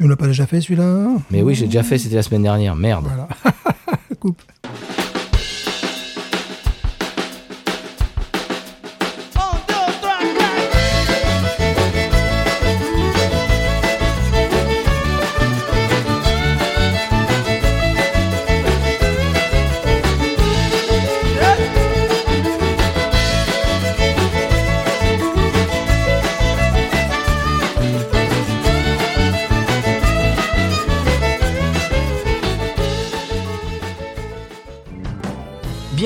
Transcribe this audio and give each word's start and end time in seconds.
On 0.00 0.08
l'a 0.08 0.16
pas 0.16 0.26
déjà 0.26 0.46
fait 0.46 0.60
celui-là? 0.60 1.08
Mais 1.30 1.42
oui, 1.42 1.54
j'ai 1.54 1.66
déjà 1.66 1.82
fait, 1.82 1.98
c'était 1.98 2.16
la 2.16 2.22
semaine 2.22 2.42
dernière. 2.42 2.74
Merde. 2.74 3.06
Voilà. 3.06 3.28
Coupe. 4.20 4.42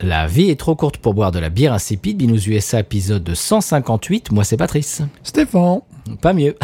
La 0.00 0.28
vie 0.28 0.48
est 0.48 0.60
trop 0.60 0.76
courte 0.76 0.98
pour 0.98 1.12
boire 1.12 1.32
de 1.32 1.40
la 1.40 1.50
bière 1.50 1.72
insipide. 1.72 2.18
Binous 2.18 2.48
USA 2.48 2.80
épisode 2.80 3.34
158. 3.34 4.30
Moi, 4.30 4.44
c'est 4.44 4.56
Patrice. 4.56 5.02
Stéphane. 5.24 5.80
Pas 6.20 6.32
mieux. 6.32 6.56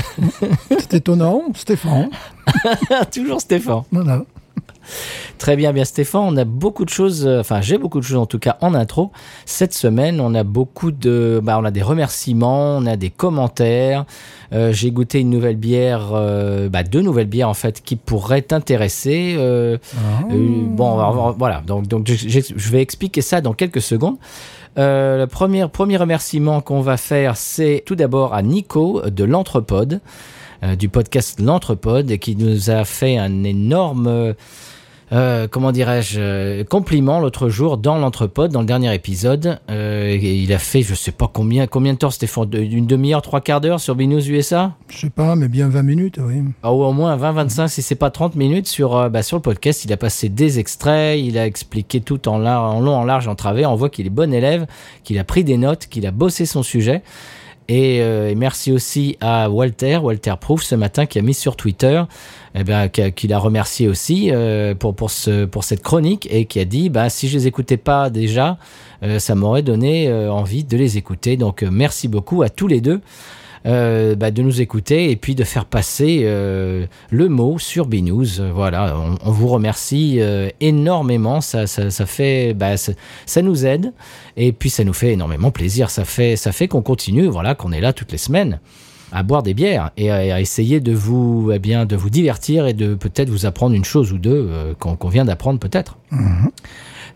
C'est 0.78 0.94
étonnant. 0.94 1.42
Stéphane. 1.56 2.10
Toujours 3.12 3.40
Stéphane. 3.40 3.82
Voilà. 3.90 4.24
Très 5.38 5.56
bien, 5.56 5.72
bien 5.72 5.84
Stéphane, 5.84 6.22
on 6.24 6.36
a 6.36 6.44
beaucoup 6.44 6.84
de 6.84 6.90
choses, 6.90 7.26
euh, 7.26 7.40
enfin 7.40 7.60
j'ai 7.60 7.78
beaucoup 7.78 8.00
de 8.00 8.04
choses 8.04 8.18
en 8.18 8.26
tout 8.26 8.38
cas 8.38 8.56
en 8.60 8.74
intro. 8.74 9.10
Cette 9.46 9.74
semaine, 9.74 10.20
on 10.20 10.34
a 10.34 10.44
beaucoup 10.44 10.90
de, 10.90 11.40
bah, 11.42 11.58
on 11.60 11.64
a 11.64 11.70
des 11.70 11.82
remerciements, 11.82 12.76
on 12.76 12.86
a 12.86 12.96
des 12.96 13.10
commentaires. 13.10 14.04
Euh, 14.52 14.72
j'ai 14.72 14.90
goûté 14.90 15.20
une 15.20 15.30
nouvelle 15.30 15.56
bière, 15.56 16.10
euh, 16.12 16.68
bah, 16.68 16.82
deux 16.82 17.00
nouvelles 17.02 17.26
bières 17.26 17.48
en 17.48 17.54
fait 17.54 17.82
qui 17.82 17.96
pourraient 17.96 18.42
t'intéresser. 18.42 19.34
Euh, 19.36 19.78
Ah. 19.96 20.24
bon, 20.30 21.32
voilà, 21.38 21.62
donc, 21.66 21.86
donc 21.86 22.06
je, 22.06 22.70
vais 22.70 22.82
expliquer 22.82 23.20
ça 23.20 23.40
dans 23.40 23.52
quelques 23.52 23.82
secondes. 23.82 24.16
Euh, 24.78 25.18
le 25.18 25.26
premier, 25.26 25.68
premier 25.68 25.96
remerciement 25.96 26.60
qu'on 26.60 26.80
va 26.80 26.96
faire, 26.96 27.36
c'est 27.36 27.82
tout 27.86 27.94
d'abord 27.94 28.34
à 28.34 28.42
Nico 28.42 29.02
de 29.08 29.24
l'Entrepode, 29.24 30.00
euh, 30.62 30.74
du 30.76 30.88
podcast 30.88 31.40
L'Entrepode, 31.40 32.16
qui 32.18 32.34
nous 32.36 32.70
a 32.70 32.84
fait 32.84 33.16
un 33.16 33.44
énorme, 33.44 34.34
euh, 35.14 35.46
comment 35.48 35.70
dirais-je, 35.70 36.20
euh, 36.20 36.64
compliment 36.64 37.20
l'autre 37.20 37.48
jour 37.48 37.78
dans 37.78 37.98
l'Entrepode, 37.98 38.50
dans 38.50 38.60
le 38.60 38.66
dernier 38.66 38.92
épisode. 38.94 39.60
Euh, 39.70 40.08
et 40.08 40.34
il 40.34 40.52
a 40.52 40.58
fait, 40.58 40.82
je 40.82 40.94
sais 40.94 41.12
pas 41.12 41.30
combien, 41.32 41.66
combien 41.68 41.92
de 41.92 41.98
temps, 41.98 42.10
Stéphane, 42.10 42.48
une 42.52 42.86
demi-heure, 42.86 43.22
trois 43.22 43.40
quarts 43.40 43.60
d'heure 43.60 43.78
sur 43.78 43.94
Binous 43.94 44.26
USA 44.28 44.72
Je 44.88 44.98
sais 44.98 45.10
pas, 45.10 45.36
mais 45.36 45.48
bien 45.48 45.68
20 45.68 45.82
minutes, 45.82 46.18
oui. 46.20 46.42
ah, 46.64 46.72
ou 46.72 46.82
au 46.82 46.92
moins 46.92 47.16
20-25, 47.16 47.68
si 47.68 47.80
c'est 47.82 47.94
pas 47.94 48.10
30 48.10 48.34
minutes 48.34 48.66
sur, 48.66 48.96
euh, 48.96 49.08
bah, 49.08 49.22
sur 49.22 49.36
le 49.36 49.42
podcast. 49.42 49.84
Il 49.84 49.92
a 49.92 49.96
passé 49.96 50.28
des 50.28 50.58
extraits, 50.58 51.20
il 51.20 51.38
a 51.38 51.46
expliqué 51.46 52.00
tout 52.00 52.28
en, 52.28 52.44
en 52.44 52.80
long, 52.80 52.96
en 52.96 53.04
large, 53.04 53.28
en 53.28 53.36
travers. 53.36 53.70
On 53.70 53.76
voit 53.76 53.90
qu'il 53.90 54.06
est 54.06 54.10
bon 54.10 54.34
élève, 54.34 54.66
qu'il 55.04 55.18
a 55.18 55.24
pris 55.24 55.44
des 55.44 55.56
notes, 55.56 55.86
qu'il 55.86 56.06
a 56.06 56.10
bossé 56.10 56.44
son 56.44 56.62
sujet. 56.64 57.02
Et, 57.68 58.00
euh, 58.02 58.34
merci 58.36 58.72
aussi 58.72 59.16
à 59.20 59.48
Walter, 59.48 59.96
Walter 59.96 60.34
Proof, 60.40 60.62
ce 60.62 60.74
matin, 60.74 61.06
qui 61.06 61.18
a 61.18 61.22
mis 61.22 61.32
sur 61.34 61.56
Twitter, 61.56 62.02
eh 62.54 62.62
ben, 62.62 62.88
qui 62.88 63.00
a- 63.02 63.10
qu'il 63.10 63.32
a 63.32 63.38
remercié 63.38 63.88
aussi 63.88 64.30
euh, 64.30 64.74
pour, 64.74 64.94
pour, 64.94 65.10
ce, 65.10 65.46
pour 65.46 65.64
cette 65.64 65.82
chronique 65.82 66.28
et 66.30 66.44
qui 66.44 66.60
a 66.60 66.64
dit 66.66 66.90
bah, 66.90 67.08
si 67.08 67.26
je 67.28 67.38
les 67.38 67.46
écoutais 67.46 67.78
pas 67.78 68.10
déjà, 68.10 68.58
euh, 69.02 69.18
ça 69.18 69.34
m'aurait 69.34 69.62
donné 69.62 70.08
euh, 70.08 70.30
envie 70.30 70.64
de 70.64 70.76
les 70.76 70.98
écouter. 70.98 71.36
Donc 71.38 71.62
euh, 71.62 71.68
merci 71.72 72.06
beaucoup 72.06 72.42
à 72.42 72.50
tous 72.50 72.66
les 72.66 72.80
deux 72.82 73.00
euh, 73.66 74.14
bah, 74.14 74.30
de 74.30 74.42
nous 74.42 74.60
écouter 74.60 75.10
et 75.10 75.16
puis 75.16 75.34
de 75.34 75.44
faire 75.44 75.64
passer 75.64 76.22
euh, 76.24 76.86
le 77.10 77.28
mot 77.28 77.58
sur. 77.58 77.88
Euh, 77.90 78.50
Voilà, 78.54 78.96
on, 79.24 79.30
vous 79.30 79.48
remercie 79.48 80.16
euh, 80.20 80.48
énormément. 80.60 81.40
Ça, 81.40 81.66
ça, 81.66 81.90
ça 81.90 82.06
fait, 82.06 82.54
bah, 82.54 82.76
ça, 82.76 83.42
nous 83.42 83.66
aide 83.66 83.92
et 84.36 84.52
puis 84.52 84.70
ça 84.70 84.84
nous 84.84 84.92
fait 84.92 85.12
énormément 85.12 85.50
plaisir. 85.50 85.90
Ça 85.90 86.04
fait, 86.04 86.36
ça 86.36 86.52
fait 86.52 86.68
qu'on 86.68 86.82
continue. 86.82 87.26
Voilà, 87.26 87.54
qu'on 87.54 87.72
est 87.72 87.80
là 87.80 87.92
toutes 87.92 88.12
les 88.12 88.18
semaines 88.18 88.60
à 89.12 89.22
boire 89.22 89.42
des 89.42 89.54
bières 89.54 89.92
et 89.96 90.10
à, 90.10 90.40
essayer 90.40 90.80
de 90.80 90.92
vous, 90.92 91.52
eh 91.54 91.60
bien, 91.60 91.86
de 91.86 91.94
vous 91.94 92.10
divertir 92.10 92.66
et 92.66 92.72
de 92.72 92.94
peut-être 92.94 93.30
vous 93.30 93.46
apprendre 93.46 93.76
une 93.76 93.84
chose 93.84 94.12
ou 94.12 94.18
deux 94.18 94.50
qu'on 94.80 95.08
vient 95.08 95.24
d'apprendre 95.24 95.60
peut-être. 95.60 95.98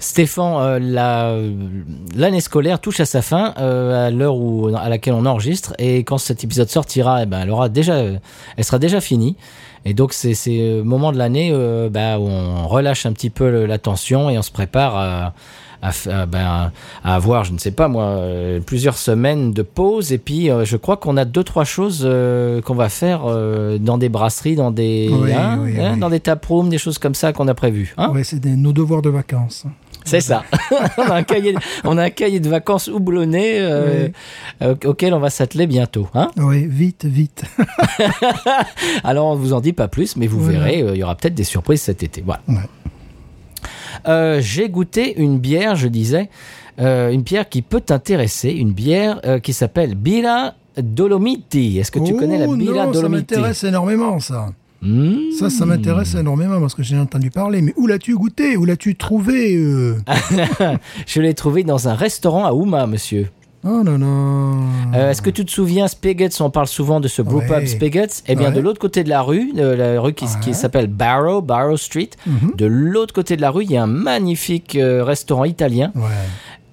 Stéphane, 0.01 0.55
euh, 0.61 0.79
la- 0.81 1.35
l'année 2.17 2.41
scolaire 2.41 2.81
touche 2.81 3.01
à 3.01 3.05
sa 3.05 3.21
fin 3.21 3.53
euh, 3.59 4.07
à 4.07 4.11
l'heure 4.11 4.37
où 4.37 4.69
à 4.77 4.89
laquelle 4.89 5.15
on 5.15 5.27
enregistre 5.27 5.75
et 5.79 6.05
quand 6.05 6.19
cet 6.19 6.45
épisode 6.45 6.69
sortira, 6.69 7.23
eh 7.23 7.27
ben, 7.27 7.41
elle 7.43 7.51
aura 7.51 7.69
déjà, 7.69 7.97
elle 8.57 8.65
sera 8.65 8.79
déjà 8.79 9.01
finie. 9.01 9.37
Et 9.85 9.95
donc 9.95 10.13
c'est 10.13 10.35
c'est 10.35 10.57
le 10.77 10.83
moment 10.85 11.11
de 11.13 11.19
l'année 11.19 11.51
euh, 11.53 11.89
bah, 11.91 12.19
où 12.21 12.25
on 12.29 12.69
relâche 12.69 13.07
un 13.07 13.13
petit 13.13 13.31
peu 13.31 13.65
la 13.65 13.79
tension 13.79 14.31
et 14.31 14.39
on 14.39 14.43
se 14.43 14.51
prépare 14.53 14.97
à, 14.97 15.33
à, 15.83 16.27
ben, 16.27 16.73
à 17.05 17.15
avoir, 17.15 17.45
je 17.45 17.53
ne 17.53 17.59
sais 17.59 17.71
pas 17.71 17.89
moi, 17.89 18.05
euh, 18.05 18.61
plusieurs 18.61 18.97
semaines 18.99 19.53
de 19.53 19.63
pause. 19.63 20.13
Et 20.13 20.19
puis 20.19 20.49
euh, 20.51 20.65
je 20.65 20.77
crois 20.77 20.97
qu'on 20.97 21.17
a 21.17 21.25
deux 21.25 21.45
trois 21.45 21.65
choses 21.65 22.03
euh, 22.05 22.61
qu'on 22.61 22.75
va 22.75 22.89
faire 22.89 23.23
euh, 23.27 23.79
dans 23.79 23.99
des 23.99 24.09
brasseries, 24.09 24.57
dans 24.57 24.71
des, 24.73 25.09
Oui, 25.13 25.33
hein, 25.33 25.59
oui, 25.63 25.75
hein, 25.81 25.93
oui. 25.95 26.01
dans 26.01 26.11
des 26.11 26.21
taprooms, 26.21 26.69
des 26.69 26.79
choses 26.79 26.99
comme 26.99 27.15
ça 27.15 27.33
qu'on 27.33 27.49
a 27.49 27.55
prévues. 27.55 27.95
Hein? 27.97 28.11
Ouais, 28.13 28.25
c'est 28.25 28.39
des- 28.41 28.57
nos 28.57 28.73
devoirs 28.73 29.03
de 29.03 29.11
vacances. 29.11 29.65
C'est 30.09 30.21
ça. 30.21 30.45
on, 30.99 31.03
a 31.03 31.15
un 31.15 31.23
cahier, 31.23 31.55
on 31.85 31.99
a 31.99 32.05
un 32.05 32.11
cahier 32.11 32.41
de 32.41 32.49
vacances 32.49 32.89
houblonné 32.89 33.59
euh, 33.61 34.07
Oui. 34.07 34.13
euh, 34.63 34.75
auquel 34.87 35.15
on 35.15 35.19
va 35.21 35.31
s'atteler 35.31 35.67
bientôt. 35.67 36.09
Hein 36.15 36.31
Oui, 36.37 36.67
vite, 36.67 37.05
vite. 37.05 37.45
Alors 39.05 39.27
on 39.27 39.35
vous 39.37 39.53
en 39.53 39.61
dit 39.61 39.73
pas 39.73 39.89
plus, 39.89 40.17
mais 40.17 40.27
vous 40.27 40.41
Voilà. 40.41 40.59
verrez, 40.61 40.83
euh, 40.83 40.95
il 40.95 40.99
y 40.99 41.03
aura 41.03 41.15
peut-être 41.17 41.35
des 41.35 41.45
surprises 41.45 41.83
cet 41.83 42.03
été. 42.03 42.23
Voilà. 42.25 42.43
Ouais. 42.49 42.55
Euh, 44.09 44.41
J'ai 44.41 44.69
goûté 44.69 45.21
une 45.21 45.39
bière, 45.39 45.77
je 45.77 45.89
disais, 45.89 46.29
une 46.79 47.23
bière 47.23 47.49
qui 47.49 47.63
peut 47.63 47.81
t'intéresser, 47.81 48.51
une 48.51 48.73
bière 48.73 49.21
qui 49.43 49.53
s'appelle 49.53 49.95
Bira 49.97 50.55
Dolomiti. 50.77 51.79
Est-ce 51.79 51.91
que 51.91 51.99
tu 51.99 52.13
Oh, 52.15 52.19
connais 52.19 52.39
la 52.39 52.47
Bira 52.47 52.87
non, 52.87 52.93
ça 52.93 53.01
Dolomiti? 53.01 53.35
m'intéresse 53.35 53.65
énormément, 53.65 54.21
ça. 54.21 54.51
Hmm. 54.81 55.33
Ça, 55.39 55.51
ça 55.51 55.67
m'intéresse 55.67 56.15
énormément 56.15 56.61
parce 56.61 56.75
que 56.75 56.83
j'ai 56.85 56.97
entendu 56.99 57.31
parler. 57.31 57.63
Mais 57.63 57.75
où 57.77 57.87
l'as-tu 57.87 58.15
goûté? 58.15 58.57
Où 58.57 58.65
l'as-tu 58.65 58.95
trouvé 58.97 59.57
euh? 59.57 59.97
Je 61.07 61.21
l'ai 61.21 61.35
trouvé 61.35 61.65
dans 61.65 61.89
un 61.89 61.95
restaurant 61.95 62.45
à 62.45 62.53
Houma, 62.53 62.87
monsieur. 62.87 63.29
Oh 63.65 63.83
non, 63.85 63.99
non. 63.99 64.63
Euh, 64.95 65.11
Est-ce 65.11 65.21
que 65.21 65.31
tu 65.31 65.45
te 65.45 65.51
souviens, 65.51 65.89
Spigots, 65.89 66.29
on 66.41 66.49
parle 66.51 66.69
souvent 66.69 67.01
de 67.01 67.09
ce 67.09 67.23
Ouais. 67.23 67.67
Spigots 67.67 68.23
Eh 68.29 68.37
bien, 68.37 68.49
Ouais. 68.51 68.55
de 68.55 68.61
l'autre 68.61 68.79
côté 68.79 69.03
de 69.03 69.09
la 69.09 69.21
rue, 69.21 69.53
euh, 69.59 69.75
la 69.95 70.01
rue 70.01 70.13
qui, 70.15 70.29
s'appelle 70.55 70.87
Barrow, 70.87 71.43
Barrow 71.43 71.77
Street, 71.77 72.11
Mhm. 72.25 72.53
de 72.57 72.67
l'autre 72.67 73.13
côté 73.13 73.37
de 73.37 73.41
la 73.43 73.51
rue, 73.51 73.65
il 73.65 73.73
y 73.73 73.77
a 73.77 73.83
un 73.83 73.89
magnifique 73.89 74.77
euh, 74.77 75.03
restaurant 75.03 75.45
italien 75.45 75.91
Ouais. 75.97 76.03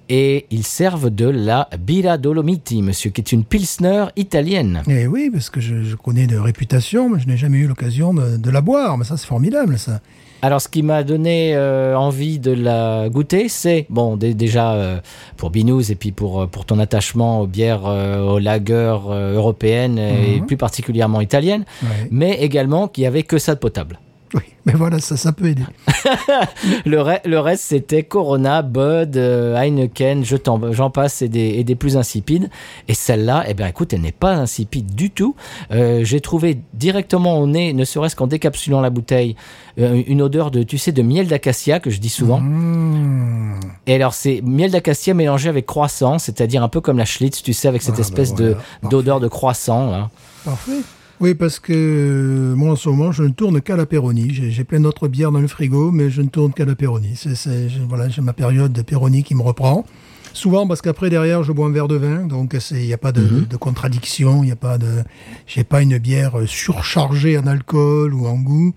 Et 0.08 0.46
ils 0.50 0.64
servent 0.64 1.10
de 1.10 1.26
la 1.28 1.68
Bira 1.78 2.18
Dolomiti, 2.18 2.82
monsieur, 2.82 3.10
qui 3.10 3.20
est 3.20 3.32
une 3.32 3.44
pilsner 3.44 4.06
italienne. 4.16 4.82
Eh 4.88 5.06
oui, 5.06 5.30
parce 5.32 5.50
que 5.50 5.60
je, 5.60 5.82
je 5.82 5.96
connais 5.96 6.26
de 6.26 6.36
réputation, 6.36 7.08
mais 7.08 7.20
je 7.20 7.26
n'ai 7.26 7.36
jamais 7.36 7.58
eu 7.58 7.66
l'occasion 7.66 8.14
de, 8.14 8.36
de 8.36 8.50
la 8.50 8.60
boire. 8.60 8.96
Mais 8.98 9.04
ça, 9.04 9.16
c'est 9.16 9.26
formidable, 9.26 9.78
ça. 9.78 10.00
Alors, 10.42 10.60
ce 10.60 10.68
qui 10.68 10.82
m'a 10.82 11.02
donné 11.02 11.54
euh, 11.56 11.96
envie 11.96 12.38
de 12.38 12.52
la 12.52 13.08
goûter, 13.08 13.48
c'est, 13.48 13.86
bon, 13.88 14.16
dé- 14.18 14.34
déjà 14.34 14.74
euh, 14.74 15.00
pour 15.38 15.50
Binous 15.50 15.90
et 15.90 15.94
puis 15.94 16.12
pour, 16.12 16.42
euh, 16.42 16.46
pour 16.46 16.66
ton 16.66 16.78
attachement 16.78 17.40
aux 17.40 17.46
bières, 17.46 17.86
euh, 17.86 18.20
aux 18.34 18.38
lagers 18.38 18.98
européennes 19.34 19.98
et 19.98 20.40
Mhm. 20.40 20.46
plus 20.46 20.56
particulièrement 20.56 21.20
italiennes, 21.20 21.64
mais 22.10 22.32
également 22.42 22.86
qu'il 22.88 23.02
n'y 23.02 23.08
avait 23.08 23.22
que 23.22 23.38
ça 23.38 23.54
de 23.54 23.60
potable. 23.60 23.98
Oui, 24.34 24.42
mais 24.64 24.72
voilà, 24.72 24.98
ça, 24.98 25.16
ça 25.16 25.32
peut 25.32 25.46
aider. 25.46 25.62
Le, 26.84 26.98
re- 26.98 27.20
le 27.24 27.38
reste, 27.38 27.62
c'était 27.64 28.02
Corona, 28.02 28.62
Bud, 28.62 29.16
euh, 29.16 29.56
Heineken, 29.56 30.24
je 30.24 30.36
t'en- 30.36 30.72
j'en 30.72 30.90
passe, 30.90 31.22
et 31.22 31.28
des, 31.28 31.40
et 31.54 31.64
des 31.64 31.74
plus 31.76 31.96
insipides. 31.96 32.50
Et 32.88 32.94
celle-là, 32.94 33.44
eh 33.48 33.54
bien, 33.54 33.66
écoute, 33.68 33.92
elle 33.92 34.00
n'est 34.00 34.12
pas 34.12 34.32
insipide 34.34 34.94
du 34.94 35.10
tout. 35.10 35.36
Euh, 35.70 36.00
J'ai 36.04 36.20
trouvé 36.20 36.58
directement 36.74 37.38
au 37.38 37.46
nez, 37.46 37.72
ne 37.72 37.84
serait-ce 37.84 38.16
qu'en 38.16 38.26
décapsulant 38.26 38.80
la 38.80 38.90
bouteille, 38.90 39.36
euh, 39.78 40.02
une 40.06 40.22
odeur 40.22 40.50
de, 40.50 40.62
tu 40.64 40.76
sais, 40.78 40.92
de 40.92 41.02
miel 41.02 41.28
d'acacia 41.28 41.78
que 41.80 41.90
je 41.90 42.00
dis 42.00 42.08
souvent. 42.08 42.40
Mmh. 42.40 43.60
Et 43.86 43.94
alors, 43.94 44.14
c'est 44.14 44.40
miel 44.44 44.70
d'acacia 44.72 45.14
mélangé 45.14 45.48
avec 45.48 45.66
croissant, 45.66 46.18
c'est-à-dire 46.18 46.62
un 46.62 46.68
peu 46.68 46.80
comme 46.80 46.98
la 46.98 47.04
Schlitz, 47.04 47.42
tu 47.42 47.52
sais, 47.52 47.68
avec 47.68 47.82
cette 47.82 47.94
Ah, 47.94 47.98
bah 47.98 48.02
espèce 48.02 48.34
de 48.34 48.56
d'odeur 48.82 49.20
de 49.20 49.28
croissant. 49.28 49.90
là. 49.90 50.10
Parfait. 50.44 50.72
Oui, 51.20 51.34
parce 51.34 51.58
que 51.58 51.72
euh, 51.72 52.54
moi 52.54 52.72
en 52.72 52.76
ce 52.76 52.88
moment, 52.90 53.10
je 53.10 53.22
ne 53.22 53.30
tourne 53.30 53.60
qu'à 53.62 53.76
la 53.76 53.86
Péroni. 53.86 54.28
J'ai 54.32 54.64
plein 54.64 54.80
d'autres 54.80 55.08
bières 55.08 55.32
dans 55.32 55.40
le 55.40 55.48
frigo, 55.48 55.90
mais 55.90 56.10
je 56.10 56.20
ne 56.20 56.28
tourne 56.28 56.52
qu'à 56.52 56.64
la 56.66 56.74
Péroni. 56.74 57.14
C'est, 57.16 57.68
voilà, 57.88 58.08
j'ai 58.10 58.20
ma 58.20 58.34
période 58.34 58.72
de 58.72 58.82
Péroni 58.82 59.22
qui 59.22 59.34
me 59.34 59.42
reprend. 59.42 59.86
Souvent 60.34 60.66
parce 60.66 60.82
qu'après 60.82 61.08
derrière, 61.08 61.42
je 61.42 61.52
bois 61.52 61.66
un 61.66 61.70
verre 61.72 61.88
de 61.88 61.96
vin, 61.96 62.26
donc 62.26 62.54
c'est- 62.60 62.82
il 62.82 62.86
n'y 62.86 62.92
a 62.92 62.98
pas 62.98 63.12
de, 63.12 63.46
de 63.48 63.56
contradiction, 63.56 64.42
il 64.42 64.46
n'y 64.46 64.52
a 64.52 64.56
pas 64.56 64.76
de, 64.76 65.02
j'ai 65.46 65.64
pas 65.64 65.80
une 65.80 65.96
bière 65.96 66.34
surchargée 66.44 67.38
en 67.38 67.46
alcool 67.46 68.12
ou 68.12 68.26
en 68.26 68.36
goût. 68.38 68.74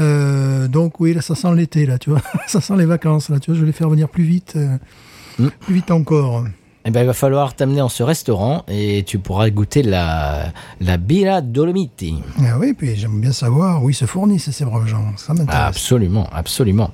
Euh, 0.00 0.68
donc 0.68 0.98
oui, 1.00 1.12
là, 1.12 1.20
ça 1.20 1.34
sent 1.34 1.54
l'été, 1.54 1.84
là, 1.84 1.98
tu 1.98 2.08
vois, 2.08 2.22
ça 2.46 2.62
sent 2.62 2.76
les 2.78 2.86
vacances, 2.86 3.28
là, 3.28 3.38
tu 3.38 3.50
vois. 3.50 3.56
Je 3.56 3.60
vais 3.60 3.66
les 3.66 3.72
faire 3.72 3.90
venir 3.90 4.08
plus 4.08 4.24
vite, 4.24 4.54
euh, 4.56 4.78
Mm. 5.38 5.48
plus 5.60 5.74
vite 5.74 5.90
encore. 5.90 6.44
Eh 6.88 6.92
ben, 6.92 7.00
il 7.00 7.06
va 7.06 7.14
falloir 7.14 7.52
t'amener 7.52 7.78
dans 7.78 7.88
ce 7.88 8.04
restaurant 8.04 8.62
et 8.68 9.02
tu 9.04 9.18
pourras 9.18 9.50
goûter 9.50 9.82
la, 9.82 10.52
la 10.80 10.96
Birra 10.98 11.40
Dolomiti. 11.40 12.14
Ah 12.38 12.58
oui, 12.60 12.74
puis 12.74 12.94
j'aime 12.94 13.20
bien 13.20 13.32
savoir 13.32 13.82
où 13.82 13.90
ils 13.90 13.94
se 13.94 14.04
fournissent 14.04 14.50
ces 14.50 14.64
braves 14.64 14.86
gens. 14.86 15.02
Ça 15.16 15.34
m'intéresse. 15.34 15.66
Absolument, 15.66 16.28
absolument. 16.32 16.92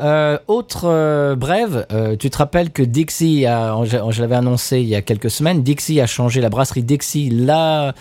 Euh, 0.00 0.38
autre 0.48 0.86
euh, 0.86 1.36
brève, 1.36 1.86
euh, 1.92 2.16
tu 2.16 2.30
te 2.30 2.38
rappelles 2.38 2.70
que 2.72 2.82
Dixie, 2.82 3.46
a, 3.46 3.76
je, 3.84 3.98
je 4.10 4.20
l'avais 4.20 4.34
annoncé 4.34 4.80
il 4.80 4.88
y 4.88 4.96
a 4.96 5.02
quelques 5.02 5.30
semaines, 5.30 5.62
Dixie 5.62 6.00
a 6.00 6.06
changé 6.06 6.40
la 6.40 6.50
brasserie 6.50 6.82
Dixie, 6.82 7.30
la 7.30 7.94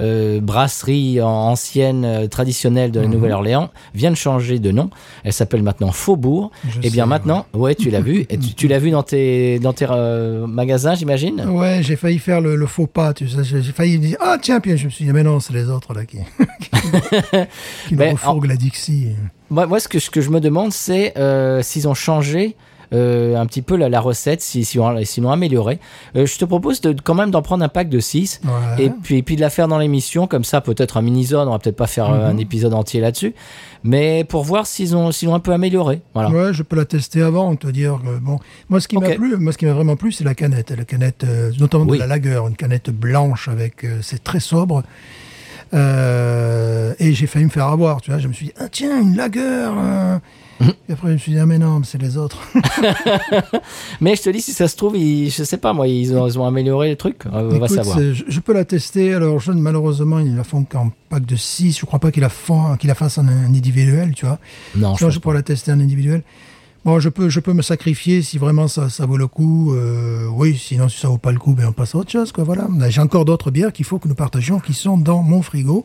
euh, 0.00 0.40
brasserie 0.40 1.20
en- 1.20 1.28
ancienne 1.28 2.04
euh, 2.04 2.26
traditionnelle 2.26 2.90
de 2.90 3.00
la 3.00 3.06
Mhm. 3.06 3.12
Nouvelle-Orléans, 3.14 3.70
vient 3.94 4.10
de 4.10 4.16
changer 4.16 4.58
de 4.58 4.70
nom. 4.70 4.90
Elle 5.24 5.32
s'appelle 5.32 5.62
maintenant 5.62 5.92
Faubourg. 5.92 6.50
Je 6.68 6.78
Et 6.86 6.90
bien 6.90 7.04
sais, 7.04 7.08
maintenant, 7.08 7.46
ouais, 7.54 7.74
tu 7.74 7.90
l'as 7.90 8.00
vu. 8.00 8.26
Et 8.30 8.38
tu, 8.38 8.54
tu 8.54 8.68
l'as 8.68 8.78
vu 8.78 8.90
dans 8.90 9.02
tes, 9.02 9.58
dans 9.58 9.72
tes 9.72 9.86
euh, 9.90 10.46
magasins, 10.46 10.94
j'imagine? 10.94 11.44
Ouais, 11.48 11.80
j'ai 11.82 11.96
failli 11.96 12.18
faire 12.18 12.40
le, 12.40 12.56
le 12.56 12.66
faux 12.66 12.86
pas, 12.86 13.12
tu 13.14 13.28
sais. 13.28 13.42
J'ai 13.44 13.62
failli 13.72 13.98
dire, 13.98 14.16
ah 14.20 14.36
tiens, 14.40 14.60
puis 14.60 14.76
je 14.76 14.84
me 14.86 14.90
suis 14.90 15.04
dit, 15.04 15.12
mais 15.12 15.22
non, 15.22 15.40
c'est 15.40 15.52
les 15.52 15.68
autres 15.68 15.92
là 15.94 16.04
qui, 16.04 16.18
qui 17.88 17.94
nous 17.96 18.02
refourguent 18.12 18.46
la 18.46 18.56
Dixie. 18.56 19.08
Moi, 19.50 19.66
moi, 19.66 19.80
ce 19.80 19.88
que, 19.88 19.98
ce 19.98 20.10
que 20.10 20.20
je 20.20 20.30
me 20.30 20.40
demande, 20.40 20.72
c'est 20.72 21.16
euh, 21.18 21.62
s'ils 21.62 21.86
ont 21.88 21.94
changé 21.94 22.56
un 22.92 23.46
petit 23.46 23.62
peu 23.62 23.76
la, 23.76 23.88
la 23.88 24.00
recette, 24.00 24.40
si, 24.42 24.64
si 24.64 24.78
s'ils 25.04 25.22
l'ont 25.22 25.30
amélioré. 25.30 25.78
Euh, 26.16 26.26
je 26.26 26.38
te 26.38 26.44
propose 26.44 26.80
de, 26.80 26.94
quand 27.02 27.14
même 27.14 27.30
d'en 27.30 27.42
prendre 27.42 27.64
un 27.64 27.68
pack 27.68 27.88
de 27.88 28.00
6 28.00 28.40
Ouais. 28.44 28.84
et 28.84 28.90
puis, 28.90 29.18
et 29.18 29.22
puis 29.22 29.36
de 29.36 29.40
la 29.40 29.50
faire 29.50 29.68
dans 29.68 29.78
l'émission, 29.78 30.26
comme 30.26 30.44
ça, 30.44 30.60
peut-être 30.60 30.96
un 30.96 31.02
mini-zone, 31.02 31.48
on 31.48 31.52
va 31.52 31.58
peut-être 31.58 31.76
pas 31.76 31.86
faire 31.86 32.10
euh, 32.10 32.28
un 32.28 32.36
épisode 32.38 32.74
entier 32.74 33.00
là-dessus, 33.00 33.34
mais 33.84 34.24
pour 34.24 34.44
voir 34.44 34.66
s'ils 34.66 34.94
ont, 34.96 35.10
s'ils 35.12 35.28
ont 35.28 35.34
un 35.34 35.40
peu 35.40 35.52
amélioré. 35.52 36.00
Voilà. 36.14 36.30
Ouais, 36.30 36.52
je 36.52 36.62
peux 36.62 36.76
la 36.76 36.84
tester 36.84 37.22
avant, 37.22 37.54
te 37.56 37.66
dire 37.68 37.98
bon. 38.20 38.38
Moi, 38.68 38.80
ce 38.80 38.88
qui 38.88 38.96
m'a 38.98 39.10
plu, 39.10 39.36
moi, 39.36 39.52
ce 39.52 39.58
qui 39.58 39.66
m'a 39.66 39.72
vraiment 39.72 39.96
plu, 39.96 40.12
c'est 40.12 40.24
la 40.24 40.34
canette. 40.34 40.70
La 40.70 40.84
canette, 40.84 41.24
euh, 41.24 41.50
notamment 41.58 41.84
Oui. 41.84 41.98
de 41.98 42.02
la 42.02 42.06
lager, 42.08 42.38
une 42.48 42.56
canette 42.56 42.90
blanche 42.90 43.48
avec, 43.48 43.84
euh, 43.84 43.98
c'est 44.02 44.22
très 44.22 44.40
sobre. 44.40 44.82
Euh, 45.74 46.92
et 46.98 47.12
j'ai 47.14 47.26
failli 47.26 47.44
me 47.46 47.50
faire 47.50 47.66
avoir, 47.66 48.00
tu 48.00 48.10
vois. 48.10 48.20
Je 48.20 48.28
me 48.28 48.32
suis 48.32 48.46
dit, 48.46 48.52
ah 48.58 48.68
tiens, 48.70 49.00
une 49.00 49.16
lager. 49.16 49.40
Et 50.88 50.92
après, 50.92 51.08
je 51.08 51.12
me 51.14 51.18
suis 51.18 51.32
dit, 51.32 51.38
ah 51.38 51.46
mais 51.46 51.58
non, 51.58 51.82
c'est 51.84 52.00
les 52.00 52.16
autres. 52.16 52.38
Mais 54.00 54.16
je 54.16 54.22
te 54.22 54.30
dis, 54.30 54.40
si 54.40 54.52
ça 54.52 54.68
se 54.68 54.76
trouve, 54.76 54.96
ils, 54.96 55.30
je 55.30 55.44
sais 55.44 55.56
pas, 55.56 55.72
moi, 55.72 55.88
ils 55.88 56.14
ont, 56.14 56.26
ils 56.26 56.38
ont 56.38 56.46
amélioré 56.46 56.90
le 56.90 56.96
truc. 56.96 57.22
On 57.30 57.48
va 57.58 57.68
savoir. 57.68 57.98
Je, 57.98 58.22
je 58.26 58.40
peux 58.40 58.52
la 58.52 58.64
tester. 58.64 59.14
Alors, 59.14 59.38
je, 59.40 59.52
malheureusement, 59.52 60.18
ils 60.18 60.36
la 60.36 60.44
font 60.44 60.64
qu'en 60.64 60.90
pack 61.08 61.24
de 61.26 61.36
6. 61.36 61.78
Je 61.78 61.86
crois 61.86 61.98
pas 61.98 62.10
qu'ils 62.12 62.22
la, 62.22 62.28
font- 62.28 62.76
qu'ils 62.76 62.88
la 62.88 62.94
fassent 62.94 63.18
en 63.18 63.26
individuel, 63.28 64.12
tu 64.14 64.26
vois. 64.26 64.38
Non, 64.76 64.92
je 64.92 64.98
Sinon, 64.98 65.08
pense 65.08 65.14
je 65.14 65.18
pourrais 65.20 65.34
la 65.36 65.42
tester 65.42 65.72
en 65.72 65.80
individuel. 65.80 66.22
Bon, 66.84 66.98
je 66.98 67.08
peux, 67.08 67.28
je 67.28 67.38
peux 67.38 67.52
me 67.52 67.62
sacrifier 67.62 68.22
si 68.22 68.38
vraiment 68.38 68.66
ça, 68.66 68.88
ça 68.90 69.06
vaut 69.06 69.16
le 69.16 69.28
coup. 69.28 69.72
Euh, 69.72 70.26
oui, 70.32 70.56
sinon, 70.60 70.88
si 70.88 70.98
ça 70.98 71.06
vaut 71.08 71.18
pas 71.18 71.30
le 71.30 71.38
coup, 71.38 71.54
ben, 71.54 71.66
on 71.68 71.72
passe 71.72 71.94
à 71.94 71.98
autre 71.98 72.10
chose, 72.10 72.32
quoi. 72.32 72.42
Voilà. 72.42 72.66
Là, 72.76 72.90
J'ai 72.90 73.00
encore 73.00 73.24
d'autres 73.24 73.50
bières 73.52 73.72
qu'il 73.72 73.84
faut 73.84 73.98
que 74.00 74.08
nous 74.08 74.16
partagions, 74.16 74.58
qui 74.58 74.74
sont 74.74 74.98
dans 74.98 75.22
mon 75.22 75.42
frigo. 75.42 75.84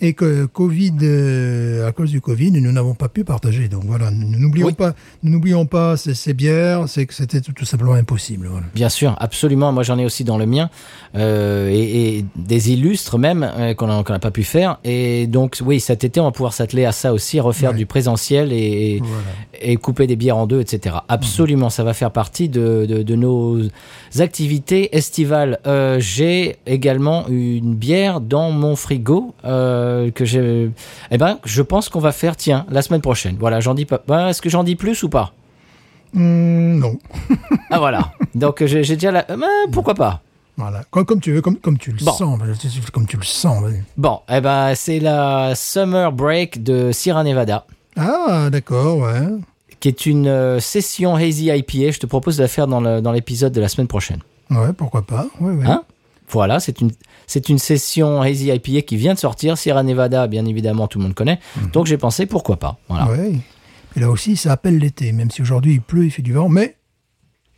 Et 0.00 0.12
que 0.12 0.46
Covid, 0.46 0.92
euh, 1.02 1.88
à 1.88 1.90
cause 1.92 2.10
du 2.12 2.20
Covid, 2.20 2.52
nous 2.52 2.70
n'avons 2.70 2.94
pas 2.94 3.08
pu 3.08 3.24
partager. 3.24 3.66
Donc 3.66 3.82
voilà, 3.84 4.12
nous 4.12 4.38
n'oublions 4.38 4.68
Oui. 4.68 4.72
pas, 4.72 4.94
nous 5.24 5.32
n'oublions 5.32 5.66
pas 5.66 5.96
ces, 5.96 6.14
ces 6.14 6.34
bières, 6.34 6.88
c'est 6.88 7.04
que 7.04 7.14
c'était 7.14 7.40
tout, 7.40 7.50
tout 7.52 7.64
simplement 7.64 7.94
impossible. 7.94 8.46
Voilà. 8.48 8.66
Bien 8.76 8.90
sûr, 8.90 9.16
absolument. 9.18 9.72
Moi, 9.72 9.82
j'en 9.82 9.98
ai 9.98 10.04
aussi 10.04 10.22
dans 10.22 10.38
le 10.38 10.46
mien 10.46 10.70
euh, 11.16 11.68
et, 11.68 12.18
et 12.18 12.24
des 12.36 12.70
illustres 12.70 13.18
même 13.18 13.42
euh, 13.58 13.74
qu'on 13.74 13.88
n'a 13.88 14.18
pas 14.20 14.30
pu 14.30 14.44
faire. 14.44 14.78
Et 14.84 15.26
donc, 15.26 15.58
oui, 15.64 15.80
cet 15.80 16.04
été, 16.04 16.20
on 16.20 16.24
va 16.26 16.30
pouvoir 16.30 16.52
s'atteler 16.52 16.84
à 16.84 16.92
ça 16.92 17.12
aussi, 17.12 17.40
refaire 17.40 17.70
Ouais. 17.72 17.76
du 17.76 17.86
présentiel 17.86 18.52
et, 18.52 19.00
Voilà. 19.02 19.22
et 19.60 19.76
couper 19.76 20.06
des 20.06 20.14
bières 20.16 20.36
en 20.36 20.46
deux, 20.46 20.60
etc. 20.60 20.94
Absolument, 21.08 21.70
ça 21.70 21.82
va 21.82 21.92
faire 21.92 22.12
partie 22.12 22.48
de, 22.48 22.86
de, 22.88 23.02
de 23.02 23.14
nos 23.16 23.58
activités 24.20 24.96
estivales. 24.96 25.58
J'ai 25.98 26.56
également 26.66 27.26
une 27.28 27.74
bière 27.74 28.20
dans 28.20 28.52
mon 28.52 28.76
frigo 28.76 29.34
euh, 29.44 29.87
que 30.14 30.24
j'ai. 30.24 30.70
Eh 31.10 31.18
ben, 31.18 31.38
je 31.44 31.62
pense 31.62 31.88
qu'on 31.88 32.00
va 32.00 32.12
faire. 32.12 32.36
Tiens, 32.36 32.66
la 32.70 32.82
semaine 32.82 33.00
prochaine. 33.00 33.36
Voilà, 33.38 33.60
j'en 33.60 33.74
dis 33.74 33.84
pas. 33.84 34.00
Ben, 34.06 34.28
Est-ce 34.28 34.40
que 34.42 34.48
j'en 34.50 34.64
dis 34.64 34.76
plus 34.76 35.02
ou 35.02 35.08
pas? 35.08 35.32
Hum, 36.14 36.78
non. 36.78 36.98
Ah 37.70 37.78
voilà. 37.78 38.12
Donc 38.34 38.64
j'ai 38.64 38.82
déjà 38.82 39.10
la. 39.10 39.22
Ben, 39.24 39.42
pourquoi 39.72 39.94
pas? 39.94 40.22
Voilà. 40.56 40.82
Comme, 40.90 41.04
comme 41.04 41.20
tu 41.20 41.32
veux, 41.32 41.40
comme, 41.42 41.56
comme 41.56 41.78
tu 41.78 41.92
le 41.92 41.98
Bon. 42.04 42.12
sens. 42.12 42.38
Comme 42.92 43.06
tu 43.06 43.16
le 43.16 43.22
sens. 43.24 43.62
vas-y. 43.62 43.82
Bon, 43.96 44.20
eh 44.28 44.40
ben, 44.40 44.74
c'est 44.74 44.98
la 45.00 45.54
Summer 45.54 46.10
Break 46.10 46.62
de 46.64 46.90
Sierra 46.92 47.22
Nevada, 47.22 47.64
Ah, 47.96 48.48
d'accord, 48.50 48.98
ouais. 48.98 49.20
qui 49.80 49.86
est 49.88 50.06
une 50.06 50.26
euh, 50.26 50.58
session 50.60 51.14
Hazy 51.14 51.46
IPA. 51.50 51.92
Je 51.92 51.98
te 52.00 52.06
propose 52.06 52.38
de 52.38 52.42
la 52.42 52.48
faire 52.48 52.66
dans 52.66 52.80
le- 52.80 53.00
dans 53.00 53.12
l'épisode 53.12 53.52
de 53.52 53.60
la 53.60 53.68
semaine 53.68 53.86
prochaine. 53.86 54.20
Ouais, 54.50 54.72
pourquoi 54.76 55.02
pas. 55.02 55.26
Ouais, 55.40 55.52
ouais. 55.52 55.66
Hein? 55.66 55.82
Voilà, 56.30 56.58
c'est 56.58 56.80
une, 56.80 56.90
c'est 57.28 57.48
une 57.48 57.58
session 57.58 58.20
Hazy 58.20 58.48
IPA 58.48 58.82
qui 58.82 58.96
vient 58.96 59.14
de 59.14 59.18
sortir. 59.18 59.56
Sierra 59.56 59.84
Nevada, 59.84 60.26
bien 60.26 60.44
évidemment, 60.44 60.88
tout 60.88 60.98
le 60.98 61.04
monde 61.04 61.14
connaît. 61.14 61.38
Donc 61.72 61.86
j'ai 61.86 61.98
pensé, 61.98 62.26
pourquoi 62.26 62.56
pas. 62.56 62.78
Voilà. 62.88 63.06
Ouais. 63.06 63.34
Et 63.94 64.00
là 64.00 64.10
aussi, 64.10 64.36
ça 64.36 64.52
appelle 64.52 64.78
l'été, 64.78 65.12
même 65.12 65.30
si 65.30 65.42
aujourd'hui 65.42 65.74
il 65.74 65.80
pleut, 65.80 66.04
il 66.04 66.10
fait 66.10 66.22
du 66.22 66.32
vent, 66.32 66.48
mais 66.48 66.76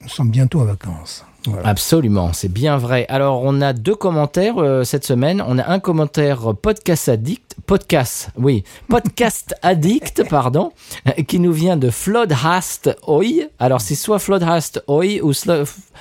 nous 0.03 0.09
sommes 0.09 0.31
bientôt 0.31 0.61
en 0.61 0.65
vacances. 0.65 1.25
Voilà. 1.47 1.69
Absolument, 1.69 2.33
c'est 2.33 2.53
bien 2.53 2.77
vrai. 2.77 3.07
Alors, 3.09 3.43
on 3.43 3.61
a 3.63 3.73
deux 3.73 3.95
commentaires 3.95 4.59
euh, 4.59 4.85
cette 4.85 5.07
semaine. 5.07 5.43
On 5.47 5.59
a 5.59 5.71
un 5.71 5.79
commentaire 5.79 6.55
podcast 6.55 7.09
addict, 7.09 7.57
podcast, 7.67 8.31
oui, 8.37 8.65
podcast 8.89 9.55
addict, 9.63 10.29
pardon, 10.29 10.73
euh, 11.09 11.23
qui 11.23 11.39
nous 11.39 11.53
vient 11.53 11.79
de 11.79 11.89
Floodhast 11.89 12.95
Oi. 13.07 13.49
Alors, 13.59 13.81
c'est 13.81 13.95
soit 13.95 14.19
Floodhast 14.19 14.83
Oi 14.87 15.21
ou 15.23 15.33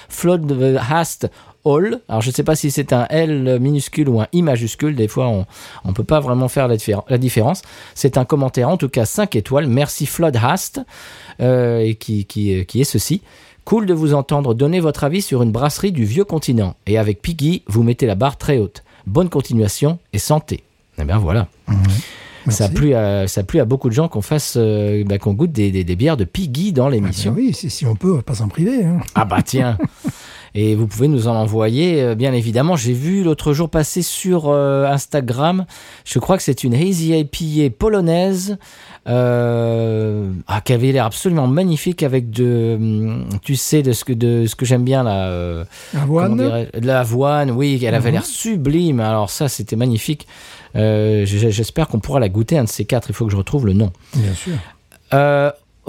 Floodhast 0.09 1.29
All. 1.65 1.99
Alors, 2.07 2.21
je 2.21 2.29
ne 2.29 2.33
sais 2.33 2.43
pas 2.43 2.55
si 2.55 2.71
c'est 2.71 2.93
un 2.93 3.05
L 3.09 3.59
minuscule 3.59 4.09
ou 4.09 4.21
un 4.21 4.27
I 4.33 4.41
majuscule. 4.41 4.95
Des 4.95 5.07
fois, 5.07 5.27
on 5.27 5.45
ne 5.85 5.93
peut 5.93 6.03
pas 6.03 6.19
vraiment 6.19 6.47
faire 6.47 6.67
la, 6.67 6.77
diffé- 6.77 7.01
la 7.07 7.17
différence. 7.17 7.61
C'est 7.95 8.17
un 8.17 8.25
commentaire, 8.25 8.69
en 8.69 8.77
tout 8.77 8.89
cas 8.89 9.05
5 9.05 9.35
étoiles. 9.35 9.67
Merci 9.67 10.05
Floodhast, 10.05 10.81
euh, 11.41 11.79
et 11.79 11.95
qui, 11.95 12.25
qui, 12.25 12.65
qui 12.65 12.81
est 12.81 12.85
ceci. 12.85 13.21
Cool 13.65 13.85
de 13.85 13.93
vous 13.93 14.13
entendre 14.13 14.53
donner 14.55 14.79
votre 14.79 15.03
avis 15.03 15.21
sur 15.21 15.43
une 15.43 15.51
brasserie 15.51 15.91
du 15.91 16.05
vieux 16.05 16.23
continent. 16.25 16.75
Et 16.87 16.97
avec 16.97 17.21
Piggy, 17.21 17.63
vous 17.67 17.83
mettez 17.83 18.05
la 18.07 18.15
barre 18.15 18.37
très 18.37 18.57
haute. 18.57 18.83
Bonne 19.05 19.29
continuation 19.29 19.99
et 20.13 20.17
santé. 20.17 20.63
Eh 20.97 21.03
bien 21.03 21.17
voilà. 21.17 21.47
Ça 22.47 22.65
a, 22.65 22.69
plu 22.69 22.95
à, 22.95 23.27
ça 23.27 23.41
a 23.41 23.43
plu 23.43 23.59
à 23.59 23.65
beaucoup 23.65 23.89
de 23.89 23.93
gens 23.93 24.07
qu'on 24.07 24.23
fasse, 24.23 24.55
euh, 24.57 25.03
bah, 25.05 25.19
qu'on 25.19 25.33
goûte 25.33 25.51
des, 25.51 25.69
des- 25.71 25.83
des 25.83 25.95
bières 25.95 26.17
de 26.17 26.23
Piggy 26.23 26.71
dans 26.73 26.87
Ah 26.87 26.89
ben 26.89 26.95
l'émission. 26.95 27.33
oui, 27.37 27.53
si, 27.53 27.69
si 27.69 27.85
on 27.85 27.95
peut, 27.95 28.11
on 28.11 28.15
va 28.15 28.21
pas 28.23 28.33
s'en 28.33 28.47
priver. 28.47 28.85
hein. 28.85 28.99
Ah 29.13 29.25
bah 29.25 29.43
tiens. 29.43 29.77
Et 30.55 30.75
vous 30.75 30.87
pouvez 30.87 31.07
nous 31.07 31.27
en 31.27 31.35
envoyer, 31.35 32.01
euh, 32.01 32.15
bien 32.15 32.33
évidemment. 32.33 32.75
J'ai 32.75 32.93
vu 32.93 33.23
l'autre 33.23 33.53
jour 33.53 33.69
passer 33.69 34.01
sur 34.01 34.49
euh, 34.49 34.85
Instagram, 34.87 35.65
je 36.05 36.19
crois 36.19 36.37
que 36.37 36.43
c'est 36.43 36.63
une 36.63 36.73
Hazy 36.73 37.13
IPA 37.19 37.75
polonaise, 37.77 38.57
euh, 39.07 40.31
ah, 40.47 40.61
qui 40.61 40.73
avait 40.73 40.91
l'air 40.91 41.05
absolument 41.05 41.47
magnifique 41.47 42.03
avec 42.03 42.29
de, 42.31 42.75
hum, 42.79 43.29
tu 43.43 43.55
sais, 43.55 43.81
de 43.83 43.91
ce 43.93 44.03
que, 44.03 44.13
de 44.13 44.45
ce 44.47 44.55
que 44.55 44.65
j'aime 44.65 44.83
bien 44.83 45.03
là. 45.03 45.27
euh, 45.29 45.63
Avoine. 45.95 46.37
de 46.37 46.85
l'avoine, 46.85 47.51
oui, 47.51 47.79
elle 47.83 47.95
avait 47.95 48.09
Mhm. 48.09 48.13
l'air 48.15 48.25
sublime. 48.25 48.99
Alors 48.99 49.29
ça, 49.29 49.47
c'était 49.47 49.75
magnifique. 49.75 50.27
Euh, 50.75 51.25
J'espère 51.25 51.87
qu'on 51.87 51.99
pourra 51.99 52.19
la 52.19 52.29
goûter, 52.29 52.57
un 52.57 52.63
de 52.63 52.69
ces 52.69 52.85
quatre. 52.85 53.09
Il 53.09 53.13
faut 53.13 53.25
que 53.25 53.31
je 53.31 53.37
retrouve 53.37 53.65
le 53.65 53.73
nom. 53.73 53.91
Bien 54.15 54.33
sûr. 54.33 54.53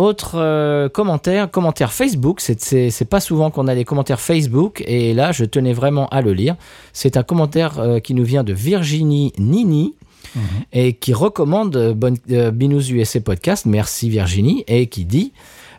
Autre 0.01 0.37
euh, 0.37 0.89
commentaire, 0.89 1.51
commentaire 1.51 1.93
Facebook. 1.93 2.41
C'est- 2.41 3.05
pas 3.05 3.21
souvent 3.21 3.51
qu'on 3.51 3.69
a 3.69 3.75
des 3.75 3.85
commentaires 3.85 4.19
Facebook 4.21 4.83
et 4.87 5.13
là, 5.13 5.31
je 5.31 5.45
tenais 5.45 5.75
vraiment 5.75 6.09
à 6.09 6.23
le 6.23 6.33
lire. 6.33 6.57
C'est 6.95 7.19
un 7.19 7.23
commentaire 7.23 7.79
euh, 7.79 7.99
qui 8.01 8.15
nous 8.15 8.25
vient 8.25 8.43
de 8.43 8.55
Virginie 8.55 9.35
Nini 9.39 9.95
et 10.73 10.95
qui 10.95 11.13
recommande 11.13 11.77
euh, 11.77 11.93
Bonne- 11.93 12.17
euh, 12.31 12.51
Binous 12.51 12.91
USA 12.91 13.21
Podcast. 13.21 13.67
Merci 13.67 14.09
Virginie 14.09 14.65
et 14.69 14.87
qui 14.87 15.05
dit 15.05 15.33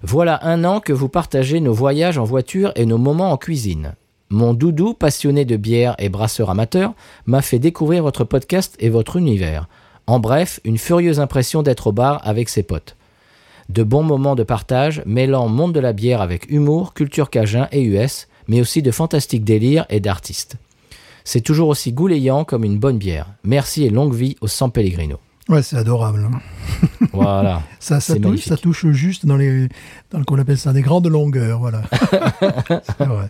voilà 0.03 0.39
un 0.45 0.63
an 0.65 0.81
que 0.81 0.93
vous 0.93 1.09
partagez 1.09 1.59
nos 1.59 1.73
voyages 1.73 2.19
en 2.19 2.23
voiture 2.23 2.71
et 2.75 2.85
nos 2.85 2.99
moments 2.99 3.31
en 3.31 3.37
cuisine. 3.37 3.93
Mon 4.29 4.53
doudou, 4.53 4.93
passionné 4.93 5.45
de 5.45 5.57
bière 5.57 5.95
et 5.97 6.09
brasseur 6.09 6.51
amateur, 6.51 6.93
m'a 7.25 7.41
fait 7.41 7.59
découvrir 7.59 8.03
votre 8.03 8.23
podcast 8.23 8.75
et 8.79 8.89
votre 8.89 9.15
univers. 9.15 9.67
En 10.05 10.19
bref, 10.19 10.59
une 10.63 10.77
furieuse 10.77 11.19
impression 11.19 11.63
d'être 11.63 11.87
au 11.87 11.91
bar 11.91 12.21
avec 12.23 12.49
ses 12.49 12.61
potes. 12.63 12.95
De 13.73 13.83
bons 13.83 14.03
moments 14.03 14.35
de 14.35 14.43
partage, 14.43 15.01
mêlant 15.05 15.47
monde 15.47 15.73
de 15.73 15.79
la 15.79 15.93
bière 15.93 16.21
avec 16.21 16.49
humour, 16.51 16.93
culture 16.93 17.29
cajun 17.29 17.67
et 17.71 17.81
US, 17.83 18.27
mais 18.47 18.59
aussi 18.59 18.81
de 18.81 18.91
fantastiques 18.91 19.43
délires 19.45 19.85
et 19.89 19.99
d'artistes. 19.99 20.55
C'est 21.23 21.41
toujours 21.41 21.69
aussi 21.69 21.93
goulayant 21.93 22.43
comme 22.43 22.63
une 22.65 22.79
bonne 22.79 22.97
bière. 22.97 23.27
Merci 23.43 23.85
et 23.85 23.89
longue 23.89 24.13
vie 24.13 24.35
au 24.41 24.47
San 24.47 24.71
Pellegrino. 24.71 25.17
Ouais, 25.49 25.61
c'est 25.63 25.77
adorable. 25.77 26.27
hein. 26.31 26.39
Voilà. 27.13 27.61
Ça, 27.79 27.99
ça, 27.99 28.13
touche, 28.15 28.23
magnifique. 28.23 28.47
ça 28.47 28.57
touche 28.57 28.85
juste 28.91 29.25
dans 29.25 29.35
les, 29.37 29.67
dans 30.11 30.19
le 30.19 30.23
qu'on 30.23 30.37
appelle 30.37 30.57
ça, 30.57 30.71
des 30.71 30.81
grandes 30.83 31.07
longueurs, 31.07 31.59
voilà. 31.59 31.81
c'est 32.97 33.05
vrai. 33.05 33.29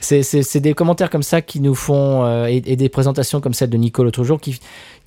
C'est- 0.00 0.22
C'est 0.22 0.42
c'est 0.42 0.60
des 0.60 0.74
commentaires 0.74 1.08
comme 1.10 1.22
ça 1.22 1.40
qui 1.42 1.60
nous 1.60 1.74
font, 1.74 2.24
euh, 2.24 2.46
et, 2.46 2.62
et 2.66 2.76
des 2.76 2.88
présentations 2.88 3.40
comme 3.40 3.54
celle 3.54 3.70
de 3.70 3.76
Nico 3.78 4.04
l'autre 4.04 4.22
jour, 4.24 4.38
qui, 4.40 4.60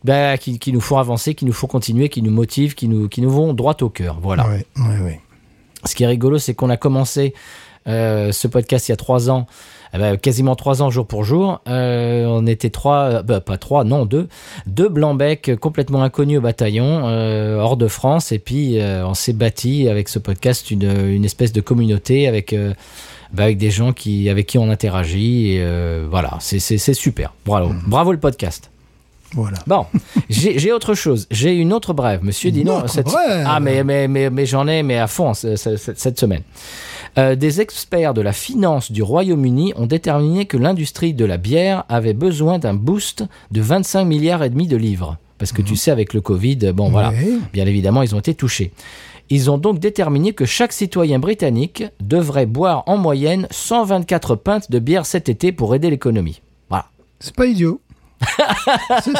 bah, 0.03 0.37
qui, 0.37 0.59
qui 0.59 0.73
nous 0.73 0.81
font 0.81 0.97
avancer, 0.97 1.35
qui 1.35 1.45
nous 1.45 1.53
font 1.53 1.67
continuer, 1.67 2.09
qui 2.09 2.21
nous 2.21 2.31
motivent, 2.31 2.75
qui 2.75 2.87
nous, 2.87 3.07
qui 3.07 3.21
nous 3.21 3.29
vont 3.29 3.53
droit 3.53 3.75
au 3.81 3.89
cœur. 3.89 4.19
Voilà. 4.21 4.47
Ouais, 4.47 4.65
ouais, 4.77 4.99
ouais. 5.03 5.19
Ce 5.85 5.95
qui 5.95 6.03
est 6.03 6.07
rigolo, 6.07 6.37
c'est 6.37 6.53
qu'on 6.53 6.69
a 6.69 6.77
commencé 6.77 7.33
euh, 7.87 8.31
ce 8.31 8.47
podcast 8.47 8.87
il 8.87 8.91
y 8.91 8.93
a 8.93 8.97
trois 8.97 9.29
ans, 9.29 9.45
eh 9.93 9.97
ben, 9.97 10.17
quasiment 10.17 10.55
trois 10.55 10.81
ans 10.81 10.89
jour 10.89 11.05
pour 11.05 11.23
jour. 11.23 11.59
Euh, 11.67 12.25
on 12.25 12.47
était 12.47 12.69
trois, 12.69 12.99
euh, 13.03 13.21
bah, 13.23 13.41
pas 13.41 13.57
trois, 13.57 13.83
non 13.83 14.05
deux, 14.05 14.29
deux 14.65 14.87
blancs-becs 14.87 15.57
complètement 15.57 16.01
inconnus 16.01 16.37
au 16.37 16.41
bataillon, 16.41 17.01
euh, 17.05 17.59
hors 17.59 17.75
de 17.75 17.87
France, 17.87 18.31
et 18.31 18.39
puis 18.39 18.79
on 18.79 19.13
s'est 19.13 19.33
bâti 19.33 19.89
avec 19.89 20.09
ce 20.09 20.19
podcast 20.19 20.71
une, 20.71 20.89
une 21.09 21.25
espèce 21.25 21.51
de 21.51 21.61
communauté 21.61 22.27
avec. 22.27 22.55
bah, 23.33 23.43
avec 23.43 23.57
des 23.57 23.71
gens 23.71 23.93
qui, 23.93 24.29
avec 24.29 24.47
qui 24.47 24.57
on 24.57 24.69
interagit, 24.69 25.53
et 25.53 26.05
voilà, 26.09 26.37
c'est 26.39 26.93
super. 26.93 27.33
Bravo, 27.45 27.73
bravo 27.87 28.11
le 28.11 28.19
podcast. 28.19 28.72
Voilà. 29.33 29.57
Bon, 29.67 29.85
j'ai 30.29 30.71
autre 30.71 30.93
chose. 30.93 31.27
J'ai 31.31 31.53
une 31.53 31.73
autre 31.73 31.93
brève, 31.93 32.23
Monsieur 32.23 32.49
Une 32.49 32.55
Dino. 32.55 32.73
brève 33.03 33.45
Ah, 33.47 33.59
mais, 33.59 33.83
mais, 33.83 34.07
mais, 34.07 34.29
mais 34.29 34.45
j'en 34.45 34.67
ai, 34.67 34.83
mais 34.83 34.97
à 34.97 35.07
fond 35.07 35.33
ce- 35.33 35.55
ce- 35.55 35.75
ce- 35.77 35.93
cette 35.95 36.19
semaine. 36.19 36.41
Euh, 37.17 37.35
des 37.35 37.61
experts 37.61 38.13
de 38.13 38.21
la 38.21 38.33
finance 38.33 38.91
du 38.91 39.03
Royaume-Uni 39.03 39.73
ont 39.75 39.85
déterminé 39.85 40.45
que 40.45 40.57
l'industrie 40.57 41.13
de 41.13 41.25
la 41.25 41.37
bière 41.37 41.83
avait 41.89 42.13
besoin 42.13 42.57
d'un 42.59 42.73
boost 42.73 43.23
de 43.51 43.61
25 43.61 44.05
milliards 44.05 44.43
et 44.43 44.49
demi 44.49 44.67
de 44.67 44.77
livres. 44.77 45.17
Parce 45.37 45.51
que 45.51 45.61
tu 45.61 45.75
sais, 45.75 45.91
avec 45.91 46.13
le 46.13 46.21
Covid, 46.21 46.57
bon 46.73 46.89
voilà, 46.89 47.11
bien 47.51 47.65
évidemment, 47.65 48.01
ils 48.01 48.15
ont 48.15 48.19
été 48.19 48.33
touchés. 48.33 48.71
Ils 49.29 49.49
ont 49.51 49.57
donc 49.57 49.79
déterminé 49.79 50.33
que 50.33 50.45
chaque 50.45 50.73
citoyen 50.73 51.19
britannique 51.19 51.83
devrait 52.01 52.45
boire 52.45 52.83
en 52.87 52.97
moyenne 52.97 53.47
124 53.51 54.35
pintes 54.35 54.69
de 54.71 54.79
bière 54.79 55.05
cet 55.05 55.29
été 55.29 55.51
pour 55.51 55.73
aider 55.75 55.89
l'économie. 55.89 56.41
Voilà. 56.69 56.85
C'est 57.19 57.35
pas 57.35 57.45
idiot. 57.45 57.79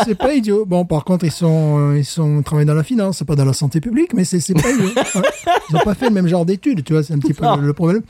C'est 0.05 0.15
pas 0.15 0.33
idiot. 0.33 0.65
Bon, 0.65 0.85
par 0.85 1.03
contre, 1.03 1.25
ils 1.25 1.31
sont, 1.31 1.91
euh, 1.91 1.97
ils 1.97 2.05
sont 2.05 2.39
ils 2.39 2.43
travaillent 2.43 2.65
dans 2.65 2.73
la 2.73 2.83
finance, 2.83 3.23
pas 3.23 3.35
dans 3.35 3.45
la 3.45 3.53
santé 3.53 3.81
publique, 3.81 4.13
mais 4.13 4.23
c'est 4.23 4.53
pas 4.53 4.69
idiot. 4.69 4.89
Ils 5.69 5.75
ont 5.77 5.79
pas 5.79 5.95
fait 5.95 6.09
le 6.09 6.13
même 6.13 6.27
genre 6.27 6.45
d'études, 6.45 6.83
tu 6.83 6.93
vois, 6.93 7.03
c'est 7.03 7.13
un 7.13 7.19
petit 7.19 7.33
peu 7.33 7.45
le, 7.45 7.65
le 7.67 7.73
problème. 7.73 8.01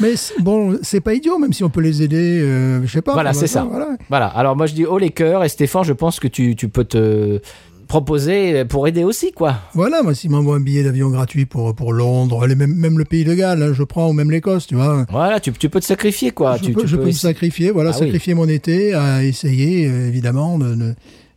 Mais 0.00 0.14
bon, 0.40 0.78
c'est 0.82 1.00
pas 1.00 1.14
idiot, 1.14 1.38
même 1.38 1.52
si 1.52 1.64
on 1.64 1.70
peut 1.70 1.80
les 1.80 2.02
aider, 2.02 2.40
euh, 2.40 2.82
je 2.84 2.92
sais 2.92 3.02
pas. 3.02 3.14
Voilà, 3.14 3.32
c'est 3.32 3.46
ça. 3.46 3.66
Voilà, 4.08 4.26
alors 4.26 4.56
moi 4.56 4.66
je 4.66 4.74
dis 4.74 4.84
haut 4.84 4.98
les 4.98 5.10
cœurs 5.10 5.42
et 5.42 5.48
Stéphane, 5.48 5.84
je 5.84 5.92
pense 5.92 6.20
que 6.20 6.28
tu, 6.28 6.54
tu 6.54 6.68
peux 6.68 6.84
te 6.84 7.40
proposer 7.88 8.64
pour 8.64 8.86
aider 8.86 9.02
aussi, 9.02 9.32
quoi. 9.32 9.56
Voilà, 9.74 10.02
moi, 10.02 10.14
s'ils 10.14 10.30
m'envoient 10.30 10.56
un 10.56 10.60
billet 10.60 10.84
d'avion 10.84 11.08
gratuit 11.10 11.46
pour, 11.46 11.74
pour 11.74 11.92
Londres, 11.92 12.46
même, 12.46 12.74
même 12.74 12.98
le 12.98 13.04
pays 13.04 13.24
de 13.24 13.34
Galles, 13.34 13.62
hein, 13.62 13.72
je 13.72 13.82
prends, 13.82 14.08
ou 14.10 14.12
même 14.12 14.30
l'Écosse, 14.30 14.66
tu 14.66 14.76
vois. 14.76 15.04
Voilà, 15.10 15.40
tu, 15.40 15.50
tu 15.52 15.68
peux 15.68 15.80
te 15.80 15.84
sacrifier, 15.86 16.30
quoi. 16.30 16.56
je 16.58 16.64
tu, 16.64 16.72
peux, 16.72 16.82
tu 16.82 16.86
je 16.88 16.96
peux 16.96 17.06
me 17.06 17.10
sacrifier, 17.12 17.70
voilà, 17.70 17.90
Ah 17.92 17.96
oui. 17.98 18.04
sacrifier 18.06 18.34
mon 18.34 18.48
été 18.48 18.94
à 18.94 19.24
essayer, 19.24 19.88
euh, 19.88 20.06
évidemment, 20.08 20.58
de- 20.58 20.74
de- 20.74 20.94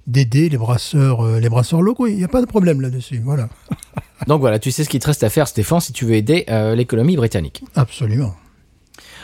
d'aider 0.07 0.49
les 0.49 0.57
brasseurs, 0.57 1.21
euh, 1.25 1.39
les 1.39 1.47
brasseurs 1.49 1.81
locaux. 1.81 2.07
Il 2.07 2.17
n'y 2.17 2.23
a 2.23 2.27
pas 2.27 2.41
de 2.41 2.45
problème 2.47 2.81
là-dessus, 2.81 3.21
voilà. 3.23 3.47
Donc 4.27 4.41
voilà, 4.41 4.59
tu 4.59 4.71
sais 4.71 4.83
ce 4.83 4.89
qu'il 4.89 4.99
te 4.99 5.07
reste 5.07 5.23
à 5.23 5.29
faire, 5.29 5.47
Stéphane, 5.47 5.79
si 5.79 5.93
tu 5.93 6.05
veux 6.05 6.13
aider 6.15 6.43
euh, 6.49 6.75
l'économie 6.75 7.15
britannique. 7.15 7.63
Absolument. 7.75 8.33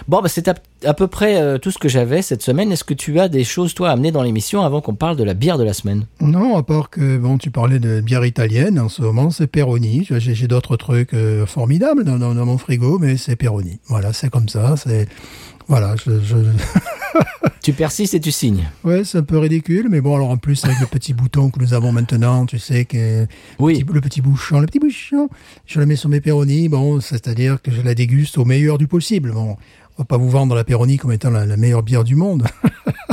Bon, 0.08 0.22
bah, 0.22 0.30
c'est 0.30 0.48
à, 0.48 0.56
à 0.86 0.94
peu 0.94 1.08
près 1.08 1.42
euh, 1.42 1.58
tout 1.58 1.72
ce 1.72 1.78
que 1.78 1.90
j'avais 1.90 2.22
cette 2.22 2.42
semaine. 2.42 2.72
Est-ce 2.72 2.84
que 2.84 2.94
tu 2.94 3.20
as 3.20 3.28
des 3.30 3.44
choses, 3.44 3.74
toi, 3.74 3.90
à 3.90 3.94
amener 3.94 4.12
dans 4.12 4.24
l'émission 4.24 4.62
avant 4.62 4.82
qu'on 4.82 4.96
parle 4.96 5.18
de 5.18 5.24
la 5.24 5.34
bière 5.34 5.58
de 5.58 5.64
la 5.64 5.74
semaine? 5.74 6.06
Non, 6.22 6.58
à 6.58 6.64
part 6.64 6.90
que, 6.90 7.18
bon, 7.18 7.38
tu 7.38 7.52
parlais 7.52 7.80
de 7.80 8.02
bière 8.02 8.26
italienne, 8.26 8.80
en 8.80 8.90
ce 8.90 9.02
moment, 9.02 9.30
c'est 9.32 9.48
Peroni. 9.48 10.08
J'ai 10.10 10.48
d'autres 10.48 10.78
trucs 10.78 11.14
euh, 11.14 11.46
formidables 11.46 12.04
dans, 12.04 12.18
dans- 12.18 12.36
dans 12.36 12.46
mon 12.46 12.58
frigo, 12.58 13.00
mais 13.00 13.18
c'est 13.18 13.36
Peroni. 13.36 13.80
Voilà, 13.88 14.14
c'est 14.14 14.30
comme 14.30 14.50
ça, 14.50 14.76
c'est... 14.78 15.08
Voilà, 15.68 15.96
je... 16.06 16.20
je- 16.22 16.36
Tu 17.64 17.74
persistes 17.74 18.14
et 18.14 18.22
tu 18.22 18.32
signes. 18.32 18.64
Ouais, 18.86 19.04
c'est 19.04 19.18
un 19.18 19.24
peu 19.24 19.38
ridicule, 19.40 19.88
mais 19.90 20.00
bon, 20.00 20.16
alors 20.16 20.30
en 20.30 20.38
plus, 20.38 20.64
avec 20.64 20.80
le 20.80 20.86
petit 20.86 21.14
bouton 21.14 21.50
que 21.50 21.60
nous 21.60 21.74
avons 21.74 21.92
maintenant, 21.92 22.46
tu 22.46 22.60
sais, 22.60 22.86
que 22.86 23.28
Oui. 23.60 23.84
le 23.92 24.00
petit 24.00 24.22
bouchon, 24.22 24.62
le 24.62 24.68
petit 24.68 24.80
bouchon, 24.80 25.28
je 25.66 25.80
le 25.82 25.86
mets 25.86 25.98
sur 25.98 26.08
mes 26.08 26.22
Peroni, 26.22 26.70
bon, 26.70 27.02
c'est-à-dire 27.02 27.62
que 27.62 27.70
je 27.72 27.82
la 27.82 27.94
déguste 27.94 28.38
au 28.38 28.46
meilleur 28.46 28.78
du 28.78 28.88
possible. 28.88 29.34
Bon, 29.34 29.58
on 29.98 30.04
va 30.04 30.06
pas 30.06 30.18
vous 30.18 30.30
vendre 30.30 30.56
la 30.56 30.64
Peroni 30.64 30.98
comme 30.98 31.12
étant 31.12 31.30
la, 31.30 31.46
la 31.46 31.58
meilleure 31.58 31.84
bière 31.84 32.04
du 32.04 32.16
monde. 32.16 32.46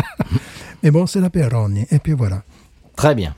mais 0.83 0.91
bon, 0.91 1.07
c'est 1.07 1.21
la 1.21 1.31
Peroni, 1.31 1.87
et 1.91 1.99
puis 1.99 2.13
voilà. 2.13 2.43
Très 2.97 3.15
bien. 3.15 3.35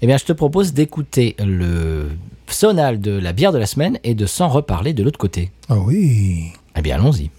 Eh 0.00 0.06
bien, 0.06 0.16
je 0.16 0.24
te 0.24 0.32
propose 0.32 0.72
d'écouter 0.72 1.34
le 1.38 2.10
sonal 2.46 3.00
de 3.00 3.12
la 3.12 3.32
bière 3.32 3.52
de 3.52 3.58
la 3.58 3.66
semaine 3.66 3.98
et 4.04 4.14
de 4.14 4.26
s'en 4.26 4.48
reparler 4.48 4.92
de 4.92 5.02
l'autre 5.02 5.18
côté. 5.18 5.50
Ah 5.68 5.78
oui 5.78 6.52
Eh 6.76 6.82
bien, 6.82 6.96
allons-y. 6.96 7.30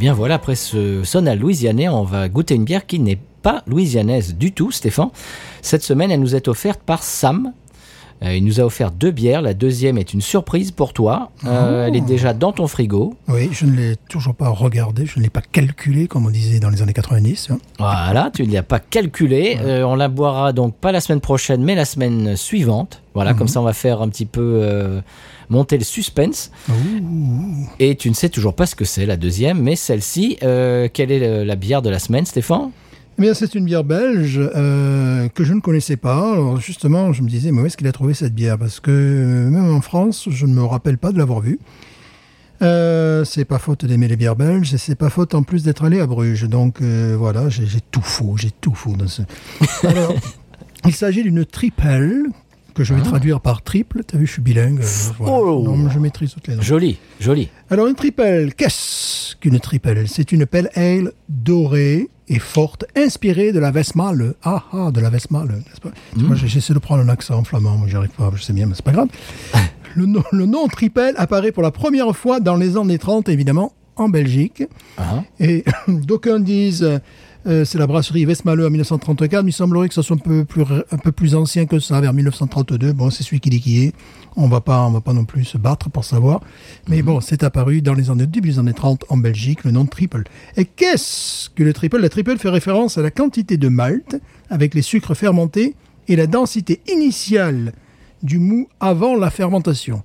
Bien 0.00 0.14
voilà, 0.14 0.36
après 0.36 0.54
ce 0.54 1.04
sonal 1.04 1.38
louisianais, 1.38 1.88
on 1.88 2.04
va 2.04 2.28
goûter 2.30 2.54
une 2.54 2.64
bière 2.64 2.86
qui 2.86 2.98
n'est 2.98 3.18
pas 3.42 3.62
louisianaise 3.66 4.34
du 4.34 4.52
tout, 4.52 4.70
Stéphane. 4.72 5.10
Cette 5.62 5.82
semaine, 5.82 6.10
elle 6.10 6.20
nous 6.20 6.34
est 6.34 6.48
offerte 6.48 6.80
par 6.84 7.02
Sam. 7.02 7.52
Euh, 8.22 8.34
il 8.34 8.44
nous 8.44 8.60
a 8.60 8.64
offert 8.64 8.90
deux 8.90 9.10
bières. 9.10 9.40
La 9.42 9.52
deuxième 9.54 9.96
est 9.98 10.12
une 10.14 10.20
surprise 10.22 10.70
pour 10.72 10.92
toi. 10.94 11.30
Euh, 11.46 11.84
Oh. 11.84 11.88
Elle 11.88 11.96
est 11.96 12.00
déjà 12.02 12.32
dans 12.34 12.52
ton 12.52 12.66
frigo. 12.66 13.14
Oui, 13.28 13.48
je 13.52 13.64
ne 13.66 13.72
l'ai 13.76 13.96
toujours 14.08 14.34
pas 14.34 14.48
regardé, 14.48 15.04
je 15.06 15.18
ne 15.18 15.24
l'ai 15.24 15.30
pas 15.30 15.40
calculé, 15.42 16.06
comme 16.06 16.26
on 16.26 16.30
disait 16.30 16.60
dans 16.60 16.68
les 16.70 16.80
années 16.82 16.92
90. 16.94 17.48
hein. 17.50 17.58
Voilà, 17.78 18.30
tu 18.34 18.46
ne 18.46 18.52
l'as 18.52 18.62
pas 18.62 18.78
calculé. 18.80 19.58
Euh, 19.62 19.84
on 19.84 19.96
la 19.96 20.08
boira 20.08 20.52
donc 20.54 20.74
pas 20.76 20.92
la 20.92 21.00
semaine 21.00 21.20
prochaine, 21.20 21.62
mais 21.62 21.74
la 21.74 21.84
semaine 21.86 22.36
suivante. 22.36 23.02
Voilà, 23.14 23.32
comme 23.34 23.48
ça 23.48 23.60
on 23.60 23.64
va 23.64 23.72
faire 23.74 24.00
un 24.02 24.08
petit 24.08 24.26
peu 24.26 25.00
monter 25.50 25.76
le 25.76 25.84
suspense. 25.84 26.50
Et 27.78 27.96
tu 27.96 28.08
ne 28.08 28.14
sais 28.14 28.28
toujours 28.30 28.54
pas 28.54 28.66
ce 28.66 28.74
que 28.74 28.84
c'est 28.86 29.04
la 29.06 29.16
deuxième, 29.16 29.60
mais 29.60 29.76
celle-ci, 29.76 30.38
euh, 30.42 30.88
quelle 30.92 31.12
est 31.12 31.18
le- 31.20 31.44
la 31.44 31.56
bière 31.56 31.82
de 31.82 31.90
la 31.90 31.98
semaine, 31.98 32.24
Stéphane? 32.24 32.70
Eh 33.18 33.22
bien, 33.22 33.34
c'est 33.34 33.54
une 33.54 33.66
bière 33.66 33.84
belge 33.84 34.40
euh, 34.40 35.28
que 35.28 35.44
je 35.44 35.52
ne 35.52 35.60
connaissais 35.60 35.96
pas. 35.98 36.32
Alors, 36.32 36.58
justement, 36.58 37.12
je 37.12 37.22
me 37.22 37.28
disais, 37.28 37.52
mais 37.52 37.60
où 37.60 37.66
est-ce 37.66 37.76
qu'il 37.76 37.86
a 37.88 37.92
trouvé 37.92 38.14
cette 38.14 38.34
bière? 38.34 38.56
Parce 38.56 38.80
que 38.80 38.90
euh, 38.90 39.50
même 39.50 39.70
en 39.70 39.82
France, 39.82 40.28
je 40.30 40.46
ne 40.46 40.54
me 40.54 40.62
rappelle 40.64 40.96
pas 40.96 41.12
de 41.12 41.18
l'avoir 41.18 41.40
vue. 41.40 41.58
Euh, 42.62 43.24
c'est 43.24 43.46
pas 43.46 43.58
faute 43.58 43.84
d'aimer 43.86 44.06
les 44.06 44.16
bières 44.16 44.36
belges 44.36 44.74
et 44.74 44.78
c'est 44.78 44.94
pas 44.94 45.08
faute 45.08 45.34
en 45.34 45.42
plus 45.42 45.62
d'être 45.62 45.82
allé 45.84 45.98
à 46.00 46.06
Bruges. 46.06 46.44
Donc 46.48 46.82
euh, 46.82 47.16
voilà, 47.18 47.48
j'ai 47.48 47.66
j'ai 47.66 47.80
tout 47.90 48.02
faux, 48.02 48.34
j'ai 48.36 48.50
tout 48.50 48.74
faux 48.74 48.96
dans 48.96 49.08
ce. 49.08 49.22
Alors, 49.86 50.14
il 50.86 50.94
s'agit 50.94 51.22
d'une 51.22 51.44
triple 51.46 52.24
que 52.80 52.84
je 52.84 52.94
vais 52.94 53.02
traduire 53.02 53.40
par 53.40 53.60
triple. 53.62 54.02
T'as 54.06 54.16
vu, 54.16 54.26
je 54.26 54.32
suis 54.32 54.40
bilingue. 54.42 54.80
euh, 54.80 55.12
voilà. 55.18 55.34
Oh. 55.36 55.62
Non, 55.64 55.76
mais 55.76 55.90
je 55.92 55.98
maîtrise 55.98 56.32
toutes 56.32 56.48
les 56.48 56.54
langues. 56.54 56.64
Joli, 56.64 56.98
joli. 57.20 57.50
Alors, 57.68 57.86
une 57.88 57.94
triple, 57.94 58.50
qu'est-ce 58.56 59.36
qu'une 59.36 59.60
triple? 59.60 60.04
C'est 60.06 60.32
une 60.32 60.46
pale 60.46 60.70
ale 60.74 61.12
dorée 61.28 62.08
et 62.28 62.38
forte, 62.38 62.86
inspirée 62.96 63.52
de 63.52 63.58
la 63.58 63.70
Westmalle. 63.70 64.32
Ah 64.42 64.64
ah, 64.72 64.90
de 64.92 64.98
la 65.00 65.10
Westmalle, 65.10 65.48
n'est-ce 65.48 65.80
pas? 65.80 65.90
J'ai- 66.36 66.48
j'essaie 66.48 66.72
de 66.72 66.78
prendre 66.78 67.02
un 67.02 67.08
accent 67.10 67.44
flamand, 67.44 67.76
moi, 67.76 67.86
j'y 67.86 67.96
arrive 67.96 68.10
pas, 68.16 68.30
je 68.34 68.42
sais 68.42 68.54
bien, 68.54 68.64
mais 68.66 68.74
c'est 68.74 68.84
pas 68.84 68.92
grave. 68.92 69.08
le, 69.94 70.06
nom, 70.06 70.22
le 70.32 70.46
nom 70.46 70.66
triple 70.68 71.12
apparaît 71.18 71.52
pour 71.52 71.62
la 71.62 71.70
première 71.72 72.16
fois 72.16 72.40
dans 72.40 72.56
les 72.56 72.78
années 72.78 72.98
30, 72.98 73.28
évidemment, 73.28 73.72
en 73.96 74.08
Belgique. 74.08 74.62
Hein 74.96 75.24
Et 75.38 75.64
d'aucuns 75.88 76.40
disent 76.40 76.88
euh, 77.46 77.64
c'est 77.64 77.78
la 77.78 77.86
brasserie 77.86 78.26
Westmalle 78.26 78.60
en 78.60 78.70
1934, 78.70 79.42
mais 79.42 79.50
il 79.50 79.54
semblerait 79.54 79.88
que 79.88 79.94
ça 79.94 80.02
soit 80.02 80.16
un 80.16 80.18
peu 80.18 80.44
plus, 80.44 80.62
un 80.62 80.98
peu 80.98 81.12
plus 81.12 81.34
ancien 81.34 81.66
que 81.66 81.78
ça, 81.78 82.00
vers 82.00 82.12
1932. 82.12 82.92
Bon, 82.92 83.10
c'est 83.10 83.22
celui 83.22 83.40
qui 83.40 83.50
dit 83.50 83.60
qui 83.60 83.84
est. 83.84 83.94
On 84.36 84.48
va 84.48 84.60
pas, 84.60 84.86
on 84.86 84.90
va 84.90 85.00
pas 85.00 85.12
non 85.12 85.24
plus 85.24 85.44
se 85.44 85.58
battre 85.58 85.90
pour 85.90 86.04
savoir. 86.04 86.40
Mais 86.88 87.02
bon, 87.02 87.20
c'est 87.20 87.42
apparu 87.42 87.82
dans 87.82 87.94
les 87.94 88.10
années, 88.10 88.26
début 88.26 88.50
des 88.50 88.58
années 88.58 88.74
30 88.74 89.04
en 89.08 89.16
Belgique, 89.16 89.64
le 89.64 89.70
nom 89.70 89.84
de 89.84 89.88
triple. 89.88 90.24
Et 90.56 90.64
qu'est-ce 90.64 91.50
que 91.50 91.62
le 91.62 91.72
triple? 91.72 91.98
La 91.98 92.08
triple 92.08 92.36
fait 92.36 92.50
référence 92.50 92.98
à 92.98 93.02
la 93.02 93.10
quantité 93.10 93.56
de 93.56 93.68
malt 93.68 94.20
avec 94.50 94.74
les 94.74 94.82
sucres 94.82 95.14
fermentés 95.14 95.74
et 96.08 96.16
la 96.16 96.26
densité 96.26 96.80
initiale 96.92 97.72
du 98.22 98.38
mou 98.38 98.68
avant 98.80 99.16
la 99.16 99.30
fermentation. 99.30 100.02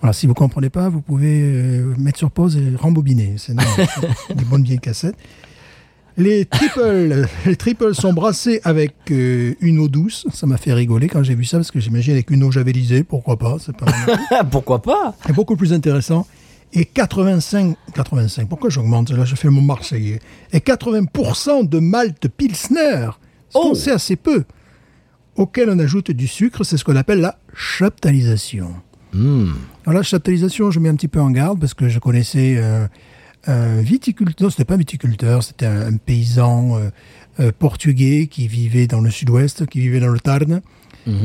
Voilà, 0.00 0.12
si 0.12 0.26
vous 0.26 0.34
comprenez 0.34 0.68
pas, 0.68 0.88
vous 0.88 1.00
pouvez 1.00 1.42
euh, 1.42 1.94
mettre 1.96 2.18
sur 2.18 2.30
pause 2.30 2.56
et 2.56 2.74
rembobiner. 2.76 3.34
C'est 3.38 3.54
des 4.34 4.44
bonnes 4.44 4.64
vieilles 4.64 4.80
cassettes. 4.80 5.16
Les 6.16 6.44
triples, 6.44 7.26
les 7.46 7.56
triples 7.56 7.94
sont 7.94 8.12
brassés 8.12 8.60
avec 8.64 8.94
euh, 9.10 9.54
une 9.60 9.78
eau 9.78 9.88
douce. 9.88 10.26
Ça 10.32 10.46
m'a 10.46 10.56
fait 10.56 10.72
rigoler 10.72 11.08
quand 11.08 11.22
j'ai 11.22 11.34
vu 11.34 11.44
ça 11.44 11.58
parce 11.58 11.70
que 11.70 11.80
j'imagine 11.80 12.12
avec 12.12 12.30
une 12.30 12.44
eau 12.44 12.50
javelisée, 12.50 13.02
pourquoi 13.02 13.36
pas, 13.36 13.56
c'est 13.58 13.76
pas. 13.76 13.86
Pourquoi 14.50 14.80
pas? 14.80 15.16
C'est 15.26 15.32
beaucoup 15.32 15.56
plus 15.56 15.72
intéressant. 15.72 16.26
Et 16.72 16.86
85, 16.86 17.76
85, 17.94 18.48
pourquoi 18.48 18.68
j'augmente? 18.68 19.10
Là, 19.10 19.24
je 19.24 19.36
fais 19.36 19.48
mon 19.48 19.60
Marseillais. 19.60 20.18
Et 20.52 20.58
80% 20.58 21.68
de 21.68 21.78
malt 21.78 22.26
Pilsner, 22.26 23.10
Oh 23.54 23.76
sait 23.76 23.92
assez 23.92 24.16
peu, 24.16 24.42
auquel 25.36 25.70
on 25.70 25.78
ajoute 25.78 26.10
du 26.10 26.26
sucre, 26.26 26.64
c'est 26.64 26.76
ce 26.76 26.84
qu'on 26.84 26.96
appelle 26.96 27.20
la 27.20 27.38
chaptalisation. 27.54 28.74
Hmm. 29.12 29.52
Alors 29.86 29.98
la 29.98 30.02
chaptalisation, 30.02 30.72
je 30.72 30.80
mets 30.80 30.88
un 30.88 30.96
petit 30.96 31.06
peu 31.06 31.20
en 31.20 31.30
garde 31.30 31.60
parce 31.60 31.74
que 31.74 31.88
je 31.88 32.00
connaissais 32.00 32.56
euh, 32.58 32.88
un 33.46 33.80
viticulteur, 33.82 34.46
non, 34.46 34.50
c'était 34.50 34.64
pas 34.64 34.74
un 34.74 34.78
viticulteur, 34.78 35.42
c'était 35.42 35.66
un, 35.66 35.92
un 35.92 35.96
paysan 35.96 36.76
euh, 36.78 36.90
euh, 37.40 37.52
portugais 37.58 38.26
qui 38.26 38.48
vivait 38.48 38.86
dans 38.86 39.00
le 39.00 39.10
sud-ouest, 39.10 39.66
qui 39.66 39.80
vivait 39.80 40.00
dans 40.00 40.08
le 40.08 40.20
Tarn. 40.20 40.60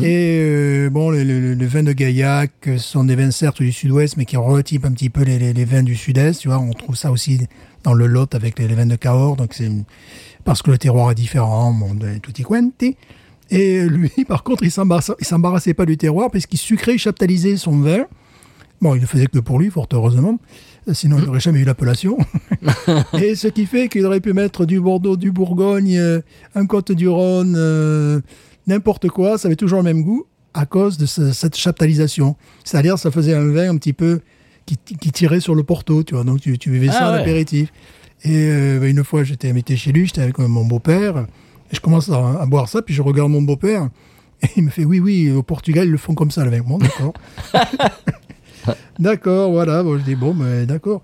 Et 0.04 0.40
euh, 0.44 0.90
bon, 0.90 1.10
les, 1.10 1.24
les- 1.24 1.56
les 1.56 1.66
vins 1.68 1.84
de 1.84 1.94
Gaillac 1.94 2.52
euh, 2.68 2.78
sont 2.78 3.06
des 3.06 3.16
vins 3.16 3.32
certes 3.32 3.62
du 3.62 3.72
sud-ouest, 3.72 4.18
mais 4.18 4.26
qui 4.26 4.36
retypent 4.36 4.84
un 4.86 4.92
petit 4.92 5.10
peu 5.10 5.24
les, 5.24 5.40
les- 5.40 5.54
les 5.54 5.64
vins 5.66 5.84
du 5.84 5.96
sud-est. 5.96 6.42
Tu 6.42 6.50
vois, 6.50 6.60
on 6.60 6.72
trouve 6.74 6.96
ça 6.98 7.12
aussi 7.12 7.40
dans 7.84 7.94
le 7.94 8.06
Lot 8.08 8.36
avec 8.36 8.60
les, 8.60 8.68
les 8.68 8.76
vins 8.76 8.86
de 8.86 8.98
Cahors. 8.98 9.38
Donc 9.38 9.54
c'est 9.54 9.70
parce 10.44 10.62
que 10.62 10.72
le 10.72 10.78
terroir 10.78 11.12
est 11.12 11.16
différent, 11.16 11.72
bon, 11.74 11.98
tutti 12.22 12.44
quanti. 12.44 12.98
Et 13.52 13.86
lui, 13.88 14.12
par 14.28 14.44
contre, 14.44 14.64
il 14.64 14.72
s'embarrassait 14.72 15.74
pas 15.74 15.86
du 15.86 15.96
terroir 15.96 16.30
parce 16.30 16.46
qu'il 16.46 16.60
sucrait, 16.60 16.98
chaptalisait 16.98 17.56
son 17.56 17.78
vin. 17.80 18.06
Bon, 18.82 18.96
il 18.96 19.02
ne 19.02 19.06
faisait 19.08 19.28
que 19.28 19.40
pour 19.40 19.60
lui, 19.60 19.70
fort 19.70 19.88
heureusement. 19.94 20.40
Sinon, 20.94 21.18
il 21.20 21.26
n'aurait 21.26 21.40
jamais 21.40 21.60
eu 21.60 21.64
l'appellation. 21.66 22.18
Et 23.22 23.36
ce 23.36 23.48
qui 23.48 23.66
fait 23.66 23.88
qu'il 23.90 24.06
aurait 24.06 24.20
pu 24.22 24.34
mettre 24.34 24.66
du 24.66 24.80
Bordeaux, 24.80 25.18
du 25.18 25.32
Bourgogne, 25.32 25.98
euh, 25.98 26.22
un 26.56 26.66
Côte-du-Rhône, 26.66 27.56
euh, 27.58 28.22
n'importe 28.68 29.08
quoi, 29.10 29.38
ça 29.38 29.48
avait 29.48 29.56
toujours 29.56 29.80
le 29.80 29.84
même 29.84 30.04
goût 30.04 30.26
à 30.54 30.66
cause 30.66 30.98
de 30.98 31.06
ce- 31.06 31.32
cette 31.32 31.56
chaptalisation. 31.56 32.36
C'est-à-dire, 32.64 32.98
ça 32.98 33.12
faisait 33.12 33.34
un 33.34 33.48
vin 33.48 33.70
un 33.70 33.78
petit 33.78 33.94
peu 33.94 34.20
qui, 34.66 34.78
qui 34.78 35.12
tirait 35.12 35.40
sur 35.40 35.56
le 35.56 35.64
porto, 35.64 36.04
tu 36.04 36.16
vois. 36.16 36.24
Donc, 36.24 36.42
tu, 36.42 36.58
tu 36.58 36.70
buvais 36.70 36.88
ça 36.88 36.98
Ah 37.02 37.10
en 37.12 37.14
ouais. 37.14 37.22
apéritif. 37.22 37.72
Et 38.24 38.32
euh, 38.50 38.90
une 38.90 39.04
fois, 39.04 39.24
j'étais 39.24 39.50
invité 39.50 39.76
chez 39.78 39.92
lui, 39.92 40.06
j'étais 40.08 40.22
avec 40.22 40.38
mon 40.40 40.66
beau-père, 40.66 41.26
et 41.72 41.76
je 41.76 41.80
commence 41.80 42.10
à, 42.10 42.42
à 42.42 42.46
boire 42.46 42.68
ça, 42.68 42.82
puis 42.82 42.94
je 42.94 43.02
regarde 43.02 43.32
mon 43.32 43.42
beau-père, 43.42 43.90
et 44.44 44.48
il 44.58 44.64
me 44.64 44.70
fait 44.70 44.84
Oui, 44.86 45.00
oui, 45.00 45.32
au 45.32 45.44
Portugal, 45.44 45.86
ils 45.88 45.92
le 45.92 45.98
font 45.98 46.16
comme 46.16 46.30
ça, 46.32 46.44
le 46.44 46.50
vin. 46.52 46.60
Bon, 46.62 46.78
d'accord. 46.80 47.14
D'accord, 49.00 49.52
voilà. 49.52 49.84
Bon, 49.84 49.98
je 49.98 50.04
dis 50.04 50.16
bon, 50.16 50.34
mais 50.34 50.66
d'accord. 50.66 51.02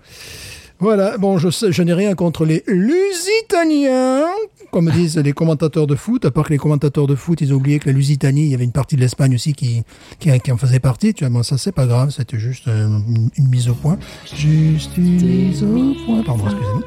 Voilà, 0.78 1.16
bon, 1.16 1.38
je, 1.38 1.48
je 1.70 1.82
n'ai 1.82 1.94
rien 1.94 2.14
contre 2.14 2.44
les 2.44 2.62
Lusitaniens, 2.66 4.26
comme 4.70 4.90
disent 4.90 5.16
les 5.16 5.32
commentateurs 5.32 5.86
de 5.86 5.94
foot, 5.94 6.26
à 6.26 6.30
part 6.30 6.44
que 6.44 6.50
les 6.50 6.58
commentateurs 6.58 7.06
de 7.06 7.14
foot, 7.14 7.40
ils 7.40 7.54
ont 7.54 7.56
oublié 7.56 7.78
que 7.78 7.88
la 7.88 7.94
Lusitanie, 7.94 8.42
il 8.42 8.50
y 8.50 8.54
avait 8.54 8.64
une 8.64 8.72
partie 8.72 8.94
de 8.96 9.00
l'Espagne 9.00 9.34
aussi 9.34 9.54
qui, 9.54 9.84
qui, 10.18 10.30
en 10.52 10.58
faisait 10.58 10.80
partie. 10.80 11.14
Tu 11.14 11.24
vois, 11.24 11.30
bon, 11.30 11.42
ça, 11.42 11.56
c'est 11.56 11.72
pas 11.72 11.86
grave, 11.86 12.10
c'était 12.10 12.38
juste 12.38 12.68
euh, 12.68 12.88
une, 12.88 13.30
une 13.38 13.48
mise 13.48 13.70
au 13.70 13.74
point. 13.74 13.98
Juste 14.34 14.98
une 14.98 15.16
mise 15.22 15.62
au 15.62 15.94
point. 16.04 16.22
Pardon, 16.22 16.44
excusez-moi. 16.44 16.82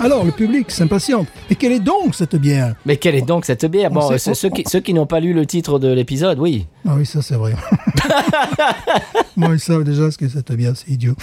Alors, 0.00 0.24
le 0.24 0.30
public 0.32 0.70
s'impatiente. 0.70 1.26
Et 1.50 1.54
quelle 1.56 1.72
est 1.72 1.80
donc 1.80 2.14
cette 2.14 2.36
bière 2.36 2.74
Mais 2.86 2.96
quelle 2.96 3.14
est 3.16 3.22
donc 3.26 3.44
cette 3.44 3.64
bière? 3.66 3.90
On 3.92 3.94
Bon, 3.96 4.16
sait- 4.18 4.34
ceux, 4.34 4.48
qui, 4.50 4.62
ceux 4.68 4.80
qui 4.80 4.94
n'ont 4.94 5.06
pas 5.06 5.20
lu 5.20 5.32
le 5.32 5.44
titre 5.46 5.78
de 5.78 5.88
l'épisode, 5.92 6.38
oui. 6.38 6.66
Ah 6.86 6.94
oui, 6.96 7.04
ça 7.04 7.20
c'est 7.22 7.34
vrai. 7.34 7.54
Moi, 9.36 9.50
ils 9.54 9.60
savent 9.60 9.84
déjà 9.84 10.10
ce 10.10 10.18
que 10.18 10.28
cette 10.28 10.52
bière, 10.52 10.72
c'est 10.76 10.88
idiot. 10.90 11.14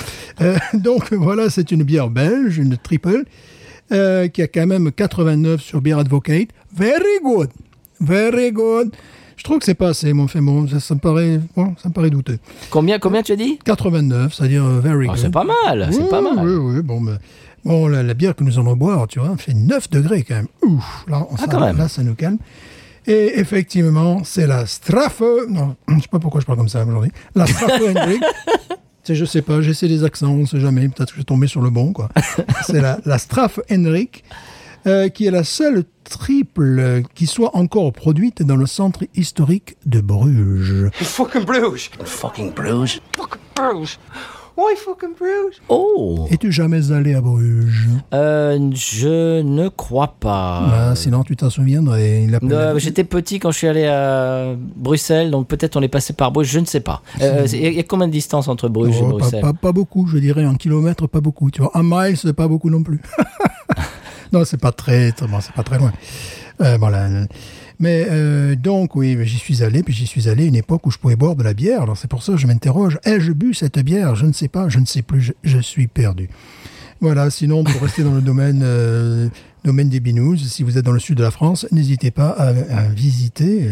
Euh, 0.41 0.57
donc 0.73 1.13
voilà, 1.13 1.49
c'est 1.49 1.71
une 1.71 1.83
bière 1.83 2.09
belge, 2.09 2.57
une 2.57 2.77
triple, 2.77 3.23
euh, 3.91 4.27
qui 4.27 4.41
a 4.41 4.47
quand 4.47 4.67
même 4.67 4.91
89 4.91 5.61
sur 5.61 5.81
Beer 5.81 5.99
Advocate. 5.99 6.49
Very 6.75 7.19
good, 7.23 7.49
very 8.01 8.51
good. 8.51 8.93
Je 9.37 9.43
trouve 9.43 9.59
que 9.59 9.65
c'est 9.65 9.73
pas 9.75 9.89
assez, 9.89 10.13
mais 10.13 10.23
enfin 10.23 10.41
bon, 10.41 10.67
ça, 10.67 10.79
ça 10.79 10.95
me 10.95 10.99
paraît, 10.99 11.39
bon, 11.55 11.75
ça 11.81 11.89
me 11.89 11.93
paraît 11.93 12.09
douteux. 12.09 12.39
Combien, 12.69 12.99
combien 12.99 13.21
tu 13.21 13.33
as 13.33 13.35
dit? 13.35 13.59
89, 13.65 14.33
c'est-à-dire 14.33 14.63
euh, 14.65 14.79
very 14.79 15.07
Ah, 15.09 15.13
good. 15.13 15.21
C'est 15.21 15.31
pas 15.31 15.43
mal, 15.43 15.89
c'est 15.91 16.09
pas 16.09 16.21
mal. 16.21 16.39
Oui, 16.47 16.53
oui, 16.77 16.81
bon, 16.81 16.99
mais, 17.01 17.13
bon 17.65 17.87
la, 17.87 18.03
la 18.03 18.13
bière 18.13 18.35
que 18.35 18.43
nous 18.43 18.57
allons 18.59 18.75
boire, 18.75 19.07
tu 19.07 19.19
vois, 19.19 19.35
fait 19.37 19.53
9 19.53 19.89
degrés 19.89 20.23
quand 20.23 20.35
même. 20.35 20.47
Ouf, 20.63 21.05
là, 21.07 21.27
on- 21.29 21.35
ça, 21.35 21.43
Ah, 21.47 21.51
quand 21.51 21.59
même. 21.59 21.77
là, 21.77 21.87
ça 21.89 22.03
nous 22.03 22.15
calme. 22.15 22.37
Et 23.07 23.39
effectivement, 23.39 24.23
c'est 24.23 24.47
la 24.47 24.65
Strafe. 24.65 25.21
Non, 25.49 25.75
je 25.89 25.99
sais 26.01 26.07
pas 26.09 26.19
pourquoi 26.19 26.41
je 26.41 26.45
parle 26.45 26.57
comme 26.57 26.69
ça 26.69 26.83
aujourd'hui. 26.85 27.11
La 27.35 27.45
Strafe 27.45 27.81
Hendrik. 27.87 28.21
C'est, 29.03 29.13
je 29.15 29.25
sais 29.25 29.43
pas, 29.43 29.61
j'essaie 29.61 29.87
des 29.87 30.03
accents, 30.03 30.31
on 30.31 30.45
sait 30.47 30.59
jamais. 30.59 30.87
Peut-être 30.89 31.09
que 31.09 31.13
je 31.13 31.17
vais 31.19 31.23
tomber 31.25 31.45
sur 31.47 31.61
le 31.61 31.69
bon, 31.69 31.93
quoi. 31.93 32.09
c'est 32.65 32.81
la, 32.81 32.97
la 33.05 33.19
Strafe 33.19 33.59
Henrik, 33.71 34.23
euh, 34.87 35.09
qui 35.09 35.27
est 35.27 35.31
la 35.31 35.43
seule 35.43 35.83
triple 36.03 37.03
qui 37.13 37.27
soit 37.27 37.55
encore 37.55 37.93
produite 37.93 38.41
dans 38.41 38.55
le 38.55 38.65
centre 38.65 39.03
historique 39.15 39.77
de 39.85 40.01
Bruges. 40.01 40.89
Fucking 40.93 41.43
Bruges. 41.45 41.91
Fucking 42.03 42.51
Bruges. 42.53 42.99
Fucking 43.15 43.41
Bruges. 43.55 43.99
Why 44.57 44.73
fucking 44.77 45.15
Bruges? 45.19 45.61
Oh 45.67 46.27
Es-tu 46.31 46.49
jamais 46.51 46.91
allé 46.91 47.13
à 47.13 47.19
Bruges? 47.21 47.87
Euh, 48.13 48.57
Je 48.73 49.41
ne 49.41 49.67
crois 49.67 50.15
pas. 50.19 50.69
Ah, 50.91 50.95
Sinon, 50.95 51.23
tu 51.23 51.35
t'en 51.35 51.49
souviendrais. 51.49 52.25
Euh, 52.41 52.79
J'étais 52.79 53.03
petit 53.03 53.39
quand 53.39 53.51
je 53.51 53.57
suis 53.57 53.67
allé 53.67 53.85
à 53.85 54.55
Bruxelles, 54.57 55.29
donc 55.29 55.47
peut-être 55.49 55.75
on 55.75 55.81
est 55.81 55.89
passé 55.89 56.13
par 56.13 56.31
Bruges, 56.31 56.47
je 56.51 56.59
ne 56.59 56.65
sais 56.65 56.79
pas. 56.79 57.01
Euh, 57.21 57.45
Il 57.51 57.73
y 57.73 57.79
a 57.79 57.83
combien 57.83 58.07
de 58.07 58.13
distance 58.13 58.47
entre 58.47 58.69
Bruges 58.69 58.95
et 58.95 59.01
Oh, 59.03 59.07
pas, 59.11 59.17
Bruxelles 59.17 59.41
pas- 59.41 59.53
pas 59.53 59.71
beaucoup, 59.73 60.07
je 60.07 60.17
dirais. 60.19 60.43
Un 60.45 60.55
kilomètre, 60.55 61.07
pas 61.07 61.21
beaucoup. 61.21 61.51
Tu 61.51 61.61
vois, 61.61 61.71
un 61.73 61.83
mile, 61.83 62.15
c'est 62.15 62.31
pas 62.33 62.47
beaucoup 62.47 62.69
non 62.69 62.81
plus. 62.81 63.01
non, 64.31 64.45
c'est 64.45 64.59
pas 64.59 64.71
très, 64.71 65.11
très- 65.11 65.27
bon, 65.27 65.41
c'est 65.41 65.53
pas 65.53 65.63
très 65.63 65.77
loin. 65.79 65.91
Euh, 66.61 66.77
voilà. 66.79 67.09
Mais 67.79 68.07
euh, 68.09 68.55
donc, 68.55 68.95
oui, 68.95 69.17
j'y 69.23 69.37
suis 69.37 69.63
allé, 69.63 69.83
puis 69.83 69.93
j'y 69.93 70.07
suis 70.07 70.29
allé 70.29 70.43
à 70.43 70.47
une 70.47 70.55
époque 70.55 70.85
où 70.87 70.91
je 70.91 70.97
pouvais 70.97 71.15
boire 71.15 71.35
de 71.35 71.43
la 71.43 71.53
bière. 71.53 71.81
Alors 71.81 71.97
c'est 71.97 72.09
pour 72.09 72.23
ça 72.23 72.33
que 72.33 72.37
je 72.37 72.47
m'interroge. 72.47 72.99
Ai-je 73.03 73.31
bu 73.31 73.53
cette 73.53 73.79
bière? 73.79 74.15
Je 74.15 74.25
ne 74.25 74.33
sais 74.33 74.47
pas, 74.47 74.69
je 74.69 74.79
ne 74.79 74.85
sais 74.85 75.01
plus, 75.01 75.21
je, 75.21 75.33
je 75.43 75.59
suis 75.59 75.87
perdu. 75.87 76.29
Voilà, 77.01 77.29
sinon, 77.29 77.65
pour 77.65 77.81
rester 77.81 78.03
dans 78.03 78.13
le 78.13 78.21
domaine, 78.21 78.61
euh, 78.63 79.27
domaine 79.65 79.89
des 79.89 79.99
binous, 79.99 80.37
si 80.37 80.63
vous 80.63 80.77
êtes 80.77 80.85
dans 80.85 80.93
le 80.93 80.99
sud 80.99 81.17
de 81.17 81.23
la 81.23 81.31
France, 81.31 81.67
n'hésitez 81.71 82.09
pas 82.09 82.29
à, 82.29 82.47
à 82.47 82.83
visiter 82.87 83.71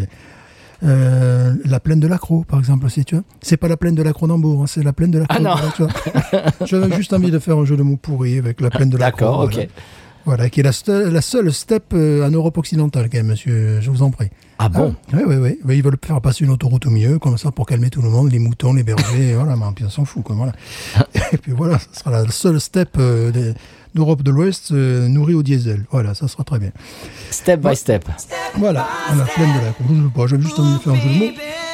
euh, 0.84 1.56
la 1.64 1.80
plaine 1.80 2.02
de 2.02 2.08
l'Acro, 2.08 2.44
par 2.44 2.60
exemple, 2.60 2.86
aussi, 2.86 3.06
tu. 3.06 3.16
C'est 3.42 3.56
pas 3.56 3.70
la 3.70 3.78
plaine 3.78 3.96
de 3.96 4.04
l'Acro 4.04 4.28
d'Hambourg, 4.28 4.64
hein, 4.64 4.68
c'est 4.68 4.84
la 4.84 4.92
plaine 4.92 5.12
de 5.12 5.20
l'Acro. 5.20 5.38
Ah 5.40 5.62
non. 5.80 5.88
J'avais 6.66 6.94
juste 6.98 7.14
envie 7.14 7.32
de 7.32 7.40
faire 7.40 7.58
un 7.58 7.64
jeu 7.64 7.78
de 7.78 7.84
mots 7.84 7.96
pourri 7.96 8.38
avec 8.38 8.60
la 8.60 8.70
plaine 8.70 8.90
de 8.90 8.98
l'Acro. 8.98 9.26
D'accord, 9.26 9.50
voilà. 9.50 9.64
ok. 9.64 9.70
Voilà, 10.26 10.50
qui 10.50 10.62
est 10.62 10.64
la, 10.64 10.72
seule 11.22 11.52
steppe 11.52 11.94
euh, 11.94 12.26
en 12.26 12.32
Europe 12.32 12.58
occidentale, 12.58 13.10
quand 13.10 13.18
même, 13.18 13.28
monsieur, 13.28 13.82
je 13.82 13.90
vous 13.90 14.04
en 14.04 14.10
prie. 14.10 14.30
Ah 14.58 14.70
bon 14.70 14.96
Oui, 15.12 15.22
oui, 15.28 15.36
oui. 15.36 15.60
Oui, 15.66 15.78
Ils 15.78 15.84
veulent 15.84 15.98
faire 16.04 16.22
passer 16.22 16.46
une 16.46 16.52
autoroute 16.52 16.86
au 16.86 16.90
milieu, 16.90 17.20
comme 17.20 17.38
ça, 17.38 17.52
pour 17.52 17.66
calmer 17.66 17.90
tout 17.90 18.02
le 18.02 18.10
monde, 18.10 18.32
les 18.32 18.40
moutons, 18.40 18.74
les 18.74 18.84
bergers, 18.84 19.34
voilà, 19.36 19.56
mais 19.58 19.86
on 19.86 19.90
s'en 19.90 20.06
fout, 20.06 20.24
quoi, 20.24 20.36
voilà. 20.36 20.54
Et 21.34 21.38
puis 21.38 21.52
voilà, 21.52 21.78
ça 21.78 21.88
sera 21.92 22.12
la 22.12 22.32
seule 22.32 22.62
steppe 22.62 22.96
euh, 23.00 23.54
d'Europe 23.94 24.24
de 24.24 24.32
l'Ouest 24.32 24.72
euh, 24.72 25.10
nourrie 25.10 25.34
au 25.34 25.44
diesel. 25.44 25.84
Voilà, 25.92 26.16
ça 26.16 26.30
sera 26.30 26.46
très 26.46 26.60
bien. 26.60 26.72
Step 27.30 27.60
by 27.60 27.76
step. 27.76 28.06
Voilà, 28.58 28.88
à 29.10 29.16
la 29.16 29.26
plaine 29.26 29.50
de 29.50 29.60
la. 29.60 29.74
Je 29.90 30.04
sais 30.04 30.10
pas, 30.16 30.28
j'avais 30.28 30.44
juste 30.44 30.60
envie 30.60 30.74
de 30.74 30.80
faire 30.80 30.94
un 30.94 30.96
jeu 30.96 31.10
de 31.10 31.20
mots 31.20 31.32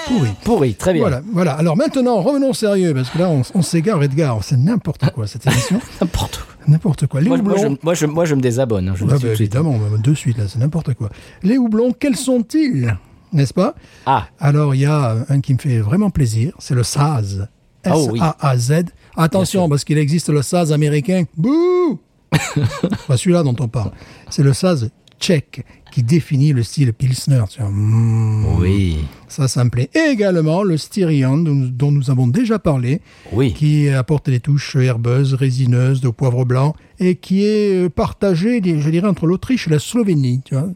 pourri. 0.09 0.29
Pourri, 0.43 0.73
très 0.75 0.93
bien. 0.93 1.01
Voilà, 1.01 1.21
voilà. 1.31 1.53
Alors 1.53 1.77
maintenant, 1.77 2.21
revenons 2.21 2.49
au 2.49 2.53
sérieux, 2.53 2.93
parce 2.93 3.09
que 3.09 3.17
là, 3.19 3.29
on, 3.29 3.41
on 3.53 3.61
s'égare, 3.61 4.01
Edgar. 4.03 4.43
C'est 4.43 4.57
n'importe 4.57 5.09
quoi, 5.11 5.27
cette 5.27 5.45
émission. 5.47 5.79
N'importe 6.01 6.37
quoi. 6.37 6.55
n'importe 6.67 7.07
quoi. 7.07 7.21
Les 7.21 7.29
Moi, 7.29 7.37
moi, 7.37 7.53
houblons... 7.53 7.69
je, 7.81 7.85
moi, 7.85 7.93
je, 7.93 8.05
moi, 8.05 8.25
je 8.25 8.35
me 8.35 8.41
désabonne. 8.41 8.89
hein, 8.89 8.93
je 8.95 9.05
Ah 9.05 9.17
bah, 9.21 9.27
évidemment, 9.29 9.77
même 9.77 10.01
de 10.01 10.13
suite, 10.13 10.37
là, 10.37 10.45
c'est 10.47 10.59
n'importe 10.59 10.93
quoi. 10.95 11.09
Les 11.43 11.57
houblons, 11.57 11.93
quels 11.97 12.15
sont-ils? 12.17 12.97
N'est-ce 13.31 13.53
pas? 13.53 13.75
Ah, 14.05 14.27
Alors, 14.39 14.73
il 14.75 14.81
y 14.81 14.85
a 14.85 15.17
un 15.29 15.39
qui 15.39 15.53
me 15.53 15.59
fait 15.59 15.79
vraiment 15.79 16.09
plaisir, 16.09 16.53
c'est 16.59 16.73
le 16.75 16.83
Saz. 16.83 17.47
Oh 17.89 18.09
oui. 18.11 18.19
S-A-A-Z. 18.19 18.85
Attention, 19.15 19.69
parce 19.69 19.83
qu'il 19.83 19.97
existe 19.97 20.29
le 20.29 20.41
Saz 20.41 20.73
américain. 20.73 21.23
Bouh 21.37 21.99
Pas 23.07 23.17
celui-là 23.17 23.43
dont 23.43 23.55
on 23.59 23.67
parle. 23.67 23.91
C'est 24.29 24.43
le 24.43 24.53
Saz 24.53 24.89
tchèque 25.19 25.65
qui 25.91 26.03
définit 26.03 26.53
le 26.53 26.62
style 26.63 26.93
Pilsner. 26.93 27.43
Mm, 27.60 28.45
oui. 28.60 28.97
Ça, 29.27 29.47
ça 29.47 29.63
me 29.63 29.69
plaît. 29.69 29.89
Et 29.95 30.12
également 30.12 30.63
le 30.63 30.77
Styrian, 30.77 31.38
dont, 31.38 31.55
dont 31.55 31.91
nous 31.91 32.10
avons 32.12 32.27
déjà 32.27 32.60
parlé, 32.60 33.01
Oui. 33.32 33.53
qui 33.53 33.89
apporte 33.89 34.29
des 34.29 34.39
touches 34.39 34.75
herbeuses, 34.75 35.34
résineuses, 35.34 35.99
de 36.01 36.10
poivre 36.10 36.45
blanc, 36.45 36.75
et 36.99 37.15
qui 37.15 37.43
est 37.43 37.86
euh, 37.86 37.89
partagé, 37.89 38.62
je 38.63 38.89
dirais, 38.89 39.08
entre 39.08 39.25
l'Autriche 39.25 39.67
et 39.67 39.71
la 39.71 39.79
Slovénie. 39.79 40.41
Tu 40.45 40.53
vois 40.55 40.69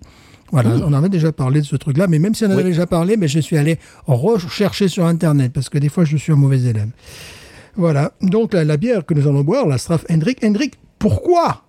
voilà, 0.52 0.70
on 0.70 0.84
en 0.84 0.94
avait 0.94 1.10
déjà 1.10 1.32
parlé 1.32 1.62
de 1.62 1.66
ce 1.66 1.76
truc-là, 1.76 2.06
mais 2.08 2.20
même 2.20 2.36
si 2.36 2.44
on 2.44 2.48
en 2.48 2.50
Oui. 2.52 2.60
avait 2.60 2.70
déjà 2.70 2.86
parlé, 2.86 3.18
mais 3.18 3.28
je 3.28 3.40
suis 3.40 3.58
allé 3.58 3.80
rechercher 4.06 4.88
sur 4.88 5.04
Internet, 5.08 5.52
parce 5.52 5.68
que 5.68 5.80
des 5.80 5.90
fois, 5.90 6.06
je 6.06 6.16
suis 6.16 6.32
un 6.32 6.36
mauvais 6.36 6.62
élève. 6.62 6.90
Voilà, 7.76 8.14
donc 8.22 8.54
la, 8.54 8.64
la 8.64 8.78
bière 8.78 9.04
que 9.04 9.16
nous 9.16 9.28
allons 9.28 9.42
boire, 9.44 9.66
la 9.68 9.80
Straff 9.80 10.06
Hendrik. 10.12 10.44
Hendrik, 10.44 10.76
pourquoi? 11.00 11.64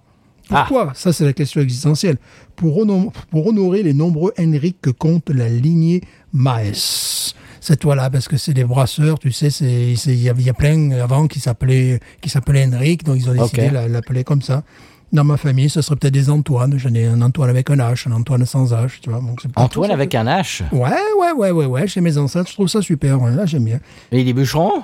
Pourquoi? 0.50 0.92
Ça, 0.94 1.14
c'est 1.14 1.24
la 1.24 1.32
question 1.32 1.62
existentielle. 1.62 2.18
Pour, 2.56 2.78
hono- 2.78 3.12
pour 3.30 3.46
honorer 3.46 3.82
les 3.82 3.94
nombreux 3.94 4.32
Henrik 4.38 4.76
que 4.80 4.90
compte 4.90 5.30
la 5.30 5.48
lignée 5.48 6.02
Maes. 6.32 7.32
C'est 7.60 7.76
toi 7.78 7.94
là, 7.96 8.10
parce 8.10 8.28
que 8.28 8.36
c'est 8.36 8.52
des 8.54 8.64
brasseurs, 8.64 9.18
tu 9.18 9.32
sais, 9.32 9.48
c'est 9.50 9.64
il 9.94 10.22
y, 10.22 10.28
a- 10.28 10.34
il 10.36 10.44
y 10.44 10.50
a 10.50 10.54
plein 10.54 10.90
avant 10.92 11.26
qui 11.26 11.40
s'appelaient 11.40 11.98
qui 12.20 12.28
s'appelaient 12.28 12.66
Henrik, 12.66 13.04
donc 13.04 13.16
ils 13.18 13.28
ont 13.30 13.32
décidé 13.34 13.62
Ok. 13.62 13.68
de 13.70 13.74
la- 13.74 13.88
l'appeler 13.88 14.22
comme 14.24 14.42
ça. 14.42 14.62
Dans 15.12 15.24
ma 15.24 15.36
famille, 15.36 15.70
ce 15.70 15.80
serait 15.80 15.96
peut-être 15.96 16.12
des 16.14 16.28
Antoine. 16.28 16.76
J'en 16.76 16.92
ai 16.92 17.06
un 17.06 17.22
Antoine 17.22 17.48
avec 17.48 17.70
un 17.70 17.76
H, 17.76 18.08
un 18.08 18.12
Antoine 18.12 18.44
sans 18.46 18.72
H, 18.72 19.00
tu 19.00 19.10
vois. 19.10 19.20
Donc 19.20 19.40
Antoine 19.56 19.90
avec 19.92 20.14
un 20.14 20.24
H? 20.24 20.62
Ouais, 20.72 20.90
ouais, 21.20 21.32
ouais, 21.36 21.50
ouais, 21.52 21.66
ouais. 21.66 21.86
Chez 21.86 22.00
mes 22.00 22.18
ancêtres, 22.18 22.48
je 22.48 22.54
trouve 22.54 22.68
ça 22.68 22.82
super. 22.82 23.20
ouais, 23.22 23.30
Là, 23.30 23.46
j'aime 23.46 23.64
bien. 23.64 23.78
Et 24.12 24.20
il 24.20 24.28
est 24.28 24.32
bûcheron? 24.32 24.82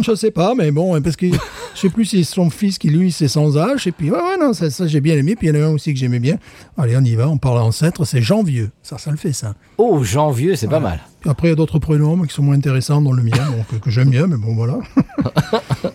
Je 0.00 0.14
sais 0.14 0.30
pas, 0.30 0.54
mais 0.54 0.70
bon, 0.70 1.00
parce 1.02 1.16
que 1.16 1.26
je 1.74 1.80
sais 1.80 1.88
plus 1.88 2.04
si 2.04 2.24
c'est 2.24 2.34
son 2.34 2.50
fils 2.50 2.78
qui, 2.78 2.88
lui, 2.88 3.10
c'est 3.10 3.26
sans 3.28 3.56
H. 3.56 3.88
Et 3.88 3.92
puis, 3.92 4.10
ouais, 4.10 4.16
ouais, 4.16 4.36
non, 4.40 4.52
ça, 4.52 4.70
ça, 4.70 4.86
j'ai 4.86 5.00
bien 5.00 5.16
aimé. 5.16 5.34
Puis 5.36 5.48
il 5.48 5.54
y 5.54 5.58
en 5.58 5.62
a 5.62 5.66
un 5.66 5.72
aussi 5.72 5.92
que 5.92 5.98
j'aimais 5.98 6.20
bien. 6.20 6.36
Allez, 6.76 6.96
on 6.96 7.04
y 7.04 7.14
va. 7.14 7.28
On 7.28 7.38
parle 7.38 7.58
ancêtre. 7.58 8.04
C'est 8.04 8.20
Jean 8.22 8.42
Vieux. 8.42 8.70
Ça, 8.82 8.98
ça 8.98 9.10
le 9.10 9.16
fait, 9.16 9.32
ça. 9.32 9.54
Oh, 9.76 10.02
Jean 10.04 10.30
Vieux, 10.30 10.54
c'est 10.56 10.68
pas 10.68 10.80
mal. 10.80 11.00
Puis 11.20 11.30
après, 11.30 11.48
il 11.48 11.50
y 11.50 11.52
a 11.52 11.56
d'autres 11.56 11.78
prénoms 11.80 12.16
qui 12.22 12.32
sont 12.32 12.42
moins 12.44 12.54
intéressants 12.54 13.02
dans 13.02 13.12
le 13.12 13.22
mien, 13.22 13.32
bon, 13.50 13.64
que, 13.68 13.82
que 13.82 13.90
j'aime 13.90 14.10
bien, 14.10 14.26
mais 14.26 14.36
bon, 14.36 14.54
voilà. 14.54 14.78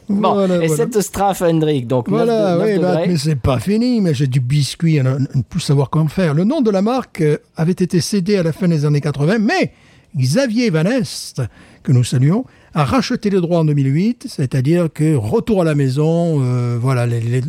Bon, 0.09 0.33
Voilà, 0.35 0.55
et 0.63 0.67
voilà. 0.67 0.75
cette 0.75 1.01
Straff 1.01 1.41
Hendrik, 1.41 1.87
donc 1.87 2.07
Voilà, 2.07 2.55
9, 2.57 2.59
de- 2.59 2.63
9 2.65 2.75
oui, 2.75 2.79
bah, 2.79 3.01
mais 3.07 3.17
c'est 3.17 3.35
pas 3.35 3.59
fini, 3.59 3.99
mais 3.99 4.13
j'ai 4.13 4.27
du 4.27 4.39
biscuit 4.39 4.99
à 4.99 5.03
ne, 5.03 5.17
ne 5.17 5.41
plus 5.47 5.59
savoir 5.59 5.89
comment 5.89 6.07
faire. 6.07 6.33
Le 6.33 6.43
nom 6.43 6.61
de 6.61 6.69
la 6.69 6.81
marque 6.81 7.21
euh, 7.21 7.37
avait 7.55 7.71
été 7.71 7.99
cédé 7.99 8.37
à 8.37 8.43
la 8.43 8.53
fin 8.53 8.67
des 8.67 8.85
années 8.85 9.01
80, 9.01 9.39
mais 9.39 9.73
Xavier 10.15 10.69
Van 10.69 10.85
Est, 10.85 11.41
que 11.81 11.91
nous 11.91 12.03
saluons, 12.03 12.45
a 12.73 12.83
racheté 12.85 13.29
les 13.29 13.39
droits 13.41 13.59
en 13.59 13.65
2008, 13.65 14.25
c'est-à-dire 14.29 14.87
que 14.93 15.15
retour 15.15 15.61
à 15.61 15.63
la 15.65 15.75
maison, 15.75 16.41
euh, 16.41 16.77
voilà, 16.81 17.05
les- 17.05 17.19
les- 17.21 17.41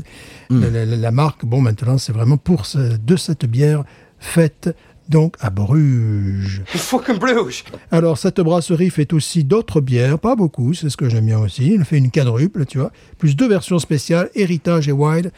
la, 0.51 0.71
la- 0.71 0.85
la 0.97 1.11
marque, 1.11 1.45
bon, 1.45 1.61
maintenant, 1.61 1.97
c'est 1.99 2.13
vraiment 2.13 2.37
pour 2.37 2.67
ce- 2.67 2.97
de 2.97 3.17
cette 3.17 3.47
bière 3.47 3.85
faite 4.19 4.75
donc 5.09 5.37
à 5.41 5.51
Bruges. 5.51 6.63
Fucking 6.67 7.19
Bruges. 7.19 7.65
Alors, 7.91 8.17
cette 8.19 8.41
brasserie 8.41 8.91
fait 8.91 9.13
aussi 9.13 9.45
d'autres 9.45 9.81
bières, 9.81 10.19
pas 10.19 10.35
beaucoup, 10.37 10.73
c'est 10.75 10.89
ce 10.89 10.97
que 10.97 11.09
j'aime 11.09 11.27
bien 11.27 11.39
aussi. 11.39 11.75
Elle 11.75 11.85
fait 11.85 11.99
une 11.99 12.11
quadruple, 12.11 12.65
tu 12.67 12.79
vois, 12.79 12.91
plus 13.19 13.37
deux 13.37 13.49
versions 13.49 13.79
spéciales, 13.79 14.31
Héritage 14.35 14.89
et 14.89 14.93
Wild. 14.93 15.31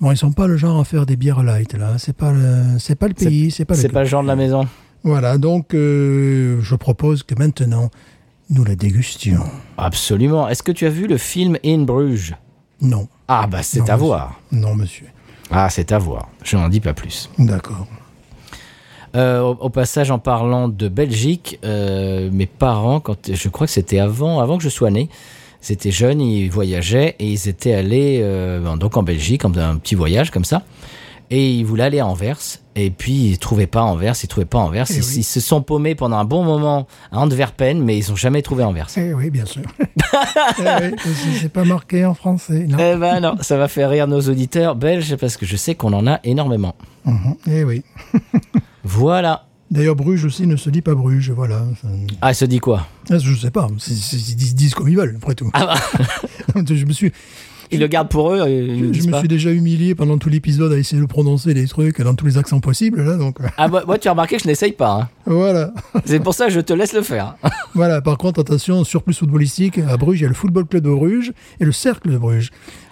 Bon, 0.00 0.10
ils 0.12 0.16
sont 0.16 0.32
pas 0.32 0.46
le 0.46 0.56
genre 0.56 0.80
à 0.80 0.84
faire 0.84 1.04
des 1.06 1.16
bières 1.16 1.42
light, 1.42 1.74
là. 1.74 1.96
C'est 1.98 2.16
pas 2.16 2.32
le, 2.32 2.78
c'est 2.78 2.94
pas 2.94 3.08
le 3.08 3.14
pays, 3.14 3.50
c'est 3.50 3.64
pas 3.66 3.74
le 3.74 3.80
C'est 3.80 3.88
pas 3.90 4.00
le 4.02 4.08
genre 4.08 4.22
de 4.22 4.28
la 4.28 4.36
maison. 4.36 4.66
Voilà, 5.02 5.38
donc, 5.38 5.72
euh, 5.74 6.58
je 6.60 6.74
propose 6.74 7.22
que 7.22 7.34
maintenant, 7.34 7.90
nous 8.50 8.64
la 8.64 8.74
dégustions. 8.76 9.44
Absolument. 9.78 10.48
Est-ce 10.48 10.62
que 10.62 10.72
tu 10.72 10.86
as 10.86 10.90
vu 10.90 11.06
le 11.06 11.16
film 11.18 11.56
In 11.64 11.78
Bruges? 11.82 12.34
Non. 12.80 13.08
Ah, 13.28 13.46
bah 13.46 13.62
c'est 13.62 13.78
à 13.78 13.82
monsieur. 13.82 13.96
voir. 13.96 14.40
Non, 14.52 14.74
monsieur. 14.74 15.06
Ah, 15.50 15.68
c'est 15.70 15.92
à 15.92 15.98
voir. 15.98 16.28
Je 16.44 16.56
n'en 16.56 16.68
dis 16.68 16.80
pas 16.80 16.94
plus. 16.94 17.30
D'accord. 17.38 17.86
Euh, 19.16 19.40
au, 19.40 19.50
au 19.60 19.68
passage, 19.70 20.10
en 20.10 20.18
parlant 20.18 20.68
de 20.68 20.88
Belgique, 20.88 21.58
euh, 21.64 22.30
mes 22.32 22.46
parents, 22.46 23.00
quand 23.00 23.32
je 23.32 23.48
crois 23.48 23.66
que 23.66 23.72
c'était 23.72 23.98
avant, 23.98 24.38
avant 24.40 24.56
que 24.56 24.62
je 24.62 24.68
sois 24.68 24.90
né, 24.90 25.08
c'était 25.60 25.90
jeunes, 25.90 26.20
ils 26.20 26.48
voyageaient 26.50 27.16
et 27.18 27.26
ils 27.26 27.48
étaient 27.48 27.74
allés 27.74 28.20
euh, 28.22 28.76
donc 28.76 28.96
en 28.96 29.02
Belgique, 29.02 29.44
en 29.44 29.54
un 29.56 29.76
petit 29.76 29.94
voyage 29.96 30.30
comme 30.30 30.44
ça, 30.44 30.62
et 31.30 31.52
ils 31.52 31.64
voulaient 31.66 31.84
aller 31.84 31.98
à 31.98 32.06
Anvers. 32.06 32.38
Et 32.82 32.90
puis 32.90 33.12
ils 33.12 33.38
trouvaient 33.38 33.66
pas 33.66 33.82
Anvers, 33.82 34.14
ils 34.22 34.26
trouvaient 34.26 34.46
pas 34.46 34.58
Anvers. 34.58 34.86
Eh 34.88 34.94
ils, 34.94 35.00
oui. 35.00 35.14
ils 35.18 35.22
se 35.24 35.38
sont 35.40 35.60
paumés 35.60 35.94
pendant 35.94 36.16
un 36.16 36.24
bon 36.24 36.42
moment 36.44 36.86
à 37.12 37.18
Antwerpen, 37.20 37.82
mais 37.84 37.98
ils 37.98 38.10
ont 38.10 38.16
jamais 38.16 38.40
trouvé 38.40 38.64
Anvers. 38.64 38.86
Eh 38.96 39.12
oui, 39.12 39.28
bien 39.28 39.44
sûr. 39.44 39.62
eh 39.80 40.62
oui, 40.62 40.96
c'est- 41.40 41.48
pas 41.50 41.64
marqué 41.64 42.04
en 42.06 42.14
français, 42.14 42.66
non. 42.66 42.78
Eh 42.80 42.96
ben 42.96 43.20
non, 43.20 43.34
ça 43.42 43.58
va 43.58 43.68
faire 43.68 43.90
rire 43.90 44.06
nos 44.06 44.20
auditeurs 44.22 44.76
belges 44.76 45.16
parce 45.16 45.36
que 45.36 45.44
je 45.44 45.56
sais 45.56 45.74
qu'on 45.74 45.92
en 45.92 46.06
a 46.06 46.20
énormément. 46.24 46.74
Mhm. 47.04 47.34
Eh 47.50 47.64
oui. 47.64 47.82
Voilà. 48.82 49.46
D'ailleurs, 49.70 49.94
Bruges 49.94 50.24
aussi 50.24 50.46
ne 50.46 50.56
se 50.56 50.68
dit 50.70 50.82
pas 50.82 50.94
Bruges, 50.94 51.30
voilà. 51.30 51.62
Ah, 52.22 52.34
ça 52.34 52.46
dit 52.48 52.58
quoi? 52.58 52.86
Ah, 53.08 53.18
Je 53.18 53.34
sais 53.34 53.50
pas, 53.52 53.68
ils 53.70 53.94
disent, 53.94 54.54
disent 54.54 54.74
comme 54.74 54.88
ils 54.88 54.96
veulent, 54.96 55.14
après 55.16 55.34
tout. 55.36 55.48
Ah 55.52 55.74
bah, 56.54 56.60
je 56.66 56.84
me 56.86 56.92
suis, 56.92 57.12
ils 57.72 57.80
le 57.80 57.86
gardent 57.86 58.08
pour 58.08 58.32
eux, 58.32 58.48
ils 58.48 58.92
je 58.94 59.06
me 59.06 59.10
pas. 59.12 59.18
suis 59.20 59.28
déjà 59.28 59.50
humilié 59.50 59.94
pendant 59.94 60.18
tout 60.18 60.28
l'épisode 60.28 60.72
à 60.72 60.78
essayer 60.78 61.00
de 61.00 61.06
prononcer 61.06 61.54
des 61.54 61.66
trucs 61.68 62.00
dans 62.00 62.14
tous 62.14 62.26
les 62.26 62.38
accents 62.38 62.60
possibles, 62.60 63.02
là, 63.02 63.16
donc 63.16 63.40
euh, 63.40 63.46
Ah 63.56 63.68
bah, 63.68 63.82
moi, 63.86 63.98
tu 63.98 64.08
as 64.08 64.12
remarqué 64.12 64.36
que 64.36 64.42
je 64.42 64.48
n'essaye 64.48 64.72
pas. 64.72 65.02
hein. 65.02 65.08
voilà. 65.26 65.72
C'est 66.04 66.20
pour 66.20 66.34
ça 66.34 66.46
que 66.46 66.52
je 66.52 66.60
te 66.60 66.72
laisse 66.72 66.92
le 66.92 67.02
faire. 67.02 67.36
voilà, 67.74 68.00
par 68.00 68.18
contre, 68.18 68.40
attention, 68.40 68.82
surplus 68.84 69.14
footballistique, 69.14 69.78
à 69.78 69.96
Bruges, 69.96 70.20
il 70.20 70.22
y 70.22 70.26
a 70.26 70.28
le 70.28 70.34
Football 70.34 70.66
Club 70.66 70.84
de 70.84 70.90
Bruges 70.90 71.32
et 71.60 71.64
le 71.64 71.72
Cercle 71.72 72.10
de 72.10 72.18
Bruges. 72.18 72.50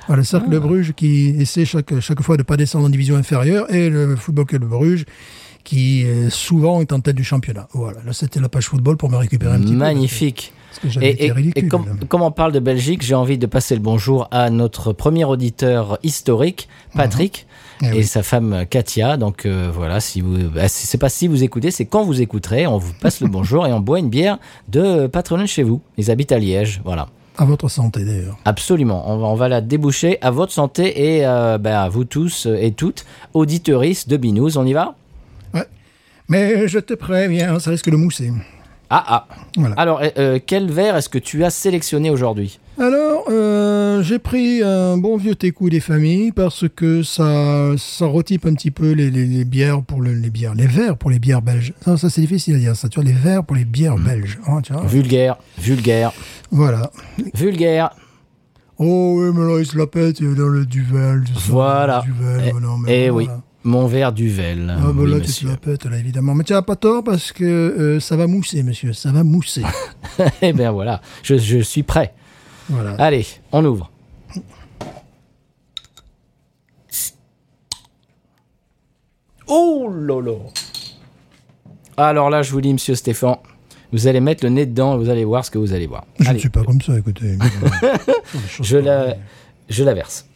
Le 0.08 0.22
Cercle 0.24 0.46
Ah. 0.50 0.54
de 0.54 0.58
Bruges 0.58 0.92
qui 0.94 1.34
essaie 1.38 1.64
chaque, 1.66 1.98
chaque 2.00 2.22
fois 2.22 2.36
de 2.36 2.40
ne 2.42 2.44
pas 2.46 2.56
descendre 2.56 2.86
en 2.86 2.88
division 2.88 3.16
inférieure 3.16 3.70
et 3.74 3.90
le 3.90 4.16
Football 4.16 4.46
Club 4.46 4.62
de 4.62 4.66
Bruges 4.68 5.04
qui 5.64 6.04
euh, 6.06 6.30
souvent 6.30 6.80
est 6.80 6.92
en 6.92 7.00
tête 7.00 7.16
du 7.16 7.24
championnat. 7.24 7.68
Voilà, 7.74 7.98
là 8.06 8.12
c'était 8.14 8.40
la 8.40 8.48
page 8.48 8.66
football 8.68 8.96
pour 8.96 9.10
me 9.10 9.16
récupérer 9.16 9.54
un 9.54 9.60
petit 9.60 9.72
Magnifique. 9.74 10.52
peu. 10.54 10.54
Parce 10.54 10.54
que 10.54 10.54
j'avais 10.54 10.57
Et, 11.00 11.26
et- 11.26 11.32
ridicule. 11.32 11.64
et 11.64 11.68
comme, 12.06 12.22
on 12.22 12.30
parle 12.30 12.52
de 12.52 12.60
Belgique, 12.60 13.02
j'ai 13.02 13.14
envie 13.14 13.38
de 13.38 13.46
passer 13.46 13.74
le 13.74 13.80
bonjour 13.80 14.28
à 14.30 14.50
notre 14.50 14.92
premier 14.92 15.24
auditeur 15.24 15.98
historique, 16.02 16.68
Patrick, 16.94 17.46
Eh 17.82 17.86
et 17.86 17.90
oui. 17.98 18.04
sa 18.04 18.22
femme 18.22 18.64
Katia. 18.68 19.16
Donc 19.16 19.46
euh, 19.46 19.70
voilà, 19.72 20.00
si 20.00 20.20
vous, 20.20 20.48
bah, 20.50 20.68
c'est 20.68 20.98
pas 20.98 21.08
si 21.08 21.26
vous 21.28 21.42
écoutez, 21.44 21.70
c'est 21.70 21.84
quand 21.86 22.04
vous 22.04 22.20
écouterez. 22.20 22.66
On 22.66 22.78
vous 22.78 22.92
passe 23.00 23.20
le 23.20 23.28
bonjour 23.28 23.66
et 23.66 23.72
on 23.72 23.80
boit 23.80 23.98
une 23.98 24.08
bière 24.10 24.38
de 24.68 25.06
patronyme 25.06 25.46
chez 25.46 25.62
vous. 25.62 25.80
Ils 25.96 26.10
habitent 26.10 26.32
à 26.32 26.38
Liège, 26.38 26.80
voilà. 26.84 27.08
À 27.40 27.44
votre 27.44 27.68
santé 27.68 28.04
d'ailleurs. 28.04 28.36
Absolument, 28.44 29.04
on 29.12 29.18
va, 29.18 29.26
on 29.28 29.34
va 29.36 29.48
la 29.48 29.60
déboucher 29.60 30.18
à 30.22 30.30
votre 30.32 30.52
santé 30.52 31.16
et 31.16 31.24
euh, 31.26 31.56
ben, 31.56 31.74
à 31.76 31.88
vous 31.88 32.04
tous 32.04 32.46
et 32.60 32.72
toutes, 32.72 33.04
auditeuristes 33.32 34.08
de 34.08 34.16
Binous. 34.16 34.56
On 34.58 34.66
y 34.66 34.72
va? 34.72 34.96
Ouais. 35.54 35.66
Mais 36.28 36.66
je 36.66 36.80
te 36.80 36.94
préviens, 36.94 37.58
ça 37.60 37.70
risque 37.70 37.90
de 37.90 37.96
mousser. 37.96 38.32
Ah 38.90 39.04
ah. 39.06 39.26
Voilà. 39.56 39.74
Alors, 39.76 40.00
euh, 40.02 40.08
euh, 40.18 40.38
quel 40.44 40.70
verre 40.70 40.96
est-ce 40.96 41.08
que 41.10 41.18
tu 41.18 41.44
as 41.44 41.50
sélectionné 41.50 42.08
aujourd'hui 42.10 42.58
Alors, 42.80 43.24
euh, 43.30 44.02
j'ai 44.02 44.18
pris 44.18 44.62
un 44.62 44.96
bon 44.96 45.18
vieux 45.18 45.34
técou 45.34 45.68
des 45.68 45.80
familles 45.80 46.32
parce 46.32 46.64
que 46.74 47.02
ça, 47.02 47.72
ça 47.76 48.06
retype 48.06 48.46
un 48.46 48.54
petit 48.54 48.70
peu 48.70 48.92
les, 48.92 49.10
les- 49.10 49.26
les 49.26 49.44
bières 49.44 49.82
pour 49.82 50.00
le- 50.00 50.14
les 50.14 50.30
bières, 50.30 50.54
les 50.54 50.66
verres 50.66 50.96
pour 50.96 51.10
les 51.10 51.18
bières 51.18 51.42
belges. 51.42 51.74
Ça, 51.84 51.98
ça, 51.98 52.08
c'est 52.08 52.22
difficile 52.22 52.54
à 52.54 52.58
dire, 52.58 52.76
ça. 52.76 52.88
Tu 52.88 52.98
vois, 53.00 53.04
les 53.08 53.14
verres 53.14 53.44
pour 53.44 53.56
les 53.56 53.66
bières 53.66 53.98
belges. 53.98 54.38
hein, 54.46 54.62
tu 54.62 54.72
vois. 54.72 54.86
Vulgaire, 54.86 55.36
vulgaire, 55.58 56.12
Voilà. 56.50 56.90
vulgaire. 57.34 57.90
Oh 58.78 59.16
oui, 59.18 59.30
mais 59.34 59.44
là, 59.52 59.58
il 59.58 59.66
se 59.66 59.76
la 59.76 59.86
pète 59.88 60.20
il 60.20 60.28
est 60.30 60.34
dans 60.36 60.46
le 60.46 60.64
duvel. 60.64 61.24
Voilà. 61.48 62.02
Duvel, 62.06 62.42
Eh- 62.46 62.52
oh 62.54 62.60
non, 62.60 62.78
mais 62.78 63.06
Eh 63.06 63.10
voilà. 63.10 63.32
oui, 63.34 63.40
mon 63.68 63.86
verre 63.86 64.12
Duvel. 64.12 64.74
Ah, 64.76 64.80
bah 64.80 64.92
oui, 64.96 65.10
là, 65.10 65.20
tu 65.20 65.32
te 65.32 65.46
la 65.46 65.56
pètes, 65.56 65.84
là, 65.84 65.96
évidemment. 65.98 66.34
Mais 66.34 66.44
tu 66.44 66.52
n'as 66.52 66.62
pas 66.62 66.76
tort 66.76 67.04
parce 67.04 67.32
que 67.32 67.44
euh, 67.44 68.00
ça 68.00 68.16
va 68.16 68.26
mousser, 68.26 68.62
monsieur. 68.62 68.92
Ça 68.92 69.12
va 69.12 69.22
mousser. 69.22 69.62
eh 70.42 70.52
bien 70.52 70.72
voilà, 70.72 71.00
je, 71.22 71.36
je 71.36 71.58
suis 71.58 71.82
prêt. 71.82 72.14
voilà. 72.68 72.94
Allez, 72.98 73.26
on 73.52 73.64
ouvre. 73.64 73.90
Oh 79.46 79.88
lolo 79.90 80.42
Alors 81.96 82.28
là, 82.28 82.42
je 82.42 82.52
vous 82.52 82.60
dis, 82.60 82.72
monsieur 82.72 82.94
Stéphane, 82.94 83.36
vous 83.92 84.06
allez 84.06 84.20
mettre 84.20 84.44
le 84.44 84.50
nez 84.50 84.66
dedans 84.66 84.94
et 84.94 84.98
vous 84.98 85.08
allez 85.08 85.24
voir 85.24 85.44
ce 85.44 85.50
que 85.50 85.58
vous 85.58 85.72
allez 85.72 85.86
voir. 85.86 86.04
Je 86.18 86.30
ne 86.30 86.38
suis 86.38 86.50
pas 86.50 86.64
comme 86.64 86.82
ça, 86.82 86.98
écoutez. 86.98 87.38
je 88.60 88.76
la, 88.76 89.16
je 89.70 89.84
la 89.84 89.94
verse. 89.94 90.27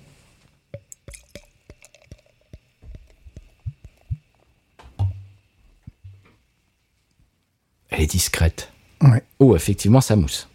Elle 7.93 8.03
est 8.03 8.07
discrète. 8.07 8.73
Ouais, 9.03 9.23
Oh, 9.39 9.55
effectivement, 9.57 10.01
ça 10.01 10.17
mousse. 10.17 10.49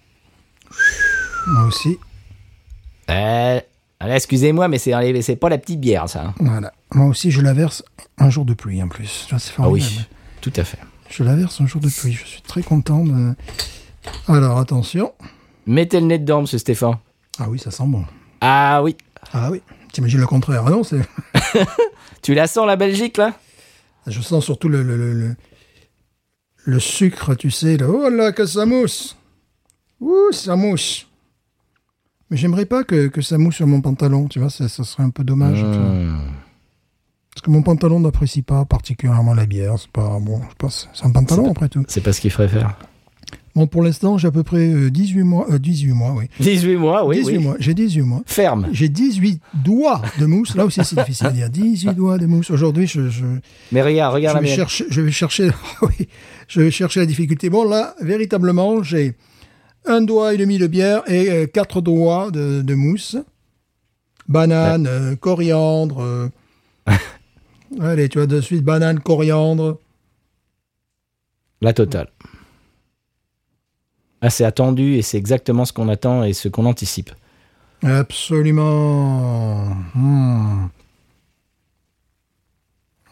moi 1.47 1.63
aussi. 1.65 1.97
Euh, 3.10 3.60
excusez-moi, 4.02 4.67
mais 4.67 4.78
c'est 4.80 5.21
c'est 5.21 5.36
pas 5.36 5.50
la 5.50 5.58
petite 5.58 5.80
bière, 5.80 6.08
ça. 6.10 6.28
hein. 6.28 6.34
Voilà. 6.39 6.73
Moi 6.93 7.08
aussi, 7.08 7.32
je 7.32 7.41
la 7.41 7.54
verse 7.54 7.84
un 8.17 8.30
jour 8.30 8.45
de 8.45 8.54
pluie 8.54 8.82
en 8.82 8.88
plus. 8.88 9.28
C'est 9.38 9.54
Ah 9.58 9.69
oui, 9.69 9.84
tout 10.41 10.54
à 10.56 10.63
fait. 10.63 10.80
Je 11.10 11.23
la 11.23 11.36
verse 11.36 11.60
un 11.62 11.67
jour 11.67 11.82
de 11.82 11.89
pluie. 11.89 12.13
Je 12.13 12.26
suis 12.26 12.41
très 12.41 12.63
content 12.63 13.04
de. 13.06 13.34
Alors, 14.28 14.58
attention. 14.60 15.13
Mettez 15.65 16.00
le 16.00 16.06
nez 16.08 16.19
dedans, 16.19 16.41
monsieur 16.41 16.58
Stéphane. 16.58 16.97
Ah 17.39 17.47
oui, 17.50 17.60
ça 17.60 17.71
sent 17.71 17.84
bon. 17.86 18.06
Ah 18.41 18.82
oui. 18.84 18.95
Ah 19.34 19.50
oui. 19.52 19.62
T'imagines 19.93 20.19
le 20.19 20.28
contraire. 20.28 20.63
Ah 20.65 20.69
non, 20.71 20.84
c'est. 20.84 21.02
Tu 22.21 22.34
la 22.34 22.47
sens, 22.47 22.65
la 22.67 22.76
Belgique, 22.76 23.17
là? 23.17 23.34
Je 24.06 24.19
sens 24.21 24.43
surtout 24.43 24.69
le, 24.69 24.84
le, 24.84 24.97
le, 24.97 25.13
le- 25.13 25.36
le 26.68 26.80
sucre, 26.80 27.34
tu 27.36 27.50
sais. 27.50 27.78
Là. 27.78 27.88
Oh 27.90 28.10
là, 28.10 28.34
que 28.34 28.46
ça 28.46 28.66
mousse. 28.66 29.16
Ouh, 30.02 30.32
ça 30.32 30.56
mousse. 30.56 31.08
Mais 32.30 32.36
j'aimerais 32.36 32.66
pas 32.66 32.84
que, 32.84 33.08
que 33.08 33.22
ça 33.22 33.38
mousse 33.38 33.56
sur 33.56 33.68
mon 33.68 33.80
pantalon, 33.80 34.28
tu 34.28 34.40
vois, 34.40 34.50
ça, 34.50 34.68
ça 34.68 34.84
serait 34.84 35.04
un 35.04 35.10
peu 35.10 35.24
dommage. 35.24 35.60
tu 35.60 35.64
vois. 35.64 35.74
Hmm. 35.74 36.20
Parce 37.34 37.42
que 37.42 37.52
mon 37.52 37.62
pantalon 37.62 38.02
n'apprécie 38.02 38.42
pas 38.42 38.66
particulièrement 38.66 39.34
la 39.34 39.46
bière. 39.46 39.76
C'est 39.78 39.92
pas 39.92 40.20
bon, 40.20 40.42
je 40.50 40.56
pense. 40.58 40.90
C'est 40.94 41.06
un 41.06 41.12
pantalon 41.12 41.52
après 41.52 41.70
tout. 41.70 41.86
C'est 41.88 42.02
pas 42.02 42.12
ce 42.12 42.20
qu'il 42.20 42.32
ferait 42.32 42.50
faire. 42.50 42.78
Bon, 43.58 43.65
pour 43.65 43.82
l'instant, 43.82 44.20
j'ai 44.20 44.28
à 44.28 44.32
peu 44.32 44.43
près 44.43 44.70
euh, 44.70 44.91
18 44.91 45.24
mois. 45.24 45.48
euh, 45.50 45.58
18 45.58 45.88
mois, 45.93 46.13
oui. 46.15 46.26
18 46.39 46.76
mois, 46.76 47.04
oui. 47.08 47.17
18 47.22 47.38
oui. 47.38 47.43
mois. 47.43 47.56
J'ai 47.60 47.74
18 47.74 48.02
mois. 48.04 48.22
Ferme. 48.28 48.67
J'ai 48.72 48.88
18 48.88 49.41
doigts 49.65 50.04
de 50.20 50.28
mousse. 50.28 50.54
Là 50.54 50.63
aussi, 50.63 50.80
c'est 50.86 50.96
difficile 50.96 51.26
à 51.26 51.32
dire. 51.32 51.50
18 51.50 51.93
doigts 51.96 52.20
de 52.20 52.28
mousse. 52.28 52.52
Aujourd'hui, 52.52 52.86
je, 52.86 53.10
je, 53.10 53.26
Mais 53.72 53.82
regarde, 53.82 54.13
regarde 54.13 54.36
la 54.36 54.41
vais 54.41 54.48
chercher, 54.56 54.86
je 54.91 55.02
vais 55.02 55.10
chercher. 55.12 55.50
oui, 55.82 56.08
je 56.48 56.62
vais 56.62 56.70
chercher 56.70 57.00
la 57.00 57.08
difficulté. 57.08 57.50
Bon, 57.50 57.67
là, 57.67 57.96
véritablement, 58.00 58.84
j'ai 58.84 59.15
un 59.88 60.02
doigt 60.02 60.36
et 60.36 60.38
demi 60.38 60.60
de 60.60 60.67
bière 60.67 61.02
et 61.08 61.32
euh, 61.32 61.48
quatre 61.48 61.82
doigts 61.82 62.30
de, 62.30 62.62
de 62.62 62.74
mousse. 62.76 63.17
banane, 64.28 64.86
euh, 64.86 65.15
coriandre. 65.15 66.04
euh. 66.04 66.30
Allez, 67.82 68.08
tu 68.08 68.20
vois, 68.20 68.28
de 68.28 68.39
suite, 68.39 68.63
banane, 68.63 69.00
coriandre. 69.00 69.80
La 71.60 71.74
totale. 71.74 72.10
Ah, 74.22 74.30
c'est 74.30 74.46
attendu 74.46 74.96
et 74.96 75.02
c'est 75.02 75.18
exactement 75.18 75.64
ce 75.66 75.74
qu'on 75.74 75.90
attend 75.90 76.24
et 76.24 76.34
ce 76.34 76.48
qu'on 76.50 76.66
anticipe. 76.66 77.12
Absolument. 77.84 79.66
Hmm. 79.94 80.68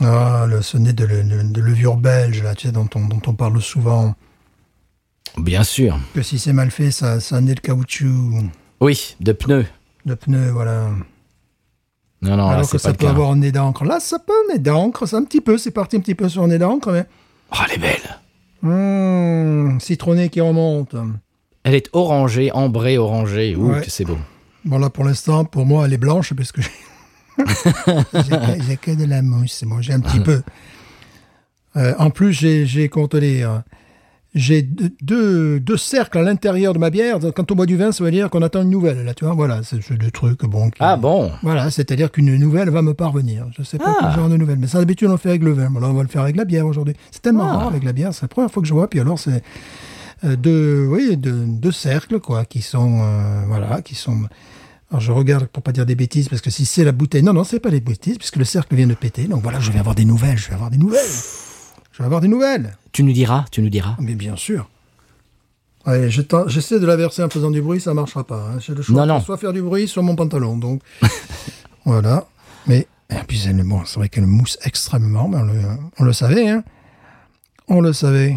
Ah, 0.02 0.46
le, 0.50 0.62
ce 0.62 0.78
nez 0.78 0.94
de, 0.94 1.06
le- 1.06 1.24
de 1.24 1.62
levure 1.62 1.96
belge, 1.98 2.44
là, 2.44 2.54
tu 2.56 2.68
sais, 2.68 2.74
dont 2.74 2.90
on, 2.96 3.08
dont 3.08 3.22
on 3.28 3.34
parle 3.34 3.62
souvent. 3.62 4.16
Bien 5.38 5.64
sûr. 5.64 5.98
Que 6.14 6.22
si 6.22 6.38
c'est 6.40 6.54
mal 6.54 6.72
fait, 6.72 6.92
ça, 6.92 7.20
ça 7.20 7.40
nez 7.42 7.56
de 7.56 7.60
caoutchouc, 7.60 8.44
Oui, 8.82 9.16
de 9.20 9.32
pneus. 9.32 9.66
de 10.06 10.14
pneu, 10.16 10.50
voilà. 10.52 10.90
Non, 12.22 12.32
non, 12.38 12.48
là, 12.48 12.54
Alors 12.56 12.62
que 12.62 12.78
c'est 12.78 12.78
pas 12.78 12.84
ça 12.84 12.92
le 12.92 12.98
peut 12.98 13.08
avoir 13.08 13.32
un 13.32 13.38
nez 13.38 13.52
d'encre. 13.52 13.84
Là, 13.86 14.00
ça 14.00 14.20
peut 14.20 14.34
un 14.50 14.54
nez 14.54 14.60
d'encre, 14.60 15.06
c'est 15.06 15.16
un 15.16 15.24
petit 15.24 15.42
peu, 15.42 15.58
c'est 15.58 15.72
parti 15.72 15.98
un 15.98 16.00
petit 16.00 16.16
peu 16.16 16.28
sur 16.30 16.44
un 16.44 16.48
nez 16.48 16.58
d'encre, 16.58 16.92
mais. 16.92 17.06
Oh, 17.54 17.58
elle 17.68 17.76
est 17.76 17.78
belle. 17.82 18.20
Hmm, 18.66 19.80
citronné 19.80 20.30
qui 20.30 20.42
remonte. 20.42 20.96
Elle 21.64 21.76
est 21.76 21.88
orangée, 21.94 22.52
ambrée, 22.52 22.98
orangée. 22.98 23.56
Ouh, 23.56 23.74
Ouais. 23.74 23.82
que 23.82 23.92
c'est 23.92 24.06
beau. 24.06 24.18
Bon, 24.66 24.80
là, 24.80 24.90
pour 24.90 25.04
l'instant, 25.04 25.46
pour 25.46 25.66
moi, 25.68 25.86
elle 25.86 25.94
est 25.94 25.98
blanche 26.00 26.34
parce 26.34 26.52
que 26.52 26.62
j'ai 27.38 28.78
que, 28.78 28.92
de 28.96 29.06
la 29.06 29.22
mousse. 29.22 29.54
C'est 29.60 29.68
bon, 29.68 29.82
j'ai 29.82 29.94
un 29.94 30.00
petit 30.00 30.20
peu. 30.20 30.42
Euh, 31.76 31.94
en 32.00 32.10
plus, 32.10 32.34
j'ai, 32.34 32.90
comment 32.90 33.08
te 33.08 33.18
dire, 33.18 33.62
j'ai 34.36 34.62
deux, 34.62 35.60
deux, 35.60 35.78
cercles 35.78 36.18
à 36.18 36.22
l'intérieur 36.22 36.74
de 36.74 36.80
ma 36.80 36.90
bière. 36.90 37.20
Quand 37.36 37.52
on 37.52 37.56
boit 37.56 37.66
du 37.66 37.78
vin, 37.78 37.92
ça 37.92 38.04
veut 38.04 38.12
dire 38.12 38.30
qu'on 38.30 38.42
attend 38.42 38.62
une 38.62 38.70
nouvelle. 38.70 39.04
Là, 39.06 39.14
tu 39.14 39.26
vois, 39.26 39.34
voilà, 39.34 39.62
c'est 39.64 39.82
ce 39.82 39.94
deux 39.94 40.12
trucs. 40.12 40.42
Bon, 40.46 40.70
qui- 40.70 40.78
Ah 40.82 40.98
bon 40.98 41.32
Voilà, 41.42 41.72
c'est-à-dire 41.72 42.12
qu'une 42.12 42.36
nouvelle 42.38 42.70
va 42.70 42.82
me 42.82 42.94
parvenir. 42.94 43.48
Je 43.58 43.64
sais 43.64 43.78
pas 43.78 43.96
Ah. 43.98 43.98
quel 44.02 44.12
genre 44.20 44.30
de 44.30 44.38
nouvelle, 44.38 44.60
mais 44.60 44.68
ça 44.68 44.80
d'habitude 44.80 45.08
on 45.08 45.14
le 45.14 45.18
fait 45.18 45.30
avec 45.30 45.44
le 45.44 45.54
vin. 45.54 45.64
Là, 45.80 45.88
on 45.90 45.94
va 45.94 46.04
le 46.04 46.10
faire 46.10 46.22
avec 46.24 46.36
la 46.36 46.46
bière 46.46 46.66
aujourd'hui. 46.68 46.96
C'est 47.12 47.22
tellement 47.22 47.46
Ah. 47.50 47.58
rare 47.58 47.68
avec 47.70 47.84
la 47.84 47.94
bière, 47.94 48.14
c'est 48.14 48.24
la 48.24 48.28
première 48.28 48.52
fois 48.52 48.62
que 48.62 48.68
je 48.68 48.74
vois. 48.74 48.90
Puis 48.90 49.00
alors 49.00 49.18
c'est 49.20 49.42
euh, 50.24 50.36
deux, 50.36 50.86
oui, 50.90 51.18
deux, 51.18 51.44
deux 51.46 51.72
cercles 51.72 52.20
quoi, 52.20 52.46
qui 52.46 52.62
sont, 52.62 53.00
euh, 53.02 53.44
voilà, 53.48 53.82
qui 53.82 53.96
sont. 53.96 54.18
Alors 54.92 55.02
je 55.02 55.12
regarde 55.12 55.46
pour 55.48 55.64
pas 55.64 55.72
dire 55.72 55.86
des 55.86 55.96
bêtises 55.96 56.30
parce 56.30 56.42
que 56.42 56.50
si 56.52 56.66
c'est 56.66 56.84
la 56.84 56.92
bouteille, 56.92 57.24
non 57.24 57.34
non 57.34 57.44
c'est 57.44 57.60
pas 57.60 57.70
les 57.70 57.80
bêtises 57.82 58.18
puisque 58.18 58.36
le 58.38 58.46
cercle 58.46 58.76
vient 58.76 58.88
de 58.88 58.94
péter. 58.94 59.26
Donc 59.28 59.42
voilà, 59.44 59.60
je 59.60 59.72
vais 59.72 59.80
avoir 59.80 59.96
des 59.96 60.06
nouvelles, 60.06 60.38
je 60.38 60.48
vais 60.50 60.54
avoir 60.56 60.70
des 60.70 60.78
nouvelles, 60.78 61.00
je 61.96 62.00
vais 62.00 62.06
avoir 62.06 62.20
des 62.20 62.28
nouvelles. 62.28 62.76
Tu 62.92 63.04
nous 63.04 63.14
diras, 63.14 63.46
tu 63.52 63.62
nous 63.62 63.70
diras. 63.70 63.96
Mais 64.00 64.16
bien 64.16 64.36
sûr. 64.36 64.70
Ouais, 65.88 66.10
j'essaie 66.10 66.80
de 66.80 66.86
la 66.86 66.96
verser 66.96 67.24
en 67.24 67.30
faisant 67.30 67.52
du 67.52 67.62
bruit, 67.62 67.80
ça 67.80 67.94
marchera 67.94 68.26
pas. 68.26 68.50
hein. 68.54 68.60
J'ai 68.60 68.74
le 68.74 68.82
choix. 68.82 69.06
Non, 69.06 69.06
non. 69.16 69.22
Soit 69.22 69.38
faire 69.38 69.54
du 69.54 69.62
bruit, 69.62 69.88
soit 69.88 70.02
mon 70.04 70.16
pantalon. 70.16 70.58
Donc 70.58 70.82
voilà. 71.86 72.26
Mais 72.68 72.88
et 73.12 73.16
puis 73.28 73.38
c'est 73.38 73.54
bon, 73.54 73.86
c'est 73.86 74.00
vrai 74.00 74.10
qu'elle 74.10 74.26
mousse 74.26 74.58
extrêmement. 74.64 75.28
Mais 75.28 75.38
on, 75.38 75.44
le, 75.44 75.62
on 76.00 76.04
le 76.04 76.12
savait, 76.14 76.50
hein. 76.50 76.64
On 77.68 77.82
le 77.82 77.94
savait. 77.94 78.36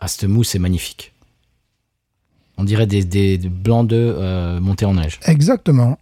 Ah, 0.00 0.08
cette 0.08 0.24
mousse 0.24 0.54
est 0.54 0.58
magnifique. 0.58 1.12
On 2.58 2.64
dirait 2.64 2.86
des, 2.86 3.02
des, 3.04 3.38
des 3.38 3.48
blancs 3.48 3.88
d'œufs 3.88 4.14
euh, 4.18 4.60
montés 4.60 4.84
en 4.84 4.94
neige. 4.94 5.18
Exactement. 5.26 5.98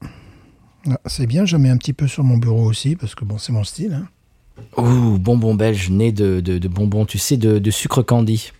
Ah, 0.90 0.98
C'est 1.06 1.26
bien, 1.26 1.44
je 1.46 1.56
mets 1.56 1.70
un 1.70 1.76
petit 1.76 1.92
peu 1.92 2.08
sur 2.08 2.24
mon 2.24 2.36
bureau 2.36 2.64
aussi, 2.64 2.96
parce 2.96 3.14
que 3.14 3.24
bon, 3.24 3.38
c'est 3.38 3.52
mon 3.52 3.62
style. 3.64 3.92
hein. 3.94 4.08
Ouh, 4.76 5.18
bonbon 5.18 5.54
belge, 5.54 5.90
né 5.90 6.12
de, 6.12 6.40
de, 6.40 6.58
de 6.58 6.68
bonbons, 6.68 7.04
tu 7.04 7.18
sais, 7.18 7.36
de, 7.36 7.58
de 7.58 7.70
sucre 7.70 8.02
candy. 8.02 8.52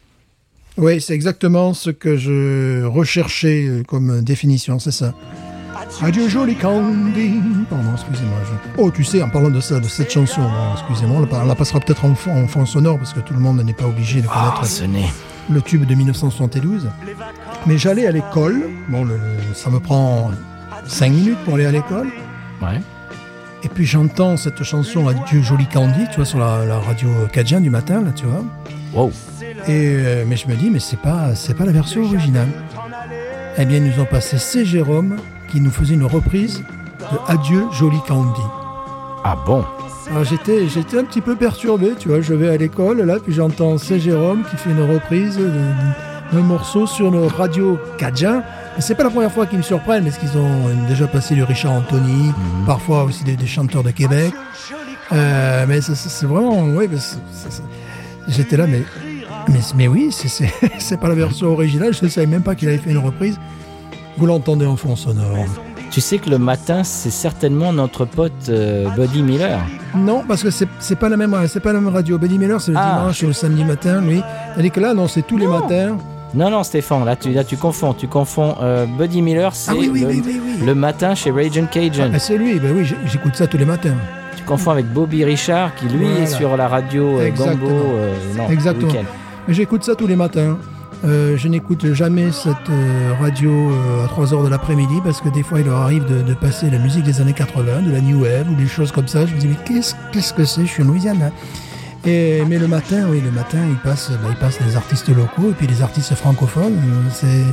Oui, 0.76 1.00
c'est 1.00 1.14
exactement 1.14 1.74
ce 1.74 1.90
que 1.90 2.16
je 2.16 2.84
recherchais 2.84 3.64
euh, 3.66 3.82
comme 3.82 4.22
définition, 4.22 4.78
c'est 4.78 4.92
ça. 4.92 5.14
Adieu 6.02 6.28
joli 6.28 6.54
candy. 6.54 7.40
Pardon, 7.68 7.90
excusez-moi. 7.94 8.38
je- 8.44 8.80
Oh, 8.82 8.90
tu 8.90 9.02
sais, 9.04 9.22
en 9.22 9.28
parlant 9.28 9.50
de 9.50 9.60
ça, 9.60 9.80
de 9.80 9.88
cette 9.88 10.10
chanson, 10.12 10.40
bon, 10.42 10.72
excusez-moi, 10.74 11.26
on 11.32 11.46
la, 11.46 11.54
passera 11.54 11.80
peut-être 11.80 12.04
en, 12.04 12.14
fond- 12.14 12.32
en 12.44 12.46
fond 12.46 12.64
sonore 12.66 12.98
parce 12.98 13.12
que 13.12 13.20
tout 13.20 13.34
le 13.34 13.40
monde 13.40 13.62
n'est 13.62 13.72
pas 13.72 13.86
obligé 13.86 14.20
de 14.22 14.26
Ah, 14.30 14.52
connaître 14.54 14.66
ce 14.66 14.84
nez. 14.84 15.06
le 15.50 15.60
tube 15.60 15.84
de 15.86 15.94
1972. 15.94 16.88
Mais 17.66 17.76
j'allais 17.76 18.06
à 18.06 18.12
l'école. 18.12 18.62
Bon, 18.88 19.04
le- 19.04 19.18
ça 19.54 19.68
me 19.70 19.80
prend 19.80 20.30
5 20.86 21.10
minutes 21.12 21.38
pour 21.44 21.54
aller 21.54 21.66
à 21.66 21.72
l'école. 21.72 22.08
Ouais. 22.62 22.80
Et 23.62 23.68
puis 23.68 23.84
j'entends 23.84 24.36
cette 24.36 24.62
chanson 24.62 25.06
Adieu 25.08 25.42
joli 25.42 25.66
candy, 25.66 26.04
tu 26.10 26.16
vois, 26.16 26.24
sur 26.24 26.38
la, 26.38 26.64
la 26.64 26.78
radio 26.78 27.08
Cajun 27.32 27.60
du 27.60 27.70
matin, 27.70 28.00
là, 28.02 28.10
tu 28.14 28.24
vois. 28.26 28.42
Wow. 28.94 29.12
Et 29.68 29.96
euh, 29.98 30.24
mais 30.26 30.36
je 30.36 30.48
me 30.48 30.54
dis, 30.54 30.70
mais 30.70 30.78
c'est 30.80 30.98
pas, 31.00 31.34
c'est 31.34 31.54
pas 31.54 31.64
la 31.66 31.72
version 31.72 32.02
originale. 32.02 32.48
Eh 33.58 33.64
bien, 33.66 33.76
ils 33.78 33.84
nous 33.94 34.00
ont 34.02 34.06
passé 34.06 34.38
C. 34.38 34.64
Jérôme 34.64 35.16
qui 35.50 35.60
nous 35.60 35.70
faisait 35.70 35.94
une 35.94 36.04
reprise 36.06 36.62
de 37.00 37.18
Adieu 37.32 37.64
joli 37.72 37.98
Candy. 38.08 38.40
Ah 39.24 39.36
bon? 39.44 39.64
Alors 40.10 40.24
j'étais, 40.24 40.66
j'étais 40.68 40.98
un 40.98 41.04
petit 41.04 41.20
peu 41.20 41.36
perturbé, 41.36 41.92
tu 41.98 42.08
vois. 42.08 42.20
Je 42.22 42.32
vais 42.34 42.48
à 42.48 42.56
l'école 42.56 43.02
là, 43.02 43.16
puis 43.22 43.34
j'entends 43.34 43.76
C. 43.76 44.00
Jérôme 44.00 44.42
qui 44.50 44.56
fait 44.56 44.70
une 44.70 44.90
reprise 44.90 45.36
de- 45.36 45.50
d'un 46.32 46.42
morceau 46.42 46.86
sur 46.86 47.10
le 47.10 47.26
radio 47.26 47.78
Cajun. 47.98 48.42
C'est 48.78 48.94
pas 48.94 49.02
la 49.04 49.10
première 49.10 49.30
fois 49.32 49.46
qu'ils 49.46 49.58
me 49.58 49.62
surprennent, 49.62 50.04
parce 50.04 50.16
qu'ils 50.16 50.36
ont 50.38 50.86
déjà 50.88 51.06
passé 51.06 51.34
du 51.34 51.42
Richard 51.44 51.72
Anthony, 51.72 52.32
parfois 52.66 53.04
aussi 53.04 53.24
des, 53.24 53.36
des 53.36 53.46
chanteurs 53.46 53.82
de 53.82 53.90
Québec. 53.90 54.32
Euh, 55.12 55.64
mais 55.68 55.80
c'est- 55.80 56.24
vraiment, 56.26 56.62
oui, 56.64 56.88
j'étais 58.28 58.56
là, 58.56 58.66
mais, 58.66 58.82
mais, 59.48 59.58
mais 59.76 59.88
oui, 59.88 60.10
c'est- 60.12 60.96
pas 61.00 61.08
la 61.08 61.14
version 61.14 61.48
originale. 61.48 61.92
Je 61.92 62.04
ne 62.04 62.08
savais 62.10 62.26
même 62.26 62.42
pas 62.42 62.54
qu'il 62.54 62.68
avait 62.68 62.78
fait 62.78 62.90
une 62.90 62.98
reprise. 62.98 63.38
Vous 64.16 64.26
l'entendez 64.26 64.66
en 64.66 64.76
fond 64.76 64.96
sonore. 64.96 65.46
Tu 65.90 66.00
sais 66.00 66.18
que 66.18 66.30
le 66.30 66.38
matin, 66.38 66.84
c'est 66.84 67.10
certainement 67.10 67.72
notre 67.72 68.04
pote 68.04 68.32
euh, 68.48 68.88
Buddy 68.90 69.22
Miller. 69.22 69.58
Non, 69.96 70.22
parce 70.26 70.42
que 70.44 70.50
c'est 70.50 70.96
pas 70.96 71.08
la 71.08 71.16
même, 71.16 71.36
c'est 71.48 71.58
pas 71.60 71.72
la 71.72 71.80
même 71.80 71.92
radio. 71.92 72.16
Buddy 72.16 72.38
Miller, 72.38 72.60
c'est 72.60 72.70
le 72.70 72.78
Ah. 72.78 72.98
dimanche 73.00 73.22
et 73.24 73.26
le 73.26 73.32
samedi 73.32 73.64
matin, 73.64 74.00
lui. 74.00 74.22
Tandis 74.54 74.70
que 74.70 74.78
là, 74.80 74.94
non, 74.94 75.08
c'est 75.08 75.22
tous 75.22 75.36
les 75.36 75.48
matins. 75.48 75.98
Non, 76.34 76.48
non, 76.50 76.62
Stéphane, 76.62 77.04
là 77.04 77.16
tu, 77.16 77.30
là, 77.32 77.42
tu 77.44 77.56
confonds. 77.56 77.92
Tu 77.92 78.06
confonds. 78.06 78.54
euh, 78.62 78.86
Buddy 78.86 79.20
Miller, 79.20 79.54
c'est 79.54 79.72
Ah 79.72 79.74
oui, 79.76 79.90
oui, 79.92 80.00
le, 80.02 80.72
oui, 80.72 80.78
matin 80.78 81.14
chez 81.14 81.30
Raging 81.32 81.66
Cajun. 81.66 82.10
Ah, 82.14 82.18
c'est 82.18 82.38
lui, 82.38 82.58
ben 82.60 82.72
oui, 82.76 82.84
j'écoute 83.06 83.34
ça 83.34 83.46
tous 83.48 83.56
les 83.58 83.64
matins. 83.64 83.94
Tu 84.36 84.44
confonds 84.44 84.70
avec 84.70 84.86
Bobby 84.86 85.24
Richard, 85.24 85.74
qui 85.74 85.86
lui 85.86 86.04
Voilà. 86.06 86.20
est 86.20 86.26
sur 86.26 86.56
la 86.56 86.68
radio 86.68 87.18
euh, 87.18 87.30
Gambo. 87.30 87.50
Exactement. 87.66 87.70
euh, 87.96 88.14
non, 88.38 88.48
Exactement. 88.48 88.92
j'écoute 89.48 89.82
ça 89.84 89.94
tous 89.96 90.06
les 90.06 90.16
matins. 90.16 90.56
Je 91.02 91.48
n'écoute 91.48 91.94
jamais 91.94 92.30
cette 92.30 92.54
radio 93.20 93.72
à 94.04 94.08
3 94.08 94.34
heures 94.34 94.44
de 94.44 94.48
l'après-midi 94.50 94.96
parce 95.02 95.20
que 95.22 95.30
des 95.30 95.42
fois 95.42 95.60
il 95.60 95.64
leur 95.66 95.78
arrive 95.78 96.04
de, 96.04 96.20
de 96.20 96.34
passer 96.34 96.68
la 96.70 96.78
musique 96.78 97.04
des 97.04 97.22
années 97.22 97.32
80, 97.32 97.82
de 97.86 97.90
la 97.90 98.00
New 98.02 98.20
Wave 98.22 98.50
ou 98.50 98.54
des 98.54 98.66
choses 98.66 98.92
comme 98.92 99.08
ça. 99.08 99.24
Je 99.24 99.34
me 99.34 99.40
dis 99.40 99.48
mais 99.48 99.56
qu'est-ce 99.64 99.94
qu'est-ce 100.12 100.34
que 100.34 100.44
c'est? 100.44 100.60
Je 100.66 100.70
suis 100.70 100.82
en 100.82 100.86
Louisiane. 100.88 101.22
hein. 101.22 101.30
Et, 102.06 102.42
mais 102.48 102.58
le 102.58 102.66
matin, 102.68 103.06
oui, 103.10 103.20
le 103.20 103.30
matin, 103.30 103.58
il 103.68 103.76
passe, 103.76 104.10
bah, 104.10 104.28
il 104.30 104.36
passe 104.36 104.58
des 104.62 104.76
artistes 104.76 105.08
locaux 105.08 105.50
et 105.50 105.54
puis 105.54 105.66
des 105.66 105.82
artistes 105.82 106.14
francophones. 106.14 106.74
Euh, 106.76 107.08
C'est 107.12 107.44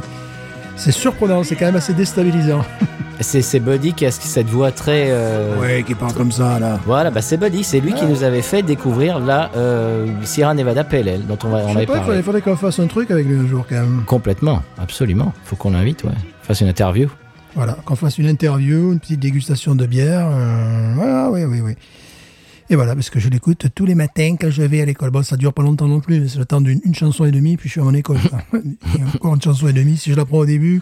c'est 0.76 0.92
surprenant, 0.92 1.44
c'est 1.44 1.56
quand 1.56 1.66
même 1.66 1.76
assez 1.76 1.94
déstabilisant. 1.94 2.64
C'est 3.20 3.42
c'est 3.42 3.60
Buddy 3.60 3.94
qui 3.94 4.06
a 4.06 4.12
cette 4.12 4.46
voix 4.46 4.70
très. 4.72 5.08
euh, 5.10 5.60
Ouais, 5.60 5.82
qui 5.82 5.96
parle 5.96 6.14
comme 6.14 6.32
ça 6.32 6.60
là. 6.60 6.80
Voilà, 6.86 7.10
bah 7.10 7.24
c'est 7.24 7.38
Buddy, 7.38 7.64
c'est 7.64 7.80
lui 7.80 7.94
qui 7.94 8.06
nous 8.06 8.22
avait 8.22 8.44
fait 8.44 8.62
découvrir 8.62 9.20
la 9.20 9.50
euh, 9.56 10.06
Sierra 10.22 10.54
Nevada 10.54 10.84
PLL, 10.84 11.26
dont 11.26 11.36
on, 11.44 11.50
va, 11.50 11.58
on 11.58 11.70
Je 11.70 11.72
avait 11.72 11.80
sais 11.80 11.86
pas, 11.88 11.94
il 11.94 11.96
parlé. 11.96 12.02
faudrait, 12.04 12.22
faudrait 12.22 12.42
qu'on 12.42 12.56
fasse 12.56 12.78
un 12.78 12.86
truc 12.86 13.10
avec 13.10 13.26
lui 13.26 13.40
un 13.40 13.48
jour 13.48 13.66
quand 13.68 13.74
même. 13.74 14.04
Complètement, 14.06 14.62
absolument. 14.80 15.34
Faut 15.46 15.56
qu'on 15.56 15.72
l'invite, 15.72 16.04
ouais. 16.04 16.12
Fasse 16.44 16.62
une 16.62 16.68
interview. 16.68 17.10
Voilà, 17.56 17.76
qu'on 17.86 17.96
fasse 17.96 18.20
une 18.20 18.28
interview, 18.28 18.94
une 18.94 19.00
petite 19.00 19.20
dégustation 19.20 19.74
de 19.74 19.88
bière. 19.88 20.28
euh, 20.32 20.92
voilà, 20.96 21.32
oui, 21.32 21.44
oui, 21.46 21.60
oui. 21.62 21.74
Et 22.70 22.76
voilà, 22.76 22.96
parce 22.96 23.10
que 23.10 23.20
je 23.20 23.30
l'écoute 23.30 23.68
tous 23.74 23.86
les 23.86 23.96
matins 23.96 24.36
quand 24.40 24.50
je 24.50 24.62
vais 24.62 24.82
à 24.82 24.86
l'école. 24.86 25.10
Bon, 25.10 25.24
ça 25.24 25.38
dure 25.38 25.54
pas 25.54 25.64
longtemps 25.64 25.88
non 25.88 26.02
plus, 26.02 26.20
mais 26.20 26.28
c'est 26.28 26.38
le 26.40 26.46
temps 26.46 26.60
d'une 26.62 26.82
une 26.84 26.94
chanson 26.96 27.24
et 27.26 27.32
demie, 27.32 27.56
puis 27.56 27.70
je 27.70 27.74
suis 27.74 27.82
à 27.82 27.84
mon 27.86 27.94
école. 27.94 28.18
Et 28.54 29.04
encore 29.16 29.36
une 29.36 29.42
chanson 29.42 29.68
et 29.70 29.74
demie. 29.74 29.96
Si 29.98 30.12
je 30.12 30.16
la 30.16 30.26
prends 30.26 30.40
au 30.40 30.46
début, 30.46 30.82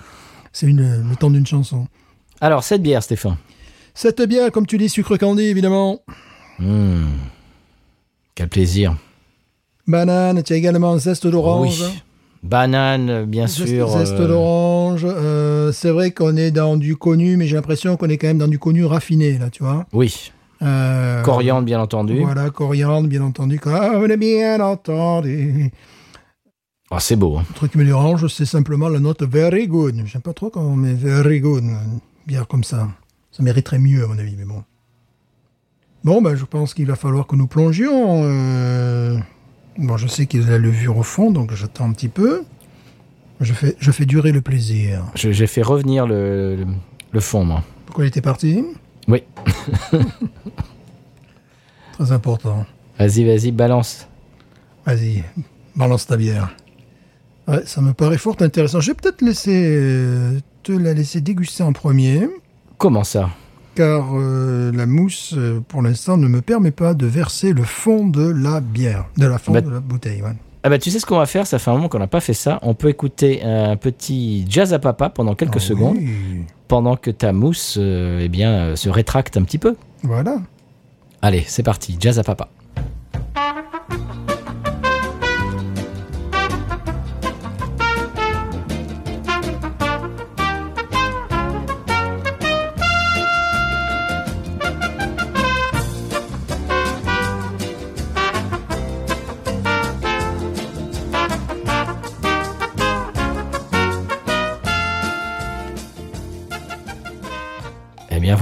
c'est 0.52 0.66
une- 0.68 1.08
le 1.10 1.16
temps 1.16 1.30
d'une 1.30 1.46
chanson. 1.46 1.88
Alors, 2.42 2.64
cette 2.64 2.82
bière, 2.82 3.04
Stéphane. 3.04 3.38
Cette 3.94 4.22
bière, 4.24 4.52
comme 4.52 4.66
tu 4.66 4.78
dis, 4.78 4.90
sucre 4.90 5.16
candy, 5.18 5.44
évidemment. 5.44 6.02
Mmh. 6.60 7.04
Quel 8.34 8.50
plaisir. 8.50 8.98
Banane, 9.88 10.42
tu 10.44 10.54
as 10.54 10.56
également 10.56 10.98
zeste 10.98 11.28
d'orange. 11.28 11.82
Oui. 11.84 12.02
Banane, 12.44 13.26
bien 13.26 13.48
Zeste, 13.48 13.68
sûr. 13.68 13.90
zeste 13.90 14.14
euh, 14.14 14.28
d'orange. 14.28 15.02
Euh, 15.06 15.72
c'est 15.72 15.90
vrai 15.92 16.12
qu'on 16.12 16.36
est 16.36 16.52
dans 16.52 16.78
du 16.78 16.96
connu, 16.96 17.38
mais 17.38 17.48
j'ai 17.48 17.56
l'impression 17.56 17.96
qu'on 17.98 18.10
est 18.10 18.18
quand 18.18 18.28
même 18.28 18.38
dans 18.38 18.48
du 18.48 18.60
connu 18.60 18.86
raffiné, 18.86 19.38
là, 19.38 19.50
tu 19.50 19.64
vois. 19.64 19.86
Oui. 19.94 20.32
Euh, 20.66 21.22
Coriandre, 21.22 21.64
bien 21.66 21.80
entendu. 21.80 22.20
Voilà, 22.22 22.50
coriandre, 22.50 23.08
bien 23.08 23.22
entendu. 23.22 23.60
Comme 23.60 24.16
bien 24.16 24.60
entendu. 24.60 25.72
Ah, 26.92 27.00
c'est 27.00 27.16
beau. 27.16 27.38
hein. 27.38 27.44
Le 27.50 27.56
truc 27.56 27.72
qui 27.72 27.78
me 27.78 27.86
dérange, 27.86 28.28
c'est 28.28 28.46
simplement 28.46 28.90
la 28.90 29.00
note 29.00 29.24
very 29.24 29.68
good. 29.68 29.96
J'aime 30.06 30.22
pas 30.22 30.34
trop 30.34 30.50
quand 30.50 30.62
on 30.62 30.76
met 30.76 30.94
very 30.94 31.40
good. 31.40 31.64
Une 31.64 31.78
bière 32.28 32.48
comme 32.48 32.64
ça. 32.64 32.88
Ça 33.32 33.44
mériterait 33.44 33.80
mieux, 33.80 34.04
à 34.04 34.08
mon 34.08 34.18
avis, 34.18 34.36
mais 34.38 34.46
bon. 34.46 34.64
Bon, 36.04 36.22
ben, 36.22 36.36
je 36.36 36.46
pense 36.46 36.74
qu'il 36.74 36.86
va 36.86 36.96
falloir 36.96 37.26
que 37.28 37.36
nous 37.36 37.48
plongions. 37.48 38.22
euh, 38.24 39.18
Bon, 39.78 39.98
je 39.98 40.08
sais 40.08 40.26
qu'il 40.26 40.42
y 40.42 40.46
a 40.46 40.52
la 40.52 40.58
levure 40.58 40.98
au 40.98 41.04
fond, 41.04 41.32
donc 41.32 41.52
j'attends 41.54 41.86
un 41.86 41.92
petit 41.92 42.08
peu. 42.08 42.44
Je 43.42 43.52
fais, 43.54 43.76
je 43.80 43.92
fais 43.92 44.06
durer 44.06 44.32
le 44.32 44.40
plaisir. 44.42 45.04
J'ai 45.16 45.48
fait 45.48 45.62
revenir 45.64 46.08
le, 46.08 46.56
le, 46.56 46.66
le 47.12 47.20
fond, 47.20 47.44
moi. 47.44 47.62
Pourquoi 47.86 48.06
il 48.06 48.08
était 48.08 48.22
parti? 48.22 48.64
Oui. 49.08 49.24
Très 51.94 52.12
important. 52.12 52.66
Vas-y, 53.00 53.24
vas-y, 53.26 53.52
balance. 53.52 54.08
Vas-y, 54.86 55.24
balance 55.76 56.08
ta 56.08 56.18
bière. 56.18 56.56
Ouais, 57.48 57.62
ça 57.66 57.82
me 57.82 57.94
paraît 57.94 58.18
fort 58.18 58.36
intéressant. 58.42 58.80
Je 58.80 58.92
vais 58.92 58.96
peut-être 58.96 59.22
laisser 59.22 59.64
euh, 59.78 60.40
te 60.64 60.72
la 60.72 60.94
laisser 60.94 61.22
déguster 61.22 61.64
en 61.64 61.74
premier, 61.74 62.28
Comment 62.78 63.04
ça? 63.06 63.30
Car 63.76 64.06
euh, 64.16 64.72
la 64.74 64.86
mousse, 64.86 65.34
euh, 65.38 65.62
pour 65.66 65.82
l'instant, 65.82 66.18
ne 66.18 66.28
me 66.28 66.42
permet 66.42 66.72
pas 66.72 66.94
de 66.94 67.06
verser 67.06 67.54
le 67.54 67.64
fond 67.64 68.06
de 68.08 68.28
la 68.28 68.60
bière, 68.60 69.06
de 69.18 69.26
la 69.28 69.38
fond 69.38 69.54
Bah- 69.54 69.62
de 69.62 69.70
la 69.70 69.80
bouteille. 69.80 70.22
ouais. 70.22 70.34
Ah 70.66 70.70
bah 70.70 70.80
tu 70.80 70.90
sais 70.90 70.98
ce 70.98 71.06
qu'on 71.06 71.20
va 71.20 71.28
faire, 71.28 71.46
ça 71.46 71.60
fait 71.60 71.70
un 71.70 71.76
moment 71.76 71.90
qu'on 71.90 72.00
n'a 72.00 72.08
pas 72.08 72.22
fait 72.22 72.34
ça. 72.34 72.58
On 72.64 72.74
peut 72.74 72.90
écouter 72.90 73.44
un 73.44 73.76
petit 73.76 74.48
jazz 74.50 74.74
à 74.74 74.80
papa 74.80 75.10
pendant 75.10 75.36
quelques 75.36 75.58
Ah 75.58 75.60
secondes, 75.60 75.98
oui, 75.98 76.44
pendant 76.68 76.96
que 76.96 77.12
ta 77.12 77.34
mousse 77.34 77.78
euh, 77.80 78.22
eh 78.24 78.30
bien, 78.30 78.52
euh, 78.52 78.76
se 78.76 78.90
rétracte 78.90 79.38
un 79.38 79.44
petit 79.44 79.60
peu. 79.60 79.76
Voilà. 80.02 80.38
Allez, 81.22 81.44
c'est 81.46 81.62
parti, 81.62 81.98
jazz 82.00 82.18
à 82.18 82.24
papa. 82.24 82.50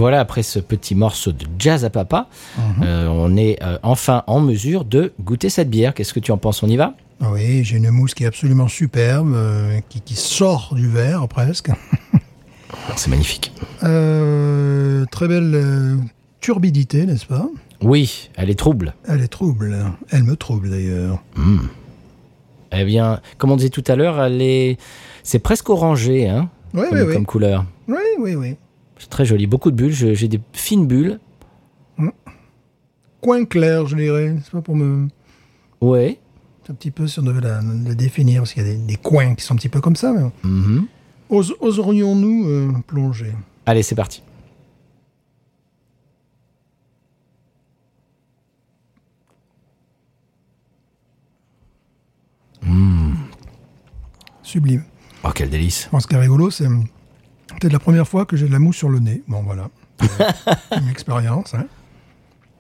Voilà, 0.04 0.20
après 0.20 0.44
ce 0.44 0.60
petit 0.60 0.96
morceau 0.96 1.32
de 1.32 1.46
jazz 1.58 1.86
à 1.86 1.89
papa, 1.89 2.28
euh, 2.82 3.08
on 3.08 3.38
est 3.38 3.58
euh, 3.63 3.78
enfin 3.84 4.24
en 4.28 4.42
mesure 4.42 4.84
de 4.84 5.13
goûter 5.22 5.48
cette 5.50 5.70
bière. 5.70 5.94
Qu'est-ce 5.94 6.13
que 6.13 6.20
tu 6.20 6.34
en 6.34 6.38
penses 6.38 6.62
On 6.62 6.68
y 6.68 6.76
va? 6.76 6.94
Ah 7.22 7.32
Oui, 7.32 7.63
j'ai 7.63 7.78
une 7.78 7.89
mousse 7.89 8.13
qui 8.13 8.26
est 8.26 8.28
absolument 8.28 8.68
superbe, 8.68 9.32
euh, 9.34 9.80
qui, 9.88 10.02
qui 10.02 10.16
sort 10.16 10.74
du 10.76 10.89
verre 10.89 11.26
presque. 11.30 11.72
C'est 12.98 13.08
magnifique. 13.10 13.54
Très 13.80 15.28
belle 15.30 15.98
turbidité, 16.42 17.06
n'est-ce 17.06 17.26
pas? 17.26 17.48
Oui, 17.82 18.30
elle 18.36 18.50
est 18.50 18.60
trouble. 18.60 18.96
Elle 19.08 19.22
est 19.22 19.30
trouble. 19.30 19.86
Elle 20.12 20.24
me 20.24 20.36
trouble 20.36 20.70
d'ailleurs. 20.70 21.24
Eh 22.74 22.84
bien, 22.84 23.22
comme 23.38 23.52
on 23.52 23.56
disait 23.56 23.70
tout 23.70 23.86
à 23.88 23.96
l'heure, 23.96 24.22
elle 24.22 24.42
est, 24.42 24.78
c'est 25.24 25.39
presque 25.39 25.70
orangé, 25.70 26.28
hein, 26.28 26.50
Oui, 26.74 26.82
comme, 26.89 26.98
oui, 26.98 27.04
oui. 27.08 27.13
comme 27.13 27.26
couleur. 27.26 27.63
Oui, 27.88 27.96
oui, 28.20 28.36
oui. 28.36 28.58
C'est 29.04 29.10
très 29.10 29.26
joli, 29.26 29.48
beaucoup 29.48 29.70
de 29.70 29.76
bulles. 29.76 29.92
J'ai 29.92 30.28
des 30.30 30.39
fines 30.54 30.88
bulles. 30.88 31.20
Coin 33.20 33.44
clair, 33.44 33.86
je 33.86 33.98
dirais. 33.98 34.30
n'est-ce 34.32 34.50
pas 34.50 34.62
pour 34.62 34.78
me. 34.78 35.10
Ouais. 35.82 36.20
Un 36.70 36.74
petit 36.74 36.89
peu 36.92 37.06
si 37.06 37.20
on 37.20 37.24
devait 37.24 37.42
la, 37.42 37.60
la 37.62 37.96
définir, 37.96 38.42
parce 38.44 38.54
qu'il 38.54 38.66
y 38.66 38.70
a 38.70 38.74
des, 38.74 38.78
des 38.78 38.96
coins 38.96 39.36
qui 39.36 39.44
sont 39.44 39.56
un 39.56 39.58
petit 39.58 39.68
peu 39.68 39.82
comme 39.82 39.98
ça. 39.98 40.13
Mais... 40.13 40.30
Mhm. 40.50 40.86
Ose- 41.30 41.56
Oserions-nous 41.60 42.48
euh, 42.48 42.72
plonger? 42.88 43.34
Allez, 43.66 43.84
c'est 43.84 43.96
parti. 43.96 44.24
Sublime. 54.42 54.84
Oh, 55.24 55.30
quel 55.34 55.50
délice. 55.50 55.89
Moi, 55.92 56.02
ce 56.02 56.08
qui 56.08 56.16
est 56.16 56.20
rigolo, 56.20 56.50
c'est 56.50 56.68
peut-être 57.47 57.73
la 57.73 57.79
première 57.79 58.08
fois 58.08 58.25
que 58.25 58.36
j'ai 58.38 58.47
de 58.47 58.51
la 58.51 58.60
mousse 58.60 58.77
sur 58.77 58.89
le 58.89 58.99
nez. 58.99 59.23
Bon, 59.27 59.41
voilà. 59.43 59.69
Une 60.82 60.89
expérience. 60.89 61.53
Hein. 61.53 61.65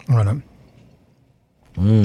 Voilà. 0.07 0.33
Mm. 1.77 2.03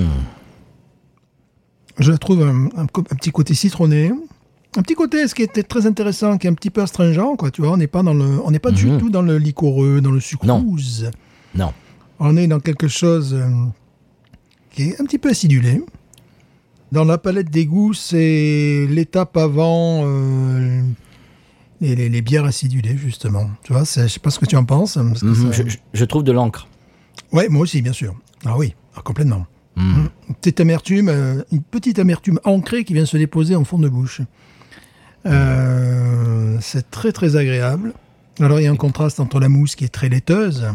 Je 1.99 2.13
trouve 2.13 2.43
un, 2.43 2.67
un 2.77 2.87
co- 2.87 3.05
un 3.11 3.17
petit 3.17 3.31
côté 3.33 3.55
citronné. 3.55 4.13
Un 4.77 4.83
petit 4.83 4.95
côté, 4.95 5.27
ce 5.27 5.35
qui 5.35 5.43
était 5.43 5.63
très 5.63 5.87
intéressant, 5.87 6.39
qui 6.39 6.47
est 6.47 6.51
un 6.51 6.55
petit 6.55 6.71
peu 6.71 6.83
astringent, 6.83 7.37
quoi. 7.37 7.51
Tu 7.51 7.63
vois, 7.63 7.73
on 7.73 7.77
n'est 7.77 7.87
pas 7.89 8.03
dans 8.03 8.15
le, 8.15 8.41
on 8.45 8.51
n'est 8.51 8.59
pas 8.59 8.71
du 8.71 8.87
Mhm. 8.87 8.99
tout 8.99 9.11
dans 9.11 9.23
le 9.23 9.39
liquoreux, 9.39 10.01
dans 10.01 10.11
le 10.13 10.21
sucrose. 10.21 11.11
Non. 11.55 11.73
On 12.21 12.37
est 12.37 12.47
dans 12.47 12.61
quelque 12.61 12.87
chose 12.89 13.35
euh, 13.35 13.49
qui 14.71 14.91
est 14.91 15.01
un 15.01 15.05
petit 15.05 15.19
peu 15.19 15.31
acidulé. 15.31 15.83
Dans 16.93 17.05
la 17.05 17.19
palette 17.19 17.51
des 17.51 17.67
goûts, 17.67 17.93
c'est 17.95 18.87
l'étape 18.89 19.37
avant 19.37 20.03
euh, 20.05 20.83
les, 21.81 21.95
les- 21.95 22.09
les 22.09 22.23
bières 22.23 22.45
acidulées, 22.45 22.97
justement. 22.97 23.51
Tu 23.63 23.73
vois, 23.73 23.85
je 23.85 24.07
sais 24.09 24.21
pas 24.21 24.31
ce 24.31 24.39
que 24.39 24.47
tu 24.47 24.57
en 24.57 24.65
penses. 24.65 24.95
parce 24.95 25.21
que 25.21 25.27
Mhm. 25.27 25.53
ça- 25.53 25.63
Je, 25.93 26.05
trouve 26.05 26.25
de 26.25 26.33
l'encre. 26.33 26.69
Ouais, 27.33 27.49
moi 27.49 27.63
aussi, 27.63 27.83
bien 27.83 27.93
sûr. 27.93 28.15
Ah 28.45 28.57
oui, 28.57 28.75
ah, 28.97 29.01
complètement. 29.03 29.47
Mhm. 29.77 30.09
Une 30.29 30.35
petite 30.35 30.61
amertume, 30.61 31.09
euh, 31.09 31.43
une 31.53 31.63
petite 31.63 31.99
amertume 31.99 32.41
ancrée 32.45 32.85
qui 32.85 32.95
vient 32.95 33.07
se 33.07 33.17
déposer 33.17 33.55
en 33.55 33.65
fond 33.65 33.79
de 33.79 33.89
bouche. 33.89 34.21
Euh, 35.27 36.57
c'est 36.61 36.91
très 36.91 37.13
très 37.13 37.37
agréable. 37.37 37.93
Alors 38.41 38.61
il 38.61 38.65
y 38.65 38.67
a 38.67 38.71
un 38.71 38.77
contraste 38.77 39.21
entre 39.21 39.41
la 39.41 39.49
mousse 39.49 39.75
qui 39.77 39.85
est 39.85 39.89
très 39.89 40.09
laiteuse, 40.09 40.67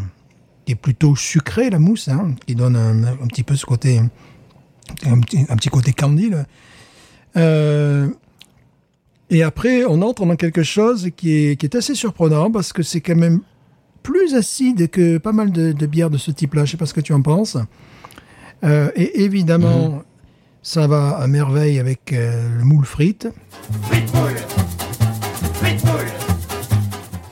qui 0.65 0.73
est 0.73 0.75
plutôt 0.75 1.15
sucrée 1.15 1.69
la 1.69 1.79
mousse, 1.79 2.07
hein, 2.09 2.35
qui 2.45 2.55
donne 2.55 2.75
un, 2.75 3.03
un 3.05 3.27
petit 3.27 3.43
peu 3.43 3.55
ce 3.55 3.65
côté, 3.65 3.99
un 5.05 5.19
petit, 5.21 5.45
un 5.49 5.55
petit 5.55 5.69
côté 5.69 5.93
candy. 5.93 6.29
là. 6.29 6.45
Euh, 7.37 8.09
et 9.29 9.43
après 9.43 9.85
on 9.85 10.01
entre 10.01 10.25
dans 10.25 10.35
quelque 10.35 10.63
chose 10.63 11.09
qui 11.15 11.33
est, 11.33 11.55
qui 11.55 11.65
est 11.65 11.75
assez 11.75 11.95
surprenant 11.95 12.51
parce 12.51 12.73
que 12.73 12.83
c'est 12.83 13.01
quand 13.01 13.15
même 13.15 13.41
plus 14.03 14.35
acide 14.35 14.89
que 14.89 15.17
pas 15.17 15.31
mal 15.31 15.51
de, 15.51 15.71
de 15.71 15.85
bières 15.85 16.09
de 16.09 16.17
ce 16.17 16.29
type-là. 16.29 16.65
Je 16.65 16.71
sais 16.71 16.77
pas 16.77 16.85
ce 16.85 16.93
que 16.93 17.01
tu 17.01 17.13
en 17.13 17.21
penses. 17.21 17.57
Euh, 18.63 18.91
et 18.95 19.23
évidemment, 19.23 20.03
ça 20.61 20.87
va 20.87 21.11
à 21.11 21.27
merveille 21.27 21.79
avec 21.79 22.13
euh, 22.13 22.57
le 22.57 22.63
moule 22.63 22.85
frites. 22.85 23.27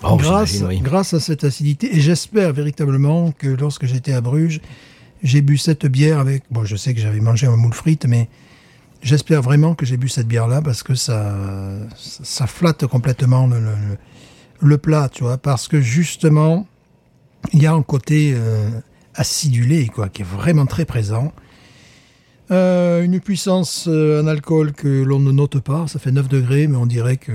Oh, 0.04 0.18
grâce, 0.18 0.64
oui. 0.68 0.80
grâce 0.80 1.14
à 1.14 1.20
cette 1.20 1.44
acidité. 1.44 1.96
Et 1.96 2.00
j'espère 2.00 2.54
véritablement 2.54 3.32
que 3.32 3.48
lorsque 3.48 3.86
j'étais 3.86 4.14
à 4.14 4.22
Bruges, 4.22 4.60
j'ai 5.24 5.42
bu 5.42 5.58
cette 5.58 5.86
bière 5.86 6.20
avec. 6.20 6.44
Bon, 6.50 6.66
je 6.66 6.76
sais 6.76 6.94
que 6.94 7.00
j'avais 7.00 7.20
mangé 7.20 7.48
un 7.48 7.56
moule 7.56 7.74
frites, 7.74 8.06
mais 8.06 8.28
j'espère 9.02 9.42
vraiment 9.42 9.76
que 9.76 9.86
j'ai 9.86 9.98
bu 9.98 10.10
cette 10.10 10.28
bière-là 10.28 10.62
parce 10.62 10.84
que 10.84 10.96
ça, 10.96 11.36
ça, 11.98 12.48
flatte 12.48 12.86
complètement 12.88 13.48
le, 13.48 13.60
le, 13.60 13.98
le 14.62 14.78
plat, 14.78 15.10
tu 15.10 15.24
vois. 15.24 15.38
Parce 15.38 15.68
que 15.68 15.82
justement, 15.82 16.68
il 17.54 17.62
y 17.62 17.68
a 17.68 17.74
un 17.74 17.82
côté 17.84 18.34
euh, 18.36 18.70
acidulé, 19.16 19.88
quoi, 19.88 20.10
qui 20.10 20.22
est 20.22 20.26
vraiment 20.26 20.66
très 20.66 20.86
présent. 20.86 21.34
Euh, 22.52 23.02
une 23.04 23.20
puissance 23.22 23.86
euh, 23.88 24.22
en 24.22 24.28
alcool 24.28 24.74
que 24.74 25.04
l'on 25.04 25.20
ne 25.20 25.32
note 25.32 25.60
pas, 25.60 25.88
ça 25.88 26.00
fait 26.00 26.12
9 26.12 26.28
degrés, 26.28 26.68
mais 26.68 26.76
on 26.76 26.86
dirait 26.86 27.16
que 27.16 27.32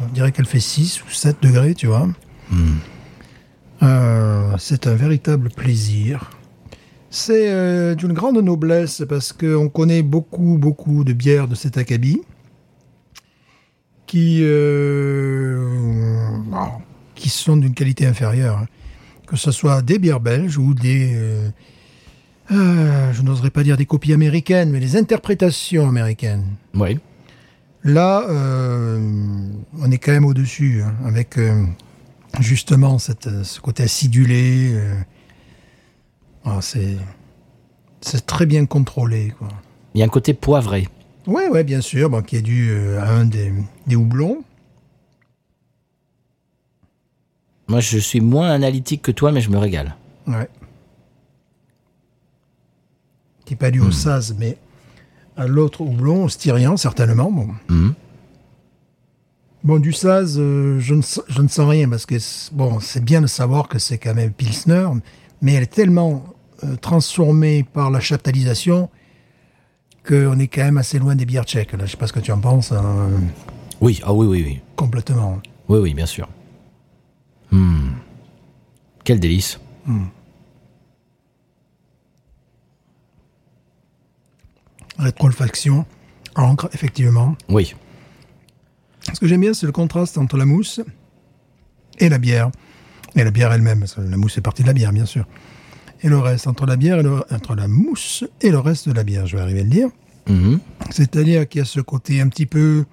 on 0.00 0.06
dirait 0.12 0.30
qu'elle 0.30 0.46
fait 0.46 0.60
6 0.60 1.02
ou 1.02 1.10
7 1.10 1.38
degrés, 1.42 1.74
tu 1.74 1.88
vois. 1.88 2.08
Euh, 3.82 4.54
c'est 4.58 4.86
un 4.86 4.94
véritable 4.94 5.50
plaisir. 5.50 6.30
C'est 7.18 7.48
euh, 7.48 7.94
d'une 7.94 8.12
grande 8.12 8.36
noblesse 8.36 9.02
parce 9.08 9.32
qu'on 9.32 9.70
connaît 9.70 10.02
beaucoup, 10.02 10.58
beaucoup 10.58 11.02
de 11.02 11.14
bières 11.14 11.48
de 11.48 11.54
cet 11.54 11.78
acabit 11.78 12.20
qui, 14.06 14.40
euh, 14.42 15.66
qui 17.14 17.30
sont 17.30 17.56
d'une 17.56 17.72
qualité 17.72 18.04
inférieure. 18.04 18.58
hein. 18.58 18.66
Que 19.26 19.36
ce 19.36 19.50
soit 19.50 19.80
des 19.80 19.98
bières 19.98 20.20
belges 20.20 20.58
ou 20.58 20.74
des, 20.74 21.14
euh, 21.14 21.48
euh, 22.52 23.12
je 23.14 23.22
n'oserais 23.22 23.48
pas 23.48 23.62
dire 23.62 23.78
des 23.78 23.86
copies 23.86 24.12
américaines, 24.12 24.68
mais 24.68 24.78
des 24.78 24.94
interprétations 24.98 25.88
américaines. 25.88 26.44
Oui. 26.74 26.98
Là, 27.82 28.26
on 28.28 29.90
est 29.90 29.96
quand 29.98 30.12
même 30.12 30.26
au-dessus, 30.26 30.82
hein, 30.84 30.94
avec 31.06 31.38
justement 32.40 32.98
cette, 32.98 33.42
ce 33.42 33.58
côté 33.58 33.84
acidulé. 33.84 34.74
Ah, 36.46 36.60
c'est, 36.62 36.96
c'est 38.00 38.24
très 38.24 38.46
bien 38.46 38.64
contrôlé. 38.66 39.34
Quoi. 39.38 39.48
Il 39.94 39.98
y 39.98 40.02
a 40.02 40.06
un 40.06 40.08
côté 40.08 40.32
poivré. 40.32 40.88
Oui, 41.26 41.42
ouais, 41.50 41.64
bien 41.64 41.80
sûr, 41.80 42.08
bon, 42.08 42.22
qui 42.22 42.36
est 42.36 42.42
dû 42.42 42.70
euh, 42.70 43.00
à 43.02 43.10
un 43.10 43.24
des, 43.24 43.52
des 43.88 43.96
houblons. 43.96 44.44
Moi, 47.66 47.80
je 47.80 47.98
suis 47.98 48.20
moins 48.20 48.50
analytique 48.50 49.02
que 49.02 49.10
toi, 49.10 49.32
mais 49.32 49.40
je 49.40 49.50
me 49.50 49.58
régale. 49.58 49.96
Ouais. 50.28 50.48
Qui 53.44 53.54
n'est 53.54 53.58
pas 53.58 53.72
dû 53.72 53.80
au 53.80 53.90
saz, 53.90 54.36
mais 54.38 54.56
à 55.36 55.48
l'autre 55.48 55.80
houblon, 55.80 56.24
au 56.24 56.28
styrian, 56.28 56.76
certainement. 56.76 57.32
Bon, 57.32 57.48
bon 59.64 59.80
du 59.80 59.92
saz, 59.92 60.36
euh, 60.38 60.78
je, 60.78 60.94
ne, 60.94 61.02
je 61.26 61.42
ne 61.42 61.48
sens 61.48 61.68
rien, 61.68 61.88
parce 61.88 62.06
que 62.06 62.14
bon, 62.52 62.78
c'est 62.78 63.04
bien 63.04 63.20
de 63.20 63.26
savoir 63.26 63.66
que 63.66 63.80
c'est 63.80 63.98
quand 63.98 64.14
même 64.14 64.32
Pilsner, 64.32 64.88
mais 65.42 65.54
elle 65.54 65.64
est 65.64 65.72
tellement 65.74 66.24
euh, 66.64 66.76
transformée 66.76 67.62
par 67.64 67.90
la 67.90 68.00
chaptalisation 68.00 68.88
qu'on 70.06 70.38
est 70.38 70.46
quand 70.48 70.62
même 70.64 70.78
assez 70.78 70.98
loin 70.98 71.14
des 71.16 71.26
bières 71.26 71.44
tchèques. 71.44 71.72
Là. 71.72 71.84
Je 71.86 71.90
sais 71.92 71.96
pas 71.96 72.06
ce 72.06 72.12
que 72.12 72.20
tu 72.20 72.32
en 72.32 72.38
penses, 72.40 72.72
hein, 72.72 73.10
Oui, 73.80 74.00
ah 74.04 74.12
oui, 74.14 74.26
oui, 74.26 74.42
oui. 74.46 74.60
complètement. 74.76 75.40
Oui, 75.68 75.78
oui, 75.80 75.94
bien 75.94 76.06
sûr. 76.06 76.28
Hmm. 77.50 77.90
Quel 79.04 79.18
délice. 79.20 79.58
Rétroolfaction, 84.98 85.84
encre, 86.36 86.68
effectivement. 86.72 87.36
Oui. 87.48 87.74
Ce 89.12 89.20
que 89.20 89.26
j'aime 89.26 89.42
bien, 89.42 89.54
c'est 89.54 89.66
le 89.66 89.72
contraste 89.72 90.16
entre 90.18 90.36
la 90.36 90.46
mousse 90.46 90.80
et 91.98 92.08
la 92.08 92.18
bière. 92.18 92.50
Et 93.14 93.24
la 93.24 93.30
bière 93.30 93.52
elle-même, 93.52 93.84
la 93.96 94.16
mousse 94.16 94.38
est 94.38 94.42
partie 94.42 94.62
de 94.62 94.66
la 94.68 94.72
bière, 94.74 94.92
bien 94.92 95.06
sûr. 95.06 95.26
Et 96.02 96.08
le 96.08 96.18
reste, 96.18 96.46
entre 96.46 96.66
la 96.66 96.76
bière 96.76 96.98
et 97.00 97.02
le- 97.02 97.22
entre 97.30 97.54
la 97.54 97.68
mousse 97.68 98.24
et 98.42 98.50
le 98.50 98.58
reste 98.58 98.88
de 98.88 98.94
la 98.94 99.02
bière, 99.04 99.26
je 99.26 99.36
vais 99.36 99.42
arriver 99.42 99.60
à 99.60 99.64
le 99.64 99.70
dire. 99.70 99.88
Mhm. 100.28 100.58
C'est-à-dire 100.90 101.48
qu'il 101.48 101.60
y 101.60 101.62
a 101.62 101.64
ce 101.64 101.80
côté 101.80 102.20
un 102.20 102.28
petit 102.28 102.46
peu, 102.46 102.84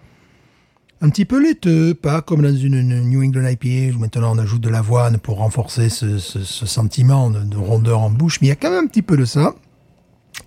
un 1.01 1.09
petit 1.09 1.25
peu 1.25 1.41
laiteux, 1.43 1.93
pas 1.95 2.21
comme 2.21 2.41
dans 2.41 2.55
une, 2.55 2.75
une 2.75 3.01
New 3.09 3.21
England 3.23 3.47
IPA 3.47 3.95
où 3.95 3.99
maintenant 3.99 4.33
on 4.35 4.37
ajoute 4.37 4.61
de 4.61 4.69
l'avoine 4.69 5.17
pour 5.17 5.37
renforcer 5.37 5.89
ce, 5.89 6.17
ce- 6.17 6.43
ce 6.43 6.65
sentiment 6.65 7.29
de, 7.29 7.39
de 7.41 7.57
rondeur 7.57 7.99
en 8.01 8.09
bouche, 8.09 8.39
mais 8.41 8.47
il 8.47 8.49
y 8.49 8.53
a 8.53 8.55
quand 8.55 8.69
même 8.71 8.85
un 8.85 8.87
petit 8.87 9.01
peu 9.01 9.17
de 9.17 9.25
ça. 9.25 9.53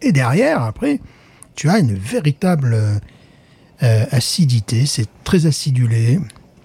Et 0.01 0.13
derrière, 0.13 0.63
après, 0.63 1.01
tu 1.57 1.69
as 1.69 1.79
une 1.79 1.95
véritable 1.95 2.73
euh, 2.75 2.99
euh, 3.83 4.05
acidité, 4.11 4.87
c'est 4.87 5.09
très 5.25 5.45
acidulé. 5.47 6.19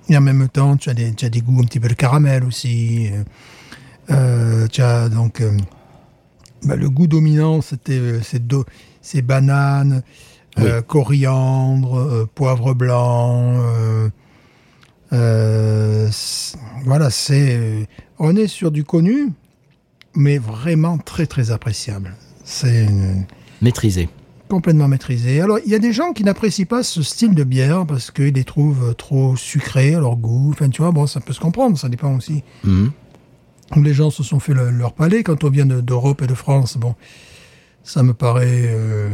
Et 0.09 0.17
en 0.17 0.21
même 0.21 0.47
temps, 0.49 0.77
tu 0.77 0.89
as 0.89 0.93
des, 0.93 1.13
tu 1.13 1.25
as 1.25 1.29
des 1.29 1.41
goûts 1.41 1.59
un 1.61 1.65
petit 1.65 1.79
peu 1.79 1.87
de 1.87 1.93
caramel 1.93 2.43
aussi. 2.43 3.09
Euh, 3.11 3.23
euh, 4.11 4.67
tu 4.67 4.81
as 4.81 5.09
donc 5.09 5.41
euh, 5.41 5.51
bah, 6.63 6.75
le 6.75 6.89
goût 6.89 7.07
dominant, 7.07 7.61
c'était 7.61 7.93
euh, 7.99 8.19
c'est 8.21 8.45
do- 8.47 8.65
c'est 9.01 9.21
banane, 9.21 10.03
euh, 10.59 10.81
coriandre, 10.81 11.97
euh, 11.97 12.29
poivre 12.33 12.73
blanc. 12.73 13.53
euh, 15.13 16.09
voilà, 16.85 17.09
c'est 17.09 17.87
on 18.19 18.35
est 18.35 18.47
sur 18.47 18.71
du 18.71 18.83
connu, 18.83 19.29
mais 20.15 20.37
vraiment 20.37 20.97
très 20.97 21.25
très 21.25 21.51
appréciable. 21.51 22.15
C'est 22.43 22.85
une- 22.85 23.25
Maîtrisé. 23.61 24.09
complètement 24.49 24.87
maîtrisé. 24.89 25.39
Alors, 25.39 25.59
il 25.65 25.71
y 25.71 25.75
a 25.75 25.79
des 25.79 25.93
gens 25.93 26.11
qui 26.11 26.25
n'apprécient 26.25 26.65
pas 26.65 26.83
ce 26.83 27.01
style 27.03 27.33
de 27.35 27.43
bière 27.45 27.85
parce 27.87 28.11
qu'ils 28.11 28.33
les 28.33 28.43
trouvent 28.43 28.93
trop 28.95 29.37
sucrés 29.37 29.95
à 29.95 29.99
leur 30.01 30.17
goût. 30.17 30.49
Enfin, 30.51 30.67
tu 30.69 30.81
vois, 30.81 30.91
bon, 30.91 31.07
ça 31.07 31.21
peut 31.21 31.31
se 31.31 31.39
comprendre, 31.39 31.77
ça 31.77 31.87
dépend 31.87 32.13
aussi 32.17 32.43
Mhm. 32.65 32.91
Où 33.75 33.81
les 33.83 33.93
gens 33.93 34.09
se 34.09 34.23
sont 34.23 34.39
fait 34.39 34.53
le- 34.53 34.69
leur 34.71 34.93
palais. 34.93 35.23
Quand 35.23 35.43
on 35.43 35.49
vient 35.49 35.65
de- 35.65 35.81
d'Europe 35.81 36.21
et 36.21 36.27
de 36.27 36.33
France, 36.33 36.77
bon, 36.77 36.95
ça 37.83 38.03
me 38.03 38.13
paraît... 38.13 38.65
euh, 38.67 39.09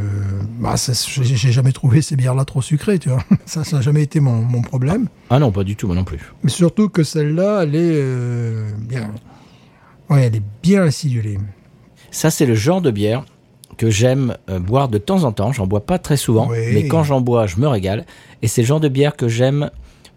bah, 0.59 0.75
j'ai 0.77 1.23
j'ai 1.23 1.51
jamais 1.51 1.71
trouvé 1.71 2.01
ces 2.01 2.15
bières-là 2.15 2.43
trop 2.45 2.61
sucrées, 2.61 2.99
tu 2.99 3.09
vois. 3.09 3.23
Ça, 3.45 3.63
ça 3.63 3.77
n'a 3.77 3.81
jamais 3.81 4.03
été 4.03 4.19
mon, 4.19 4.41
mon 4.41 4.61
problème. 4.61 5.07
Ah 5.29 5.39
non, 5.39 5.51
pas 5.51 5.63
du 5.63 5.75
tout, 5.75 5.87
moi 5.87 5.95
non 5.95 6.03
plus. 6.03 6.19
Mais 6.43 6.49
surtout 6.49 6.89
que 6.89 7.03
celle-là, 7.03 7.61
elle 7.63 7.75
est 7.75 7.79
euh, 7.93 8.69
bien... 8.79 9.11
Ouais, 10.09 10.23
elle 10.23 10.35
est 10.37 10.43
bien 10.63 10.83
acidulée. 10.83 11.37
Ça, 12.11 12.29
c'est 12.29 12.45
le 12.45 12.55
genre 12.55 12.81
de 12.81 12.91
bière 12.91 13.25
que 13.77 13.89
j'aime 13.89 14.35
euh, 14.49 14.59
boire 14.59 14.87
de 14.87 14.97
temps 14.97 15.23
en 15.25 15.31
temps. 15.33 15.51
J'en 15.51 15.67
bois 15.67 15.85
pas 15.85 15.99
très 15.99 16.17
souvent, 16.17 16.47
Oui. 16.49 16.57
mais 16.73 16.87
quand 16.87 17.03
j'en 17.03 17.21
bois, 17.21 17.45
je 17.45 17.57
me 17.57 17.67
régale. 17.67 18.05
Et 18.41 18.47
c'est 18.47 18.61
le 18.61 18.67
genre 18.67 18.79
de 18.79 18.87
bière 18.89 19.15
que 19.15 19.27
j'aime 19.27 19.69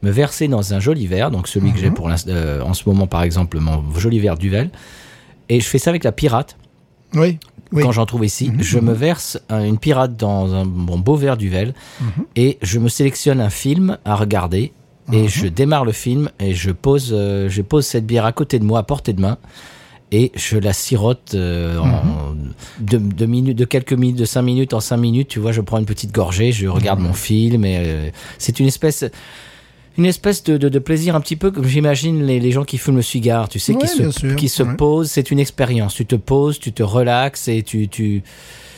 me 0.03 0.11
verser 0.11 0.49
dans 0.49 0.73
un 0.75 0.81
joli 0.81 1.07
verre, 1.07 1.31
donc 1.31 1.47
celui 1.49 1.73
que 1.73 1.79
j'ai 1.79 1.91
pour 1.91 2.09
l'inst- 2.09 2.29
euh, 2.29 2.63
en 2.63 2.75
ce 2.75 2.89
moment, 2.89 3.07
par 3.07 3.23
exemple, 3.23 3.59
mon 3.61 3.83
joli 3.99 4.19
verre 4.21 4.37
Duvel. 4.39 4.71
Et 5.49 5.61
je 5.61 5.67
fais 5.67 5.79
ça 5.79 5.91
avec 5.91 6.05
la 6.05 6.13
pirate. 6.13 6.57
Oui, 7.15 7.39
oui. 7.73 7.83
Quand 7.83 7.93
j'en 7.93 8.07
trouve 8.07 8.25
ici, 8.25 8.51
je 8.61 8.79
me 8.79 8.93
verse 8.93 9.39
un- 9.49 9.65
une 9.65 9.79
pirate 9.79 10.17
dans 10.17 10.55
un 10.55 10.65
mon 10.65 10.99
beau 10.99 11.17
verre 11.17 11.37
Duvel 11.37 11.75
et 12.37 12.59
je 12.63 12.79
me 12.79 12.89
sélectionne 12.89 13.41
un 13.41 13.51
film 13.51 13.99
à 14.05 14.15
regarder. 14.17 14.73
Et 15.13 15.27
je 15.27 15.49
démarre 15.49 15.85
le 15.85 15.91
film 15.91 16.31
et 16.39 16.55
je 16.55 16.71
pose, 16.71 17.11
euh, 17.13 17.49
je 17.49 17.63
pose 17.63 17.85
cette 17.85 18.07
bière 18.07 18.25
à 18.25 18.31
côté 18.33 18.61
de 18.61 18.65
moi, 18.65 18.79
à 18.79 18.83
portée 18.85 19.13
de 19.13 19.21
main, 19.21 19.39
et 20.13 20.31
je 20.37 20.57
la 20.57 20.73
sirote 20.73 21.33
euh, 21.35 21.79
en 21.79 22.35
de, 22.79 22.99
de 22.99 23.27
minutes, 23.27 23.59
de 23.59 23.65
quelques 23.65 23.93
minutes, 23.93 24.19
de 24.19 24.25
cinq 24.25 24.43
minutes 24.43 24.73
en 24.73 24.79
cinq 24.79 24.99
minutes. 24.99 25.27
Tu 25.27 25.41
vois, 25.41 25.51
je 25.51 25.61
prends 25.63 25.79
une 25.79 25.85
petite 25.85 26.13
gorgée, 26.13 26.53
je 26.53 26.69
regarde 26.69 27.01
mon 27.01 27.13
film 27.13 27.65
et 27.65 27.77
euh, 27.79 28.11
c'est 28.39 28.61
une 28.61 28.67
espèce, 28.69 29.05
une 29.99 30.07
espèce 30.07 30.43
de, 30.45 30.57
de, 30.57 30.69
de 30.69 30.79
plaisir 30.79 31.15
un 31.17 31.21
petit 31.21 31.37
peu 31.37 31.51
comme 31.51 31.67
j'imagine 31.67 32.25
les, 32.25 32.41
les 32.41 32.51
gens 32.53 32.65
qui 32.65 32.79
fument 32.79 32.97
le 32.97 33.03
cigare. 33.03 33.49
Tu 33.49 33.59
sais, 33.59 33.73
Ouais, 33.75 33.81
qui 33.81 33.89
se, 33.89 34.11
sûr, 34.11 34.37
qui 34.37 34.49
se 34.49 34.63
ouais. 34.63 34.75
posent. 34.77 35.11
C'est 35.11 35.31
une 35.31 35.39
expérience. 35.39 35.95
Tu 35.95 36.07
te 36.07 36.17
poses, 36.17 36.59
tu 36.59 36.73
te 36.73 36.83
relaxes 36.83 37.49
et 37.49 37.63
tu, 37.63 37.89
tu 37.89 38.23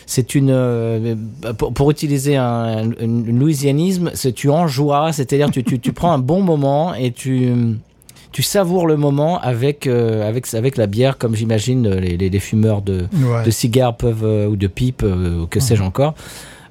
c'est 0.06 0.34
une 0.34 0.50
euh, 0.50 1.14
pour, 1.58 1.72
pour 1.72 1.90
utiliser 1.90 2.36
un, 2.36 2.44
un, 2.44 2.90
un 3.00 3.22
louisianisme, 3.32 4.10
c'est 4.14 4.32
tu 4.32 4.50
enjoies, 4.50 5.12
c'est-à-dire 5.12 5.50
tu, 5.50 5.62
tu, 5.62 5.78
tu 5.78 5.92
prends 5.98 6.12
un 6.12 6.18
bon 6.18 6.40
moment 6.42 6.94
et 6.94 7.12
tu 7.12 7.52
tu 8.32 8.42
savoures 8.42 8.86
le 8.86 8.96
moment 8.96 9.38
avec 9.42 9.86
euh, 9.86 10.26
avec 10.26 10.52
avec 10.54 10.78
la 10.78 10.86
bière 10.86 11.18
comme 11.18 11.36
j'imagine 11.36 11.88
les, 11.88 12.16
les, 12.16 12.30
les 12.30 12.40
fumeurs 12.40 12.80
de, 12.82 13.04
Ouais. 13.22 13.44
de 13.44 13.50
cigares 13.50 13.94
peuvent 13.96 14.24
euh, 14.24 14.48
ou 14.48 14.56
de 14.56 14.66
pipes 14.66 15.02
ou 15.04 15.46
que 15.46 15.60
sais-je 15.60 15.82
encore. 15.82 16.14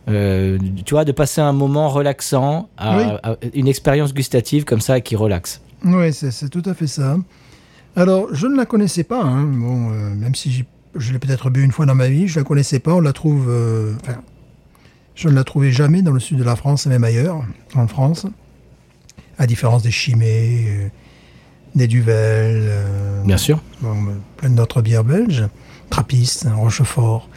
Euh, 0.10 0.58
tu 0.86 0.94
vois 0.96 1.06
de 1.06 1.12
passer 1.12 1.42
un 1.42 1.54
moment 1.54 1.88
relaxant 1.90 2.70
à, 2.78 2.98
Oui. 2.98 3.04
à 3.24 3.36
une 3.54 3.68
expérience 3.68 4.14
gustative 4.14 4.64
comme 4.66 4.82
ça 4.82 5.00
qui 5.00 5.16
relaxe. 5.16 5.62
Oui, 5.86 6.12
c'est 6.14 6.50
tout 6.50 6.64
à 6.66 6.74
fait 6.74 6.88
ça. 6.88 7.18
Alors, 7.96 8.28
je 8.34 8.48
ne 8.48 8.56
la 8.56 8.66
connaissais 8.66 9.04
pas, 9.04 9.22
hein. 9.24 9.44
bon, 9.44 9.92
euh, 9.92 10.14
même 10.16 10.34
si 10.36 10.64
je 10.96 11.14
l'ai 11.14 11.20
peut-être 11.20 11.50
bu 11.50 11.64
une 11.64 11.72
fois 11.72 11.86
dans 11.86 11.96
ma 11.96 12.08
vie, 12.08 12.28
je 12.28 12.40
la 12.40 12.44
connaissais 12.46 12.80
pas, 12.80 12.94
on 12.96 13.02
la 13.02 13.14
trouve... 13.14 13.48
euh, 13.50 13.94
enfin, 14.02 14.18
je 15.14 15.28
ne 15.30 15.36
la 15.36 15.44
trouvais 15.44 15.72
jamais 15.72 16.02
dans 16.02 16.12
le 16.14 16.20
sud 16.20 16.38
de 16.40 16.44
la 16.44 16.56
France 16.56 16.86
et 16.86 16.90
même 16.90 17.04
ailleurs, 17.04 17.44
en 17.76 17.88
France, 17.88 18.26
à 19.38 19.46
différence 19.46 19.84
des 19.84 19.92
Chimay, 19.92 20.66
euh, 20.68 20.88
des 21.76 21.88
Duvel, 21.88 22.62
euh, 22.64 23.24
Bien 23.24 23.38
sûr. 23.38 23.62
bon, 23.82 23.96
plein 24.38 24.50
d'autres 24.50 24.82
bières 24.82 25.04
belges, 25.04 25.46
Trappiste, 25.90 26.48
Rochefort. 26.56 27.28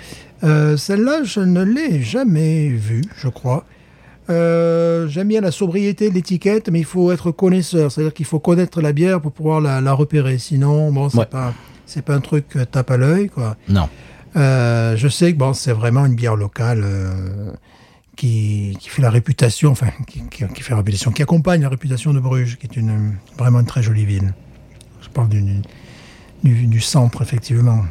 Euh, 0.45 0.77
Celle-là, 0.77 1.23
je 1.25 1.41
ne 1.41 1.63
l'ai 1.63 2.03
jamais 2.03 2.69
vue, 2.69 3.03
je 3.17 3.29
crois. 3.29 3.65
Euh, 4.31 5.07
J'aime 5.09 5.29
bien 5.29 5.41
la 5.41 5.51
sobriété 5.51 6.09
de 6.09 6.15
l'étiquette, 6.15 6.69
mais 6.71 6.79
il 6.81 6.85
faut 6.85 7.13
être 7.13 7.31
connaisseur, 7.31 7.91
c'est-à-dire 7.93 8.15
qu'il 8.15 8.27
faut 8.27 8.39
connaître 8.41 8.81
la 8.81 8.93
bière 8.93 9.21
pour 9.21 9.33
pouvoir 9.33 9.61
la, 9.61 9.81
la 9.81 9.93
repérer. 9.93 10.39
Sinon, 10.39 10.93
bon, 10.93 11.09
c'est 11.09 11.19
Ouais. 11.19 11.27
pas 11.27 11.53
c'est 11.87 12.03
pas 12.03 12.15
un 12.15 12.21
truc 12.21 12.49
que 12.49 12.61
tape 12.61 12.91
à 12.91 12.97
l'œil, 12.97 13.29
quoi. 13.29 13.57
Non. 13.69 13.89
Euh, 14.37 14.97
je 14.97 15.07
sais 15.09 15.33
que 15.33 15.39
bon, 15.39 15.53
c'est 15.53 15.73
vraiment 15.73 16.07
une 16.07 16.15
bière 16.15 16.35
locale 16.35 16.81
euh, 16.83 17.53
qui, 18.17 18.77
qui 18.81 18.89
fait 18.89 19.03
la 19.03 19.11
réputation, 19.11 19.71
enfin, 19.71 19.89
qui, 20.07 20.23
qui, 20.31 20.45
qui 20.47 20.63
fait 20.63 20.71
la 20.71 20.79
réputation, 20.79 21.13
qui 21.13 21.23
accompagne 21.23 21.61
la 21.61 21.69
réputation 21.69 22.15
de 22.15 22.21
Bruges, 22.21 22.57
qui 22.59 22.67
est 22.67 22.77
une 22.77 23.17
vraiment 23.39 23.61
une 23.61 23.67
très 23.67 23.83
jolie 23.83 24.07
ville. 24.07 24.33
Je 25.03 25.09
parle 25.11 25.29
du, 25.29 25.43
du, 26.43 26.67
du 26.67 26.81
centre, 26.81 27.21
effectivement. 27.21 27.83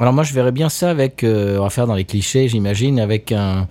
Alors 0.00 0.14
moi 0.14 0.24
je 0.24 0.32
verrais 0.32 0.52
bien 0.52 0.68
ça 0.70 0.90
avec 0.90 1.22
euh, 1.22 1.58
on 1.58 1.64
va 1.64 1.70
faire 1.70 1.86
dans 1.86 1.94
les 1.94 2.06
clichés 2.06 2.48
j'imagine 2.48 2.98
avec 2.98 3.32
un 3.32 3.68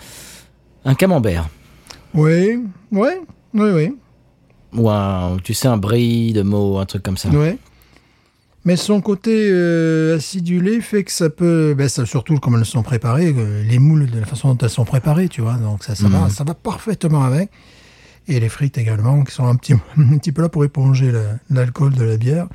un 0.86 0.94
camembert 0.94 1.50
Oui, 2.14 2.64
oui, 2.92 3.10
oui, 3.54 3.70
oui. 3.74 3.98
ou 4.74 4.90
un 4.90 5.38
tu 5.44 5.54
sais 5.56 5.68
un 5.68 5.78
brie 5.78 6.32
de 6.32 6.44
mots 6.44 6.78
un 6.78 6.86
truc 6.86 7.04
comme 7.04 7.18
ça. 7.18 7.30
Ouais. 7.30 7.58
Mais 8.66 8.76
son 8.76 9.02
côté 9.02 9.50
euh, 9.50 10.18
acidulé 10.18 10.82
fait 10.82 11.04
que 11.04 11.12
ça 11.12 11.30
peut, 11.30 11.74
ben 11.76 11.88
ça, 11.88 12.06
surtout 12.06 12.36
comme 12.38 12.56
elles 12.56 12.66
sont 12.66 12.84
préparées, 12.84 13.34
euh, 13.36 13.64
les 13.64 13.80
moules 13.80 14.06
de 14.12 14.20
la 14.20 14.26
façon 14.26 14.54
dont 14.54 14.58
elles 14.66 14.70
sont 14.70 14.86
préparées, 14.86 15.30
tu 15.30 15.42
vois, 15.42 15.54
donc 15.54 15.84
ça, 15.84 15.96
ça, 15.96 16.10
va, 16.10 16.30
ça 16.30 16.44
va 16.44 16.54
parfaitement 16.54 17.24
avec. 17.24 17.50
Et 18.28 18.40
les 18.40 18.50
frites 18.50 18.78
également, 18.78 19.24
qui 19.24 19.34
sont 19.34 19.48
un 19.48 19.56
petit, 19.56 19.74
un 19.98 20.18
petit 20.18 20.34
peu 20.34 20.42
là 20.42 20.50
pour 20.50 20.66
éponger 20.66 21.12
l'alcool 21.50 21.94
de 21.94 22.04
la 22.04 22.18
bière. 22.18 22.48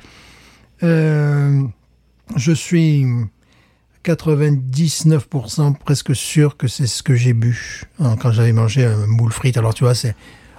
Euh, 0.83 1.63
je 2.35 2.51
suis 2.51 3.05
99% 4.05 5.75
presque 5.75 6.15
sûr 6.15 6.57
que 6.57 6.67
c'est 6.67 6.87
ce 6.87 7.01
que 7.01 7.15
j'ai 7.15 7.33
bu 7.33 7.83
hein, 7.99 8.15
quand 8.19 8.31
j'avais 8.31 8.53
mangé 8.53 8.85
un 8.85 9.07
moule 9.07 9.31
frite. 9.31 9.57
Alors 9.57 9.73
tu 9.73 9.83
vois, 9.83 9.95
c'est 9.95 10.15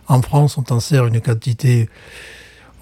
en 0.09 0.20
France, 0.22 0.59
on 0.59 0.62
t'en 0.62 0.80
sert 0.80 1.07
une 1.07 1.20
quantité 1.20 1.88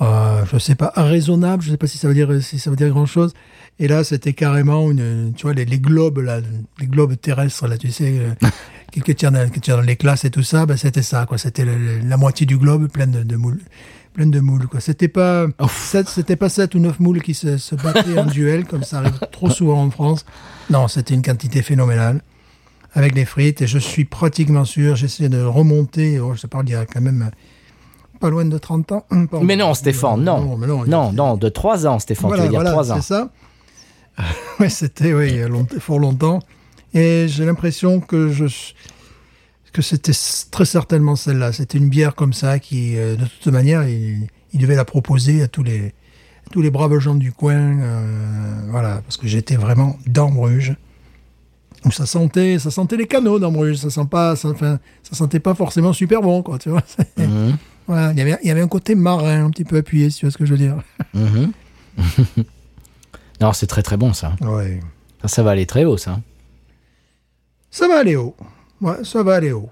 euh, 0.01 0.45
je 0.51 0.59
sais 0.59 0.75
pas, 0.75 0.93
raisonnable, 0.97 1.63
je 1.63 1.71
sais 1.71 1.77
pas 1.77 1.87
si 1.87 1.99
ça 1.99 2.09
veut 2.09 2.15
dire 2.15 2.43
si 2.43 2.59
ça 2.59 2.71
veut 2.71 2.77
dire 2.77 2.89
grand 2.89 3.07
chose. 3.07 3.33
Et 3.79 3.89
là, 3.89 4.05
c'était 4.05 4.33
carrément 4.33 4.91
une, 4.91 5.33
tu 5.37 5.43
vois, 5.43 5.53
les, 5.53 5.65
les 5.65 5.79
globes 5.79 6.19
là, 6.19 6.41
les 6.81 6.87
globes 6.87 7.15
terrestres 7.21 7.67
là, 7.67 7.77
tu 7.77 7.91
sais, 7.91 8.21
qui 8.93 9.01
que 9.03 9.13
tient 9.13 9.33
dans, 9.33 9.49
qui 9.51 9.61
tient 9.61 9.77
dans 9.77 9.83
les 9.83 9.97
classes 9.97 10.25
et 10.25 10.31
tout 10.31 10.43
ça, 10.43 10.67
ben 10.67 10.77
c'était 10.77 11.03
ça 11.03 11.27
quoi. 11.27 11.39
C'était 11.39 11.65
la 11.65 12.17
moitié 12.17 12.47
du 12.47 12.57
globe 12.57 12.89
pleine 12.89 13.11
de, 13.11 13.23
de 13.23 13.37
moules, 13.37 13.61
pleine 14.15 14.31
de 14.31 14.41
moules 14.41 14.67
quoi. 14.69 14.81
C'était 14.81 15.09
pas, 15.09 15.47
c'était 16.07 16.37
pas 16.37 16.49
sept 16.49 16.75
ou 16.75 16.79
neuf 16.79 16.99
moules 17.01 17.21
qui 17.21 17.35
se, 17.35 17.59
se 17.59 17.75
battaient 17.75 18.19
en 18.19 18.25
duel 18.25 18.65
comme 18.65 18.83
ça 18.85 18.99
arrive 18.99 19.19
trop 19.33 19.51
souvent 19.51 19.83
en 19.83 19.91
France. 19.91 20.25
Non, 20.71 20.89
c'était 20.89 21.15
une 21.15 21.23
quantité 21.23 21.61
phénoménale 21.63 22.23
avec 22.95 23.15
les 23.15 23.25
frites 23.25 23.61
et 23.61 23.67
je 23.67 23.79
suis 23.79 24.05
pratiquement 24.05 24.65
sûr, 24.65 24.95
j'essaie 24.97 25.29
de 25.29 25.43
remonter, 25.43 26.21
oh, 26.21 26.35
je 26.35 26.47
pas, 26.47 26.61
il 26.65 26.71
y 26.71 26.75
a 26.75 26.87
quand 26.87 27.01
même 27.01 27.31
pas 28.21 28.31
loin 28.31 28.45
de 28.45 28.57
30 28.57 28.93
ans. 28.93 29.05
Pardon. 29.11 29.43
Mais 29.45 29.57
non 29.57 29.75
Stéphane 29.75 30.23
non 30.23 30.57
mais 30.57 30.67
non, 30.69 30.85
non 30.87 31.11
il- 31.11 31.17
non 31.17 31.37
de 31.37 31.49
3 31.49 31.87
ans 31.87 31.99
Stéphane 31.99 32.29
voilà, 32.29 32.45
tu 32.45 32.47
veux 32.47 32.51
dire 32.51 32.61
voilà, 32.61 32.71
3 32.71 32.93
ans. 32.93 32.97
c'est 32.97 33.03
ça. 33.15 33.31
oui, 34.61 34.71
c'était 34.71 35.13
oui, 35.13 35.27
il 35.31 35.37
y 35.39 35.43
a 35.43 35.49
long- 35.49 35.67
fort 35.81 35.99
longtemps. 35.99 36.39
Et 36.95 37.27
j'ai 37.29 37.45
l'impression 37.45 37.99
que 38.01 38.29
je 38.29 38.45
que 39.75 39.83
c'était 39.83 40.13
très 40.51 40.65
certainement 40.65 41.17
celle-là. 41.17 41.53
C'était 41.53 41.77
une 41.77 41.91
bière 41.91 42.15
comme 42.15 42.33
ça 42.33 42.59
qui, 42.59 42.97
euh, 42.97 43.17
de 43.17 43.25
toute 43.27 43.53
manière, 43.53 43.87
il, 43.87 44.29
il 44.55 44.61
devait 44.61 44.77
la 44.77 44.85
proposer 44.87 45.43
à 45.43 45.49
tous 45.49 45.63
les 45.63 45.93
tous 46.51 46.63
les 46.63 46.71
braves 46.71 46.99
gens 46.99 47.15
du 47.15 47.33
coin, 47.33 47.55
euh, 47.81 48.61
voilà, 48.69 49.01
parce 49.03 49.17
que 49.17 49.27
j'étais 49.27 49.57
vraiment 49.57 49.99
dans 50.07 50.31
Bruges. 50.31 50.77
Où 51.85 51.91
ça 51.91 52.07
sentait, 52.07 52.59
ça 52.59 52.71
sentait 52.71 52.97
les 52.97 53.07
canaux 53.07 53.39
dans 53.39 53.51
Bruges, 53.51 53.77
ça 53.77 53.91
sent 53.91 54.07
pas, 54.11 54.37
ça, 54.37 54.51
enfin, 54.51 54.79
ça 55.03 55.17
sentait 55.17 55.41
pas 55.41 55.55
forcément 55.55 55.93
super 55.93 56.23
bon, 56.23 56.43
quoi, 56.43 56.59
tu 56.59 56.71
vois. 56.71 56.83
Mhm. 57.17 57.57
Voilà, 57.87 58.13
il 58.13 58.19
y 58.19 58.23
avait, 58.23 58.39
il 58.43 58.49
y 58.49 58.51
avait 58.51 58.63
un 58.63 58.69
côté 58.69 58.95
marin 58.95 59.45
un 59.45 59.51
petit 59.51 59.65
peu 59.65 59.77
appuyé, 59.77 60.09
si 60.09 60.21
tu 60.21 60.27
vois 60.27 60.31
ce 60.31 60.39
que 60.39 60.47
je 60.47 60.53
veux 60.53 60.59
dire. 60.59 60.77
Mhm. 61.15 61.53
non, 63.41 63.53
c'est 63.53 63.67
très 63.67 63.83
très 63.83 63.97
bon 63.97 64.13
ça. 64.13 64.35
Ouais. 64.41 64.81
Ça, 65.23 65.29
ça 65.29 65.43
va 65.43 65.51
aller 65.53 65.67
très 65.67 65.85
haut 65.85 65.97
ça. 65.97 66.21
Ça 67.71 67.89
va 67.89 67.99
aller 67.99 68.17
haut. 68.17 68.37
Ouais, 68.85 69.03
ça 69.03 69.23
va 69.23 69.35
aller 69.37 69.51
haut. 69.53 69.71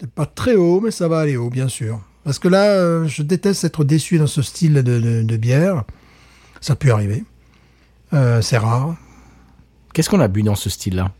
C'est 0.00 0.10
pas 0.10 0.26
très 0.26 0.54
haut, 0.54 0.80
mais 0.80 0.90
ça 0.90 1.08
va 1.08 1.18
aller 1.20 1.36
haut, 1.36 1.50
bien 1.50 1.68
sûr. 1.68 2.00
Parce 2.24 2.38
que 2.38 2.48
là, 2.48 2.64
euh, 2.70 3.06
je 3.06 3.22
déteste 3.22 3.64
être 3.64 3.84
déçu 3.84 4.16
dans 4.18 4.26
ce 4.26 4.42
style 4.42 4.74
de, 4.74 4.82
de- 4.82 5.22
de 5.22 5.36
bière. 5.36 5.84
Ça 6.60 6.76
peut 6.76 6.90
arriver. 6.90 7.24
Euh, 8.12 8.40
c'est 8.42 8.58
rare. 8.58 8.96
Qu'est-ce 9.92 10.08
qu'on 10.08 10.20
a 10.20 10.28
bu 10.28 10.42
dans 10.42 10.54
ce 10.54 10.70
style-là? 10.70 11.10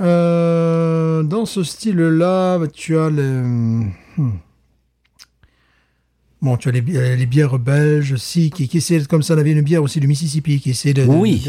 Euh, 0.00 1.22
dans 1.22 1.44
ce 1.46 1.62
style-là, 1.62 2.58
tu 2.72 2.96
as 2.98 3.10
les... 3.10 3.22
hmm. 3.22 3.90
Bon, 6.42 6.56
tu 6.56 6.70
as 6.70 6.72
les, 6.72 6.82
euh, 6.96 7.16
les 7.16 7.26
bières 7.26 7.58
belges 7.58 8.12
aussi, 8.12 8.48
qui, 8.50 8.66
qui 8.66 8.78
essaient, 8.78 9.04
comme 9.04 9.22
ça, 9.22 9.34
on 9.34 9.38
avait 9.38 9.52
une 9.52 9.60
bière 9.60 9.82
aussi 9.82 10.00
du 10.00 10.06
Mississippi, 10.06 10.58
qui 10.58 10.70
essaie 10.70 10.94
de, 10.94 11.04
Oui. 11.04 11.44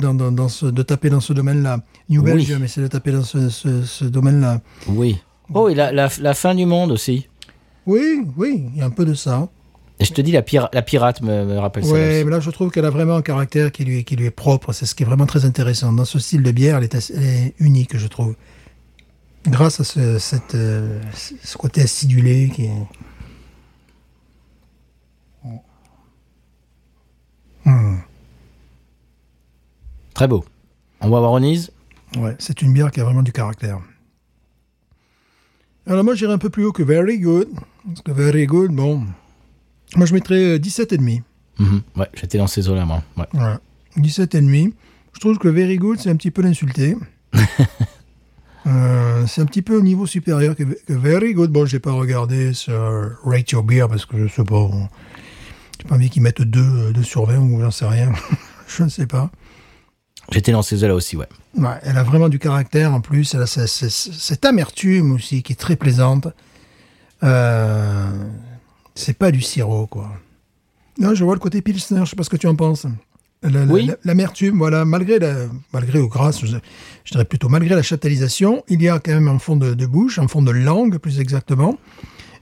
dans, 0.00 0.14
dans, 0.14 0.32
dans 0.32 0.48
ce, 0.48 0.64
de 0.66 0.82
taper 0.82 1.10
dans 1.10 1.20
ce 1.20 1.34
domaine-là. 1.34 1.80
New 2.08 2.22
Oui. 2.22 2.32
Belgium 2.32 2.64
essaie 2.64 2.80
de 2.80 2.86
taper 2.86 3.12
dans 3.12 3.24
ce, 3.24 3.50
ce, 3.50 3.82
ce 3.82 4.04
domaine-là. 4.06 4.62
Oui. 4.88 5.18
Oh, 5.52 5.68
et 5.68 5.74
la, 5.74 5.92
la, 5.92 6.08
la 6.18 6.32
fin 6.34 6.54
du 6.54 6.64
monde 6.64 6.92
aussi. 6.92 7.28
Oui, 7.86 8.22
oui, 8.38 8.64
il 8.72 8.78
y 8.78 8.80
a 8.82 8.86
un 8.86 8.90
peu 8.90 9.04
de 9.04 9.12
ça. 9.12 9.48
Et 10.00 10.04
je 10.06 10.14
te 10.14 10.22
dis, 10.22 10.32
la, 10.32 10.40
pira- 10.40 10.70
la 10.72 10.80
pirate 10.82 11.20
me, 11.20 11.44
me 11.44 11.58
rappelle 11.58 11.84
ça. 11.84 11.90
Aussi. 11.92 12.24
mais 12.24 12.30
là, 12.30 12.40
je 12.40 12.50
trouve 12.50 12.70
qu'elle 12.70 12.86
a 12.86 12.90
vraiment 12.90 13.16
un 13.16 13.22
caractère 13.22 13.70
qui 13.70 13.84
lui, 13.84 14.02
qui 14.04 14.16
lui 14.16 14.24
est 14.26 14.30
propre. 14.30 14.72
C'est 14.72 14.86
ce 14.86 14.94
qui 14.94 15.02
est 15.02 15.06
vraiment 15.06 15.26
très 15.26 15.44
intéressant. 15.44 15.92
Dans 15.92 16.06
ce 16.06 16.18
style 16.18 16.42
de 16.42 16.50
bière, 16.52 16.78
elle 16.78 16.84
est, 16.84 16.94
assez- 16.94 17.12
elle 17.14 17.22
est 17.22 17.54
unique, 17.58 17.98
je 17.98 18.06
trouve. 18.06 18.34
Grâce 19.46 19.78
à 19.80 19.84
ce, 19.84 20.18
cette, 20.18 20.54
euh, 20.54 20.98
ce 21.44 21.56
côté 21.58 21.82
acidulé 21.82 22.50
qui 22.54 22.64
est... 22.64 22.70
Hmm. 27.64 27.96
Très 30.14 30.28
beau. 30.28 30.44
On 31.00 31.08
va 31.08 31.20
voir 31.20 31.32
Onise 31.32 31.70
Ouais, 32.18 32.36
c'est 32.38 32.62
une 32.62 32.72
bière 32.72 32.90
qui 32.90 33.00
a 33.00 33.04
vraiment 33.04 33.22
du 33.22 33.32
caractère. 33.32 33.80
Alors 35.86 36.04
moi, 36.04 36.14
j'irai 36.14 36.32
un 36.32 36.38
peu 36.38 36.50
plus 36.50 36.64
haut 36.64 36.72
que 36.72 36.82
Very 36.82 37.18
Good. 37.18 37.48
Parce 37.86 38.02
que 38.02 38.12
Very 38.12 38.46
Good, 38.46 38.72
bon... 38.72 39.06
Moi, 39.96 40.06
je 40.06 40.14
mettrais 40.14 40.54
euh, 40.54 40.58
17,5. 40.58 41.22
Mhm. 41.58 41.82
Ouais, 41.96 42.08
j'étais 42.14 42.38
dans 42.38 42.46
ces 42.46 42.68
eaux-là, 42.68 42.84
moi. 42.86 43.02
Ouais. 43.16 43.26
Ouais. 43.34 43.56
17 43.96 44.34
et 44.34 44.40
demi. 44.40 44.74
Je 45.12 45.20
trouve 45.20 45.38
que 45.38 45.48
very 45.48 45.76
good, 45.76 45.98
c'est 46.00 46.10
un 46.10 46.16
petit 46.16 46.30
peu 46.30 46.42
l'insulter. 46.42 46.96
Euh, 48.64 49.26
c'est 49.26 49.40
un 49.40 49.46
petit 49.46 49.60
peu 49.60 49.76
au 49.76 49.82
niveau 49.82 50.06
supérieur 50.06 50.54
que, 50.54 50.62
que 50.62 50.92
very 50.92 51.34
good. 51.34 51.50
Bon, 51.50 51.66
j'ai 51.66 51.80
pas 51.80 51.90
regardé 51.90 52.52
sur 52.52 53.10
Rate 53.24 53.50
Your 53.50 53.64
Beer 53.64 53.88
parce 53.88 54.06
que 54.06 54.28
je 54.28 54.32
sais 54.32 54.44
pas. 54.44 54.70
J'ai 55.82 55.88
pas 55.88 55.96
envie 55.96 56.10
qu'ils 56.10 56.22
mettent 56.22 56.42
2, 56.42 56.92
2 56.92 57.02
sur 57.02 57.26
20 57.26 57.38
ou 57.38 57.60
j'en 57.60 57.72
sais 57.72 57.86
rien. 57.86 58.12
je 58.68 58.84
ne 58.84 58.88
sais 58.88 59.06
pas. 59.06 59.30
J'étais 60.30 60.52
dans 60.52 60.62
ces 60.62 60.84
eaux-là 60.84 60.94
aussi, 60.94 61.16
ouais. 61.16 61.26
Ouais, 61.56 61.74
elle 61.82 61.98
a 61.98 62.04
vraiment 62.04 62.28
du 62.28 62.38
caractère 62.38 62.94
en 62.94 63.00
plus. 63.00 63.34
Elle 63.34 63.42
a 63.42 63.46
ce- 63.46 63.66
ce- 63.66 63.88
ce- 63.88 64.12
cette 64.12 64.44
amertume 64.44 65.10
aussi 65.12 65.42
qui 65.42 65.52
est 65.54 65.56
très 65.56 65.74
plaisante. 65.74 66.28
Euh, 67.24 68.10
c'est 68.94 69.16
pas 69.18 69.32
du 69.32 69.40
sirop, 69.42 69.86
quoi. 69.88 70.12
Non, 70.98 71.14
je 71.14 71.24
vois 71.24 71.34
le 71.34 71.40
côté 71.40 71.62
Pilsner, 71.62 72.02
je 72.04 72.10
sais 72.10 72.16
pas 72.16 72.22
ce 72.22 72.30
que 72.30 72.36
tu 72.36 72.46
en 72.46 72.54
penses. 72.54 72.86
La- 73.42 73.64
Oui. 73.64 73.90
L'amertume, 74.04 74.58
voilà, 74.58 74.84
malgré 74.84 75.18
la, 75.18 75.34
malgré 75.72 75.98
ou 75.98 76.08
grâce, 76.08 76.40
je, 76.44 76.46
je 76.46 77.10
dirais 77.10 77.24
plutôt 77.24 77.48
malgré 77.48 77.74
la 77.74 77.82
chaptalisation, 77.82 78.62
il 78.68 78.80
y 78.82 78.88
a 78.88 79.00
quand 79.00 79.10
même 79.12 79.26
en 79.28 79.40
fond 79.40 79.56
de, 79.56 79.74
de 79.74 79.86
bouche, 79.86 80.20
en 80.20 80.28
fond 80.28 80.42
de 80.42 80.52
langue 80.52 80.98
plus 80.98 81.18
exactement, 81.18 81.76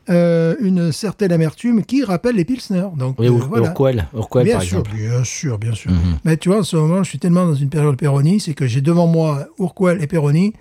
euh, 0.08 0.56
une 0.60 0.92
certaine 0.92 1.30
amertume 1.32 1.84
qui 1.84 2.02
rappelle 2.04 2.36
les 2.36 2.44
Pilsner. 2.44 2.84
Donc, 2.96 3.16
Oui, 3.18 3.26
euh, 3.28 3.30
voilà. 3.30 3.68
Urquell, 3.68 4.06
Urquell, 4.14 4.44
Bien 4.44 4.54
par 4.54 4.62
sûr, 4.62 4.78
exemple. 4.78 4.96
bien 4.96 5.24
sûr, 5.24 5.58
bien 5.58 5.74
sûr. 5.74 5.90
Mhm. 5.92 6.18
Mais 6.24 6.36
tu 6.36 6.48
vois, 6.48 6.58
en 6.58 6.62
ce 6.64 6.76
moment, 6.76 7.02
je 7.02 7.08
suis 7.10 7.18
tellement 7.18 7.46
dans 7.46 7.54
une 7.54 7.68
période 7.68 7.96
Péroni, 7.96 8.40
c'est 8.40 8.54
que 8.54 8.66
j'ai 8.66 8.80
devant 8.80 9.06
moi 9.06 9.46
Urquell 9.58 10.02
et 10.02 10.06
Péroni. 10.06 10.54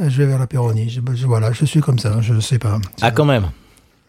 euh, 0.00 0.10
Je 0.10 0.18
vais 0.18 0.26
vers 0.26 0.38
la 0.38 0.46
Péroni. 0.46 0.90
Je, 0.90 1.00
je- 1.14 1.26
voilà, 1.26 1.52
je 1.52 1.64
suis 1.64 1.80
comme 1.80 1.98
ça, 1.98 2.20
je 2.20 2.38
sais 2.40 2.58
pas. 2.58 2.78
Ah, 3.00 3.10
quand 3.10 3.24
même. 3.24 3.46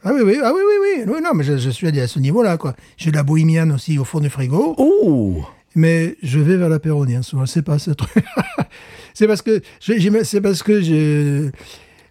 Ah 0.03 0.11
oui, 0.13 0.21
oui, 0.23 0.37
ah 0.43 0.51
oui, 0.53 0.59
oui, 0.61 1.03
oui. 1.05 1.11
Oui, 1.15 1.19
non, 1.23 1.31
mais 1.33 1.43
je, 1.43 1.57
je 1.57 1.69
suis 1.69 1.87
à 1.99 2.07
ce 2.07 2.19
niveau-là, 2.19 2.57
quoi. 2.57 2.75
J'ai 2.97 3.11
de 3.11 3.15
la 3.15 3.23
bohémienne 3.23 3.71
aussi 3.71 3.97
au 3.97 4.03
fond 4.03 4.19
du 4.19 4.29
frigo, 4.29 4.75
Ouh 4.77 5.43
mais 5.77 6.15
je 6.23 6.39
vais 6.39 6.55
vers 6.55 6.69
la 6.69 6.79
Péroni, 6.79 7.15
hein, 7.15 7.21
souvent. 7.21 7.45
C'est 7.45 7.61
pas 7.61 7.79
ce 7.79 7.91
truc. 7.91 8.23
c'est 9.13 9.27
parce 9.27 9.41
que, 9.41 9.61
c'est 9.81 10.39
parce 10.41 10.63
que 10.63 10.81
je, 10.81 11.49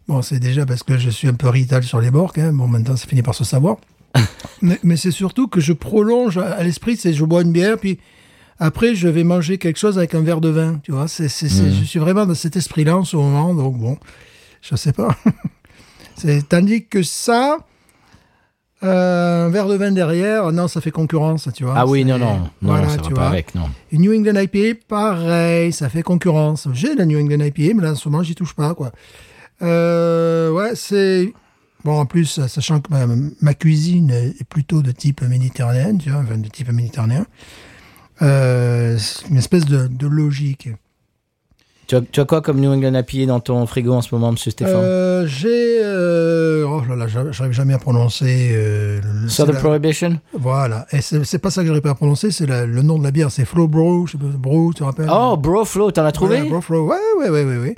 bon, 0.08 0.22
c'est 0.22 0.38
déjà 0.38 0.64
parce 0.66 0.82
que 0.82 0.98
je 0.98 1.10
suis 1.10 1.28
un 1.28 1.34
peu 1.34 1.48
rital 1.48 1.82
sur 1.82 2.00
les 2.00 2.10
bords, 2.10 2.32
même. 2.36 2.56
Bon, 2.56 2.66
maintenant, 2.68 2.96
ça 2.96 3.06
finit 3.06 3.22
par 3.22 3.34
se 3.34 3.44
savoir. 3.44 3.76
mais 4.62 4.78
mais 4.82 4.96
c'est 4.96 5.10
surtout 5.10 5.48
que 5.48 5.60
je 5.60 5.72
prolonge 5.72 6.38
à, 6.38 6.52
à 6.52 6.62
l'esprit, 6.62 6.96
c'est 6.96 7.12
je 7.12 7.24
bois 7.24 7.42
une 7.42 7.52
bière, 7.52 7.78
puis 7.78 7.98
après, 8.60 8.94
je 8.94 9.08
vais 9.08 9.24
manger 9.24 9.58
quelque 9.58 9.78
chose 9.78 9.98
avec 9.98 10.14
un 10.14 10.20
verre 10.20 10.40
de 10.40 10.48
vin, 10.48 10.78
tu 10.84 10.92
vois. 10.92 11.08
C'est, 11.08 11.28
c'est- 11.28 11.48
je 11.48 11.84
suis 11.84 11.98
vraiment 11.98 12.24
dans 12.24 12.34
cet 12.34 12.54
esprit-là 12.56 12.96
en 12.96 13.04
ce 13.04 13.16
moment, 13.16 13.52
donc 13.54 13.76
bon, 13.76 13.98
je 14.62 14.76
sais 14.76 14.92
pas. 14.92 15.16
tandis 16.48 16.86
que 16.86 17.02
ça, 17.02 17.58
euh, 18.84 19.46
un 19.46 19.48
verre 19.48 19.66
de 19.66 19.74
vin 19.74 19.90
derrière, 19.90 20.52
non, 20.52 20.68
ça 20.68 20.80
fait 20.80 20.90
concurrence, 20.92 21.48
tu 21.54 21.64
vois. 21.64 21.74
Ah 21.76 21.86
oui, 21.86 22.04
non, 22.04 22.18
non. 22.18 22.36
Non, 22.36 22.50
voilà, 22.62 22.88
ça 22.90 22.96
va 22.96 23.02
tu 23.02 23.08
pas 23.14 23.20
vois. 23.22 23.28
avec, 23.30 23.54
non. 23.54 23.68
Une 23.90 24.02
New 24.02 24.14
England 24.14 24.40
IPA, 24.40 24.78
pareil, 24.86 25.72
ça 25.72 25.88
fait 25.88 26.02
concurrence. 26.02 26.68
J'ai 26.72 26.94
la 26.94 27.06
New 27.06 27.18
England 27.18 27.44
IPA, 27.44 27.74
mais 27.74 27.82
là, 27.82 27.92
en 27.92 27.94
ce 27.96 28.08
moment, 28.08 28.22
j'y 28.22 28.34
touche 28.36 28.54
pas, 28.54 28.74
quoi. 28.74 28.92
Euh, 29.62 30.50
ouais, 30.50 30.72
c'est... 30.74 31.32
Bon, 31.84 31.98
en 32.00 32.06
plus, 32.06 32.40
sachant 32.46 32.80
que 32.80 32.90
ma, 32.90 33.06
ma 33.42 33.54
cuisine 33.54 34.10
est 34.10 34.42
plutôt 34.44 34.80
de 34.80 34.90
type 34.90 35.20
méditerranéen, 35.22 35.96
tu 35.98 36.08
vois, 36.10 36.20
enfin, 36.20 36.38
de 36.38 36.48
type 36.48 36.72
méditerranéen, 36.72 37.26
euh, 38.22 38.96
c'est 38.98 39.28
une 39.28 39.36
espèce 39.36 39.66
de, 39.66 39.86
de 39.88 40.06
logique. 40.06 40.70
Tu 41.86 41.96
as, 41.96 42.00
tu 42.00 42.20
as 42.20 42.24
quoi 42.24 42.40
comme 42.40 42.58
New 42.60 42.70
England 42.72 42.94
IPA 43.06 43.26
dans 43.26 43.40
ton 43.40 43.66
frigo 43.66 43.92
en 43.92 44.00
ce 44.00 44.14
moment, 44.14 44.32
monsieur 44.32 44.50
Stéphane 44.50 44.76
Euh, 44.82 45.26
j'ai... 45.26 45.78
euh, 45.84 46.64
oh 46.66 46.82
là 46.88 46.96
là, 46.96 47.06
j'arrive 47.06 47.52
jamais 47.52 47.74
à 47.74 47.78
prononcer... 47.78 48.52
Euh, 48.54 49.00
le- 49.22 49.28
Southern 49.28 49.52
la- 49.56 49.60
Prohibition 49.60 50.18
Voilà, 50.32 50.86
et 50.92 51.02
c'est 51.02 51.38
pas 51.38 51.50
ça 51.50 51.60
que 51.60 51.66
j'arrive 51.66 51.82
pas 51.82 51.90
à 51.90 51.94
prononcer, 51.94 52.30
c'est 52.30 52.46
le 52.46 52.80
nom 52.80 52.98
de 52.98 53.04
la 53.04 53.10
bière, 53.10 53.30
c'est 53.30 53.44
Flow 53.44 53.68
Bro, 53.68 54.06
je 54.06 54.12
sais 54.12 54.18
pas, 54.18 54.24
Bro, 54.24 54.72
tu 54.72 54.78
te 54.78 54.84
rappelles? 54.84 55.10
Oh, 55.12 55.36
Bro 55.36 55.66
Flow, 55.66 55.90
t'en 55.90 56.06
as 56.06 56.12
trouvé? 56.12 56.36
Voilà, 56.36 56.50
Broflo. 56.50 56.86
Ouais, 56.86 56.96
ouais, 57.18 57.28
ouais, 57.28 57.44
ouais, 57.44 57.58
ouais. 57.58 57.76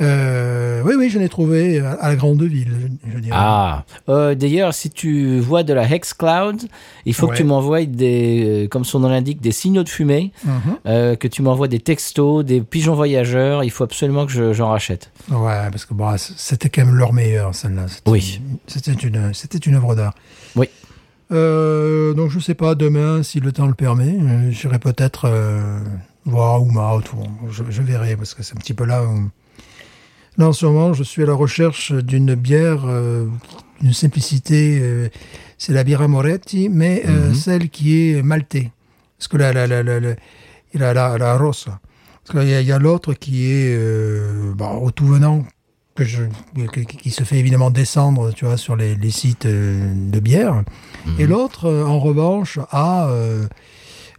Euh, 0.00 0.82
oui, 0.84 0.94
oui, 0.96 1.10
je 1.10 1.18
l'ai 1.18 1.28
trouvé 1.28 1.78
à, 1.80 2.08
la 2.08 2.16
grande 2.16 2.42
ville, 2.42 2.90
je, 3.12 3.18
dirais. 3.18 3.36
Ah, 3.38 3.84
Euh, 4.08 4.34
d'ailleurs, 4.34 4.72
si 4.72 4.88
tu 4.90 5.38
vois 5.40 5.62
de 5.62 5.74
la 5.74 5.82
Hex 5.90 6.14
Cloud, 6.14 6.62
il 7.04 7.12
faut 7.14 7.26
Ouais. 7.26 7.32
que 7.32 7.36
tu 7.36 7.44
m'envoies 7.44 7.84
des, 7.84 8.64
euh, 8.64 8.68
comme 8.68 8.84
son 8.84 9.00
nom 9.00 9.08
l'indique, 9.10 9.40
des 9.42 9.52
signaux 9.52 9.82
de 9.84 9.88
fumée, 9.90 10.32
Mhm. 10.44 10.52
euh, 10.86 11.16
que 11.16 11.28
tu 11.28 11.42
m'envoies 11.42 11.68
des 11.68 11.80
textos, 11.80 12.44
des 12.44 12.60
pigeons 12.62 12.94
voyageurs. 12.94 13.62
Il 13.62 13.70
faut 13.70 13.84
absolument 13.84 14.24
que 14.26 14.32
je- 14.32 14.52
j'en 14.54 14.70
rachète. 14.70 15.10
Ouais, 15.30 15.68
parce 15.70 15.84
que 15.84 15.92
bon, 15.94 16.14
c'était 16.16 16.70
quand 16.70 16.86
même 16.86 16.94
leur 16.96 17.12
meilleur, 17.12 17.54
celle-là. 17.54 17.86
C'était- 17.88 18.10
Oui. 18.10 18.40
C'était 18.66 18.92
une, 18.92 19.34
c'était 19.34 19.58
une 19.58 19.74
œuvre 19.74 19.94
d'art. 19.94 20.14
Oui. 20.56 20.68
Donc, 21.30 22.30
je 22.30 22.38
sais 22.40 22.54
pas, 22.54 22.74
demain, 22.74 23.22
si 23.22 23.38
le 23.40 23.52
temps 23.52 23.66
le 23.66 23.74
permet, 23.74 24.16
j'irai 24.50 24.78
peut-être 24.78 25.30
voir 26.24 26.62
Ouma, 26.62 26.96
ou 26.96 27.00
je, 27.50 27.62
je 27.68 27.82
verrai, 27.82 28.16
parce 28.16 28.34
que 28.34 28.42
c'est 28.42 28.54
un 28.56 28.60
petit 28.60 28.74
peu 28.74 28.84
là 28.84 29.04
où... 29.04 29.28
Là, 30.38 30.48
en 30.48 30.52
ce 30.52 30.64
moment, 30.66 30.92
je 30.92 31.02
suis 31.02 31.22
à 31.22 31.26
la 31.26 31.34
recherche 31.34 31.92
d'une 31.92 32.34
bière 32.34 32.82
euh, 32.86 33.26
d'une 33.80 33.92
simplicité. 33.92 34.78
euh, 34.80 35.08
c'est 35.58 35.72
la 35.74 35.84
Birra 35.84 36.08
Moretti, 36.08 36.68
mais 36.70 37.02
euh, 37.06 37.28
Mhm. 37.28 37.34
celle 37.34 37.68
qui 37.68 38.10
est 38.12 38.22
maltais. 38.22 38.70
Parce 39.18 39.28
que 39.28 39.36
la, 39.36 39.52
la, 39.52 39.66
la, 39.66 39.82
la, 39.82 40.00
la- 40.00 40.94
la, 40.94 41.18
la 41.18 41.36
rossa. 41.36 41.80
Parce 42.24 42.38
qu'il 42.46 42.48
y 42.66 42.72
a, 42.72 42.78
l'autre 42.78 43.12
qui 43.14 43.46
est 43.50 43.74
euh, 43.76 44.52
bah, 44.56 44.70
au 44.72 44.90
tout 44.90 45.06
venant, 45.06 45.44
que 45.94 46.04
je, 46.04 46.22
qui, 46.72 46.86
qui 46.86 47.10
se 47.10 47.24
fait 47.24 47.38
évidemment 47.38 47.70
descendre, 47.70 48.32
tu 48.32 48.44
vois, 48.46 48.56
sur 48.56 48.76
les, 48.76 48.94
les 48.94 49.10
sites 49.10 49.46
de 49.46 50.20
bière. 50.20 50.62
Et 51.18 51.26
l'autre, 51.26 51.66
euh, 51.66 51.84
en 51.84 51.98
revanche, 51.98 52.58
a 52.70 53.10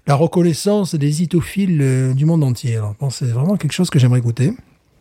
la 0.07 0.15
reconnaissance 0.15 0.93
des 0.95 1.23
itophiles 1.23 2.13
du 2.15 2.25
monde 2.25 2.43
entier. 2.43 2.75
Alors, 2.75 2.95
bon, 2.99 3.09
c'est 3.09 3.25
vraiment 3.25 3.55
quelque 3.55 3.71
chose 3.73 3.89
que 3.89 3.97
j'aimerais 3.97 4.21
goûter. 4.21 4.53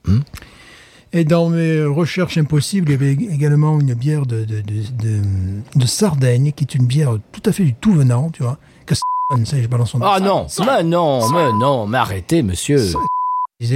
Mhm. 0.07 0.23
Et 1.13 1.25
dans 1.25 1.49
mes 1.49 1.83
recherches 1.85 2.39
impossibles, 2.39 2.89
il 2.89 2.93
y 2.93 2.95
avait 2.95 3.13
également 3.35 3.81
une 3.81 3.95
bière 3.95 4.27
de, 4.27 4.45
de, 4.45 4.63
de, 5.75 5.87
Sardaigne, 5.87 6.53
qui 6.53 6.63
est 6.65 6.75
une 6.77 6.87
bière 6.87 7.17
tout 7.33 7.43
à 7.47 7.53
fait 7.53 7.65
du 7.65 7.75
tout 7.75 7.93
venant, 7.93 8.31
tu 8.31 8.43
vois. 8.45 8.59
Que 8.87 8.95
je 9.45 9.67
balance 9.69 9.91
son. 9.91 10.01
Ah 10.03 10.21
non, 10.21 10.47
mais 10.61 10.83
non, 10.85 11.29
mais 11.31 11.53
non, 11.53 11.87
mais 11.87 11.99
arrêtez, 11.99 12.43
monsieur. 12.43 12.79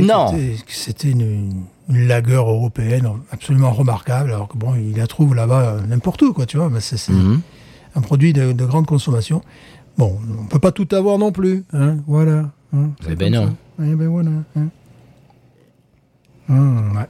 Non. 0.00 0.32
c'était- 0.66 1.10
une, 1.10 1.64
une 1.88 2.06
lagueur 2.08 2.48
européenne 2.48 3.06
absolument 3.30 3.70
remarquable, 3.72 4.30
alors 4.32 4.48
que 4.48 4.56
bon, 4.56 4.74
il 4.76 4.96
la 4.96 5.06
trouve 5.06 5.34
là-bas 5.34 5.60
euh, 5.74 5.80
n'importe 5.86 6.22
où, 6.22 6.32
quoi, 6.32 6.46
tu 6.46 6.56
vois. 6.56 6.70
Mais 6.70 6.80
c'est 6.80 7.12
Mhm. 7.12 7.40
un 7.96 8.00
produit 8.00 8.32
de, 8.32 8.52
de 8.52 8.64
grande 8.64 8.86
consommation. 8.86 9.42
Bon, 9.98 10.18
on 10.40 10.46
peut 10.46 10.58
pas 10.58 10.72
tout 10.72 10.88
avoir 10.92 11.18
non 11.18 11.32
plus, 11.32 11.64
hein, 11.72 11.98
voilà. 12.06 12.50
hein, 12.72 12.90
Eh 13.08 13.14
ben 13.14 13.32
non. 13.32 13.54
Eh 13.80 13.94
ben 13.94 14.08
voilà. 14.08 14.30
hein. 14.56 14.68
Ouais. 16.48 17.06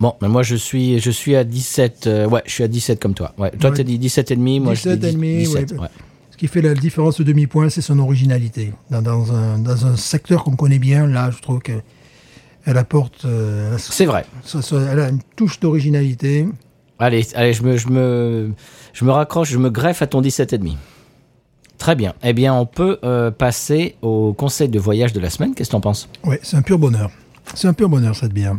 Bon, 0.00 0.14
mais 0.20 0.28
moi 0.28 0.42
je 0.42 0.56
suis 0.56 0.98
je 0.98 1.10
suis 1.10 1.36
à 1.36 1.44
17 1.44 2.06
euh, 2.06 2.28
ouais, 2.28 2.42
je 2.46 2.52
suis 2.52 2.64
à 2.64 2.68
17 2.68 3.00
comme 3.00 3.14
toi. 3.14 3.32
Ouais, 3.38 3.50
toi 3.52 3.70
Ouais. 3.70 3.76
t'as 3.76 3.82
dit 3.82 3.98
17 3.98 4.30
et 4.32 4.36
demi, 4.36 4.60
moi 4.60 4.74
je 4.74 4.80
17 4.80 4.98
dis 5.00 5.06
et 5.06 5.12
demi, 5.12 5.38
17. 5.38 5.72
ouais. 5.72 5.88
Ce 6.30 6.36
qui 6.36 6.48
fait 6.48 6.62
la 6.62 6.74
différence 6.74 7.18
de 7.18 7.22
demi-point, 7.24 7.68
c'est 7.70 7.80
son 7.80 8.00
originalité. 8.00 8.72
Dans, 8.90 9.00
dans 9.02 9.32
un, 9.32 9.58
dans 9.60 9.86
un 9.86 9.94
secteur 9.96 10.42
qu'on 10.42 10.56
connaît 10.56 10.80
bien, 10.80 11.06
là, 11.06 11.30
je 11.30 11.40
trouve 11.40 11.60
qu'elle 11.60 11.84
elle 12.66 12.76
apporte, 12.76 13.24
euh, 13.24 13.76
C'est 13.78 14.04
vrai. 14.06 14.24
ça- 14.44 14.60
ça- 14.62 14.80
elle 14.90 14.98
a 15.00 15.08
une 15.10 15.20
touche 15.36 15.60
d'originalité. 15.60 16.48
Allez, 16.98 17.24
allez, 17.36 17.52
je 17.52 17.62
me 17.62 17.76
je 17.76 17.88
me 17.88 18.50
je 18.92 19.04
me 19.04 19.12
raccroche, 19.12 19.50
je 19.50 19.58
me 19.58 19.70
greffe 19.70 20.02
à 20.02 20.06
ton 20.08 20.20
17 20.20 20.52
et 20.54 20.58
demi. 20.58 20.76
Très 21.78 21.94
bien. 21.94 22.14
Eh 22.22 22.32
bien, 22.32 22.52
on 22.54 22.66
peut 22.66 22.98
euh, 23.04 23.30
passer 23.30 23.94
au 24.02 24.32
conseil 24.32 24.68
de 24.68 24.78
voyage 24.80 25.12
de 25.12 25.20
la 25.20 25.30
semaine. 25.30 25.54
Qu'est-ce 25.54 25.68
que 25.70 25.72
t'en 25.72 25.80
penses? 25.80 26.08
Ouais, 26.24 26.40
c'est 26.42 26.56
un 26.56 26.62
pur 26.62 26.78
bonheur. 26.78 27.10
C'est 27.54 27.68
un 27.68 27.72
pur 27.74 27.88
bonheur, 27.88 28.16
cette 28.16 28.32
bière. 28.32 28.56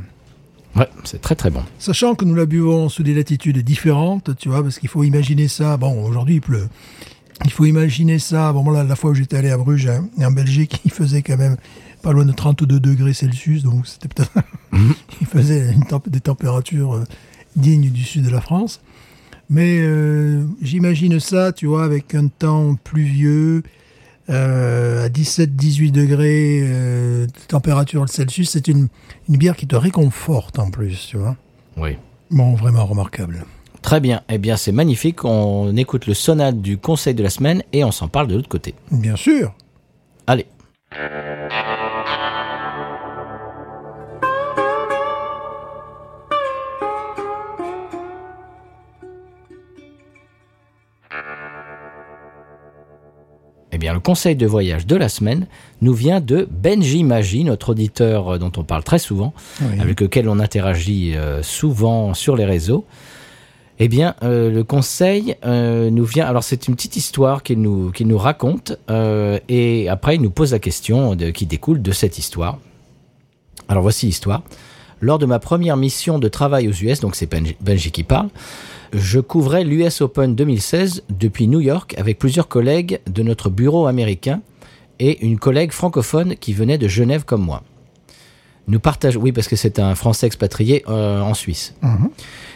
Ouais, 0.75 0.89
c'est 1.05 1.21
très 1.21 1.35
très 1.35 1.49
bon. 1.49 1.63
Sachant 1.79 2.15
que 2.15 2.25
nous 2.25 2.35
la 2.35 2.45
buvons 2.45 2.89
sous 2.89 3.01
des 3.03 3.13
latitudes 3.13 3.57
différentes, 3.59 4.35
tu 4.37 4.49
vois, 4.49 4.61
parce 4.61 4.77
qu'il 4.77 4.89
faut 4.89 5.03
imaginer 5.03 5.47
ça. 5.47 5.77
Bon, 5.77 6.03
aujourd'hui 6.05 6.35
il 6.35 6.41
pleut. 6.41 6.67
Il 7.45 7.51
faut 7.51 7.65
imaginer 7.65 8.19
ça. 8.19 8.51
Bon, 8.53 8.69
là, 8.69 8.83
la 8.83 8.95
fois 8.95 9.11
où 9.11 9.13
j'étais 9.13 9.37
allé 9.37 9.49
à 9.51 9.57
Bruges, 9.57 9.87
hein, 9.87 10.07
et 10.19 10.25
en 10.25 10.31
Belgique, 10.31 10.81
il 10.85 10.91
faisait 10.91 11.21
quand 11.21 11.37
même 11.37 11.55
pas 12.01 12.11
loin 12.11 12.25
de 12.25 12.31
32 12.31 12.79
degrés 12.79 13.13
Celsius, 13.13 13.63
donc 13.63 13.87
c'était 13.87 14.07
peut-être. 14.09 14.31
il 15.21 15.27
faisait 15.27 15.71
une 15.73 15.85
temp- 15.85 16.07
des 16.09 16.19
températures 16.21 16.93
euh, 16.95 17.03
dignes 17.55 17.89
du 17.89 18.03
sud 18.03 18.23
de 18.25 18.29
la 18.29 18.41
France. 18.41 18.81
Mais 19.49 19.79
euh, 19.81 20.43
j'imagine 20.61 21.19
ça, 21.19 21.51
tu 21.53 21.67
vois, 21.67 21.83
avec 21.85 22.15
un 22.15 22.27
temps 22.27 22.75
pluvieux, 22.83 23.63
euh, 24.29 25.05
à 25.05 25.09
17-18 25.09 25.91
degrés 25.91 26.61
euh, 26.63 27.25
de 27.27 27.31
température 27.47 28.07
Celsius. 28.09 28.49
C'est 28.49 28.67
une, 28.67 28.87
une 29.29 29.37
bière 29.37 29.55
qui 29.55 29.67
te 29.67 29.75
réconforte 29.75 30.59
en 30.59 30.71
plus, 30.71 31.07
tu 31.07 31.17
vois. 31.17 31.35
Oui. 31.77 31.97
Bon, 32.31 32.53
vraiment 32.55 32.85
remarquable. 32.85 33.45
Très 33.81 33.99
bien. 33.99 34.21
Eh 34.29 34.39
bien, 34.39 34.57
c'est 34.57 34.71
magnifique. 34.71 35.23
On 35.25 35.75
écoute 35.77 36.07
le 36.07 36.15
sonate 36.15 36.59
du 36.61 36.77
conseil 36.77 37.13
de 37.13 37.21
la 37.21 37.29
semaine 37.29 37.61
et 37.71 37.83
on 37.83 37.91
s'en 37.91 38.07
parle 38.07 38.27
de 38.27 38.35
l'autre 38.35 38.49
côté. 38.49 38.73
Bien 38.91 39.15
sûr. 39.15 39.53
Allez. 40.25 40.47
Eh 53.75 53.77
bien, 53.77 53.93
le 53.93 53.99
conseil 53.99 54.37
de 54.37 54.47
voyage 54.47 54.87
de 54.87 54.95
la 54.95 55.09
semaine 55.09 55.47
nous 55.81 55.93
vient 55.93 56.21
de 56.21 56.47
Benji 56.49 57.03
Magi, 57.03 57.43
notre 57.43 57.71
auditeur 57.71 58.29
euh, 58.29 58.37
dont 58.37 58.51
on 58.55 58.63
parle 58.63 58.85
très 58.85 58.99
souvent, 58.99 59.33
Oui. 59.61 59.77
avec 59.81 59.99
lequel 59.99 60.29
on 60.29 60.39
interagit 60.39 61.13
euh, 61.17 61.43
souvent 61.43 62.13
sur 62.13 62.37
les 62.37 62.45
réseaux. 62.45 62.85
Eh 63.79 63.89
bien, 63.89 64.15
euh, 64.23 64.49
le 64.49 64.63
conseil 64.63 65.35
euh, 65.43 65.89
nous 65.89 66.05
vient. 66.05 66.25
Alors, 66.25 66.45
c'est 66.45 66.69
une 66.69 66.75
petite 66.75 66.95
histoire 66.95 67.43
qu'il 67.43 67.59
nous, 67.61 67.91
nous 67.99 68.17
raconte, 68.17 68.77
euh, 68.89 69.39
et 69.49 69.89
après, 69.89 70.15
il 70.15 70.21
nous 70.21 70.29
pose 70.29 70.53
la 70.53 70.59
question 70.59 71.13
de- 71.15 71.31
qui 71.31 71.45
découle 71.45 71.81
de 71.81 71.91
cette 71.91 72.17
histoire. 72.17 72.59
Alors, 73.67 73.83
voici 73.83 74.05
l'histoire. 74.05 74.43
Lors 75.01 75.19
de 75.19 75.25
ma 75.25 75.39
première 75.39 75.75
mission 75.75 76.17
de 76.17 76.29
travail 76.29 76.69
aux 76.69 76.71
US, 76.71 77.01
donc 77.01 77.17
c'est 77.17 77.29
Benji, 77.29 77.57
Benji 77.59 77.91
qui 77.91 78.03
parle, 78.03 78.29
je 78.93 79.19
couvrais 79.19 79.63
l'US 79.63 80.01
Open 80.01 80.35
2016 80.35 81.03
depuis 81.09 81.47
New 81.47 81.61
York 81.61 81.95
avec 81.97 82.19
plusieurs 82.19 82.47
collègues 82.47 82.99
de 83.07 83.23
notre 83.23 83.49
bureau 83.49 83.87
américain 83.87 84.41
et 84.99 85.25
une 85.25 85.39
collègue 85.39 85.71
francophone 85.71 86.35
qui 86.35 86.53
venait 86.53 86.77
de 86.77 86.87
Genève 86.87 87.25
comme 87.25 87.41
moi. 87.41 87.63
Nous 88.67 88.79
partageons, 88.79 89.21
oui, 89.21 89.31
parce 89.31 89.47
que 89.47 89.55
c'est 89.55 89.79
un 89.79 89.93
Français 89.95 90.25
expatrié 90.27 90.83
euh, 90.87 91.21
en 91.21 91.33
Suisse. 91.33 91.75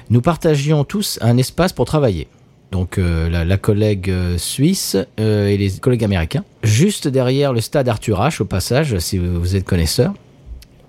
Nous 0.10 0.22
partagions 0.22 0.84
tous 0.84 1.20
un 1.22 1.38
espace 1.38 1.74
pour 1.74 1.86
travailler. 1.86 2.28
Donc 2.72 2.98
euh, 2.98 3.30
la, 3.30 3.46
la 3.46 3.58
collègue 3.58 4.10
euh, 4.10 4.38
suisse 4.38 4.96
et 5.18 5.58
les 5.58 5.72
collègues 5.80 6.04
américains. 6.04 6.44
Juste 6.64 7.08
derrière 7.08 7.54
le 7.54 7.62
stade 7.62 7.90
Arthur 7.90 8.20
H, 8.20 8.42
au 8.42 8.46
passage, 8.46 8.98
si 9.00 9.18
vous 9.18 9.56
êtes 9.56 9.66
connaisseur. 9.66 10.14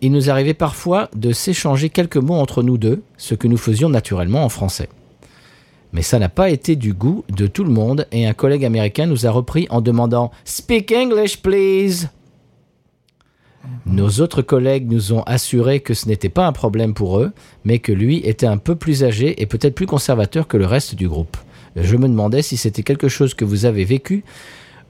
Il 0.03 0.12
nous 0.12 0.30
arrivait 0.30 0.55
parfois 0.55 1.11
de 1.14 1.32
s'échanger 1.32 1.91
quelques 1.91 2.16
mots 2.16 2.36
entre 2.36 2.62
nous 2.62 2.78
deux, 2.78 3.03
ce 3.18 3.34
que 3.34 3.49
nous 3.49 3.59
faisions 3.59 3.91
naturellement 3.91 4.45
en 4.45 4.49
français. 4.49 4.88
Mais 5.93 6.03
ça 6.03 6.18
n'a 6.18 6.28
pas 6.28 6.51
été 6.51 6.76
du 6.76 6.93
goût 6.93 7.24
de 7.34 7.47
tout 7.47 7.64
le 7.64 7.70
monde 7.70 8.07
et 8.12 8.26
un 8.26 8.32
collègue 8.32 8.64
américain 8.64 9.07
nous 9.07 9.26
a 9.26 9.30
repris 9.30 9.66
en 9.70 9.80
demandant 9.80 10.30
Speak 10.45 10.93
English, 10.93 11.43
please. 11.43 12.09
Nos 13.86 14.20
autres 14.20 14.43
collègues 14.43 14.91
nous 14.91 15.12
ont 15.12 15.22
assuré 15.22 15.80
que 15.80 15.95
ce 15.95 16.09
n'était 16.09 16.28
pas 16.28 16.47
un 16.47 16.53
problème 16.53 16.95
pour 16.95 17.18
eux, 17.18 17.32
mais 17.64 17.78
que 17.78 17.93
lui 17.93 18.18
était 18.18 18.47
un 18.47 18.57
peu 18.57 18.74
plus 18.74 19.05
âgé 19.05 19.41
et 19.43 19.47
peut-être 19.47 19.74
plus 19.74 19.86
conservateur 19.86 20.49
que 20.49 20.57
le 20.57 20.66
reste 20.66 20.95
du 20.95 21.09
groupe. 21.09 21.36
Je 21.76 21.97
me 21.97 22.09
demandais 22.09 22.43
si 22.43 22.57
c'était 22.57 22.82
quelque 22.82 23.09
chose 23.09 23.34
que 23.34 23.45
vous 23.45 23.64
avez 23.64 23.84
vécu 23.84 24.24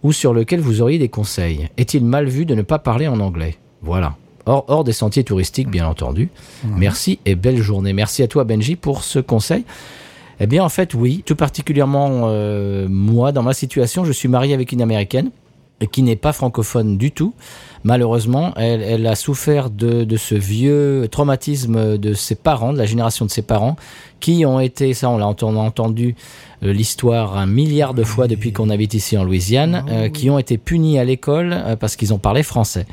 ou 0.03 0.13
sur 0.13 0.33
lequel 0.33 0.61
vous 0.61 0.81
auriez 0.81 0.99
des 0.99 1.09
conseils. 1.09 1.69
Est-il 1.77 2.05
mal 2.05 2.29
vu 2.29 2.47
de 2.47 2.55
ne 2.55 2.63
pas 2.63 2.79
parler 2.79 3.09
en 3.09 3.21
anglais? 3.21 3.57
Voilà. 3.83 4.17
Hors, 4.47 4.65
hors 4.69 4.85
des 4.85 4.93
sentiers 4.93 5.25
touristiques, 5.25 5.69
bien 5.69 5.87
entendu. 5.87 6.31
Merci 6.65 7.19
et 7.27 7.35
belle 7.35 7.59
journée. 7.59 7.93
Merci 7.93 8.23
à 8.23 8.29
toi, 8.29 8.45
Benji, 8.45 8.77
pour 8.77 9.05
ce 9.05 9.19
conseil. 9.19 9.65
Eh 10.41 10.47
bien, 10.47 10.65
en 10.65 10.69
fait, 10.69 10.95
oui. 10.95 11.23
Tout 11.25 11.37
particulièrement, 11.37 12.23
euh, 12.25 12.89
moi, 12.89 13.31
dans 13.33 13.43
ma 13.43 13.53
situation, 13.53 14.05
je 14.05 14.13
suis 14.13 14.29
marié 14.29 14.55
avec 14.55 14.73
une 14.73 14.83
américaine 14.83 15.31
et 15.81 15.87
qui 15.87 16.03
n'est 16.03 16.17
pas 16.17 16.33
francophone 16.33 16.97
du 16.99 17.11
tout. 17.11 17.35
Malheureusement, 17.85 18.53
elle, 18.57 18.83
elle 18.83 19.07
a 19.07 19.15
souffert 19.15 19.71
de, 19.71 20.05
de 20.05 20.17
ce 20.17 20.35
vieux 20.35 21.09
traumatisme 21.11 21.97
de 21.97 22.13
ses 22.13 22.35
parents, 22.35 22.73
de 22.73 22.79
la 22.79 22.85
génération 22.85 23.25
de 23.25 23.31
ses 23.31 23.43
parents, 23.43 23.77
qui 24.21 24.45
ont 24.45 24.61
été, 24.61 24.93
ça 24.93 25.09
on 25.09 25.17
l'a 25.17 25.27
entendu 25.27 26.15
euh, 26.63 26.73
l'histoire 26.73 27.39
un 27.39 27.47
milliard 27.47 27.95
de 27.95 28.05
fois 28.05 28.29
depuis 28.29 28.53
qu'on 28.53 28.69
habite 28.69 28.93
ici 28.93 29.17
en 29.17 29.25
Louisiane, 29.25 29.85
euh, 29.89 30.09
qui 30.11 30.29
ont 30.29 30.39
été 30.39 30.59
punis 30.59 30.99
à 30.99 31.05
l'école 31.05 31.55
euh, 31.55 31.77
parce 31.77 31.97
qu'ils 31.97 32.13
ont 32.13 32.19
parlé 32.19 32.43
français. 32.43 32.87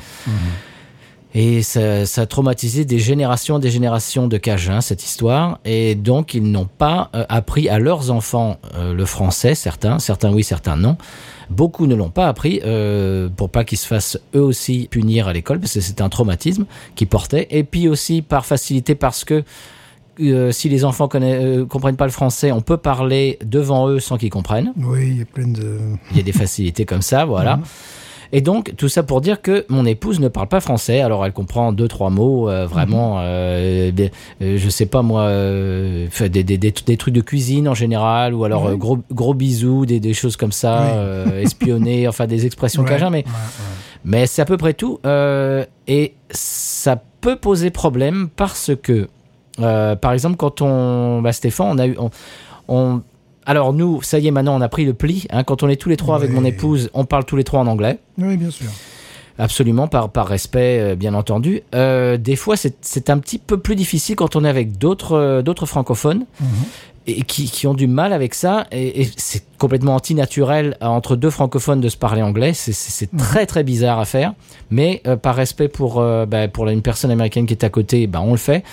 Et 1.39 1.61
ça, 1.61 2.07
ça 2.07 2.21
a 2.21 2.25
traumatisé 2.25 2.83
des 2.83 2.97
générations 2.97 3.59
et 3.59 3.61
des 3.61 3.69
générations 3.69 4.27
de 4.27 4.37
Cajuns, 4.37 4.81
cette 4.81 5.03
histoire. 5.03 5.59
Et 5.65 5.93
donc, 5.93 6.33
ils 6.33 6.41
n'ont 6.41 6.65
pas 6.65 7.11
euh, 7.13 7.25
appris 7.29 7.69
à 7.69 7.77
leurs 7.77 8.09
enfants 8.09 8.57
euh, 8.73 8.95
le 8.95 9.05
français, 9.05 9.53
certains, 9.53 9.99
certains 9.99 10.33
oui, 10.33 10.43
certains 10.43 10.75
non. 10.75 10.97
Beaucoup 11.51 11.85
ne 11.85 11.93
l'ont 11.93 12.09
pas 12.09 12.27
appris 12.27 12.59
euh, 12.65 13.29
pour 13.29 13.51
pas 13.51 13.65
qu'ils 13.65 13.77
se 13.77 13.85
fassent 13.85 14.19
eux 14.33 14.41
aussi 14.41 14.87
punir 14.89 15.27
à 15.27 15.33
l'école, 15.33 15.59
parce 15.59 15.75
que 15.75 15.79
c'est 15.79 16.01
un 16.01 16.09
traumatisme 16.09 16.65
qu'ils 16.95 17.07
portaient. 17.07 17.47
Et 17.51 17.63
puis 17.63 17.87
aussi 17.87 18.23
par 18.23 18.47
facilité, 18.47 18.95
parce 18.95 19.23
que 19.23 19.43
euh, 20.19 20.51
si 20.51 20.69
les 20.69 20.85
enfants 20.85 21.07
euh, 21.13 21.65
comprennent 21.65 21.97
pas 21.97 22.05
le 22.05 22.11
français, 22.11 22.51
on 22.51 22.61
peut 22.61 22.77
parler 22.77 23.37
devant 23.45 23.87
eux 23.89 23.99
sans 23.99 24.17
qu'ils 24.17 24.31
comprennent. 24.31 24.73
Oui, 24.75 25.07
il 25.07 25.17
y 25.19 25.21
a 25.21 25.25
plein 25.25 25.47
de. 25.47 25.77
Il 26.09 26.17
y 26.17 26.19
a 26.19 26.23
des 26.23 26.31
facilités 26.31 26.85
comme 26.85 27.03
ça, 27.03 27.25
voilà. 27.25 27.59
Et 28.31 28.41
donc, 28.41 28.73
tout 28.77 28.89
ça 28.89 29.03
pour 29.03 29.21
dire 29.21 29.41
que 29.41 29.65
mon 29.69 29.85
épouse 29.85 30.19
ne 30.19 30.27
parle 30.27 30.47
pas 30.47 30.59
français. 30.59 31.01
Alors, 31.01 31.25
elle 31.25 31.31
comprend 31.33 31.71
deux, 31.71 31.87
trois 31.87 32.09
mots, 32.09 32.49
euh, 32.49 32.65
vraiment, 32.67 33.17
euh, 33.19 33.91
des- 33.91 34.11
euh, 34.41 34.57
je 34.57 34.69
sais 34.69 34.85
pas 34.85 35.01
moi, 35.01 35.21
euh, 35.23 36.07
des, 36.29 36.43
des, 36.43 36.57
des, 36.57 36.97
trucs 36.97 37.13
de 37.13 37.21
cuisine 37.21 37.67
en 37.67 37.73
général, 37.73 38.33
ou 38.33 38.43
alors 38.43 38.75
gros, 38.77 38.99
gros 39.11 39.33
bisous, 39.33 39.85
des, 39.85 39.99
des 39.99 40.13
choses 40.13 40.35
comme 40.37 40.51
ça, 40.51 40.93
Oui. 41.27 41.41
espionner, 41.43 42.07
enfin 42.09 42.27
des 42.27 42.45
expressions 42.45 42.83
Ouais, 42.83 42.89
cajun, 42.89 43.09
mais, 43.09 43.19
ouais, 43.19 43.23
ouais. 43.31 43.65
mais 44.05 44.27
c'est 44.27 44.41
à 44.41 44.45
peu 44.45 44.57
près 44.57 44.73
tout. 44.73 44.99
Et 45.87 46.13
ça 46.31 47.01
peut 47.21 47.37
poser 47.37 47.69
problème 47.71 48.29
parce 48.35 48.71
que, 48.81 49.07
par 49.57 50.11
exemple, 50.13 50.35
quand 50.37 50.61
on, 50.61 51.21
bah, 51.21 51.31
Stéphane, 51.31 51.67
on 51.71 51.77
a 51.79 51.87
eu, 51.87 51.95
on, 51.97 52.09
on- 52.67 53.01
alors 53.47 53.73
nous, 53.73 54.01
ça 54.03 54.19
y 54.19 54.27
est, 54.27 54.31
maintenant 54.31 54.55
on 54.55 54.61
a 54.61 54.69
pris 54.69 54.85
le 54.85 54.93
pli. 54.93 55.25
hein, 55.31 55.43
quand 55.43 55.63
on 55.63 55.69
est 55.69 55.77
tous 55.77 55.89
les 55.89 55.97
trois 55.97 56.15
avec 56.17 56.29
mon 56.31 56.43
épouse, 56.45 56.89
on 56.93 57.05
parle 57.05 57.25
tous 57.25 57.35
les 57.37 57.43
trois 57.43 57.59
en 57.61 57.67
anglais. 57.67 57.97
Oui, 58.19 58.37
bien 58.37 58.51
sûr. 58.51 58.67
Absolument, 59.39 59.87
par, 59.87 60.09
par 60.09 60.27
respect, 60.27 60.79
euh, 60.79 60.95
bien 60.95 61.13
entendu. 61.13 61.61
Euh, 61.75 62.17
des 62.17 62.35
fois, 62.35 62.55
c'est 62.57 63.09
un 63.11 63.19
petit 63.19 63.37
peu 63.37 63.59
plus 63.59 63.75
difficile 63.75 64.15
quand 64.15 64.35
on 64.35 64.43
est 64.43 64.49
avec 64.49 64.77
d'autres 64.79 65.13
euh, 65.13 65.41
d'autres 65.43 65.67
francophones 65.67 66.25
et 67.05 67.21
qui, 67.21 67.45
qui 67.45 67.67
ont 67.67 67.75
du 67.75 67.85
mal 67.85 68.13
avec 68.13 68.33
ça. 68.33 68.65
Et, 68.71 69.01
et 69.03 69.09
c'est 69.15 69.43
complètement 69.59 69.93
antinaturel 69.95 70.75
entre 70.81 71.15
deux 71.15 71.29
francophones 71.29 71.79
de 71.81 71.87
se 71.89 71.97
parler 71.97 72.23
anglais. 72.23 72.53
C'est- 72.53 72.73
c'est 72.73 73.15
très 73.15 73.45
très 73.45 73.63
bizarre 73.63 73.99
à 73.99 74.05
faire. 74.05 74.33
Mais 74.71 75.03
par 75.21 75.35
respect 75.35 75.67
pour 75.67 76.01
bah, 76.27 76.47
pour 76.47 76.67
une 76.67 76.81
personne 76.81 77.11
américaine 77.11 77.45
qui 77.45 77.53
est 77.53 77.63
à 77.63 77.69
côté, 77.69 78.07
bah, 78.07 78.21
on 78.25 78.31
le 78.31 78.37
fait. 78.37 78.63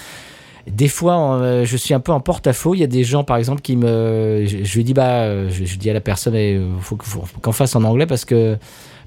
Des 0.67 0.89
fois, 0.89 1.35
euh, 1.37 1.65
je 1.65 1.77
suis 1.77 1.93
un 1.95 2.01
peu 2.01 2.13
en 2.13 2.21
porte-à-faux. 2.21 2.75
Il 2.75 2.81
y 2.81 2.85
a 2.85 2.87
des 2.87 3.05
gens, 3.05 3.23
par 3.23 3.37
exemple, 3.37 3.61
qui 3.61 3.77
me, 3.77 4.45
je, 4.47 4.75
lui 4.77 4.85
dis 4.85 4.95
bah, 4.95 5.23
euh, 5.25 5.51
je, 5.51 5.65
je 5.65 5.77
dis 5.79 5.91
à 5.91 5.93
la 5.93 6.01
personne, 6.01 6.35
il 6.35 6.61
faut, 6.81 6.97
que- 6.97 7.05
faut 7.05 7.25
qu'on 7.43 7.53
fasse 7.53 7.77
en 7.77 7.85
anglais 7.85 8.07
parce 8.07 8.25
que 8.25 8.57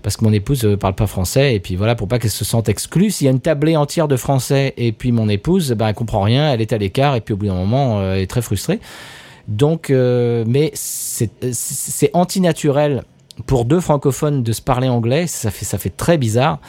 parce 0.03 0.16
que 0.16 0.24
mon 0.24 0.32
épouse 0.32 0.64
euh, 0.64 0.78
parle 0.78 0.93
pas 0.93 1.08
français 1.08 1.55
et 1.55 1.60
puis 1.60 1.76
voilà 1.76 1.95
pour 1.95 2.08
pas 2.08 2.20
qu'elle 2.20 2.30
se 2.32 2.45
sente 2.45 2.70
exclue. 2.70 3.10
S'il 3.10 3.26
y 3.26 3.28
a 3.28 3.32
une 3.32 3.39
tablée 3.39 3.76
entière 3.76 4.08
de 4.08 4.16
français 4.16 4.76
et 4.78 4.91
puis 4.91 5.12
mon 5.12 5.28
épouse, 5.28 5.72
ben 5.72 5.88
elle 5.88 5.95
comprend 5.95 6.22
rien, 6.22 6.53
elle 6.53 6.62
est 6.62 6.72
à 6.72 6.78
l'écart 6.78 7.16
et 7.16 7.22
puis 7.22 7.34
au 7.34 7.38
bout 7.38 7.47
d'un 7.47 7.55
moment, 7.55 7.99
euh, 7.99 8.14
elle 8.16 8.22
est 8.22 8.28
très 8.28 8.43
frustrée. 8.43 8.80
Donc, 9.47 9.89
euh, 9.89 10.43
mais 10.47 10.72
c'est 10.76 11.32
c'est 11.51 12.12
antinaturel 12.14 13.03
pour 13.47 13.66
deux 13.66 13.80
francophones 13.80 14.43
de 14.43 14.51
se 14.51 14.62
parler 14.62 14.88
anglais. 14.88 15.26
Ça 15.26 15.49
fait 15.49 15.66
ça 15.66 15.80
fait 15.80 15.89
très 15.89 16.18
bizarre. 16.20 16.60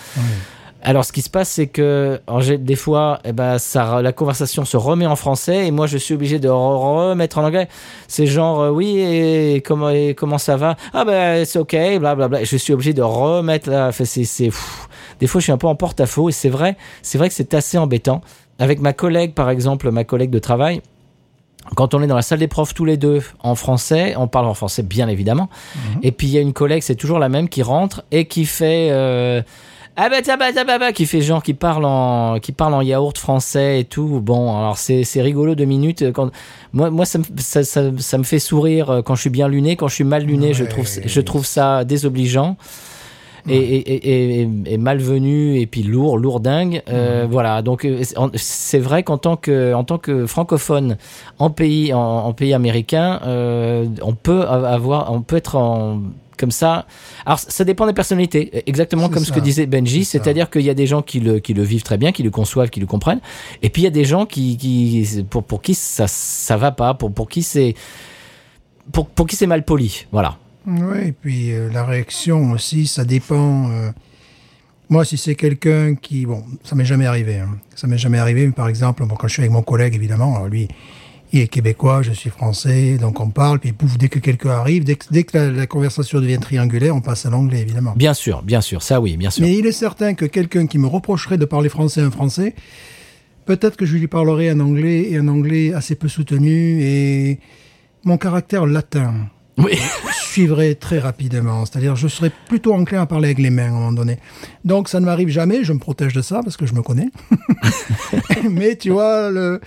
Alors, 0.80 1.04
ce 1.04 1.12
qui 1.12 1.22
se 1.22 1.28
passe, 1.30 1.48
c'est 1.48 1.66
que 1.66 2.20
des 2.56 2.76
fois, 2.76 3.18
eh 3.24 3.32
ben, 3.32 3.58
ça, 3.58 4.00
la 4.00 4.12
conversation 4.12 4.64
se 4.64 4.76
remet 4.76 5.06
en 5.06 5.16
français 5.16 5.66
et 5.66 5.70
moi, 5.72 5.86
je 5.86 5.98
suis 5.98 6.14
obligé 6.14 6.38
de 6.38 6.48
re- 6.48 7.10
remettre 7.10 7.38
en 7.38 7.44
anglais. 7.44 7.68
C'est 8.06 8.26
genre, 8.26 8.60
euh, 8.60 8.70
oui, 8.70 8.98
et 9.00 9.60
comment, 9.60 9.90
et 9.90 10.14
comment 10.14 10.38
ça 10.38 10.56
va? 10.56 10.76
Ah 10.94 11.04
ben, 11.04 11.44
c'est 11.44 11.58
ok, 11.58 11.76
blablabla. 11.98 12.44
Je 12.44 12.56
suis 12.56 12.72
obligé 12.72 12.92
de 12.92 13.02
remettre 13.02 13.68
là. 13.68 13.90
C'est, 13.92 14.50
des 15.20 15.26
fois, 15.26 15.40
je 15.40 15.44
suis 15.44 15.52
un 15.52 15.58
peu 15.58 15.66
en 15.66 15.74
porte-à-faux 15.74 16.28
et 16.28 16.32
c'est 16.32 16.48
vrai, 16.48 16.76
c'est 17.02 17.18
vrai 17.18 17.28
que 17.28 17.34
c'est 17.34 17.54
assez 17.54 17.76
embêtant. 17.76 18.20
Avec 18.60 18.80
ma 18.80 18.92
collègue, 18.92 19.34
par 19.34 19.50
exemple, 19.50 19.90
ma 19.90 20.04
collègue 20.04 20.30
de 20.30 20.38
travail, 20.38 20.80
quand 21.74 21.92
on 21.92 22.02
est 22.02 22.06
dans 22.06 22.16
la 22.16 22.22
salle 22.22 22.38
des 22.38 22.48
profs 22.48 22.72
tous 22.72 22.84
les 22.84 22.96
deux 22.96 23.20
en 23.40 23.54
français, 23.56 24.14
on 24.16 24.26
parle 24.26 24.46
en 24.46 24.54
français 24.54 24.82
bien 24.82 25.08
évidemment. 25.08 25.50
Et 26.02 26.12
puis 26.12 26.28
il 26.28 26.32
y 26.32 26.38
a 26.38 26.40
une 26.40 26.52
collègue, 26.54 26.82
c'est 26.82 26.94
toujours 26.94 27.18
la 27.18 27.28
même, 27.28 27.48
qui 27.48 27.62
rentre 27.62 28.04
et 28.10 28.26
qui 28.26 28.46
fait 28.46 28.88
euh, 28.90 29.42
ah 30.00 30.08
bah 30.08 30.16
bah 30.24 30.36
bah 30.54 30.64
bah 30.64 30.78
bah 30.78 30.92
qui 30.92 31.06
fait 31.06 31.20
genre 31.20 31.42
qui 31.42 31.54
parle 31.54 31.84
en 31.84 32.38
qui 32.40 32.52
parle 32.52 32.74
en 32.74 32.82
yaourt 32.82 33.18
français 33.18 33.80
et 33.80 33.84
tout. 33.84 34.20
Bon, 34.22 34.56
alors 34.56 34.78
c'est 34.78 35.02
c'est 35.02 35.20
rigolo 35.22 35.54
deux 35.56 35.64
minutes. 35.64 36.12
Quand 36.12 36.30
moi 36.72 36.88
moi 36.90 37.04
ça 37.04 37.18
me 37.18 37.24
ça, 37.38 37.64
ça, 37.64 37.82
ça 37.98 38.16
me 38.18 38.22
fait 38.22 38.38
sourire 38.38 38.90
euh, 38.90 39.02
quand 39.02 39.16
je 39.16 39.22
suis 39.22 39.30
bien 39.30 39.48
luné, 39.48 39.74
quand 39.76 39.88
je 39.88 39.94
suis 39.96 40.04
mal 40.04 40.22
luné, 40.24 40.54
je 40.54 40.64
trouve 40.64 40.86
je 41.04 41.20
trouve 41.20 41.44
ça 41.44 41.84
désobligeant. 41.84 42.56
Et, 43.50 43.56
et, 43.56 43.94
et, 43.94 44.40
et- 44.42 44.48
et 44.66 44.76
malvenu 44.78 45.58
et 45.58 45.66
puis 45.66 45.82
lourd, 45.82 46.18
lourdingue. 46.18 46.82
Euh, 46.90 47.26
Voilà. 47.30 47.62
Donc 47.62 47.86
euh, 47.86 48.02
c'est- 48.34 48.78
vrai 48.78 49.02
qu'en 49.04 49.16
tant 49.16 49.36
que 49.36 49.72
en 49.72 49.84
tant 49.84 49.96
que 49.96 50.26
francophone 50.26 50.98
en 51.38 51.48
pays 51.48 51.94
en, 51.94 51.98
en 52.26 52.32
pays 52.34 52.52
américain, 52.52 53.20
euh, 53.24 53.86
on 54.02 54.12
peut 54.14 54.42
avoir, 54.42 55.10
on 55.12 55.22
peut 55.22 55.36
être 55.36 55.56
en 55.56 56.02
comme 56.38 56.50
ça. 56.50 56.86
Alors 57.26 57.38
ça 57.38 57.64
dépend 57.64 57.86
des 57.86 57.92
personnalités, 57.92 58.62
exactement 58.66 59.08
C'est 59.08 59.12
comme 59.14 59.24
ce 59.24 59.32
que 59.32 59.40
disait 59.40 59.66
Benji, 59.66 60.04
c'est-à-dire 60.04 60.48
qu'il 60.48 60.62
y 60.62 60.70
a 60.70 60.74
des 60.74 60.86
gens 60.86 61.02
qui 61.02 61.20
le 61.20 61.38
qui 61.40 61.52
le 61.52 61.62
vivent 61.62 61.82
très 61.82 61.98
bien, 61.98 62.12
qui 62.12 62.22
le 62.22 62.30
conçoivent, 62.30 62.70
qui 62.70 62.80
le 62.80 62.86
comprennent, 62.86 63.20
et 63.62 63.68
puis 63.68 63.82
il 63.82 63.84
y 63.84 63.88
a 63.88 63.90
des 63.90 64.04
gens 64.04 64.24
qui 64.24 64.56
qui 64.56 65.06
pour 65.28 65.44
pour 65.44 65.60
qui 65.60 65.74
ça 65.74 66.06
ça 66.06 66.56
va 66.56 66.70
pas, 66.72 66.94
pour 66.94 67.12
pour 67.12 67.28
qui 67.28 67.42
c'est 67.42 67.74
pour 68.92 69.08
pour 69.08 69.26
qui 69.26 69.36
c'est 69.36 69.46
mal 69.46 69.64
poli. 69.64 70.06
Voilà. 70.12 70.38
Oui, 70.66 71.08
et 71.08 71.12
puis 71.12 71.52
euh, 71.52 71.70
la 71.72 71.84
réaction 71.84 72.52
aussi, 72.52 72.86
ça 72.86 73.04
dépend. 73.04 73.70
euh, 73.70 73.90
moi, 74.90 75.04
si 75.04 75.16
c'est 75.18 75.34
quelqu'un 75.34 75.94
qui... 75.94 76.24
Bon, 76.24 76.42
ça 76.64 76.74
m'est 76.74 76.84
jamais 76.84 77.06
arrivé. 77.06 77.38
hein. 77.40 77.58
Ça 77.74 77.86
m'est 77.86 77.98
jamais 77.98 78.18
arrivé, 78.18 78.46
mais 78.46 78.52
par 78.52 78.68
exemple, 78.68 79.04
bon, 79.04 79.16
quand 79.16 79.28
je 79.28 79.34
suis 79.34 79.42
avec 79.42 79.52
mon 79.52 79.62
collègue, 79.62 79.94
évidemment, 79.94 80.34
alors 80.36 80.48
lui, 80.48 80.68
il 81.32 81.40
est 81.40 81.48
québécois, 81.48 82.02
je 82.02 82.12
suis 82.12 82.30
français, 82.30 82.96
donc 82.98 83.20
on 83.20 83.30
parle, 83.30 83.58
puis 83.58 83.72
pouf, 83.72 83.98
dès 83.98 84.08
que 84.08 84.18
quelqu'un 84.18 84.50
arrive, 84.50 84.84
dès 84.84 84.96
que, 84.96 85.04
dès 85.10 85.24
que 85.24 85.36
la, 85.36 85.50
la 85.50 85.66
conversation 85.66 86.20
devient 86.20 86.38
triangulaire, 86.38 86.96
on 86.96 87.00
passe 87.00 87.26
à 87.26 87.30
l'anglais, 87.30 87.60
évidemment. 87.60 87.94
Bien 87.96 88.14
sûr, 88.14 88.42
bien 88.42 88.60
sûr, 88.60 88.82
ça 88.82 89.00
oui, 89.00 89.16
bien 89.16 89.30
sûr. 89.30 89.44
Mais 89.44 89.56
il 89.56 89.66
est 89.66 89.72
certain 89.72 90.14
que 90.14 90.24
quelqu'un 90.24 90.66
qui 90.66 90.78
me 90.78 90.86
reprocherait 90.86 91.38
de 91.38 91.44
parler 91.44 91.68
français 91.68 92.00
à 92.00 92.06
un 92.06 92.10
français, 92.10 92.54
peut-être 93.44 93.76
que 93.76 93.84
je 93.84 93.96
lui 93.96 94.08
parlerai 94.08 94.50
en 94.52 94.60
anglais, 94.60 95.10
et 95.10 95.18
un 95.18 95.28
anglais 95.28 95.74
assez 95.74 95.94
peu 95.94 96.08
soutenu, 96.08 96.82
et 96.82 97.40
mon 98.04 98.16
caractère 98.16 98.66
latin 98.66 99.12
Oui. 99.58 99.72
suivrait 100.28 100.74
très 100.76 100.98
rapidement. 100.98 101.64
C'est-à-dire, 101.66 101.96
je 101.96 102.08
serais 102.08 102.30
plutôt 102.46 102.72
enclin 102.72 103.02
à 103.02 103.06
parler 103.06 103.28
avec 103.28 103.38
les 103.38 103.50
mains 103.50 103.64
à 103.64 103.68
un 103.68 103.72
moment 103.72 103.92
donné. 103.92 104.18
Donc, 104.64 104.88
ça 104.88 105.00
ne 105.00 105.06
m'arrive 105.06 105.28
jamais. 105.28 105.64
Je 105.64 105.72
me 105.72 105.78
protège 105.78 106.12
de 106.12 106.22
ça 106.22 106.42
parce 106.44 106.56
que 106.56 106.66
je 106.66 106.74
me 106.74 106.82
connais. 106.82 107.08
Mais 108.50 108.76
tu 108.76 108.90
vois, 108.90 109.30
le, 109.30 109.60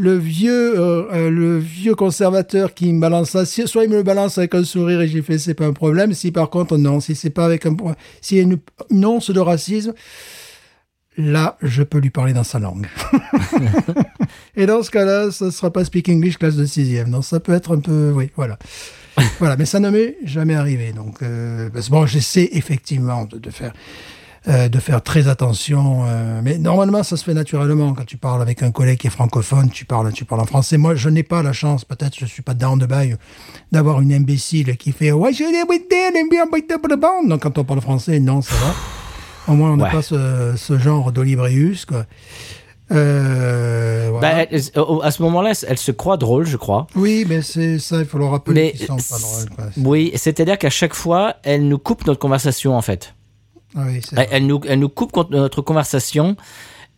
le 0.00 0.16
vieux, 0.16 0.80
euh, 0.80 1.04
euh, 1.12 1.30
le 1.30 1.58
vieux 1.58 1.94
conservateur 1.94 2.72
qui 2.72 2.90
me 2.90 3.00
balance 3.00 3.30
ça, 3.30 3.44
soit 3.44 3.84
il 3.84 3.90
me 3.90 3.96
le 3.96 4.02
balance 4.02 4.38
avec 4.38 4.54
un 4.54 4.64
sourire 4.64 5.02
et 5.02 5.08
j'y 5.08 5.20
fais, 5.20 5.36
c'est 5.36 5.52
pas 5.52 5.66
un 5.66 5.74
problème. 5.74 6.14
Si 6.14 6.32
par 6.32 6.48
contre, 6.48 6.78
non, 6.78 7.00
si 7.00 7.14
c'est 7.14 7.28
pas 7.28 7.44
avec 7.44 7.66
un, 7.66 7.76
s'il 8.22 8.38
y 8.38 8.40
a 8.40 8.44
une, 8.44 8.58
une 8.88 9.04
once 9.04 9.30
de 9.30 9.40
racisme, 9.40 9.92
là, 11.18 11.58
je 11.60 11.82
peux 11.82 11.98
lui 11.98 12.08
parler 12.08 12.32
dans 12.32 12.44
sa 12.44 12.58
langue. 12.58 12.86
et 14.56 14.64
dans 14.64 14.82
ce 14.82 14.90
cas-là, 14.90 15.30
ça 15.32 15.44
ne 15.46 15.50
sera 15.50 15.70
pas 15.70 15.84
Speak 15.84 16.08
English 16.08 16.38
classe 16.38 16.56
de 16.56 16.64
sixième. 16.64 17.10
Donc, 17.10 17.26
ça 17.26 17.38
peut 17.38 17.52
être 17.52 17.76
un 17.76 17.80
peu, 17.80 18.10
oui, 18.10 18.30
voilà. 18.36 18.58
voilà, 19.38 19.58
mais 19.58 19.66
ça 19.66 19.80
ne 19.80 19.90
m'est 19.90 20.16
jamais 20.24 20.54
arrivé. 20.54 20.92
Donc, 20.92 21.20
euh, 21.20 21.68
bon, 21.90 22.06
j'essaie 22.06 22.48
effectivement 22.52 23.26
de 23.26 23.50
faire, 23.50 23.74
euh, 24.48 24.68
de 24.68 24.78
faire 24.78 25.02
très 25.02 25.28
attention. 25.28 26.04
euh, 26.06 26.40
mais 26.42 26.56
normalement, 26.58 27.02
ça 27.02 27.16
se 27.16 27.24
fait 27.24 27.34
naturellement. 27.34 27.92
Quand 27.94 28.06
tu 28.06 28.16
parles 28.16 28.40
avec 28.40 28.62
un 28.62 28.70
collègue 28.70 28.98
qui 28.98 29.06
est 29.06 29.10
francophone, 29.10 29.68
tu 29.70 29.84
parles, 29.84 30.12
tu 30.12 30.24
parles 30.24 30.40
en 30.40 30.46
français. 30.46 30.78
Moi, 30.78 30.94
je 30.94 31.08
n'ai 31.10 31.22
pas 31.22 31.42
la 31.42 31.52
chance, 31.52 31.84
peut-être, 31.84 32.16
je 32.18 32.24
suis 32.26 32.42
pas 32.42 32.54
down 32.54 32.78
de 32.78 32.86
bail, 32.86 33.16
d'avoir 33.72 34.00
une 34.00 34.12
imbécile 34.12 34.76
qui 34.78 34.92
fait 34.92 35.10
the 36.88 36.94
bone 36.98 37.28
Donc, 37.28 37.42
quand 37.42 37.58
on 37.58 37.64
parle 37.64 37.80
français, 37.80 38.18
non, 38.20 38.40
ça 38.42 38.54
va. 38.54 38.74
Au 39.52 39.56
moins, 39.56 39.72
on 39.72 39.76
n'a 39.76 39.84
Ouais. 39.84 39.90
pas 39.90 40.02
ce, 40.02 40.54
ce 40.56 40.78
genre 40.78 41.12
d'olibréus, 41.12 41.84
quoi. 41.84 42.04
Euh, 42.92 44.08
voilà. 44.10 44.34
Bah, 44.44 44.48
elle- 44.50 44.60
à 45.02 45.10
ce 45.10 45.22
moment-là, 45.22 45.52
elle 45.68 45.78
se 45.78 45.92
croit 45.92 46.16
drôle, 46.16 46.46
je 46.46 46.56
crois. 46.56 46.86
Oui, 46.96 47.24
mais 47.28 47.42
c'est 47.42 47.78
ça, 47.78 47.98
il 47.98 48.04
faut 48.04 48.18
le 48.18 48.24
rappeler 48.26 48.74
Mais 48.78 48.86
sont 48.86 48.96
pas 48.96 49.18
drôles. 49.18 49.50
Quoi. 49.54 49.64
oui, 49.76 50.12
c'est-à-dire 50.16 50.58
qu'à 50.58 50.70
chaque 50.70 50.94
fois, 50.94 51.36
elle 51.44 51.68
nous 51.68 51.78
coupe 51.78 52.06
notre 52.06 52.18
conversation 52.18 52.76
en 52.76 52.82
fait. 52.82 53.14
Ah 53.76 53.82
oui, 53.86 54.00
Elle, 54.30 54.46
nous, 54.46 54.60
elle 54.68 54.78
nous 54.80 54.88
coupe 54.88 55.30
notre 55.30 55.62
conversation 55.62 56.36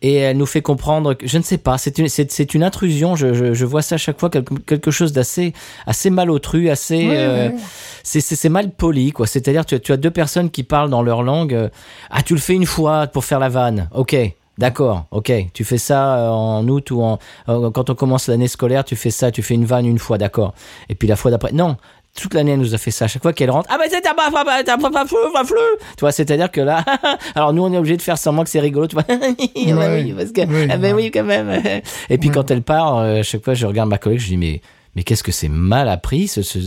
et 0.01 0.15
elle 0.17 0.37
nous 0.37 0.47
fait 0.47 0.63
comprendre 0.63 1.15
que 1.15 1.27
je 1.29 1.39
ne 1.39 1.43
sais 1.43 1.59
pas. 1.59 1.79
C'est 1.79 1.99
une, 1.99 2.09
c'est, 2.09 2.31
c'est 2.33 2.55
une 2.55 2.65
intrusion. 2.65 3.15
Je, 3.15 3.35
je, 3.35 3.55
je 3.55 3.65
vois 3.65 3.83
ça 3.83 3.95
à 3.97 3.99
chaque 3.99 4.19
fois 4.19 4.31
quelque, 4.31 4.55
quelque 4.61 4.91
chose 4.91 5.13
d'assez, 5.13 5.53
assez 5.87 6.11
malotru, 6.11 6.71
assez. 6.71 7.09
Euh, 7.11 7.51
c'est, 8.03 8.49
mal 8.49 8.71
poli 8.71 9.13
quoi. 9.13 9.27
C'est-à-dire 9.27 9.65
tu, 9.65 9.75
as- 9.77 9.81
tu 9.81 9.93
as 9.93 9.97
deux 9.97 10.11
personnes 10.11 10.51
qui 10.51 10.63
parlent 10.65 10.91
dans 10.91 11.03
leur 11.03 11.23
langue. 11.23 11.55
euh, 11.55 11.69
ah, 12.11 12.23
tu 12.23 12.35
le 12.35 12.41
fais 12.41 12.55
une 12.55 12.67
fois 12.67 13.07
pour 13.07 13.25
faire 13.25 13.39
la 13.39 13.49
vanne. 13.49 13.89
Ok. 13.95 14.17
D'accord, 14.59 15.07
ok. 15.13 15.33
Tu 15.55 15.65
fais 15.65 15.79
ça 15.79 16.17
euh, 16.19 16.29
en 16.29 16.69
août 16.69 16.91
ou 16.91 17.03
en 17.03 17.19
quand 17.47 17.89
on 17.89 17.95
commence 17.95 18.29
l'année 18.29 18.49
scolaire, 18.49 18.85
tu 18.85 18.97
fais 18.97 19.11
ça, 19.11 19.31
tu 19.31 19.43
fais 19.43 19.55
une 19.55 19.65
vanne 19.65 19.87
une 19.87 19.99
fois, 19.99 20.19
d'accord. 20.19 20.53
Et 20.91 20.95
puis 20.95 21.09
la 21.09 21.17
fois 21.17 21.31
d'après, 21.31 21.53
non. 21.53 21.77
Toute 22.21 22.35
l'année, 22.35 22.53
elle 22.53 22.59
nous 22.59 22.75
a 22.75 22.79
fait 22.79 22.91
ça. 22.91 23.07
À 23.07 23.09
chaque 23.09 23.23
fois 23.23 23.33
qu'elle 23.33 23.51
rentre, 23.51 23.69
ah 23.73 23.79
ben 23.79 23.87
c'est 23.91 24.03
ta- 24.03 24.13
fleu. 25.47 25.57
Tu 25.97 26.01
vois, 26.01 26.13
c'est-à-dire 26.13 26.51
que 26.51 26.61
là, 26.61 26.85
alors 27.35 27.53
nous, 27.55 27.63
on 27.65 27.73
est 27.73 27.79
obligé 27.79 27.97
de 27.97 28.03
faire 28.03 28.19
semblant 28.19 28.45
que 28.45 28.51
c'est 28.51 28.61
rigolo. 28.61 28.87
Tu 28.87 28.95
vois, 28.97 29.05
Ah 29.09 29.15
Ouais. 29.15 30.03
oui, 30.05 30.13
parce 30.13 30.31
que, 30.31 30.43
Oui, 30.43 30.69
ah 30.71 30.77
ben 30.77 30.95
ouais. 30.95 31.05
oui, 31.05 31.11
quand 31.11 31.25
même. 31.25 31.51
Et 32.11 32.19
puis 32.19 32.29
Ouais. 32.29 32.35
quand 32.35 32.51
elle 32.51 32.63
part, 32.63 32.99
euh, 32.99 33.21
à 33.21 33.23
chaque 33.23 33.43
fois, 33.43 33.55
je 33.55 33.67
regarde 33.67 33.89
ma 33.89 33.97
collègue, 33.99 34.21
je 34.21 34.27
dis 34.29 34.37
mais 34.37 34.61
mais 34.95 35.05
qu'est-ce 35.05 35.23
que 35.23 35.33
c'est 35.33 35.49
mal 35.49 35.89
appris, 35.89 36.29
ce, 36.29 36.43
ce- 36.43 36.59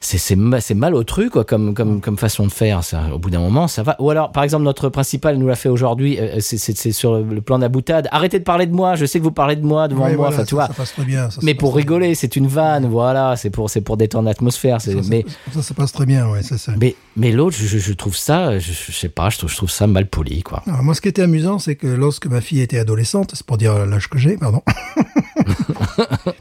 c'est 0.00 0.18
c'est 0.18 0.36
ma- 0.36 0.60
c'est 0.60 0.74
mal 0.74 0.94
au 0.94 1.04
truc 1.04 1.32
quoi 1.32 1.44
comme 1.44 1.74
comme 1.74 2.00
comme 2.00 2.16
façon 2.16 2.46
de 2.46 2.52
faire 2.52 2.84
ça. 2.84 3.02
Au 3.12 3.18
bout 3.18 3.30
d'un 3.30 3.40
moment 3.40 3.68
ça 3.68 3.82
va. 3.82 3.96
Ou 3.98 4.10
alors 4.10 4.32
par 4.32 4.42
exemple 4.44 4.64
notre 4.64 4.88
principal 4.88 5.36
nous 5.36 5.46
l'a 5.48 5.54
fait 5.56 5.68
aujourd'hui 5.68 6.18
euh, 6.20 6.36
c'est 6.40 6.58
c'est 6.58 6.92
sur 6.92 7.18
le 7.18 7.40
plan 7.40 7.58
de 7.58 7.62
la 7.62 7.68
boutade 7.68 8.08
arrêtez 8.12 8.38
de 8.38 8.44
parler 8.44 8.66
de 8.66 8.74
moi 8.74 8.94
je 8.94 9.04
sais 9.06 9.18
que 9.18 9.24
vous 9.24 9.32
parlez 9.32 9.56
de 9.56 9.64
moi 9.66 9.88
devant 9.88 10.06
moi 10.08 10.16
voilà, 10.16 10.34
enfin 10.36 10.44
tu 10.44 10.50
ça, 10.50 10.56
vois. 10.56 10.66
ça 10.68 10.74
passe 10.74 10.92
très 10.92 11.04
bien. 11.04 11.30
ça, 11.30 11.40
mais 11.42 11.52
ça 11.52 11.58
pour 11.58 11.74
rigoler 11.74 12.14
c'est 12.14 12.36
une 12.36 12.46
vanne 12.46 12.86
voilà 12.88 13.36
c'est 13.36 13.50
pour 13.50 13.70
c'est 13.70 13.80
pour 13.80 13.96
détendre 13.96 14.26
l'atmosphère 14.28 14.78
mais 15.08 15.24
ça, 15.60 15.74
passe 15.74 15.92
très 15.92 16.06
bien, 16.06 16.28
ouais, 16.30 16.42
c'est 16.42 16.58
ça. 16.58 16.72
mais 16.80 16.94
mais 17.16 17.32
l'autre 17.32 17.56
je 17.58 17.92
trouve 17.92 18.16
ça 18.16 18.58
je, 18.58 18.72
je 18.72 18.92
sais 18.92 19.08
pas 19.08 19.30
je 19.30 19.38
trouve 19.38 19.50
je 19.50 19.56
trouve 19.56 19.70
ça 19.70 19.86
mal 19.86 20.06
poli 20.06 20.42
quoi. 20.42 20.62
Alors, 20.66 20.82
moi, 20.82 20.94
ce 20.94 21.00
qui 21.00 21.08
était 21.08 21.22
amusant, 21.22 21.58
c'est 21.58 21.74
que 21.74 21.86
lorsque 21.86 22.26
ma 22.26 22.40
fille 22.40 22.60
était 22.60 22.78
adolescente, 22.78 23.32
c'est 23.34 23.44
pour 23.46 23.56
dire 23.58 23.86
l'âge 23.86 24.08
que 24.08 24.18
j'ai, 24.18 24.36
pardon, 24.36 24.62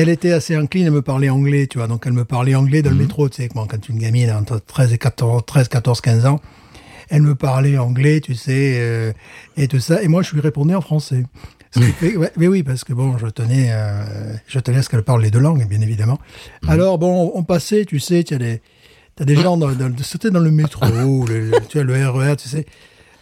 elle 0.00 0.08
était 0.08 0.32
assez 0.32 0.54
incline 0.54 0.86
à 0.86 0.90
me 0.90 1.02
parler 1.02 1.30
anglais, 1.30 1.66
tu 1.66 1.78
vois. 1.78 1.86
Donc, 1.86 2.04
elle 2.06 2.12
me 2.12 2.24
parlait 2.24 2.54
anglais 2.54 2.82
dans 2.82 2.90
le 2.90 2.96
métro, 2.96 3.28
tu 3.28 3.42
sais, 3.42 3.48
quand, 3.48 3.88
une 3.88 3.98
gamine 3.98 4.30
entre 4.30 4.58
13 4.58 4.92
et 4.92 4.98
14, 4.98 5.42
13, 5.46 5.68
14, 5.68 6.00
15 6.00 6.26
ans, 6.26 6.40
elle 7.10 7.22
me 7.22 7.34
parlait 7.34 7.76
anglais, 7.76 8.20
tu 8.20 8.34
sais, 8.34 8.76
euh, 8.78 9.12
et 9.56 9.68
tout 9.68 9.80
ça. 9.80 10.02
Et 10.02 10.08
moi, 10.08 10.22
je 10.22 10.32
lui 10.32 10.40
répondais 10.40 10.74
en 10.74 10.80
français. 10.80 11.24
Fait- 11.72 12.16
ouais, 12.16 12.32
mais 12.36 12.48
oui, 12.48 12.62
parce 12.62 12.82
que 12.82 12.92
bon, 12.92 13.16
je 13.18 13.26
tenais, 13.26 13.68
euh, 13.70 14.34
je 14.48 14.58
tenais 14.58 14.78
à 14.78 14.82
ce 14.82 14.88
qu'elle 14.88 15.02
parle 15.02 15.22
les 15.22 15.30
deux 15.30 15.38
langues, 15.38 15.66
bien 15.68 15.80
évidemment. 15.80 16.18
Alors, 16.66 16.98
bon, 16.98 17.32
on 17.34 17.42
passait, 17.42 17.84
tu 17.84 18.00
sais, 18.00 18.24
tu 18.24 18.34
as 18.34 18.38
des, 18.38 18.60
des 19.20 19.36
gens 19.36 19.56
dans, 19.56 19.70
dans, 19.70 19.92
c'était 20.02 20.30
dans 20.30 20.40
le 20.40 20.50
métro, 20.50 20.86
le, 21.26 21.50
tu 21.68 21.78
vois, 21.78 21.84
le 21.84 22.08
RER, 22.08 22.36
tu 22.36 22.48
sais. 22.48 22.66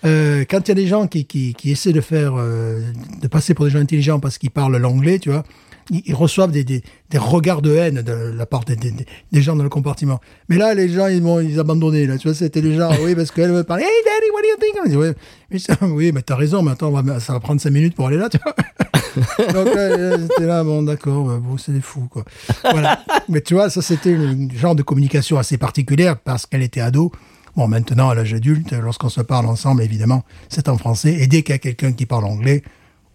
Euh, 0.05 0.45
quand 0.49 0.61
il 0.61 0.68
y 0.68 0.72
a 0.72 0.74
des 0.74 0.87
gens 0.87 1.09
qui, 1.09 1.24
qui, 1.24 1.55
qui 1.55 1.72
essaient 1.72 1.93
de 1.93 2.01
faire, 2.01 2.35
euh, 2.37 2.81
de 3.20 3.26
passer 3.26 3.53
pour 3.53 3.64
des 3.64 3.70
gens 3.72 3.81
intelligents 3.81 4.20
parce 4.20 4.39
qu'ils 4.39 4.51
parlent 4.53 4.76
l'anglais, 4.76 5.18
tu 5.18 5.31
vois, 5.31 5.43
ils, 5.91 6.03
ils 6.07 6.14
reçoivent 6.14 6.51
des, 6.51 6.64
des, 6.64 6.82
des 7.11 7.18
regards 7.18 7.62
de 7.62 7.74
haine 7.74 8.03
de 8.03 8.12
la 8.12 8.47
part 8.47 8.64
des, 8.64 8.76
des, 8.76 9.43
gens 9.43 9.57
dans 9.57 9.62
le 9.62 9.68
compartiment. 9.68 10.20
Mais 10.49 10.57
là, 10.57 10.74
les 10.74 10.89
gens, 10.89 11.07
ils 11.07 11.22
m'ont 11.22 11.41
ils 11.41 11.59
abandonné, 11.59 12.07
là, 12.07 12.18
tu 12.18 12.28
vois, 12.28 12.34
c'était 12.34 12.61
les 12.61 12.76
gens, 12.76 12.91
oui, 13.03 13.14
parce 13.14 13.30
qu'elle 13.30 13.53
me 13.53 13.64
parlait, 13.64 13.84
hey 13.84 14.05
daddy, 14.05 14.30
what 14.34 14.43
do 14.43 14.49
you 14.49 14.57
think? 14.61 14.84
On 14.84 14.89
dit, 14.89 14.97
ouais, 14.97 15.14
mais 15.51 15.59
ça- 15.59 15.76
oui, 15.82 16.12
mais 16.12 16.22
t'as 16.22 16.36
raison, 16.36 16.62
mais 16.62 16.72
attends, 16.72 16.89
on 16.89 17.03
va- 17.03 17.20
ça 17.20 17.32
va 17.32 17.41
prendre 17.41 17.61
cinq 17.61 17.70
minutes 17.70 17.95
pour 17.95 18.07
aller 18.07 18.16
là, 18.18 18.28
tu 18.28 18.39
vois. 18.43 18.55
Donc, 19.53 19.68
euh, 19.76 20.18
c'était 20.30 20.47
là, 20.47 20.62
bon, 20.64 20.82
d'accord, 20.82 21.24
bah, 21.24 21.39
bon, 21.43 21.57
c'est 21.59 21.72
des 21.72 21.80
fous, 21.80 22.07
quoi. 22.11 22.24
Voilà. 22.70 23.03
Mais 23.28 23.41
tu 23.41 23.55
vois, 23.55 23.70
ça, 23.70 23.82
c'était 23.82 24.14
un 24.14 24.49
genre 24.55 24.74
de 24.74 24.82
communication 24.82 25.39
assez 25.39 25.59
particulière 25.59 26.18
parce 26.18 26.47
qu'elle 26.47 26.62
était 26.62 26.80
ado. 26.80 27.11
Bon, 27.57 27.66
maintenant, 27.66 28.11
à 28.11 28.14
l'âge 28.14 28.34
adulte, 28.34 28.72
lorsqu'on 28.72 29.09
se 29.09 29.20
parle 29.20 29.47
ensemble, 29.47 29.82
évidemment, 29.82 30.22
c'est 30.49 30.68
en 30.68 30.78
français. 30.78 31.14
Et 31.14 31.26
dès 31.26 31.43
qu'il 31.43 31.55
y 31.55 31.57
a 31.57 31.59
quelqu'un 31.59 31.93
qui 31.93 32.07
parle 32.07 32.24
anglais, 32.24 32.62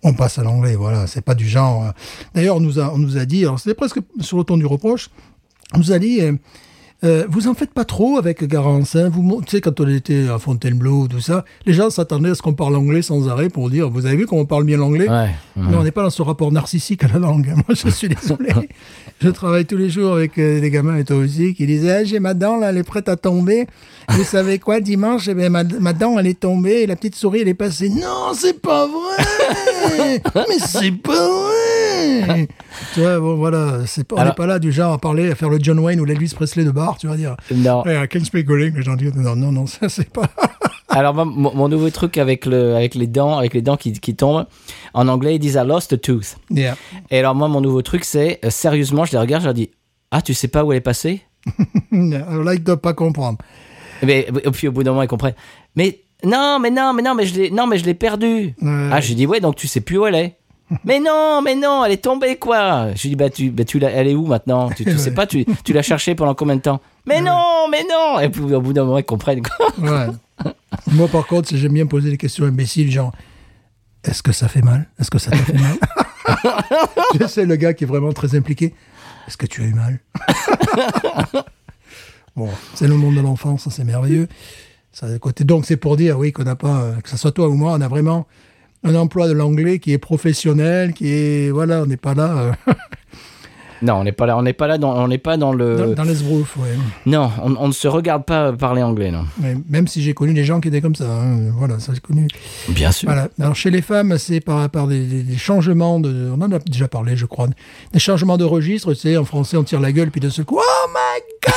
on 0.03 0.13
passe 0.13 0.37
à 0.39 0.43
l'anglais. 0.43 0.75
Voilà, 0.75 1.07
c'est 1.07 1.21
pas 1.21 1.35
du 1.35 1.47
genre. 1.47 1.85
euh. 1.85 1.91
D'ailleurs, 2.35 2.57
on 2.57 2.61
nous 2.61 2.79
a, 2.79 2.91
on 2.93 2.97
nous 2.97 3.17
a 3.17 3.25
dit, 3.25 3.43
alors 3.43 3.59
c'était 3.59 3.73
presque 3.75 3.99
sur 4.19 4.37
le 4.37 4.43
ton 4.43 4.57
du 4.57 4.65
reproche, 4.65 5.09
on 5.73 5.77
nous 5.79 5.91
a 5.91 5.99
dit. 5.99 6.21
euh, 6.21 6.33
euh, 7.03 7.25
vous 7.29 7.49
en 7.49 7.53
faites 7.53 7.73
pas 7.73 7.83
trop 7.83 8.17
avec 8.17 8.45
Garance. 8.45 8.95
Hein. 8.95 9.09
Vous, 9.09 9.41
tu 9.45 9.51
sais, 9.51 9.59
quand 9.61 9.77
on 9.81 9.87
était 9.89 10.29
à 10.29 10.39
Fontainebleau, 10.39 11.09
tout 11.09 11.19
ça, 11.19 11.43
les 11.65 11.73
gens 11.73 11.89
s'attendaient 11.89 12.29
à 12.29 12.35
ce 12.35 12.41
qu'on 12.41 12.53
parle 12.53 12.77
anglais 12.77 13.01
sans 13.01 13.27
arrêt 13.27 13.49
pour 13.49 13.69
dire, 13.69 13.89
vous 13.89 14.05
avez 14.05 14.15
vu 14.15 14.25
comment 14.25 14.43
on 14.43 14.45
parle 14.45 14.63
bien 14.63 14.77
l'anglais? 14.77 15.09
Ouais. 15.09 15.31
mais 15.57 15.75
on 15.75 15.83
n'est 15.83 15.91
pas 15.91 16.03
dans 16.03 16.09
ce 16.09 16.21
rapport 16.21 16.49
narcissique 16.53 17.03
à 17.03 17.09
la 17.09 17.19
langue. 17.19 17.47
Moi, 17.55 17.75
je 17.75 17.89
suis 17.89 18.07
désolé. 18.21 18.51
Je 19.21 19.29
travaille 19.29 19.65
tous 19.65 19.77
les 19.77 19.89
jours 19.89 20.13
avec 20.15 20.37
euh, 20.37 20.59
des 20.59 20.69
gamins 20.69 20.97
et 20.97 21.03
toi 21.05 21.17
aussi 21.17 21.53
qui 21.53 21.65
disaient 21.65 21.91
Ah, 21.91 22.03
J'ai 22.03 22.19
ma 22.19 22.33
dent, 22.33 22.57
là, 22.57 22.69
elle 22.69 22.77
est 22.77 22.83
prête 22.83 23.07
à 23.07 23.15
tomber. 23.15 23.67
Vous 24.09 24.23
savez 24.23 24.59
quoi, 24.59 24.81
dimanche, 24.81 25.27
eh 25.29 25.33
ma, 25.33 25.63
ma 25.63 25.93
dent, 25.93 26.19
elle 26.19 26.27
est 26.27 26.39
tombée 26.39 26.81
et 26.81 26.87
la 26.87 26.95
petite 26.95 27.15
souris, 27.15 27.41
elle 27.41 27.47
est 27.47 27.53
passée. 27.53 27.89
Non, 27.89 28.33
c'est 28.33 28.59
pas 28.61 28.85
vrai 28.87 30.21
Mais 30.35 30.59
c'est 30.59 30.91
pas 30.91 31.27
vrai 31.27 31.72
Tu 32.93 32.99
vois, 32.99 33.19
bon, 33.19 33.35
voilà, 33.35 33.79
c'est 33.85 34.07
pas, 34.07 34.15
on 34.19 34.25
n'est 34.25 34.33
pas 34.33 34.45
là 34.47 34.59
du 34.59 34.71
genre 34.71 34.93
à 34.93 34.97
parler, 34.97 35.31
à 35.31 35.35
faire 35.35 35.49
le 35.49 35.59
John 35.61 35.79
Wayne 35.79 35.99
ou 35.99 36.05
l'Elvis 36.05 36.33
Presley 36.35 36.63
de 36.65 36.71
bar, 36.71 36.97
tu 36.97 37.07
vas 37.07 37.15
dire. 37.15 37.35
Non. 37.53 37.83
Ouais, 37.83 38.07
can 38.07 38.23
speak 38.23 38.49
English, 38.49 38.73
les 38.75 38.81
gens 38.83 38.95
disent 38.95 39.13
Non, 39.15 39.35
non, 39.35 39.51
non, 39.51 39.67
ça, 39.67 39.89
c'est 39.89 40.09
pas. 40.09 40.29
Alors 40.89 41.13
mon, 41.13 41.25
mon 41.25 41.69
nouveau 41.69 41.89
truc 41.89 42.17
avec 42.17 42.45
le 42.45 42.75
avec 42.75 42.93
les 42.93 43.07
dents 43.07 43.37
avec 43.39 43.53
les 43.55 43.63
dents 43.63 43.77
qui, 43.77 43.93
qui 43.93 44.15
tombent 44.15 44.45
en 44.93 45.07
anglais 45.07 45.35
ils 45.35 45.39
disent 45.39 45.55
I 45.55 45.65
lost 45.65 45.93
a 45.93 45.97
tooth. 45.97 46.37
Yeah. 46.51 46.75
Et 47.09 47.17
alors 47.17 47.33
moi 47.33 47.47
mon 47.47 47.61
nouveau 47.61 47.81
truc 47.81 48.03
c'est 48.03 48.39
euh, 48.45 48.51
sérieusement 48.51 49.03
je 49.03 49.13
les 49.13 49.17
regarde 49.17 49.41
je 49.41 49.47
leur 49.47 49.53
dis 49.55 49.71
ah 50.11 50.21
tu 50.21 50.35
sais 50.35 50.47
pas 50.47 50.63
où 50.63 50.71
elle 50.71 50.77
est 50.77 50.81
passée? 50.81 51.23
Là, 51.91 52.53
ils 52.53 52.63
doivent 52.63 52.77
pas 52.77 52.93
comprendre. 52.93 53.39
Mais 54.03 54.27
et 54.43 54.51
puis 54.51 54.67
au 54.67 54.71
bout 54.71 54.83
d'un 54.83 54.91
moment 54.91 55.01
ils 55.01 55.07
comprennent. 55.07 55.33
Mais 55.75 56.01
non 56.23 56.59
mais 56.61 56.69
non 56.69 56.93
mais 56.93 57.01
non 57.01 57.15
mais 57.15 57.25
je 57.25 57.39
l'ai 57.39 57.49
non 57.49 57.65
mais 57.65 57.79
je 57.79 57.85
l'ai 57.85 57.95
perdue. 57.95 58.53
Ouais. 58.61 58.89
Ah 58.91 59.01
j'ai 59.01 59.15
dit 59.15 59.25
ouais 59.25 59.39
donc 59.39 59.55
tu 59.55 59.67
sais 59.67 59.81
plus 59.81 59.97
où 59.97 60.05
elle 60.05 60.15
est. 60.15 60.37
mais 60.85 60.99
non 60.99 61.41
mais 61.43 61.55
non 61.55 61.83
elle 61.85 61.91
est 61.91 61.97
tombée 62.03 62.35
quoi. 62.37 62.93
Je 62.95 63.07
dis 63.09 63.15
bah 63.15 63.29
tu 63.29 63.49
bah 63.51 63.63
tu 63.65 63.79
l'as 63.79 63.89
elle 63.91 64.07
est 64.07 64.15
où 64.15 64.25
maintenant? 64.25 64.69
Tu, 64.71 64.85
tu 64.85 64.97
sais 64.97 65.13
pas 65.13 65.27
tu 65.27 65.45
tu 65.63 65.73
l'as 65.73 65.81
cherchée 65.83 66.15
pendant 66.15 66.33
combien 66.35 66.55
de 66.55 66.61
temps? 66.61 66.79
Mais 67.05 67.21
non 67.21 67.67
mais 67.69 67.83
non 67.89 68.19
et 68.19 68.29
puis 68.29 68.41
au 68.41 68.61
bout 68.61 68.73
d'un 68.73 68.83
moment 68.85 68.97
ils 68.97 69.03
comprennent 69.05 69.41
quoi. 69.41 69.67
Ouais. 69.77 70.07
Moi, 70.87 71.07
par 71.07 71.27
contre, 71.27 71.55
j'aime 71.55 71.73
bien 71.73 71.85
poser 71.85 72.09
des 72.09 72.17
questions 72.17 72.45
imbéciles, 72.45 72.91
genre, 72.91 73.11
est-ce 74.03 74.23
que 74.23 74.31
ça 74.31 74.47
fait 74.47 74.63
mal? 74.63 74.87
Est-ce 74.99 75.11
que 75.11 75.19
ça 75.19 75.29
t'a 75.31 75.37
fait 75.37 75.53
mal? 75.53 75.77
Je 77.21 77.27
sais, 77.27 77.45
le 77.45 77.55
gars 77.55 77.73
qui 77.73 77.83
est 77.83 77.87
vraiment 77.87 78.11
très 78.11 78.35
impliqué. 78.35 78.73
Est-ce 79.27 79.37
que 79.37 79.45
tu 79.45 79.61
as 79.61 79.65
eu 79.65 79.73
mal? 79.73 79.99
Bon, 82.35 82.49
c'est 82.73 82.87
le 82.87 82.95
monde 82.95 83.15
de 83.15 83.21
l'enfance, 83.21 83.67
c'est 83.69 83.83
merveilleux. 83.83 84.27
Ça, 84.91 85.07
côtés- 85.19 85.43
Donc, 85.43 85.65
c'est 85.65 85.77
pour 85.77 85.97
dire, 85.97 86.17
oui, 86.17 86.31
qu'on 86.31 86.43
n'a 86.43 86.55
pas, 86.55 86.81
euh, 86.81 86.95
que 87.01 87.09
ce 87.09 87.17
soit 87.17 87.31
toi 87.31 87.47
ou 87.47 87.53
moi, 87.53 87.73
on 87.73 87.81
a 87.81 87.87
vraiment 87.87 88.25
un 88.83 88.95
emploi 88.95 89.27
de 89.27 89.33
l'anglais 89.33 89.79
qui 89.79 89.93
est 89.93 89.97
professionnel, 89.97 90.93
qui 90.93 91.09
est, 91.09 91.51
voilà, 91.51 91.81
on 91.81 91.85
n'est 91.85 91.97
pas 91.97 92.13
là 92.13 92.55
euh, 92.67 92.73
Non 93.83 93.95
on 93.95 94.03
n'est 94.05 94.13
pas 94.13 94.25
là 94.25 94.37
on 94.37 94.43
n'est 94.43 94.53
pas 94.53 94.67
là 94.67 94.77
dans 94.77 94.95
on 94.95 95.09
n'est 95.09 95.17
pas 95.17 95.35
dans 95.35 95.51
le 95.51 95.75
dans, 95.75 95.93
dans 95.93 96.03
les 96.03 96.23
ouais. 96.23 96.39
non 97.05 97.29
on, 97.43 97.53
on 97.57 97.67
ne 97.67 97.73
se 97.73 97.89
regarde 97.89 98.23
pas 98.23 98.53
parler 98.53 98.81
anglais 98.81 99.11
non. 99.11 99.25
Mais 99.39 99.55
Même 99.69 99.87
si 99.87 100.01
j'ai 100.01 100.13
connu 100.13 100.33
des 100.33 100.45
gens 100.45 100.61
qui 100.61 100.69
étaient 100.69 100.79
comme 100.79 100.95
ça, 100.95 101.11
hein, 101.11 101.51
voilà, 101.57 101.79
ça 101.79 101.93
j'ai 101.93 101.99
connu. 101.99 102.27
Bien 102.69 102.93
sûr. 102.93 103.09
Voilà. 103.09 103.27
Alors 103.39 103.55
chez 103.55 103.71
les 103.71 103.81
femmes, 103.81 104.17
c'est 104.17 104.39
par, 104.39 104.69
par 104.69 104.87
des, 104.87 105.25
changements 105.37 105.99
de. 105.99 106.31
On 106.31 106.41
en 106.41 106.51
a 106.53 106.59
déjà 106.59 106.87
parlé, 106.87 107.17
je 107.17 107.25
crois. 107.25 107.47
Des 107.91 107.99
changements 107.99 108.37
de 108.37 108.45
registre. 108.45 108.93
Sais, 108.93 109.17
en 109.17 109.25
français, 109.25 109.57
on 109.57 109.63
tire 109.63 109.81
la 109.81 109.91
gueule, 109.91 110.11
puis 110.11 110.21
de 110.21 110.29
ce 110.29 110.41
coup, 110.43 110.59
oh 110.59 110.87
my 110.89 111.51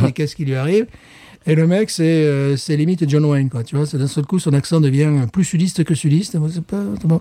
god 0.00 0.08
Et 0.08 0.12
qu'est-ce 0.12 0.34
qui 0.34 0.46
lui 0.46 0.54
arrive? 0.54 0.86
Et 1.46 1.54
le 1.54 1.66
mec, 1.66 1.90
c'est 1.90 2.02
euh, 2.04 2.56
c'est 2.56 2.76
limite 2.76 3.08
John 3.08 3.24
Wayne, 3.24 3.48
quoi. 3.50 3.64
Tu 3.64 3.76
vois, 3.76 3.86
c'est 3.86 3.98
d'un 3.98 4.06
seul 4.06 4.24
coup, 4.26 4.38
son 4.38 4.52
accent 4.52 4.80
devient 4.80 5.10
plus 5.32 5.44
sudiste 5.44 5.84
que 5.84 5.94
sudiste. 5.94 6.36
C'est 6.52 6.62
pas- 6.64 6.76
c'est 7.00 7.06
bon. 7.06 7.20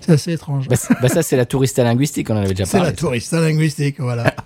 C'est 0.00 0.12
assez 0.12 0.32
étrange. 0.32 0.68
Bah, 0.68 0.76
c'est- 0.76 0.94
bah, 1.02 1.08
ça, 1.08 1.22
c'est 1.22 1.36
la 1.36 1.44
tourista 1.46 1.84
linguistique, 1.84 2.30
on 2.30 2.34
en 2.34 2.38
avait 2.38 2.48
déjà 2.48 2.64
c'est 2.64 2.78
parlé. 2.78 2.90
la 2.92 2.96
touriste 2.96 3.32
linguistique, 3.32 3.96
voilà. 3.98 4.34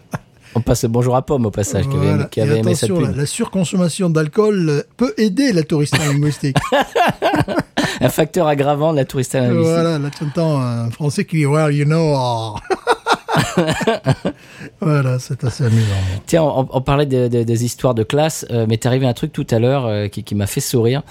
On 0.54 0.60
passe 0.62 0.84
le 0.84 0.88
bonjour 0.88 1.14
à 1.16 1.20
Pomme 1.20 1.44
au 1.44 1.50
passage, 1.50 1.86
qui 1.86 1.96
avait, 1.98 2.28
qui 2.30 2.40
aimé 2.40 2.74
cette 2.74 2.88
la, 2.88 2.96
pub. 3.08 3.16
la 3.16 3.26
surconsommation 3.26 4.08
d'alcool 4.08 4.84
peut 4.96 5.12
aider 5.18 5.52
la 5.52 5.62
touriste 5.62 5.98
linguistique. 5.98 6.56
Un 8.00 8.08
facteur 8.08 8.46
aggravant 8.46 8.92
de 8.92 8.96
la 8.96 9.04
tourista 9.04 9.38
linguistique. 9.40 9.66
Voilà, 9.66 9.98
là 9.98 10.08
tu 10.16 10.24
entends 10.24 10.58
un 10.60 10.90
français 10.90 11.26
qui 11.26 11.36
dit 11.38 11.46
Well, 11.46 11.74
you 11.74 11.84
know. 11.84 12.14
voilà, 14.80 15.18
c'est 15.18 15.44
assez 15.44 15.64
amusant. 15.64 15.94
Tiens, 16.26 16.42
on, 16.42 16.80
parlait 16.80 17.06
de- 17.06 17.28
de- 17.28 17.42
des 17.42 17.64
histoires 17.64 17.94
de 17.94 18.02
classe, 18.02 18.46
euh, 18.50 18.66
mais 18.68 18.76
t'es 18.76 18.88
arrivé 18.88 19.06
un 19.06 19.12
truc 19.12 19.32
tout 19.32 19.46
à 19.50 19.58
l'heure 19.58 19.86
euh, 19.86 20.08
qui, 20.08 20.34
m'a 20.34 20.46
fait 20.46 20.60
sourire. 20.60 21.02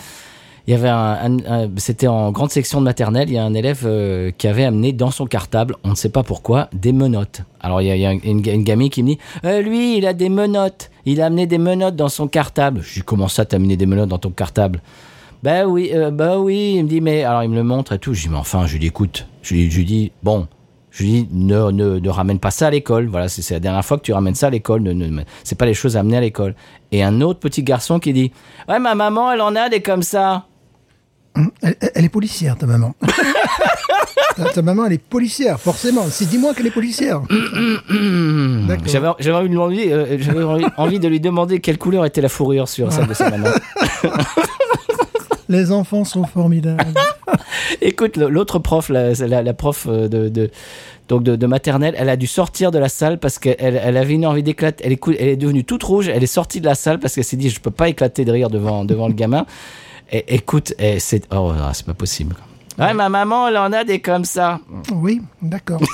Il 0.67 0.71
y 0.71 0.73
avait 0.73 0.89
un, 0.89 1.37
c'était 1.77 2.07
en 2.07 2.31
grande 2.31 2.49
section 2.49 2.79
de 2.79 2.85
maternelle, 2.85 3.29
il 3.29 3.35
y 3.35 3.37
a 3.37 3.43
un 3.43 3.53
élève 3.53 3.83
euh, 3.85 4.31
qui 4.35 4.47
avait 4.47 4.63
amené 4.63 4.93
dans 4.93 5.11
son 5.11 5.27
cartable, 5.27 5.75
on 5.83 5.89
ne 5.89 5.95
sait 5.95 6.09
pas 6.09 6.23
pourquoi, 6.23 6.69
des 6.73 6.91
menottes. 6.91 7.41
Alors 7.61 7.83
il 7.83 7.95
y 7.95 8.05
a, 8.05 8.11
une, 8.11 8.41
gamine 8.41 8.89
qui 8.89 9.03
me 9.03 9.09
dit, 9.09 9.19
Euh, 9.43 9.61
lui, 9.61 9.97
il 9.97 10.07
a 10.07 10.13
des 10.13 10.29
menottes, 10.29 10.89
il 11.05 11.21
a 11.21 11.27
amené 11.27 11.45
des 11.45 11.59
menottes 11.59 11.95
dans 11.95 12.09
son 12.09 12.27
cartable. 12.27 12.81
Je 12.81 12.87
lui 12.87 13.01
dis, 13.01 13.05
comment 13.05 13.27
ça, 13.27 13.45
t'as 13.45 13.57
amené 13.57 13.77
des 13.77 13.85
menottes 13.85 14.09
dans 14.09 14.17
ton 14.17 14.31
cartable 14.31 14.81
Bah 15.43 15.67
oui, 15.67 15.91
bah 16.11 16.39
oui. 16.39 16.73
Il 16.77 16.85
me 16.85 16.89
dit, 16.89 16.99
mais 16.99 17.23
alors 17.23 17.43
il 17.43 17.49
me 17.51 17.55
le 17.55 17.63
montre 17.63 17.93
et 17.93 17.99
tout. 17.99 18.15
Je 18.15 18.23
dis, 18.23 18.29
mais 18.29 18.37
enfin, 18.37 18.65
je 18.65 18.73
lui 18.73 18.79
dis, 18.79 18.87
écoute, 18.87 19.27
je 19.43 19.53
lui, 19.53 19.69
je 19.69 19.77
lui 19.77 19.85
dis, 19.85 20.11
bon, 20.23 20.47
je 20.97 21.03
lui 21.03 21.09
dis, 21.11 21.27
ne, 21.33 21.71
ne, 21.71 21.99
ne 21.99 22.09
ramène 22.09 22.39
pas 22.39 22.51
ça 22.51 22.67
à 22.67 22.69
l'école. 22.69 23.07
Voilà, 23.07 23.27
c'est 23.27 23.41
c'est 23.41 23.53
la 23.55 23.59
dernière 23.59 23.83
fois 23.83 23.97
que 23.97 24.03
tu 24.03 24.13
ramènes 24.13 24.33
ça 24.33 24.47
à 24.47 24.49
l'école. 24.49 24.81
Ne, 24.81 24.93
ne, 24.93 25.23
c'est 25.43 25.57
pas 25.57 25.65
les 25.65 25.73
choses 25.73 25.97
à 25.97 25.99
amener 25.99 26.15
à 26.15 26.21
l'école. 26.21 26.55
Et 26.93 27.03
un 27.03 27.19
autre 27.19 27.41
petit 27.41 27.63
garçon 27.63 27.99
qui 27.99 28.13
dit, 28.13 28.31
ouais, 28.69 28.79
ma 28.79 28.95
maman, 28.95 29.29
elle 29.33 29.41
en 29.41 29.57
a 29.57 29.67
des 29.67 29.81
comme 29.81 30.03
ça. 30.03 30.45
Elle, 31.61 31.75
elle- 31.95 32.05
est 32.05 32.09
policière, 32.09 32.57
ta 32.57 32.65
maman. 32.65 32.95
ta, 34.37 34.45
ta 34.45 34.61
maman, 34.61 34.85
elle 34.85 34.93
est 34.93 34.97
policière, 35.03 35.59
forcément. 35.59 36.05
Si, 36.09 36.27
dis-moi 36.27 36.53
qu'elle 36.53 36.67
est 36.67 36.71
policière. 36.71 37.21
J'avais 38.85 39.07
envie, 39.09 39.49
de 39.49 39.53
demander, 39.53 39.91
euh, 39.91 40.17
j'avais 40.17 40.43
envie, 40.43 40.65
envie 40.77 40.99
de 40.99 41.09
lui 41.09 41.19
demander 41.19 41.59
quelle 41.59 41.77
couleur 41.77 42.05
était 42.05 42.21
la 42.21 42.29
fourrure 42.29 42.69
sur 42.69 42.93
celle 42.93 43.07
de 43.07 43.13
sa 43.13 43.29
maman. 43.31 43.49
Les 45.49 45.71
enfants 45.71 46.03
sont 46.05 46.23
formidables. 46.25 46.83
Écoute, 47.81 48.17
l'autre 48.17 48.59
prof, 48.59 48.89
la, 48.89 49.13
la, 49.13 49.43
la 49.43 49.53
prof 49.53 49.85
euh, 49.87 50.07
de, 50.07 50.29
de, 50.29 50.49
donc 51.07 51.23
de, 51.23 51.35
de 51.35 51.45
maternelle, 51.47 51.93
elle 51.97 52.09
a 52.09 52.15
dû 52.17 52.27
sortir 52.27 52.71
de 52.71 52.79
la 52.79 52.89
salle 52.89 53.19
parce 53.19 53.37
qu'elle 53.39 53.55
elle 53.59 53.97
avait 53.97 54.13
une 54.13 54.25
envie 54.25 54.43
d'éclater. 54.43 54.83
Elle, 54.85 54.93
est 54.93 54.97
cou- 54.97 55.11
elle 55.17 55.27
est 55.29 55.35
devenue 55.37 55.63
toute 55.63 55.83
rouge. 55.83 56.07
Elle 56.07 56.23
est 56.23 56.27
sortie 56.27 56.61
de 56.61 56.65
la 56.65 56.75
salle 56.75 56.99
parce 56.99 57.13
qu'elle 57.15 57.23
s'est 57.23 57.37
dit 57.37 57.49
je 57.49 57.59
peux 57.59 57.71
pas 57.71 57.89
éclater 57.89 58.25
de 58.25 58.31
rire 58.31 58.49
devant, 58.49 58.85
devant 58.85 59.07
le 59.07 59.13
gamin. 59.13 59.45
Et 60.11 60.35
écoute, 60.35 60.73
c'est 60.99 61.27
oh, 61.33 61.51
ah, 61.61 61.71
c'est 61.73 61.85
pas 61.85 61.93
possible. 61.93 62.35
Ouais, 62.77 62.93
ma 62.93 63.07
maman, 63.09 63.47
elle 63.47 63.57
en 63.57 63.71
a 63.71 63.83
des 63.83 63.99
comme 64.01 64.25
ça. 64.25 64.59
Oui, 64.93 65.21
d'accord. 65.41 65.81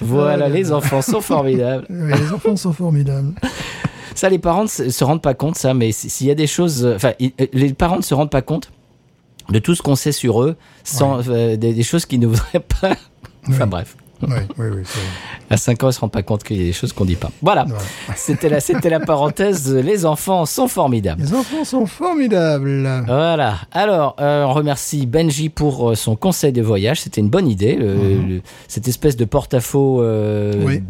Voilà, 0.00 0.36
là 0.36 0.48
les 0.48 0.70
enfants 0.72 1.02
sont 1.02 1.20
formidables. 1.20 1.84
Oui, 1.90 2.12
les 2.16 2.32
enfants 2.32 2.54
sont 2.56 2.72
formidables. 2.72 3.34
Ça, 4.18 4.28
les 4.28 4.40
parents 4.40 4.64
ne 4.64 4.66
se 4.68 5.04
rendent 5.04 5.22
pas 5.22 5.34
compte, 5.34 5.54
ça, 5.56 5.74
mais 5.74 5.92
s'il 5.92 6.26
y 6.26 6.30
a 6.32 6.34
des 6.34 6.48
choses. 6.48 6.84
euh, 6.84 6.96
Enfin, 6.96 7.12
euh, 7.22 7.46
les 7.52 7.72
parents 7.72 7.98
ne 7.98 8.02
se 8.02 8.14
rendent 8.14 8.30
pas 8.32 8.42
compte 8.42 8.72
de 9.48 9.60
tout 9.60 9.76
ce 9.76 9.80
qu'on 9.82 9.94
sait 9.94 10.10
sur 10.10 10.42
eux, 10.42 10.56
sans 10.82 11.28
euh, 11.30 11.54
des, 11.56 11.72
des 11.72 11.82
choses 11.84 12.04
qu'ils 12.04 12.18
ne 12.18 12.26
voudraient 12.32 12.58
pas. 12.80 12.96
Enfin, 13.48 13.64
Oui. 13.64 13.70
bref. 13.70 13.96
Oui, 14.22 14.34
oui, 14.58 14.66
oui. 14.76 14.82
À 15.50 15.56
5 15.56 15.82
ans, 15.82 15.86
ils 15.86 15.88
ne 15.88 15.92
se 15.92 16.00
rendent 16.00 16.10
pas 16.12 16.22
compte 16.22 16.42
qu'il 16.42 16.56
y 16.56 16.60
a 16.60 16.64
des 16.64 16.72
choses 16.72 16.92
qu'on 16.92 17.04
dit 17.04 17.14
pas. 17.16 17.30
Voilà. 17.42 17.66
C'était 18.16 18.48
la, 18.48 18.60
c'était 18.60 18.90
la 18.90 19.00
parenthèse. 19.00 19.72
Les 19.74 20.04
enfants 20.06 20.44
sont 20.46 20.66
formidables. 20.68 21.22
Les 21.22 21.34
enfants 21.34 21.64
sont 21.64 21.86
formidables. 21.86 22.82
Voilà. 23.06 23.58
Alors, 23.72 24.16
euh, 24.20 24.42
on 24.44 24.52
remercie 24.52 25.06
Benji 25.06 25.48
pour 25.50 25.90
euh, 25.90 25.94
son 25.94 26.16
conseil 26.16 26.52
de 26.52 26.62
voyage. 26.62 27.00
C'était 27.00 27.20
une 27.20 27.30
bonne 27.30 27.48
idée. 27.48 27.76
le- 27.76 27.94
le- 27.94 28.42
cette 28.66 28.88
espèce 28.88 29.16
de 29.16 29.24
porte-à-faux 29.24 30.02
euh, 30.02 30.52
Oui. 30.66 30.82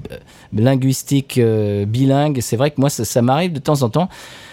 linguistique 0.55 1.39
euh, 1.39 1.85
bilingue. 1.85 2.41
C'est 2.41 2.57
vrai 2.57 2.70
que 2.70 2.81
moi, 2.81 2.91
ça, 2.91 3.05
ça 3.05 3.22
m'arrive 3.22 3.53
de 3.53 3.59
temps 3.61 3.83
en 3.83 3.91
temps. 3.91 4.09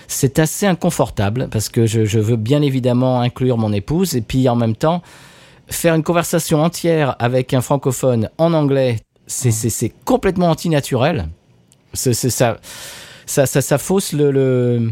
C'est 0.07 0.37
assez 0.37 0.67
inconfortable 0.67 1.47
parce 1.49 1.69
que 1.69 1.85
je, 1.87 2.05
je 2.05 2.19
veux 2.19 2.35
bien 2.35 2.61
évidemment 2.61 3.21
inclure 3.21 3.57
mon 3.57 3.73
épouse 3.73 4.15
et 4.15 4.21
puis 4.21 4.47
en 4.49 4.55
même 4.55 4.75
temps 4.75 5.01
faire 5.67 5.95
une 5.95 6.03
conversation 6.03 6.61
entière 6.63 7.15
avec 7.19 7.53
un 7.53 7.61
francophone 7.61 8.29
en 8.37 8.53
anglais. 8.53 8.99
C'est 9.27 9.93
complètement 10.05 10.49
antinaturel. 10.49 11.27
C'est 11.93 12.13
ça, 12.13 12.57
ça, 13.25 13.45
ça, 13.45 13.61
ça 13.61 13.77
fausse 13.77 14.11
le, 14.13 14.29
le, 14.29 14.91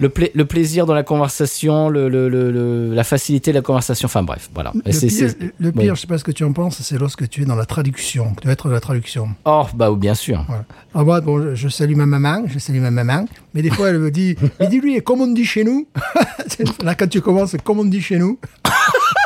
le, 0.00 0.08
pla- 0.08 0.26
le 0.34 0.44
plaisir 0.44 0.84
dans 0.84 0.92
la 0.92 1.04
conversation, 1.04 1.88
le, 1.88 2.08
le, 2.08 2.92
la 2.92 3.04
facilité 3.04 3.52
de 3.52 3.56
la 3.56 3.62
conversation. 3.62 4.06
Enfin 4.06 4.22
bref, 4.24 4.50
voilà. 4.52 4.72
Le 4.84 4.92
pire, 5.08 5.50
le 5.58 5.72
pire, 5.72 5.94
je 5.94 6.00
sais 6.02 6.06
pas 6.08 6.18
ce 6.18 6.24
que 6.24 6.32
tu 6.32 6.44
en 6.44 6.52
penses, 6.52 6.82
c'est 6.82 6.98
lorsque 6.98 7.28
tu 7.28 7.42
es 7.42 7.44
dans 7.46 7.54
la 7.54 7.64
traduction. 7.64 8.34
Tu 8.34 8.44
dois 8.44 8.52
être 8.52 8.66
dans 8.68 8.74
la 8.74 8.80
traduction. 8.80 9.28
Oh, 9.44 9.64
bah 9.74 9.90
bien 9.96 10.14
sûr. 10.14 10.44
Voilà. 10.48 10.64
Alors 10.94 11.06
moi, 11.06 11.20
bon, 11.20 11.54
je- 11.54 11.68
salue 11.68 11.94
ma 11.94 12.06
maman, 12.06 12.42
je 12.48 12.58
salue 12.58 12.80
ma 12.80 12.90
maman, 12.90 13.26
mais 13.54 13.62
des 13.62 13.70
fois 13.70 13.88
elle 13.90 13.98
me 14.00 14.10
dit, 14.10 14.36
mais 14.60 14.66
dis-lui, 14.66 15.00
comme 15.02 15.20
on 15.22 15.28
dit 15.28 15.44
chez 15.46 15.62
nous. 15.64 15.86
là, 16.82 16.94
quand 16.96 17.08
tu 17.08 17.20
commences, 17.20 17.54
comme 17.64 17.78
on 17.78 17.84
dit 17.84 18.02
chez 18.02 18.18
nous. 18.18 18.38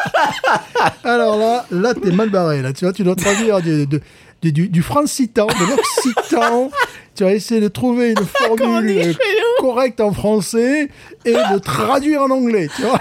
Alors 1.04 1.36
là, 1.36 1.64
là, 1.70 1.94
t'es 1.94 2.10
mal 2.10 2.30
barré. 2.30 2.62
Là, 2.62 2.72
tu 2.72 2.84
vois, 2.84 2.92
tu 2.92 3.02
dois 3.04 3.14
traduire 3.16 3.60
du, 3.60 3.86
du, 3.86 4.52
du, 4.52 4.68
du 4.68 4.82
francitan, 4.82 5.46
de 5.46 5.70
l'occitan. 5.70 6.70
tu 7.14 7.24
vas 7.24 7.32
essayer 7.32 7.60
de 7.60 7.68
trouver 7.68 8.10
une 8.10 8.24
formule 8.46 9.14
correcte 9.60 10.00
en 10.00 10.12
français 10.12 10.88
et 11.24 11.32
de 11.32 11.58
traduire 11.58 12.22
en 12.22 12.30
anglais. 12.30 12.68
Tu 12.76 12.82
vois 12.82 12.98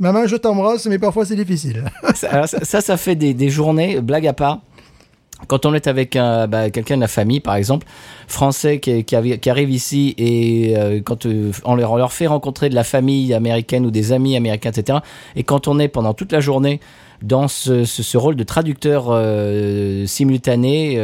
Maman, 0.00 0.26
je 0.28 0.36
t'embrasse, 0.36 0.86
mais 0.86 0.98
parfois 0.98 1.24
c'est 1.24 1.34
difficile. 1.34 1.84
Ça- 2.14 2.28
alors, 2.30 2.48
ça, 2.48 2.58
ça, 2.64 2.80
ça 2.80 2.96
fait 2.96 3.16
des, 3.16 3.34
des 3.34 3.50
journées, 3.50 4.00
blague 4.00 4.28
à 4.28 4.32
part. 4.32 4.60
Quand 5.48 5.66
on 5.66 5.74
est 5.74 5.86
avec 5.86 6.14
bah, 6.14 6.70
quelqu'un 6.70 6.96
de 6.96 7.00
la 7.00 7.08
famille, 7.08 7.40
par 7.40 7.56
exemple, 7.56 7.86
français 8.26 8.78
qui, 8.80 9.50
arrive 9.50 9.70
ici 9.70 10.14
et 10.18 10.74
euh, 10.76 11.00
quand 11.02 11.26
euh, 11.26 11.50
on, 11.64 11.74
leur, 11.74 12.12
fait 12.12 12.26
rencontrer 12.26 12.68
de 12.68 12.74
la 12.74 12.84
famille 12.84 13.32
américaine 13.32 13.86
ou 13.86 13.90
des 13.90 14.12
amis 14.12 14.36
américains, 14.36 14.70
etc. 14.70 14.98
Et 15.36 15.42
quand 15.42 15.66
on 15.66 15.78
est 15.78 15.88
pendant 15.88 16.12
toute 16.12 16.32
la 16.32 16.40
journée 16.40 16.80
dans 17.22 17.48
ce, 17.48 18.16
rôle 18.16 18.36
de 18.36 18.44
traducteur 18.44 19.06
euh, 19.08 20.06
simultané, 20.06 20.96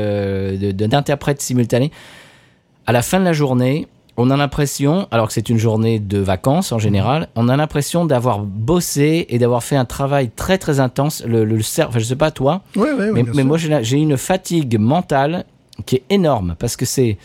d'interprète 0.74 1.40
simultané, 1.40 1.90
à 2.86 2.92
la 2.92 3.00
fin 3.00 3.18
de 3.18 3.24
la 3.24 3.32
journée, 3.32 3.88
on 4.16 4.30
a 4.30 4.36
l'impression, 4.36 5.08
alors 5.10 5.26
que 5.28 5.32
c'est 5.32 5.48
une 5.48 5.58
journée 5.58 5.98
de 5.98 6.18
vacances 6.18 6.70
en 6.72 6.78
général, 6.78 7.28
on 7.34 7.48
a 7.48 7.56
l'impression 7.56 8.04
d'avoir 8.04 8.38
bossé 8.40 9.26
et 9.28 9.38
d'avoir 9.38 9.62
fait 9.64 9.76
un 9.76 9.84
travail 9.84 10.30
très 10.30 10.56
très 10.58 10.78
intense. 10.80 11.24
Le, 11.26 11.44
le 11.44 11.62
cerveau, 11.62 11.90
enfin, 11.90 11.98
je 11.98 12.04
sais 12.04 12.16
pas 12.16 12.30
toi, 12.30 12.62
mais, 13.12 13.22
mais 13.34 13.44
moi 13.44 13.58
j'ai 13.58 13.96
une 13.96 14.16
fatigue 14.16 14.78
mentale 14.78 15.44
qui 15.86 15.96
est 15.96 16.04
énorme 16.10 16.54
parce 16.58 16.76
que 16.76 16.84
c'est 16.84 17.18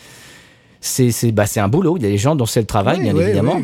c'est 0.80 1.30
bah, 1.32 1.46
c'est 1.46 1.60
un 1.60 1.68
boulot. 1.68 1.96
Il 1.98 2.02
y 2.02 2.06
a 2.06 2.10
des 2.10 2.18
gens 2.18 2.34
dont 2.34 2.46
c'est 2.46 2.60
le 2.60 2.66
travail, 2.66 3.00
bien 3.00 3.14
évidemment. 3.16 3.60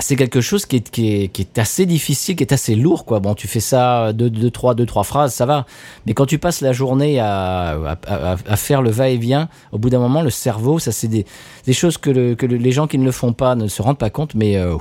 C'est 0.00 0.16
quelque 0.16 0.40
chose 0.40 0.66
qui 0.66 0.76
est, 0.76 0.90
qui, 0.90 1.14
est, 1.22 1.28
qui 1.28 1.42
est 1.42 1.58
assez 1.58 1.86
difficile, 1.86 2.34
qui 2.34 2.42
est 2.42 2.52
assez 2.52 2.74
lourd. 2.74 3.04
Quoi. 3.04 3.20
Bon, 3.20 3.34
tu 3.34 3.46
fais 3.46 3.60
ça 3.60 4.12
deux, 4.12 4.28
deux, 4.28 4.50
trois, 4.50 4.74
deux, 4.74 4.86
trois 4.86 5.04
phrases, 5.04 5.32
ça 5.32 5.46
va. 5.46 5.66
Mais 6.06 6.14
quand 6.14 6.26
tu 6.26 6.38
passes 6.38 6.60
la 6.60 6.72
journée 6.72 7.20
à, 7.20 7.70
à, 7.70 7.96
à- 8.06 8.36
à 8.46 8.56
faire 8.56 8.82
le 8.82 8.90
va-et-vient, 8.90 9.48
au 9.70 9.78
bout 9.78 9.90
d'un 9.90 10.00
moment, 10.00 10.20
le 10.22 10.30
cerveau, 10.30 10.78
ça 10.80 10.90
c'est 10.92 11.06
des, 11.08 11.24
des 11.64 11.72
choses 11.72 11.96
que, 11.96 12.10
le, 12.10 12.34
que 12.34 12.44
le- 12.44 12.56
les 12.56 12.72
gens 12.72 12.86
qui 12.88 12.98
ne 12.98 13.04
le 13.04 13.12
font 13.12 13.32
pas 13.32 13.54
ne 13.54 13.68
se 13.68 13.82
rendent 13.82 13.98
pas 13.98 14.10
compte. 14.10 14.34
Mais 14.34 14.56
euh, 14.56 14.76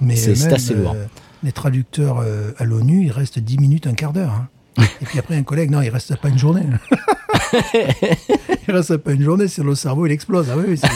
Mais 0.00 0.14
C'est- 0.16 0.52
assez 0.52 0.74
lourd. 0.74 0.92
euh, 0.94 1.04
les 1.42 1.52
traducteurs 1.52 2.20
euh, 2.20 2.52
à 2.58 2.64
l'ONU, 2.64 3.04
ils 3.06 3.12
restent 3.12 3.40
10 3.40 3.58
minutes, 3.58 3.86
un 3.88 3.94
quart 3.94 4.12
d'heure. 4.12 4.32
hein. 4.32 4.48
Et 5.02 5.04
puis 5.04 5.18
après, 5.18 5.36
un 5.36 5.42
collègue, 5.42 5.70
non, 5.70 5.82
il 5.82 5.88
reste 5.90 6.14
pas 6.16 6.28
une 6.28 6.38
journée. 6.38 6.62
il 7.74 8.74
reste 8.74 8.96
pas 8.98 9.12
une 9.12 9.22
journée, 9.22 9.48
c'est 9.48 9.62
le 9.62 9.74
cerveau, 9.74 10.06
il 10.06 10.12
explose. 10.12 10.46
Ah 10.50 10.56
oui, 10.56 10.76
c'est- 10.78 10.88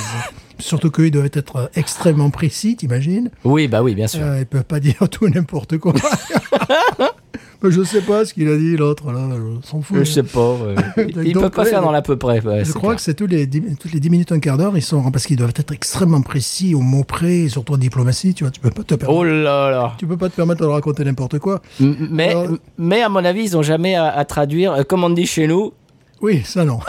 Surtout 0.59 0.91
qu'ils 0.91 1.11
doivent 1.11 1.31
être 1.33 1.71
extrêmement 1.77 2.31
précis, 2.31 2.77
t'imagines 2.77 3.31
oui, 3.45 3.69
bah 3.69 3.83
oui, 3.83 3.95
bien 3.95 4.07
sûr. 4.09 4.23
euh, 4.23 4.41
Ils 4.41 4.47
peuvent 4.47 4.65
pas 4.65 4.81
dire 4.81 4.97
tout 5.11 5.29
n'importe 5.29 5.79
quoi. 5.79 5.93
Mais 7.61 7.73
je 7.73 7.83
sais 7.83 8.03
pas 8.03 8.25
ce 8.25 8.33
qu'il 8.35 8.49
a 8.49 8.57
dit, 8.57 8.77
l'autre, 8.77 9.11
là, 9.11 9.29
je 9.35 9.67
s'en 9.69 9.83
fout. 9.83 9.97
je 9.99 10.05
sais 10.05 10.23
pas. 10.23 10.39
euh, 10.39 10.77
il 10.99 11.27
il 11.27 11.33
Donc, 11.33 11.43
peut 11.43 11.51
pas 11.51 11.65
ouais, 11.65 11.71
faire 11.71 11.83
dans 11.83 11.91
l'à 11.91 12.03
peu 12.03 12.17
près. 12.17 12.41
ouais, 12.41 12.65
Je 12.65 12.71
crois 12.71 12.91
clair. 12.91 12.97
que 12.97 13.03
c'est 13.03 13.15
tous 13.15 13.27
les 13.27 13.49
toutes 13.49 13.93
les 13.93 13.99
10 13.99 14.11
minutes, 14.11 14.31
un 14.31 14.39
quart 14.39 14.57
d'heure, 14.59 14.77
ils 14.77 14.83
sont 14.83 15.11
parce 15.11 15.27
qu'ils 15.27 15.37
doivent 15.39 15.53
être 15.57 15.73
extrêmement 15.73 16.23
précis 16.23 16.77
au 16.77 16.81
mot 16.83 17.03
près, 17.03 17.49
surtout 17.49 17.73
en 17.75 17.77
diplomatie, 17.77 18.33
tu 18.33 18.45
vois, 18.45 18.53
tu 18.53 18.61
peux 18.61 18.71
pas 18.71 18.85
te 18.85 18.95
permettre, 18.95 19.19
Oh 19.19 19.25
là 19.25 19.71
là. 19.73 19.95
tu 19.99 20.07
peux 20.07 20.17
pas 20.17 20.29
te 20.29 20.37
permettre 20.37 20.61
de 20.61 20.67
raconter 20.67 21.05
n'importe 21.05 21.41
quoi. 21.41 21.61
Mais, 21.81 22.29
Alors- 22.31 22.47
mais 22.79 23.03
à 23.03 23.09
mon 23.09 23.25
avis, 23.25 23.43
ils 23.43 23.57
ont 23.57 23.63
jamais 23.63 23.97
à, 23.97 24.07
à 24.07 24.25
traduire, 24.25 24.73
euh, 24.75 24.83
comme 24.85 25.03
on 25.03 25.11
dit 25.11 25.27
chez 25.27 25.49
nous, 25.49 25.73
Oui, 26.21 26.43
ça 26.45 26.65
non. 26.65 26.79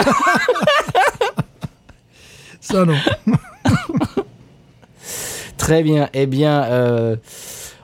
ça 2.61 2.85
non. 2.85 2.95
Très 5.57 5.83
bien. 5.83 6.09
Eh 6.13 6.25
bien, 6.25 6.63
euh, 6.63 7.15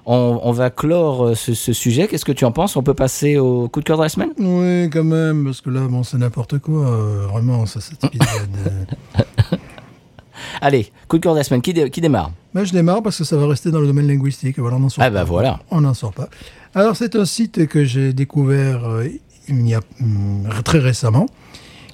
on, 0.05 0.39
on 0.43 0.51
va 0.51 0.69
clore 0.69 1.27
euh, 1.27 1.35
ce, 1.35 1.53
ce 1.53 1.73
sujet. 1.73 2.07
Qu'est-ce 2.07 2.25
que 2.25 2.31
tu 2.31 2.45
en 2.45 2.51
penses? 2.51 2.75
On 2.75 2.83
peut 2.83 2.93
passer 2.93 3.37
au 3.37 3.67
coup 3.67 3.79
de 3.81 3.85
cœur 3.85 3.97
de 3.97 4.03
la 4.03 4.09
semaine? 4.09 4.29
Oui, 4.39 4.89
quand 4.89 5.03
même, 5.03 5.45
parce 5.45 5.61
que 5.61 5.69
là, 5.69 5.81
bon, 5.87 6.03
c'est 6.03 6.17
n'importe 6.17 6.59
quoi, 6.59 6.87
euh, 6.87 7.27
vraiment, 7.29 7.65
ça, 7.65 7.81
cet 7.81 8.03
épisode. 8.03 8.27
euh. 8.67 9.55
Allez, 10.61 10.91
coup 11.07 11.17
de 11.17 11.23
cœur 11.23 11.33
de 11.33 11.39
la 11.39 11.43
semaine. 11.43 11.61
Qui, 11.61 11.73
dé- 11.73 11.89
qui 11.89 12.01
démarre? 12.01 12.31
Mais 12.53 12.65
je 12.65 12.71
démarre 12.73 13.01
parce 13.03 13.17
que 13.17 13.23
ça 13.23 13.35
va 13.37 13.47
rester 13.47 13.71
dans 13.71 13.79
le 13.79 13.87
domaine 13.87 14.07
linguistique. 14.07 14.57
Voilà, 14.59 14.77
on 14.77 14.79
n'en 14.79 14.89
sort 14.89 15.03
Ah 15.03 15.07
pas. 15.07 15.13
bah 15.19 15.23
voilà. 15.23 15.59
On 15.71 15.81
n'en 15.81 15.93
sort 15.93 16.13
pas. 16.13 16.29
Alors, 16.73 16.95
c'est 16.95 17.15
un 17.15 17.25
site 17.25 17.67
que 17.67 17.83
j'ai 17.83 18.13
découvert 18.13 18.81
il 19.47 19.67
y 19.67 19.73
a 19.75 19.81
hum, 20.01 20.47
très 20.63 20.79
récemment, 20.79 21.25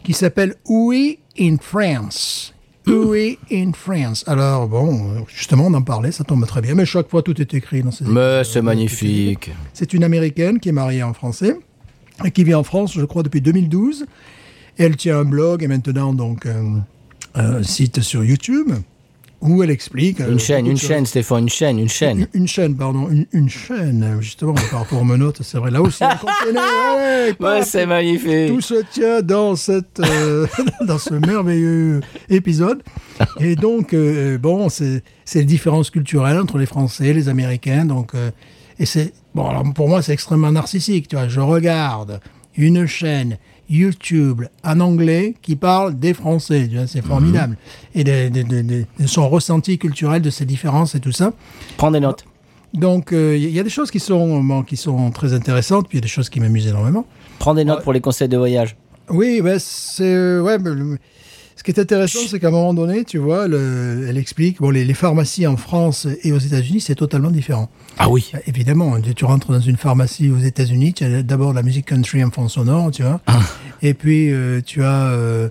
qui 0.03 0.13
s'appelle 0.13 0.55
Oui 0.69 1.19
in 1.39 1.57
France. 1.61 2.53
Oui 2.91 3.39
in 3.51 3.71
France. 3.73 4.23
Alors, 4.27 4.67
bon, 4.67 5.25
justement, 5.27 5.67
on 5.67 5.73
en 5.73 5.81
parlait, 5.81 6.11
ça 6.11 6.23
tombe 6.23 6.45
très 6.45 6.61
bien, 6.61 6.75
mais 6.75 6.85
chaque 6.85 7.09
fois, 7.09 7.21
tout 7.21 7.39
est 7.39 7.53
écrit 7.53 7.83
dans 7.83 7.91
ces 7.91 8.05
Mais 8.05 8.43
c'est 8.43 8.61
magnifique. 8.61 9.51
C'est 9.73 9.93
une 9.93 10.03
américaine 10.03 10.59
qui 10.59 10.69
est 10.69 10.73
mariée 10.73 11.03
en 11.03 11.13
français 11.13 11.55
et 12.25 12.31
qui 12.31 12.43
vit 12.43 12.53
en 12.53 12.63
France, 12.63 12.93
je 12.93 13.05
crois, 13.05 13.23
depuis 13.23 13.41
2012. 13.41 14.05
Et 14.77 14.83
elle 14.83 14.95
tient 14.95 15.19
un 15.19 15.25
blog 15.25 15.63
et 15.63 15.67
maintenant 15.67 16.13
donc 16.13 16.45
un, 16.45 16.83
un 17.35 17.63
site 17.63 18.01
sur 18.01 18.23
YouTube 18.23 18.71
où 19.41 19.63
elle 19.63 19.71
explique. 19.71 20.21
euh, 20.21 20.31
Une 20.31 20.39
chaîne, 20.39 20.67
une 20.67 20.77
chaîne, 20.77 21.05
Stéphane, 21.05 21.43
une 21.43 21.49
chaîne, 21.49 21.79
une 21.79 21.89
chaîne. 21.89 22.19
Une, 22.33 22.41
une 22.41 22.47
chaîne, 22.47 22.75
pardon, 22.75 23.09
une, 23.09 23.25
une 23.33 23.49
chaîne, 23.49 24.17
justement, 24.21 24.53
par 24.53 24.79
rapport 24.81 25.01
aux 25.01 25.05
menottes, 25.05 25.41
c'est 25.41 25.57
vrai, 25.57 25.71
là 25.71 25.81
aussi, 25.81 26.03
ouais, 26.53 27.33
Ouais, 27.39 27.63
c'est 27.63 27.85
magnifique. 27.85 28.47
tout 28.49 28.61
se 28.61 28.83
tient 28.91 29.21
dans, 29.21 29.55
cette, 29.55 29.99
euh, 29.99 30.47
dans 30.85 30.97
ce 30.97 31.13
merveilleux 31.15 32.01
épisode. 32.29 32.83
Et 33.39 33.55
donc, 33.55 33.93
euh, 33.93 34.37
bon, 34.37 34.69
c'est 34.69 35.03
c'est 35.25 35.39
les 35.39 35.45
différences 35.45 35.89
culturelles 35.89 36.39
entre 36.39 36.57
les 36.57 36.65
Français 36.65 37.07
et 37.07 37.13
les 37.13 37.29
Américains. 37.29 37.85
Donc, 37.85 38.13
euh, 38.15 38.31
et 38.79 38.85
c'est 38.85 39.13
bon, 39.35 39.47
alors 39.47 39.63
pour 39.73 39.87
moi, 39.87 40.01
c'est 40.01 40.13
extrêmement 40.13 40.51
narcissique. 40.51 41.07
Tu 41.07 41.15
vois, 41.15 41.27
je 41.27 41.39
regarde 41.39 42.19
une 42.57 42.85
chaîne 42.85 43.37
YouTube 43.71 44.43
en 44.63 44.79
anglais 44.81 45.33
qui 45.41 45.55
parle 45.55 45.97
des 45.97 46.13
Français. 46.13 46.67
Tu 46.69 46.77
vois, 46.77 46.85
c'est 46.87 47.01
formidable. 47.03 47.57
Et 47.95 48.03
de, 48.03 48.29
de- 48.29 48.43
de- 48.43 48.61
de- 48.61 48.85
de 48.99 49.07
son 49.07 49.27
ressenti 49.29 49.77
culturel 49.77 50.21
de 50.21 50.29
ces 50.29 50.45
différences 50.45 50.93
et 50.93 50.99
tout 50.99 51.11
ça. 51.13 51.31
Prends 51.77 51.89
des 51.91 51.99
notes. 52.01 52.25
Donc, 52.73 53.11
euh, 53.11 53.35
il 53.37 53.49
y 53.49 53.59
a 53.59 53.63
des 53.63 53.69
choses 53.69 53.91
qui 53.91 53.99
sont, 53.99 54.41
bon, 54.43 54.63
qui 54.63 54.77
sont 54.77 55.11
très 55.11 55.33
intéressantes, 55.33 55.87
puis 55.89 55.97
il 55.97 56.01
y 56.01 56.03
a 56.03 56.07
des 56.07 56.07
choses 56.07 56.29
qui 56.29 56.39
m'amusent 56.39 56.67
énormément. 56.67 57.05
Prends 57.39 57.53
des 57.53 57.65
notes 57.65 57.83
pour 57.83 57.91
les 57.93 58.01
conseils 58.01 58.29
de 58.29 58.37
voyage. 58.37 58.75
Oui, 59.09 59.41
ben 59.41 59.57
c'est 59.59 60.03
euh, 60.05 60.41
ouais. 60.41 60.57
ben, 60.57 60.97
ce 61.61 61.63
qui 61.63 61.69
est 61.69 61.79
intéressant, 61.79 62.17
c'est 62.27 62.39
qu'à 62.39 62.47
un 62.47 62.51
moment 62.51 62.73
donné, 62.73 63.03
tu 63.03 63.19
vois, 63.19 63.47
le- 63.47 64.07
elle 64.09 64.17
explique, 64.17 64.57
bon, 64.59 64.71
les, 64.71 64.83
les 64.83 64.95
pharmacies 64.95 65.45
en 65.45 65.57
France 65.57 66.07
et 66.23 66.31
aux 66.31 66.39
États-Unis, 66.39 66.81
c'est 66.81 66.95
totalement 66.95 67.29
différent. 67.29 67.69
Ah 67.99 68.09
oui. 68.09 68.31
Euh, 68.33 68.39
Évidemment, 68.47 68.95
tu, 69.15 69.25
rentres 69.25 69.51
dans 69.51 69.59
une 69.59 69.77
pharmacie 69.77 70.31
aux 70.31 70.39
États-Unis, 70.39 70.93
tu 70.95 71.03
as 71.03 71.21
d'abord 71.21 71.53
la 71.53 71.61
musique 71.61 71.85
country 71.85 72.23
en 72.23 72.31
fond 72.31 72.47
sonore, 72.49 72.89
tu 72.89 73.03
vois, 73.03 73.21
et 73.83 73.93
puis 73.93 74.31
euh, 74.31 74.61
tu 74.65 74.81
as, 74.83 75.09
euh, 75.09 75.49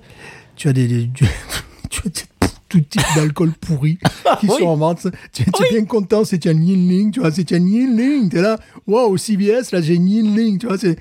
tu 0.57 0.69
as 0.69 0.73
des, 0.73 1.09
tu 1.91 2.01
as 2.05 2.09
des- 2.09 2.23
tout 2.69 2.81
type 2.81 3.03
d'alcool 3.17 3.51
pourri 3.61 3.99
qui 4.39 4.47
Oui. 4.49 4.59
sont 4.61 4.67
en 4.67 4.77
vente. 4.77 5.09
Tu, 5.33 5.43
tu 5.45 5.65
es 5.65 5.71
bien 5.71 5.85
content 5.87 6.23
as 6.23 6.33
un 6.49 6.53
Yinling, 6.53 7.11
tu 7.11 7.19
vois, 7.19 7.31
as 7.31 7.33
un 7.55 7.67
Yinling, 7.67 8.31
tu 8.31 8.39
es 8.39 8.43
là, 8.43 8.59
waouh, 8.87 9.17
CVS, 9.17 9.73
là 9.73 9.81
j'ai 9.83 9.97
un 9.99 10.03
Yinling, 10.07 10.59
tu 10.59 10.69
vois, 10.69 10.79
c'est, 10.79 10.97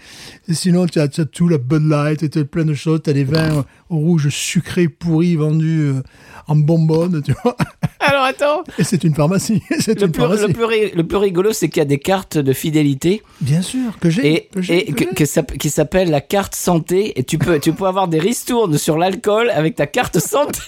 sinon 0.51 0.88
tu 0.88 0.99
as, 0.99 1.07
tu 1.07 1.22
as 1.22 1.26
tout, 1.26 1.47
la 1.47 1.60
Bud 1.60 1.84
Light, 1.88 2.28
tu 2.32 2.39
as 2.39 2.43
plein 2.45 2.66
de 2.66 2.74
choses, 2.74 3.01
tu 3.03 3.12
as 3.12 3.14
des 3.14 3.24
vins 3.24 3.64
rouges 3.90 4.30
sucrés 4.30 4.88
pourris 4.88 5.36
vendus 5.36 5.82
euh, 5.82 6.04
en 6.48 6.56
bonbonnes, 6.56 7.22
tu 7.24 7.34
vois, 7.44 7.56
Alors 8.00 8.24
attends. 8.24 8.64
et 8.78 8.84
c'est 8.84 9.04
une 9.04 9.14
pharmacie, 9.16 9.62
c'est 9.80 10.00
Le 10.00 10.06
une 10.08 10.12
plus, 10.12 10.22
pharmacie. 10.22 10.48
le, 10.48 10.54
plus, 10.54 10.64
ri- 10.66 10.92
le 10.96 11.04
plus 11.08 11.18
rigolo, 11.18 11.54
c'est 11.54 11.70
qu'il 11.70 11.80
y 11.80 11.82
a 11.82 11.86
des 11.86 12.00
cartes 12.00 12.38
de 12.38 12.54
fidélité 12.54 13.22
Bien 13.42 13.62
sûr, 13.62 13.98
que 14.00 14.10
j'ai, 14.10 14.34
et, 14.34 14.50
que 14.54 14.62
j'ai, 14.62 14.90
et 14.90 14.94
que 14.94 15.04
que- 15.04 15.10
j'ai. 15.10 15.16
que 15.16 15.26
s'app- 15.26 15.58
qui 15.58 15.70
s'appelle 15.70 16.10
la 16.10 16.22
carte 16.22 16.56
santé. 16.56 17.20
Et 17.20 17.24
tu 17.24 17.38
peux, 17.38 17.60
tu 17.60 17.72
peux 17.74 17.86
avoir 17.86 18.08
des 18.08 18.20
ristournes 18.20 18.78
sur 18.78 18.98
l'alcool 18.98 19.50
avec 19.52 19.76
ta 19.76 19.86
carte 19.88 20.20
santé. 20.20 20.62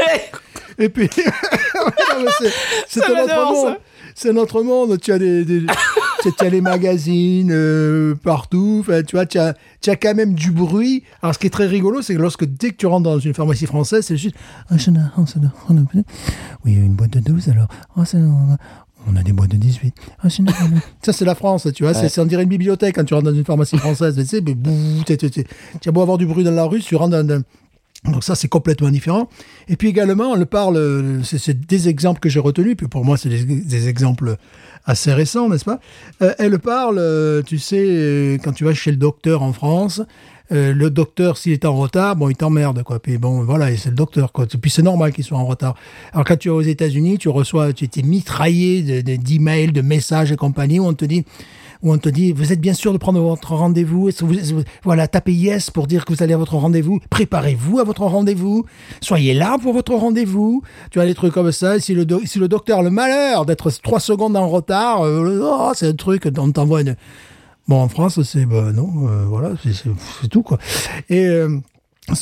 Et 0.79 0.89
puis, 0.89 1.09
c'est- 2.39 2.53
c'est 2.87 3.07
notre 3.09 3.45
monde. 3.53 3.77
C'est 4.15 4.33
notre 4.33 4.61
monde. 4.63 4.99
Tu 4.99 5.11
as 5.11 5.19
des, 5.19 5.45
des- 5.45 5.65
as 6.29 6.49
les 6.49 6.61
magazines 6.61 7.49
euh, 7.51 8.15
partout. 8.15 8.77
Enfin, 8.81 9.01
tu 9.03 9.15
vois, 9.15 9.25
tu 9.25 9.37
as, 9.39 9.55
tu 9.81 9.89
as 9.89 9.95
quand 9.95 10.13
même 10.15 10.33
du 10.33 10.51
bruit. 10.51 11.03
Alors, 11.21 11.33
ce 11.33 11.39
qui 11.39 11.47
est 11.47 11.51
très 11.51 11.67
rigolo, 11.67 12.01
c'est 12.01 12.15
que 12.15 12.21
lorsque 12.21 12.45
dès 12.45 12.71
que 12.71 12.75
tu 12.77 12.85
rentres 12.85 13.03
dans 13.03 13.19
une 13.19 13.33
pharmacie 13.33 13.65
française, 13.65 14.05
c'est 14.05 14.17
juste. 14.17 14.35
Ah, 14.69 14.75
ah, 14.75 15.21
Oui, 16.65 16.73
une 16.73 16.93
boîte 16.93 17.11
de 17.11 17.19
12 17.19 17.49
alors. 17.49 17.67
Ah, 17.97 18.03
on 19.07 19.15
a 19.15 19.23
des 19.23 19.31
boîtes 19.33 19.49
de 19.51 19.57
18. 19.57 19.95
Ah, 20.23 20.29
ça, 21.01 21.13
c'est 21.13 21.25
la 21.25 21.33
France, 21.35 21.67
tu 21.73 21.83
vois. 21.83 21.93
c'est- 21.93 22.03
Ouais. 22.03 22.09
C'est, 22.09 22.21
on 22.21 22.25
dirait 22.25 22.43
une 22.43 22.49
bibliothèque 22.49 22.95
quand 22.95 23.03
tu 23.03 23.13
rentres 23.15 23.25
dans 23.25 23.33
une 23.35 23.45
pharmacie 23.45 23.77
française. 23.77 24.15
Tu 24.15 24.25
sais, 24.25 24.41
mais 24.41 24.53
beau 24.53 24.71
avoir 26.01 26.17
du 26.19 26.25
bruit 26.27 26.43
dans 26.43 26.51
la 26.51 26.65
rue, 26.65 26.81
tu 26.81 26.95
rentres 26.95 27.11
dans, 27.11 27.25
dans- 27.25 27.41
donc 28.03 28.23
ça, 28.23 28.33
c'est 28.33 28.47
complètement 28.47 28.89
différent. 28.89 29.29
Et 29.67 29.75
puis 29.77 29.87
également, 29.87 30.31
on 30.31 30.35
le 30.35 30.45
parle, 30.45 31.21
c'est 31.23 31.67
des 31.67 31.87
exemples 31.87 32.19
que 32.19 32.29
j'ai 32.29 32.39
retenus, 32.39 32.75
puis 32.75 32.87
pour 32.87 33.05
moi, 33.05 33.15
c'est 33.15 33.29
des, 33.29 33.87
exemples 33.87 34.37
assez 34.85 35.13
récents, 35.13 35.49
n'est-ce 35.49 35.65
pas? 35.65 35.79
Euh, 36.23 36.33
Elle 36.39 36.57
parle, 36.57 36.97
euh, 36.97 37.43
tu 37.43 37.59
sais, 37.59 37.77
euh, 37.79 38.37
quand 38.43 38.53
tu 38.53 38.63
vas 38.63 38.73
chez 38.73 38.89
le 38.89 38.97
docteur 38.97 39.43
en 39.43 39.53
France, 39.53 40.01
le 40.53 40.89
docteur, 40.89 41.37
s'il 41.37 41.53
est 41.53 41.63
en 41.63 41.77
retard, 41.77 42.17
bon, 42.17 42.27
il 42.27 42.35
t'emmerde, 42.35 42.83
quoi. 42.83 42.99
Puis 42.99 43.17
bon, 43.17 43.41
voilà, 43.45 43.73
c'est 43.77 43.87
le 43.87 43.95
docteur, 43.95 44.33
quoi. 44.33 44.45
Puis 44.47 44.69
c'est 44.69 44.81
normal 44.81 45.13
qu'il 45.13 45.23
soit 45.23 45.37
en 45.37 45.45
retard. 45.45 45.75
Alors 46.11 46.25
quand 46.25 46.35
tu 46.35 46.49
es 46.49 46.51
aux 46.51 46.59
États-Unis, 46.59 47.19
tu 47.19 47.29
reçois, 47.29 47.71
tu 47.71 47.85
étais 47.85 48.01
mitraillé 48.01 48.81
de- 48.81 48.99
de- 48.99 49.15
d'emails, 49.15 49.71
de, 49.71 49.81
messages 49.81 50.29
et 50.33 50.35
compagnie, 50.35 50.77
où 50.81 50.85
on 50.85 50.93
te 50.93 51.05
dit, 51.05 51.23
où 51.83 51.91
on 51.93 51.97
te 51.97 52.09
dit, 52.09 52.31
vous 52.31 52.51
êtes 52.53 52.61
bien 52.61 52.73
sûr 52.73 52.93
de 52.93 52.97
prendre 52.97 53.19
votre 53.21 53.53
rendez-vous. 53.55 54.09
Voilà, 54.83 55.07
tapez 55.07 55.33
yes 55.33 55.69
pour 55.71 55.87
dire 55.87 56.05
que 56.05 56.13
vous 56.13 56.21
allez 56.23 56.33
à 56.33 56.37
votre 56.37 56.55
rendez-vous. 56.55 56.99
Préparez-vous 57.09 57.79
à 57.79 57.83
votre 57.83 58.03
rendez-vous. 58.03 58.65
Soyez 59.01 59.33
là 59.33 59.57
pour 59.61 59.73
votre 59.73 59.93
rendez-vous. 59.93 60.61
Tu 60.91 60.99
as 60.99 61.05
des 61.05 61.15
trucs 61.15 61.33
comme 61.33 61.51
ça. 61.51 61.77
Et 61.77 61.79
Si 61.79 61.93
le, 61.93 62.05
si 62.25 62.39
le 62.39 62.47
docteur 62.47 62.79
a 62.79 62.83
le 62.83 62.89
malheur 62.91 63.45
d'être 63.45 63.69
trois 63.81 63.99
secondes 63.99 64.35
en 64.37 64.47
retard, 64.47 65.01
euh, 65.05 65.39
oh, 65.43 65.71
c'est 65.75 65.87
un 65.87 65.93
truc 65.93 66.27
dont 66.27 66.43
on 66.43 66.51
t'envoie 66.51 66.81
une, 66.81 66.95
Bon, 67.67 67.79
en 67.81 67.87
France, 67.89 68.21
c'est 68.23 68.45
bah, 68.45 68.71
non, 68.73 69.07
euh, 69.07 69.23
voilà, 69.27 69.51
c'est- 69.63 70.27
tout 70.29 70.41
quoi. 70.41 70.57
Et 71.09 71.25
euh, 71.25 71.57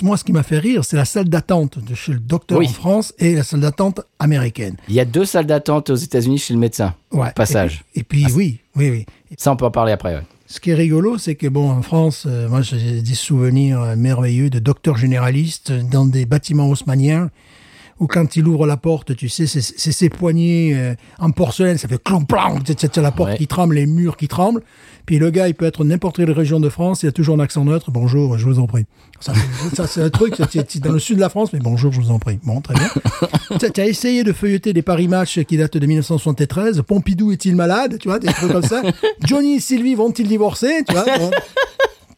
moi, 0.03 0.17
ce 0.17 0.23
qui 0.23 0.33
m'a 0.33 0.43
fait 0.43 0.59
rire, 0.59 0.83
c'est 0.83 0.97
la 0.97 1.05
salle 1.05 1.29
d'attente 1.29 1.79
de 1.83 1.95
chez 1.95 2.11
le 2.11 2.19
docteur 2.19 2.59
Oui. 2.59 2.67
en 2.67 2.73
France 2.73 3.13
et 3.17 3.33
la 3.35 3.43
salle 3.43 3.61
d'attente 3.61 4.01
américaine. 4.19 4.75
Il 4.89 4.95
y 4.95 4.99
a 4.99 5.05
deux 5.05 5.25
salles 5.25 5.45
d'attente 5.47 5.89
aux 5.89 5.95
États-Unis 5.95 6.37
chez 6.37 6.53
le 6.53 6.59
médecin. 6.59 6.93
Ouais. 7.11 7.31
Passage. 7.35 7.83
Et 7.95 8.03
puis, 8.03 8.23
et 8.23 8.25
puis, 8.25 8.33
oui, 8.35 8.59
oui, 8.75 8.89
oui. 8.91 9.05
Ça, 9.37 9.51
on 9.51 9.55
peut 9.55 9.65
en 9.65 9.71
parler 9.71 9.91
après. 9.91 10.21
Ce 10.47 10.59
qui 10.59 10.71
est 10.71 10.75
rigolo, 10.75 11.17
c'est 11.17 11.35
que 11.35 11.47
bon, 11.47 11.69
en 11.69 11.81
France, 11.81 12.25
euh, 12.27 12.49
moi, 12.49 12.61
j'ai 12.61 13.01
des 13.01 13.13
souvenirs 13.13 13.95
merveilleux 13.95 14.49
de 14.49 14.59
docteurs 14.59 14.97
généralistes 14.97 15.71
dans 15.71 16.05
des 16.05 16.25
bâtiments 16.25 16.69
haussmanniens 16.69 17.29
où 17.99 18.07
quand 18.07 18.35
il 18.35 18.47
ouvre 18.47 18.65
la 18.65 18.77
porte, 18.77 19.15
tu 19.15 19.27
sais, 19.29 19.45
c'est 19.47 19.61
ses 19.91 20.09
poignées 20.09 20.73
euh, 20.75 20.93
en 21.19 21.31
porcelaine, 21.31 21.77
ça 21.77 21.87
fait 21.87 22.01
clong, 22.01 22.25
clong, 22.25 22.59
c'est- 22.65 22.97
la 22.97 23.11
porte 23.11 23.31
Ouais. 23.31 23.37
qui 23.37 23.47
tremble, 23.47 23.75
les 23.75 23.85
murs 23.85 24.15
qui 24.17 24.27
tremblent. 24.27 24.61
Puis 25.05 25.17
le 25.19 25.31
gars, 25.31 25.47
il 25.47 25.55
peut 25.55 25.65
être 25.65 25.83
n'importe 25.83 26.17
quelle 26.17 26.31
région 26.31 26.59
de 26.59 26.69
France, 26.69 27.03
il 27.03 27.07
a 27.09 27.11
toujours 27.11 27.35
un 27.35 27.39
accent 27.39 27.65
neutre. 27.65 27.91
Bonjour, 27.91 28.37
je 28.37 28.45
vous 28.45 28.59
en 28.59 28.67
prie. 28.67 28.85
Ça, 29.19 29.33
c'est- 29.87 30.01
un 30.03 30.09
truc, 30.09 30.35
c'est 30.49 30.77
dans 30.79 30.91
le 30.91 30.99
sud 30.99 31.15
de 31.17 31.21
la 31.21 31.29
France, 31.29 31.51
mais 31.51 31.59
bonjour, 31.59 31.91
je 31.91 31.99
vous 31.99 32.11
en 32.11 32.19
prie. 32.19 32.39
Bon, 32.43 32.61
très 32.61 32.75
bien. 32.75 32.89
tu 33.73 33.81
as 33.81 33.85
essayé 33.87 34.23
de 34.23 34.31
feuilleter 34.33 34.71
des 34.71 34.81
Paris 34.81 35.07
Match 35.07 35.39
qui 35.43 35.57
datent 35.57 35.77
de 35.77 35.85
1973. 35.85 36.81
Pompidou 36.87 37.31
est-il 37.31 37.55
malade 37.55 37.97
Tu 37.99 38.07
vois, 38.07 38.19
des 38.19 38.27
trucs 38.31 38.51
comme 38.51 38.63
ça. 38.63 38.81
Johnny 39.25 39.55
et 39.55 39.59
Sylvie 39.59 39.95
vont-ils 39.95 40.27
divorcer 40.27 40.83
Tu 40.87 40.93
vois 40.93 41.05
bon. 41.17 41.31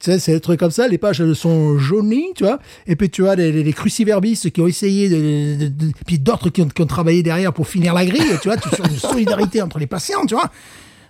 Tu 0.01 0.11
sais, 0.11 0.17
c'est 0.19 0.33
des 0.33 0.39
trucs 0.39 0.59
comme 0.59 0.71
ça, 0.71 0.87
les 0.87 0.97
pages 0.97 1.21
elles 1.21 1.35
sont 1.35 1.77
jaunies, 1.77 2.29
tu 2.35 2.43
vois. 2.43 2.59
Et 2.87 2.95
puis 2.95 3.09
tu 3.11 3.27
as 3.27 3.35
les, 3.35 3.51
les, 3.51 3.63
les 3.63 3.73
cruciverbistes 3.73 4.49
qui 4.49 4.59
ont 4.61 4.65
essayé, 4.67 5.09
de, 5.09 5.57
de- 5.65 5.67
de- 5.67 5.91
puis 6.07 6.17
d'autres 6.17 6.49
qui 6.49 6.61
ont, 6.63 6.67
qui 6.69 6.81
ont 6.81 6.87
travaillé 6.87 7.21
derrière 7.21 7.53
pour 7.53 7.67
finir 7.67 7.93
la 7.93 8.03
grille, 8.05 8.23
tu 8.41 8.47
vois. 8.47 8.57
Tu 8.57 8.67
sur 8.69 8.83
une 8.85 8.91
solidarité 8.97 9.61
entre 9.61 9.77
les 9.77 9.85
patients, 9.87 10.25
tu 10.25 10.33
vois. 10.33 10.49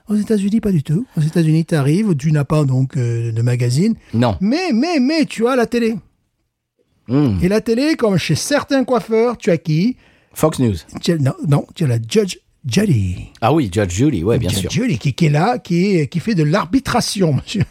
Aux 0.09 0.15
États-Unis, 0.15 0.59
pas 0.59 0.73
du 0.73 0.83
tout. 0.83 1.05
Aux 1.17 1.21
États-Unis, 1.21 1.63
tu 1.63 1.73
arrives, 1.75 2.13
tu 2.17 2.33
n'as 2.33 2.43
pas 2.43 2.65
donc 2.65 2.97
euh, 2.97 3.31
de 3.31 3.41
magazine, 3.41 3.95
Non. 4.13 4.35
mais 4.41 4.71
mais 4.73 4.99
mais 4.99 5.23
tu 5.25 5.47
as 5.47 5.55
la 5.55 5.67
télé. 5.67 5.95
Hmm. 7.07 7.37
Et 7.41 7.47
la 7.47 7.61
télé, 7.61 7.95
comme 7.95 8.17
chez 8.17 8.35
certains 8.35 8.83
coiffeurs, 8.83 9.37
tu 9.37 9.51
as 9.51 9.57
qui? 9.57 9.95
Fox 10.33 10.59
News. 10.59 10.75
tu 11.01 11.13
as, 11.13 11.17
non, 11.17 11.33
non, 11.47 11.65
tu 11.75 11.85
as 11.85 11.87
la 11.87 11.97
Judge 11.97 12.37
Judy. 12.65 13.29
Ah 13.41 13.53
oui, 13.53 13.69
Judge 13.73 13.91
Judy, 13.91 14.23
ouais, 14.23 14.37
bien 14.37 14.49
Judge 14.49 14.59
sûr. 14.61 14.71
Judy 14.71 14.97
qui, 14.97 15.13
qui 15.13 15.25
est 15.27 15.29
là, 15.29 15.59
qui, 15.59 16.07
qui 16.09 16.19
fait 16.19 16.35
de 16.35 16.43
l'arbitration, 16.43 17.33
monsieur. 17.33 17.63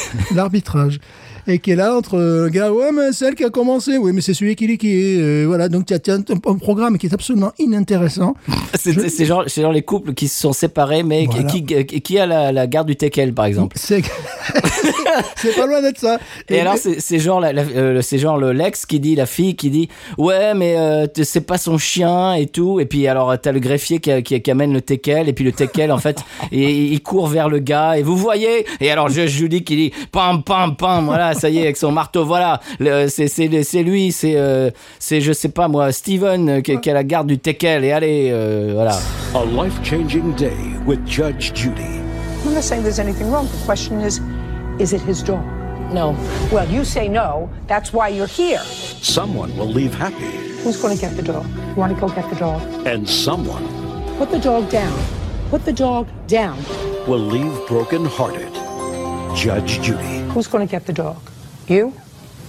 L'arbitrage. 0.34 0.98
Et 1.46 1.58
qui 1.58 1.72
est 1.72 1.76
là 1.76 1.96
entre 1.96 2.14
euh, 2.18 2.44
le 2.44 2.48
gars, 2.50 2.72
ouais, 2.72 2.92
mais 2.92 3.12
c'est 3.12 3.26
elle 3.26 3.34
qui 3.34 3.44
a 3.44 3.50
commencé, 3.50 3.98
oui, 3.98 4.12
mais 4.14 4.20
c'est 4.20 4.34
celui 4.34 4.54
qui 4.54 4.66
dit 4.68 4.78
qui 4.78 4.90
est. 4.94 5.18
euh, 5.20 5.44
voilà, 5.46 5.68
donc 5.68 5.86
tu 5.86 5.94
as, 5.94 6.14
un, 6.14 6.20
un 6.20 6.56
programme 6.56 6.98
qui 6.98 7.06
est 7.06 7.14
absolument 7.14 7.52
inintéressant. 7.58 8.34
C'est 8.74 9.10
c'est 9.10 9.26
genre, 9.26 9.46
genre 9.48 9.70
les 9.72 9.82
couples 9.82 10.14
qui 10.14 10.28
se 10.28 10.40
sont 10.40 10.52
séparés, 10.54 11.02
mais 11.02 11.26
qui- 11.26 11.36
Voilà. 11.42 11.84
qui, 11.84 12.00
qui, 12.00 12.18
a 12.18 12.24
la, 12.26 12.52
la 12.52 12.66
garde 12.66 12.88
du 12.88 12.96
teckel, 12.96 13.34
par 13.34 13.44
exemple. 13.44 13.76
C'est 15.36 15.54
pas 15.56 15.66
loin 15.66 15.82
d'être 15.82 15.98
ça. 15.98 16.18
Et, 16.48 16.60
alors, 16.60 16.76
c'est 16.76 17.00
c'est 17.00 17.18
genre, 17.18 17.40
la, 17.40 17.52
la- 17.52 17.62
euh, 17.62 18.00
genre 18.12 18.38
le 18.38 18.52
l'ex 18.52 18.86
qui 18.86 18.98
dit, 19.00 19.14
la 19.14 19.26
fille 19.26 19.56
qui 19.56 19.70
dit, 19.70 19.88
ouais, 20.18 20.54
mais 20.54 20.76
euh, 20.78 21.06
c'est 21.22 21.42
pas 21.46 21.58
son 21.58 21.76
chien 21.78 22.34
et 22.34 22.46
tout. 22.46 22.80
Et 22.80 22.86
puis 22.86 23.06
alors, 23.06 23.38
t'as 23.40 23.52
le 23.52 23.60
greffier 23.60 23.98
qui, 23.98 24.22
qui, 24.22 24.40
qui 24.40 24.50
amène 24.50 24.72
le 24.72 24.80
teckel, 24.80 25.28
et 25.28 25.32
puis 25.32 25.44
le 25.44 25.52
teckel, 25.52 25.92
en 25.92 25.98
fait, 25.98 26.18
et, 26.52 26.72
il 26.72 27.02
court 27.02 27.26
vers 27.28 27.48
le 27.48 27.58
gars. 27.58 27.98
Et 27.98 28.02
vous 28.02 28.16
voyez? 28.16 28.66
Et 28.80 28.90
alors, 28.90 29.08
je 29.08 29.26
Julie 29.26 29.64
qui 29.64 29.76
dit, 29.76 29.92
pam, 30.12 30.42
pam, 30.42 30.76
pam, 30.76 31.04
voilà, 31.06 31.31
ça 31.34 31.48
y 31.48 31.58
est, 31.58 31.62
avec 31.62 31.76
son 31.76 31.92
marteau, 31.92 32.24
voilà, 32.24 32.60
c'est 33.08 33.28
c'est 33.28 33.62
c'est 33.62 33.82
lui, 33.82 34.12
c'est 34.12 34.34
euh, 34.36 34.70
c'est 34.98 35.20
je 35.20 35.32
sais 35.32 35.48
pas 35.48 35.68
moi, 35.68 35.92
Steven 35.92 36.48
euh, 36.48 36.60
qui, 36.60 36.78
qui 36.80 36.90
a 36.90 36.94
la 36.94 37.04
garde 37.04 37.26
du 37.26 37.38
teckel. 37.38 37.84
Et 37.84 37.92
allez, 37.92 38.30
euh, 38.32 38.72
voilà. 38.74 38.98
A 39.34 39.44
life 39.44 39.74
changing 39.82 40.34
day 40.36 40.52
with 40.86 41.00
Judge 41.06 41.52
Judy. 41.54 42.00
I'm 42.44 42.54
not 42.54 42.62
saying 42.62 42.82
there's 42.82 42.98
anything 42.98 43.30
wrong. 43.30 43.46
The 43.46 43.64
question 43.64 44.00
is, 44.00 44.20
is 44.78 44.92
it 44.92 45.00
his 45.06 45.22
dog? 45.22 45.44
No. 45.92 46.16
Well, 46.50 46.66
you 46.70 46.84
say 46.84 47.08
no. 47.08 47.48
That's 47.68 47.92
why 47.92 48.08
you're 48.08 48.26
here. 48.26 48.60
Someone 49.02 49.54
will 49.56 49.68
leave 49.70 49.94
happy, 49.94 50.32
Who's 50.64 50.80
going 50.80 50.94
to 50.96 51.00
get 51.00 51.16
the 51.16 51.22
dog? 51.22 51.44
You 51.68 51.74
want 51.76 51.94
to 51.94 52.00
go 52.00 52.08
get 52.08 52.28
the 52.30 52.36
dog? 52.36 52.62
and 52.86 53.06
someone 53.08 53.62
Put 54.18 54.30
the 54.30 54.38
dog 54.38 54.70
down. 54.70 54.98
Put 55.50 55.64
the 55.64 55.72
dog 55.72 56.06
down. 56.26 56.56
will 57.06 57.18
leave 57.18 57.52
broken 57.68 58.04
hearted. 58.06 58.50
Judge 59.34 59.80
Judy. 59.80 60.20
Who's 60.30 60.46
going 60.46 60.66
to 60.66 60.70
get 60.70 60.86
the 60.86 60.92
dog? 60.92 61.18
You? 61.66 61.92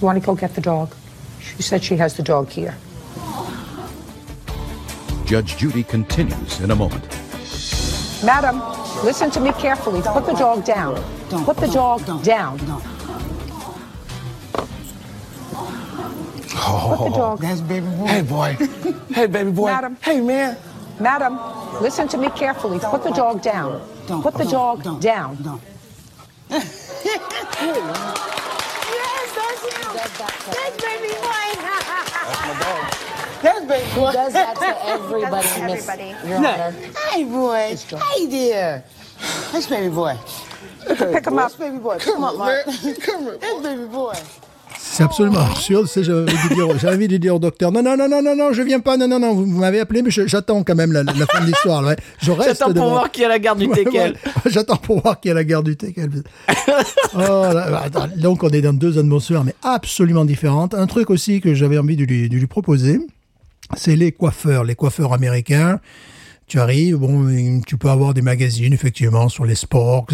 want 0.00 0.20
to 0.20 0.24
go 0.24 0.34
get 0.34 0.54
the 0.54 0.60
dog? 0.60 0.94
She 1.40 1.62
said 1.62 1.82
she 1.82 1.96
has 1.96 2.16
the 2.16 2.22
dog 2.22 2.50
here. 2.50 2.76
Judge 5.24 5.56
Judy 5.56 5.82
continues 5.82 6.60
in 6.60 6.70
a 6.70 6.76
moment. 6.76 7.02
Madam, 8.24 8.60
listen 9.04 9.30
to 9.30 9.40
me 9.40 9.52
carefully. 9.52 10.02
Put 10.02 10.26
the 10.26 10.34
dog 10.34 10.64
down. 10.64 10.96
Put 11.44 11.56
the 11.56 11.68
dog 11.68 12.04
down. 12.22 12.58
Put 12.58 12.68
the 17.04 17.10
dog. 17.14 17.40
That's 17.40 17.60
baby 17.60 17.86
boy. 17.86 18.06
Hey, 18.06 18.22
boy. 18.22 18.56
hey, 19.12 19.26
baby 19.26 19.50
boy. 19.50 19.66
Madam. 19.66 19.96
Hey, 20.02 20.20
man. 20.20 20.56
Madam, 21.00 21.40
listen 21.82 22.06
to 22.08 22.18
me 22.18 22.30
carefully. 22.30 22.78
Put 22.78 23.02
the 23.02 23.10
dog 23.10 23.42
down. 23.42 23.80
Put 24.22 24.34
the 24.34 24.44
dog 24.44 25.00
down 25.00 25.60
yes, 26.50 26.94
that's 29.34 29.62
you. 29.64 29.70
Does 29.94 30.12
that's 30.46 30.76
baby 30.82 31.14
boy. 31.14 31.48
that's 31.62 32.60
my. 32.60 32.90
That's 33.42 33.64
baby 33.66 33.94
boy. 33.94 34.06
He 34.06 34.12
does 34.12 34.32
that 34.32 34.56
to 34.56 34.86
everybody, 34.88 35.48
Miss 35.62 35.88
everybody. 35.88 36.28
Your 36.28 36.40
Look. 36.40 36.58
Honor. 36.58 36.70
Hey, 37.10 37.24
boy. 37.24 37.76
Hey, 38.14 38.26
dear. 38.26 38.84
That's 39.52 39.66
baby 39.66 39.94
boy. 39.94 40.18
Pick 40.86 41.26
him 41.26 41.38
up. 41.38 41.56
Baby 41.58 41.78
boy. 41.78 41.98
Come, 41.98 42.14
Come 42.14 42.24
up, 42.24 42.36
Mark. 42.36 42.64
Come 43.00 43.24
boy. 43.24 43.36
That's 43.38 43.62
baby 43.62 43.84
boy. 43.84 44.14
C'est 44.94 45.02
absolument 45.02 45.40
absurde. 45.40 45.88
J'ai 45.92 46.88
envie, 46.88 47.08
de 47.08 47.16
dire, 47.16 47.34
au 47.34 47.38
docteur 47.40 47.72
non, 47.72 47.82
non, 47.82 47.96
non, 47.96 48.08
non, 48.08 48.22
non, 48.22 48.36
non, 48.36 48.52
je 48.52 48.62
viens 48.62 48.78
pas, 48.78 48.96
non, 48.96 49.08
non, 49.08 49.18
non, 49.18 49.34
vous, 49.34 49.44
m'avez 49.44 49.80
appelé, 49.80 50.02
mais 50.02 50.10
j'attends 50.12 50.62
quand 50.62 50.76
même 50.76 50.92
la, 50.92 51.02
la 51.02 51.26
fin 51.26 51.40
de 51.40 51.46
l'histoire. 51.46 51.82
ouais. 51.82 51.96
Je 52.22 52.30
reste 52.30 52.60
J'attends 52.60 52.72
pour 52.72 52.90
voir 52.90 53.10
qui 53.10 53.24
a 53.24 53.28
la 53.28 53.40
garde 53.40 53.58
du 53.58 53.66
ouais. 53.66 54.12
J'attends 54.46 54.76
pour 54.76 55.00
voir 55.00 55.18
qui 55.18 55.30
a 55.30 55.34
la 55.34 55.42
guerre 55.42 55.64
du 55.64 55.76
oh, 57.14 57.18
là, 57.18 57.82
attends, 57.84 58.06
donc 58.16 58.44
on 58.44 58.50
est 58.50 58.60
dans 58.60 58.72
deux 58.72 58.96
atmosphères, 58.96 59.42
mais 59.42 59.56
absolument 59.64 60.24
différentes. 60.24 60.74
Un 60.74 60.86
truc 60.86 61.10
aussi 61.10 61.40
que 61.40 61.54
j'avais 61.54 61.78
envie 61.78 61.96
de 61.96 62.04
lui, 62.04 62.28
de 62.28 62.36
lui 62.36 62.46
proposer, 62.46 63.00
c'est 63.76 63.96
les 63.96 64.12
coiffeurs, 64.12 64.62
les 64.62 64.76
coiffeurs 64.76 65.12
américains. 65.12 65.80
Tu 66.46 66.60
arrives, 66.60 66.96
bon, 66.96 67.60
tu 67.66 67.78
peux 67.78 67.88
avoir 67.88 68.12
des 68.12 68.20
magazines, 68.20 68.72
effectivement, 68.74 69.28
sur 69.30 69.46
les 69.46 69.54
sports. 69.54 70.06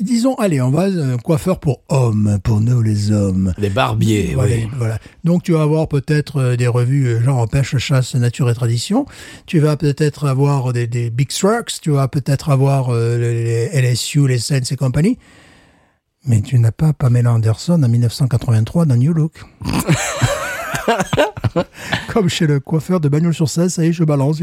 Disons, 0.00 0.34
allez, 0.36 0.60
on 0.62 0.70
va, 0.70 0.84
un 0.84 1.18
coiffeur 1.18 1.60
pour 1.60 1.82
hommes, 1.90 2.38
pour 2.42 2.60
nous 2.62 2.80
les 2.80 3.12
hommes. 3.12 3.52
Les 3.58 3.68
barbiers, 3.68 4.32
Voilà, 4.34 4.54
oui. 4.56 4.68
voilà. 4.76 4.98
Donc 5.24 5.42
tu 5.42 5.52
vas 5.52 5.62
avoir 5.62 5.86
peut-être 5.86 6.38
euh, 6.40 6.56
des 6.56 6.66
revues 6.66 7.06
euh, 7.08 7.22
genre 7.22 7.46
pêche, 7.46 7.76
chasse, 7.76 8.14
nature 8.14 8.48
et 8.50 8.54
tradition. 8.54 9.04
Tu 9.46 9.58
vas 9.60 9.76
peut-être 9.76 10.26
avoir 10.26 10.72
des, 10.72 10.86
des 10.86 11.10
big 11.10 11.30
strokes. 11.30 11.72
Tu 11.82 11.90
vas 11.90 12.08
peut-être 12.08 12.48
avoir 12.48 12.88
euh, 12.88 13.18
les, 13.18 13.68
les 13.68 13.90
LSU, 13.92 14.26
les 14.26 14.38
Saints 14.38 14.60
et 14.70 14.76
compagnie. 14.76 15.18
Mais 16.24 16.40
tu 16.40 16.58
n'as 16.58 16.72
pas 16.72 16.92
Pamela 16.94 17.32
Anderson 17.32 17.80
en 17.82 17.88
1983 17.88 18.86
dans 18.86 18.96
New 18.96 19.12
Look. 19.12 19.44
Comme 22.08 22.28
chez 22.28 22.46
le 22.46 22.60
coiffeur 22.60 23.00
de 23.00 23.08
Bagnols 23.08 23.34
sur 23.34 23.48
16, 23.48 23.72
ça 23.72 23.84
y 23.84 23.88
est, 23.88 23.92
je 23.92 24.04
balance. 24.04 24.38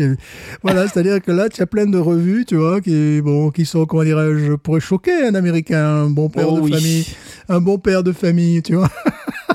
Voilà, 0.63 0.87
c'est-à-dire 0.87 1.21
que 1.21 1.31
là, 1.31 1.49
tu 1.49 1.61
as 1.61 1.65
plein 1.65 1.85
de 1.85 1.97
revues, 1.97 2.45
tu 2.45 2.55
vois, 2.55 2.81
qui, 2.81 3.21
bon, 3.21 3.51
qui 3.51 3.65
sont, 3.65 3.85
comment 3.85 4.03
dirais-je, 4.03 4.53
pourraient 4.53 4.79
choquer 4.79 5.25
un 5.25 5.35
Américain, 5.35 5.85
un 5.85 6.09
bon 6.09 6.29
père 6.29 6.47
Oh 6.51 6.55
de 6.57 6.61
oui. 6.61 6.71
famille, 6.71 7.05
un 7.49 7.61
bon 7.61 7.77
père 7.77 8.03
de 8.03 8.11
famille, 8.11 8.61
tu 8.61 8.75
vois. 8.75 8.89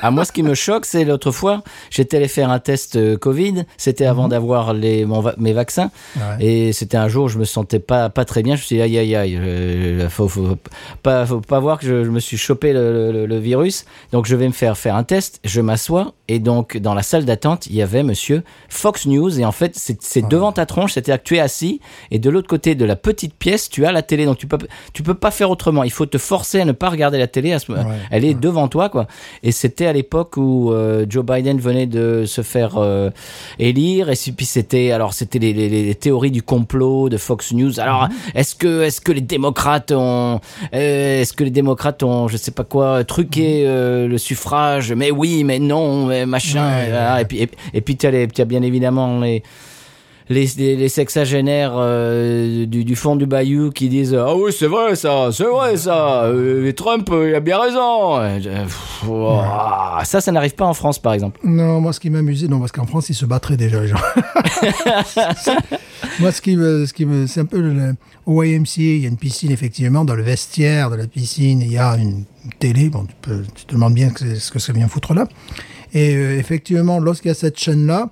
Ah, 0.03 0.11
moi, 0.11 0.25
ce 0.25 0.33
qui 0.33 0.43
me 0.43 0.55
choque, 0.55 0.85
c'est 0.87 1.05
l'autre 1.05 1.31
fois, 1.31 1.63
j'étais 1.91 2.17
allé 2.17 2.29
faire 2.29 2.51
un 2.51 2.59
test 2.59 2.97
euh, 2.97 3.17
Covid. 3.17 3.65
C'était 3.77 4.07
avant 4.07 4.29
d'avoir 4.29 4.73
les, 4.75 5.05
mon 5.05 5.23
mes 5.39 5.53
vaccins. 5.53 5.91
Ouais. 6.17 6.45
Et 6.45 6.73
c'était 6.73 6.97
un 6.97 7.09
jour 7.09 7.25
où 7.25 7.29
je 7.29 7.39
me 7.39 7.45
sentais 7.45 7.79
pas, 7.79 8.09
pas 8.09 8.25
très 8.25 8.43
bien. 8.43 8.57
Je 8.57 8.61
me 8.63 8.65
suis 8.67 8.77
dit, 8.77 8.83
aïe, 8.83 8.99
aïe, 8.99 9.15
aïe, 9.17 9.37
euh, 9.41 10.09
faut, 10.09 10.29
faut, 10.29 10.57
pas, 11.03 11.27
faut 11.27 11.41
pas 11.41 11.61
voir 11.61 11.79
que 11.79 11.87
je, 11.87 12.05
je 12.05 12.11
me 12.11 12.21
suis 12.21 12.37
chopé 12.37 12.73
le, 12.73 13.13
le- 13.13 13.27
le 13.27 13.39
virus. 13.39 13.85
Donc, 14.13 14.27
je 14.27 14.37
vais 14.37 14.47
me 14.47 14.53
faire 14.53 14.77
faire 14.79 14.95
un 14.97 15.05
test. 15.05 15.41
Je 15.45 15.61
m'assois. 15.61 16.15
Et 16.29 16.39
donc, 16.39 16.77
dans 16.77 16.95
la 16.95 17.03
salle 17.03 17.25
d'attente, 17.25 17.67
il 17.67 17.75
y 17.75 17.83
avait 17.83 18.03
monsieur 18.03 18.43
Fox 18.69 19.07
News. 19.07 19.39
Et 19.41 19.45
en 19.45 19.53
fait, 19.53 19.73
c'est 19.77 20.27
devant 20.29 20.53
ta 20.53 20.67
tronche. 20.67 20.93
C'est-à-dire 20.95 21.19
que 21.23 21.29
tu 21.29 21.37
es 21.37 21.41
assis. 21.41 21.81
Et 22.11 22.19
de 22.19 22.31
l'autre 22.31 22.49
côté 22.49 22.75
de 22.75 22.85
la 22.85 22.97
petite 22.97 23.35
pièce, 23.35 23.69
tu 23.69 23.85
as 23.87 23.93
la 23.93 24.03
télé. 24.03 24.25
Donc, 24.25 24.39
tu 24.39 24.47
peux, 24.47 24.59
tu 24.93 25.03
peux 25.03 25.15
pas 25.15 25.31
faire 25.31 25.51
autrement. 25.51 25.85
Il 25.85 25.91
faut 25.93 26.07
te 26.07 26.19
forcer 26.19 26.61
à 26.61 26.65
ne 26.65 26.73
pas 26.73 26.89
regarder 26.91 27.19
la 27.19 27.27
télé. 27.27 27.53
À 27.53 27.59
ce, 27.59 27.71
Ouais. 27.71 27.79
elle 28.11 28.25
est 28.25 28.35
devant 28.35 28.67
toi, 28.69 28.89
quoi. 28.89 29.07
Et 29.45 29.53
c'était 29.53 29.87
à 29.91 29.93
l'époque 29.93 30.37
où 30.37 30.73
euh, 30.73 31.05
Joe 31.09 31.25
Biden 31.25 31.59
venait 31.59 31.87
de 31.87 32.25
se 32.27 32.43
faire 32.43 32.79
euh, 32.79 33.11
élire 33.59 34.09
et 34.09 34.15
puis 34.37 34.47
c'était 34.47 34.93
alors 34.93 35.13
c'était 35.13 35.39
les, 35.39 35.53
les, 35.53 35.69
les 35.69 35.95
théories 35.95 36.31
du 36.31 36.43
complot 36.43 37.09
de 37.09 37.17
Fox 37.17 37.53
News. 37.53 37.79
Alors 37.79 38.09
est-ce 38.35 38.55
que 38.55 38.83
est-ce 38.83 39.01
que 39.01 39.13
les 39.13 39.21
démocrates 39.21 39.93
ont 39.93 40.41
euh, 40.75 41.21
est-ce 41.21 41.33
que 41.33 41.45
les 41.45 41.51
démocrates 41.51 42.03
ont 42.03 42.29
je 42.29 42.37
sais 42.37 42.53
pas 42.53 42.65
quoi 42.65 43.05
truqué 43.05 43.65
euh, 43.67 44.09
le 44.09 44.19
suffrage? 44.19 44.93
Mais 44.93 45.11
oui, 45.11 45.45
mais 45.45 45.59
non, 45.59 46.07
mais 46.07 46.27
machin. 46.27 46.67
Ouais, 46.67 46.87
et, 46.87 46.91
voilà. 46.91 47.21
et 47.21 47.25
puis 47.25 47.43
et, 47.43 47.51
et 47.75 47.81
puis 47.81 47.97
tu 47.97 48.07
as, 48.07 48.11
as 48.11 48.45
bien 48.45 48.63
évidemment 48.63 49.21
les 49.21 49.43
les, 50.31 50.47
les, 50.57 50.77
les 50.77 50.89
sexagénaires 50.89 51.75
euh, 51.77 52.65
du, 52.65 52.85
du 52.85 52.97
fond 52.97 53.17
du 53.17 53.27
bayou 53.27 53.71
qui 53.71 53.89
disent 53.89 54.15
ah 54.15 54.35
oui 54.35 54.53
c'est 54.57 54.69
vrai 54.69 54.97
ça 54.97 55.29
c'est 55.33 55.45
vrai 55.45 55.77
ça 55.77 56.25
euh, 56.25 56.73
Trump 56.73 57.09
euh, 57.13 57.29
il 57.29 57.35
a 57.35 57.41
bien 57.41 57.59
raison 57.61 58.19
pff, 58.41 59.05
ouah. 59.07 60.01
ça 60.05 60.21
ça 60.21 60.33
n'arrive 60.33 60.55
pas 60.55 60.67
en 60.67 60.75
France 60.75 60.99
par 60.99 61.13
exemple 61.13 61.41
Non, 61.45 61.81
moi, 61.81 61.93
ce 61.93 62.01
qui 62.01 62.11
m'amusait, 62.11 62.49
non, 62.49 62.59
parce 62.61 62.73
qu'en 62.73 62.87
France, 62.87 63.09
ils 63.11 63.15
se 63.15 63.25
battraient 63.27 63.57
déjà, 63.57 63.81
les 63.81 63.89
gens. 63.89 63.97
moi, 66.21 66.33
ce 66.33 66.41
qui 66.41 66.57
me, 66.57 66.87
ce 66.87 66.93
qui 66.93 67.05
me, 67.07 67.27
c'est 67.27 67.41
un 67.41 67.45
peu 67.45 67.61
le, 67.61 67.95
au 68.27 68.43
YMCA, 68.43 68.81
il 68.81 68.99
y 68.99 69.05
a 69.07 69.09
une 69.09 69.17
piscine, 69.17 69.51
effectivement, 69.51 70.05
dans 70.05 70.15
le 70.15 70.23
vestiaire 70.23 70.91
de 70.91 70.97
la 70.97 71.07
piscine, 71.07 71.63
il 71.63 71.73
y 71.73 71.79
a 71.79 71.97
une 71.97 72.25
télé, 72.59 72.89
bon, 72.89 73.05
tu, 73.05 73.15
peux, 73.21 73.43
tu 73.55 73.65
te 73.65 73.75
demandes 73.75 73.95
bien 73.95 74.11
ce 74.17 74.51
que 74.51 74.59
ça 74.59 74.73
vient 74.73 74.89
foutre 74.89 75.15
là. 75.15 75.27
Et 75.93 76.15
euh, 76.15 76.39
effectivement, 76.39 77.01
lorsqu'il 77.01 77.29
y 77.29 77.33
a 77.33 77.35
cette 77.35 77.59
chaîne-là, 77.59 78.11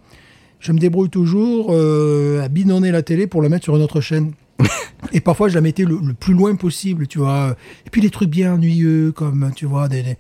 je 0.61 0.73
me 0.73 0.79
débrouille 0.79 1.11
toujours 1.11 1.69
euh, 1.71 2.43
à 2.43 2.49
bidonner 2.49 2.91
la 2.91 3.03
télé 3.03 3.27
pour 3.27 3.43
la 3.43 3.49
mettre 3.49 3.65
sur 3.65 3.77
une 3.77 3.83
autre 3.83 4.01
chaîne. 4.01 4.33
Et 5.13 5.21
parfois, 5.21 5.49
je 5.49 5.55
la 5.55 5.61
mettais 5.61 5.85
le, 5.85 5.99
le 6.05 6.13
plus 6.15 6.35
loin 6.35 6.55
possible, 6.57 7.07
tu 7.07 7.19
vois. 7.19 7.55
Et 7.87 7.91
puis, 7.91 8.01
des 8.01 8.11
trucs 8.11 8.29
bien 8.31 8.55
ennuyeux, 8.55 9.13
comme, 9.13 9.51
tu 9.55 9.65
vois, 9.67 9.87
des, 9.89 10.03
des, 10.03 10.17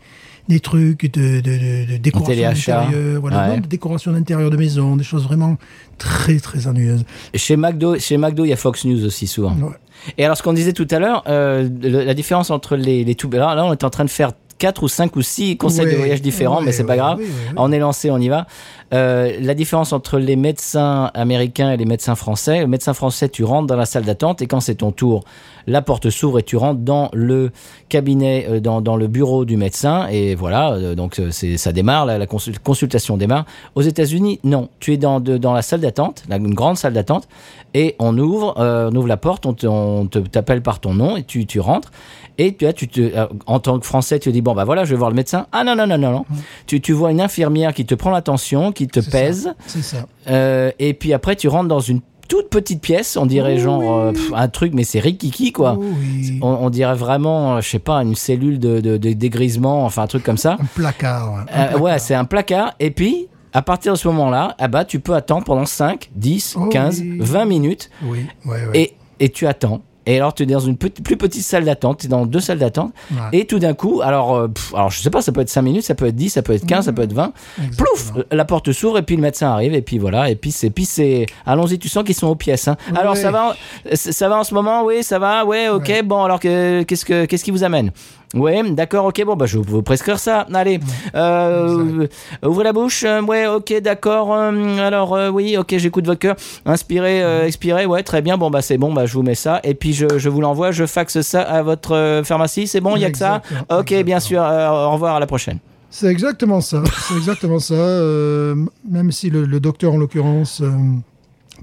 des 0.48 0.60
trucs 0.60 1.12
de, 1.12 1.40
de, 1.40 1.51
de, 1.86 1.93
de 1.93 1.97
décoration 1.98 2.43
d'intérieur, 2.48 3.20
voilà, 3.20 3.51
Ouais. 3.51 3.60
de 3.60 3.66
décoration 3.66 4.12
d'intérieur 4.12 4.51
de 4.51 4.56
maison, 4.56 4.94
des 4.97 5.02
choses 5.05 5.24
vraiment 5.24 5.56
très, 5.98 6.39
très 6.39 6.66
ennuyeuses. 6.69 7.05
chez 7.35 7.56
McDo 7.56 7.98
chez 7.98 8.16
McDo 8.16 8.44
il 8.44 8.48
y 8.48 8.52
a 8.52 8.56
Fox 8.56 8.85
News 8.85 9.05
aussi 9.05 9.27
souvent 9.27 9.55
Ouais. 9.60 9.74
et 10.16 10.24
alors 10.24 10.36
ce 10.39 10.43
qu'on 10.44 10.52
disait 10.55 10.73
tout 10.73 10.86
à 10.90 10.98
l'heure 11.01 11.23
euh, 11.28 11.69
la 11.82 12.15
différence 12.15 12.51
entre 12.51 12.77
les 12.77 13.05
les 13.05 13.15
tout 13.15 13.28
là, 13.31 13.55
là 13.55 13.65
on 13.66 13.73
est 13.73 13.85
en 13.85 13.90
train 13.90 14.05
de 14.05 14.10
faire 14.10 14.31
quatre 14.59 14.82
ou 14.82 14.89
cinq 14.89 15.16
ou 15.16 15.22
six 15.22 15.56
conseils 15.56 15.86
de 15.86 15.97
voyage 15.97 16.20
différents 16.22 16.59
ouais, 16.59 16.64
mais 16.66 16.72
c'est 16.72 16.85
pas 16.85 16.93
ouais, 16.93 16.98
grave. 16.98 17.20
On 17.56 17.70
est 17.72 17.78
lancé 17.78 18.10
on 18.10 18.18
y 18.18 18.28
va. 18.28 18.47
Euh, 18.94 19.36
la 19.40 19.52
différence 19.55 19.93
entre 19.93 20.18
les 20.18 20.35
médecins 20.36 21.10
américains 21.12 21.70
et 21.72 21.76
les 21.76 21.85
médecins 21.85 22.14
français 22.14 22.60
le 22.60 22.66
médecin 22.66 22.94
français 22.94 23.28
tu 23.28 23.44
rentres 23.44 23.66
dans 23.66 23.76
la 23.76 23.85
salle 23.85 24.05
d'attente 24.05 24.40
et 24.40 24.47
quand 24.47 24.60
c'est 24.60 24.76
ton 24.76 24.93
tour 24.93 25.24
la 25.66 25.82
porte 25.82 26.09
s'ouvre 26.09 26.39
et 26.39 26.43
tu 26.43 26.56
rentres 26.56 26.80
dans 26.80 27.10
le 27.12 27.51
cabinet 27.90 28.47
euh, 28.48 28.60
dans, 28.60 28.80
dans 28.80 28.97
le 28.97 29.06
bureau 29.06 29.44
du 29.44 29.59
médecin 29.59 30.06
et 30.10 30.35
voilà 30.35 30.72
euh, 30.72 30.94
donc 30.94 31.20
ça 31.30 31.72
démarre 31.72 32.06
la, 32.06 32.16
la 32.16 32.26
consul- 32.26 32.59
consultation 32.59 33.18
démarre. 33.18 33.44
Aux 33.74 33.82
États-Unis 33.82 34.40
non. 34.43 34.70
Tu 34.80 34.94
es 34.94 34.97
dans 34.97 35.20
de- 35.20 35.36
dans 35.36 35.52
la 35.52 35.60
salle 35.62 35.80
d'attente 35.80 36.24
une 36.30 36.55
grande 36.55 36.78
salle 36.78 36.94
d'attente 36.94 37.28
et 37.74 37.94
on 37.98 38.16
ouvre 38.16 38.55
euh, 38.59 38.90
on 38.90 38.97
ouvre 38.97 39.09
la 39.09 39.18
porte 39.18 39.44
on 39.64 40.06
t'appelle 40.06 40.62
par 40.62 40.80
ton 40.80 40.94
nom 40.94 41.16
et 41.18 41.24
tu 41.24 41.44
tu 41.44 41.60
rentres 41.60 41.90
et 42.39 42.55
tu, 42.55 42.66
as- 42.66 42.73
tu 42.73 42.89
te, 42.89 43.01
euh, 43.01 43.27
en 43.47 43.59
tant 43.60 43.78
que 43.78 43.86
Français, 43.86 44.19
tu 44.19 44.28
te 44.28 44.32
dis 44.32 44.40
bon 44.40 44.55
bah 44.55 44.65
voilà, 44.65 44.85
je 44.85 44.90
vais 44.90 44.97
voir 44.97 45.10
le 45.10 45.16
médecin. 45.16 45.47
Ah 45.52 45.65
non 45.65 45.74
non 45.77 45.86
non 45.86 45.98
non 45.98 46.10
non. 46.12 46.24
Tu, 46.66 46.81
tu 46.81 46.93
vois 46.93 47.10
une 47.10 47.20
infirmière 47.20 47.74
qui 47.74 47.85
te 47.85 47.94
prend 47.94 48.10
l'attention, 48.10 48.73
qui 48.73 48.86
te 48.86 49.01
pèse, 49.01 49.52
C'est 49.66 49.82
ça. 49.82 50.06
euh, 50.28 50.70
et 50.78 50.94
puis 50.94 51.12
après 51.12 51.36
tu 51.36 51.48
rentres 51.48 51.69
dans 51.69 51.81
une 51.81 52.01
toute 52.28 52.51
petite 52.51 52.82
pièce, 52.82 53.16
on 53.16 53.24
dirait 53.24 53.56
genre 53.59 53.82
euh, 54.01 54.12
pff, 54.12 54.32
un 54.35 54.48
truc, 54.48 54.74
mais 54.74 54.85
c'est 54.85 55.01
rikiki 55.01 55.51
quoi. 55.51 55.77
Oui. 55.78 56.39
On, 56.43 56.48
on 56.60 56.69
dirait 56.70 56.94
vraiment, 56.94 57.56
euh, 57.56 57.60
je 57.62 57.69
sais 57.70 57.78
pas, 57.78 58.02
une 58.02 58.15
cellule 58.15 58.59
de, 58.59 58.81
de, 58.81 58.98
de 58.98 59.12
dégrisement, 59.15 59.85
enfin 59.86 60.02
un 60.02 60.06
truc 60.06 60.24
comme 60.24 60.36
ça. 60.36 60.59
Un 60.60 60.65
placard. 60.74 61.32
ouais. 61.32 61.40
Euh, 61.74 61.78
ouais, 61.78 61.98
c'est 61.98 62.15
un 62.15 62.27
placard. 62.27 62.74
Et 62.81 62.90
puis, 62.90 63.28
à 63.55 63.62
partir 63.62 63.94
de 63.94 63.98
ce 63.98 64.06
moment-là, 64.09 64.55
ah 64.59 64.69
bah, 64.69 64.85
tu 64.85 65.01
peux 65.01 65.15
attendre 65.15 65.44
pendant 65.44 65.65
5, 65.65 66.10
10, 66.15 66.56
Oh 66.60 66.66
15, 66.66 67.01
oui. 67.01 67.16
20 67.19 67.44
minutes. 67.47 67.89
Oui, 68.02 68.27
ouais, 68.44 68.66
ouais. 68.66 68.78
Et, 68.78 68.94
et 69.20 69.31
tu 69.31 69.47
attends. 69.47 69.81
Et 70.10 70.16
alors, 70.16 70.32
tu 70.35 70.43
es 70.43 70.47
dans 70.47 70.59
une 70.59 70.76
petite- 70.76 71.05
plus 71.05 71.16
petite 71.16 71.43
salle 71.43 71.64
d'attente, 71.64 71.98
tu 72.01 72.06
es 72.06 72.09
dans 72.09 72.24
deux 72.26 72.40
salles 72.40 72.59
d'attente. 72.59 72.93
Ouais. 73.10 73.40
Et 73.40 73.44
tout 73.47 73.59
d'un 73.59 73.74
coup, 73.74 74.01
alors, 74.02 74.35
euh, 74.35 74.48
pff, 74.48 74.72
alors, 74.74 74.90
je 74.90 75.01
sais 75.01 75.10
pas, 75.10 75.20
ça 75.20 75.32
peut 75.32 75.43
être 75.43 75.51
5 75.51 75.60
minutes, 75.62 75.82
ça 75.85 75.94
peut 75.94 76.06
être 76.06 76.16
10, 76.16 76.30
ça 76.30 76.43
peut 76.43 76.55
être 76.55 76.64
15, 76.66 76.86
ça 76.86 76.93
peut 76.93 77.02
être 77.02 77.12
20. 77.12 77.32
Plouf. 77.76 78.12
La 78.32 78.44
porte 78.47 78.72
s'ouvre 78.72 78.98
et 78.98 79.02
puis 79.02 79.16
le 79.16 79.22
médecin 79.22 79.51
arrive 79.51 79.74
et 79.74 79.82
puis 79.82 79.98
voilà. 79.98 80.30
Et 80.30 80.35
puis 80.36 80.51
c'est, 80.51 80.70
puis 80.70 80.86
c'est, 80.86 81.26
allons-y, 81.47 81.78
tu 81.78 81.89
sens 81.89 82.05
qu'ils 82.05 82.14
sont 82.14 82.28
aux 82.28 82.35
pièces. 82.36 82.68
hein. 82.68 82.76
Alors, 82.97 83.16
ça 83.16 83.30
va, 83.30 83.55
ça 83.94 84.28
va 84.28 84.39
en 84.39 84.44
ce 84.44 84.55
moment? 84.55 84.85
Oui, 84.85 85.02
ça 85.02 85.18
va, 85.18 85.44
ouais, 85.44 85.68
ok. 85.68 85.86
Ouais. 85.89 86.02
Bon, 86.02 86.22
alors, 86.24 86.40
que- 86.40 86.82
qu'est-ce, 86.85 87.05
que, 87.05 87.26
qu'est-ce 87.26 87.44
qui 87.44 87.51
vous 87.51 87.64
amène? 87.64 87.90
Ouais, 88.35 88.63
d'accord, 88.73 89.07
ok, 89.07 89.25
bon, 89.25 89.37
bah, 89.37 89.47
je 89.47 89.59
vais 89.59 89.65
vous 89.67 89.83
prescrire 89.83 90.19
ça. 90.19 90.47
Allez, 90.53 90.81
euh, 91.15 92.07
ouvrez 92.45 92.65
la 92.65 92.73
bouche. 92.75 93.03
euh, 93.05 93.23
ouais, 93.23 93.47
ok, 93.47 93.81
d'accord. 93.81 94.35
euh, 94.35 94.79
alors, 94.87 95.17
oui, 95.33 95.57
ok, 95.57 95.75
j'écoute 95.79 96.05
votre 96.07 96.19
cœur. 96.21 96.37
Inspirez, 96.67 97.23
expirez, 97.47 97.87
ouais, 97.87 98.03
très 98.03 98.21
bien. 98.21 98.37
Bon, 98.37 98.51
bah, 98.51 98.61
c'est 98.61 98.77
bon, 98.77 98.93
bah, 98.93 99.07
je 99.07 99.15
vous 99.15 99.23
mets 99.23 99.35
ça. 99.35 99.61
Et 99.65 99.75
puis, 99.75 99.95
je, 99.95 100.07
je 100.19 100.29
vous 100.29 100.41
l'envoie, 100.43 100.71
je 100.73 100.85
faxe 100.85 101.21
ça 101.23 101.41
à 101.43 101.63
votre 101.63 102.21
pharmacie. 102.25 102.67
C'est 102.67 102.81
bon, 102.81 102.97
il 102.97 103.03
y 103.03 103.05
a 103.07 103.11
que 103.11 103.19
ça? 103.19 103.41
Exactement, 103.51 103.81
Ok, 103.81 103.95
bien 104.05 104.21
sûr. 104.21 104.41
au 104.43 104.91
revoir, 104.93 105.17
à 105.17 105.21
la 105.21 105.27
prochaine. 105.27 105.59
C'est 105.91 106.09
exactement 106.09 106.61
ça. 106.61 106.83
C'est 107.09 107.17
exactement 107.17 107.59
ça. 107.61 107.75
même 107.75 109.11
si 109.11 109.31
le, 109.31 109.47
le 109.47 109.59
docteur, 109.61 109.95
en 109.95 109.97
l'occurrence, 109.97 110.63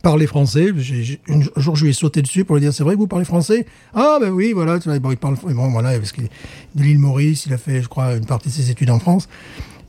parlait 0.05 0.27
français, 0.27 0.71
j'ai- 0.77 1.19
un 1.27 1.41
jour, 1.59 1.75
je 1.75 1.83
lui 1.83 1.89
ai 1.89 1.93
sauté 1.93 2.21
dessus 2.21 2.45
pour 2.45 2.55
lui 2.57 2.61
dire 2.61 2.71
C'est 2.73 2.83
vrai 2.83 2.93
que 2.93 2.99
vous 2.99 3.07
parlez 3.07 3.25
français? 3.25 3.65
Ah, 3.95 4.19
ben 4.21 4.29
oui, 4.29 4.51
voilà. 4.53 4.77
Bon, 5.01 5.09
il 5.11 5.17
parle. 5.17 5.35
Bon, 5.43 5.69
voilà, 5.71 5.97
parce 5.97 6.11
qu'il 6.11 6.25
est 6.25 6.29
de 6.75 6.83
l'île 6.83 6.99
Maurice, 6.99 7.47
il 7.47 7.53
a 7.53 7.57
fait, 7.57 7.81
je 7.81 7.87
crois, 7.87 8.13
une 8.15 8.25
partie 8.25 8.49
de 8.49 8.53
ses 8.53 8.69
études 8.69 8.91
en 8.91 8.99
France. 8.99 9.27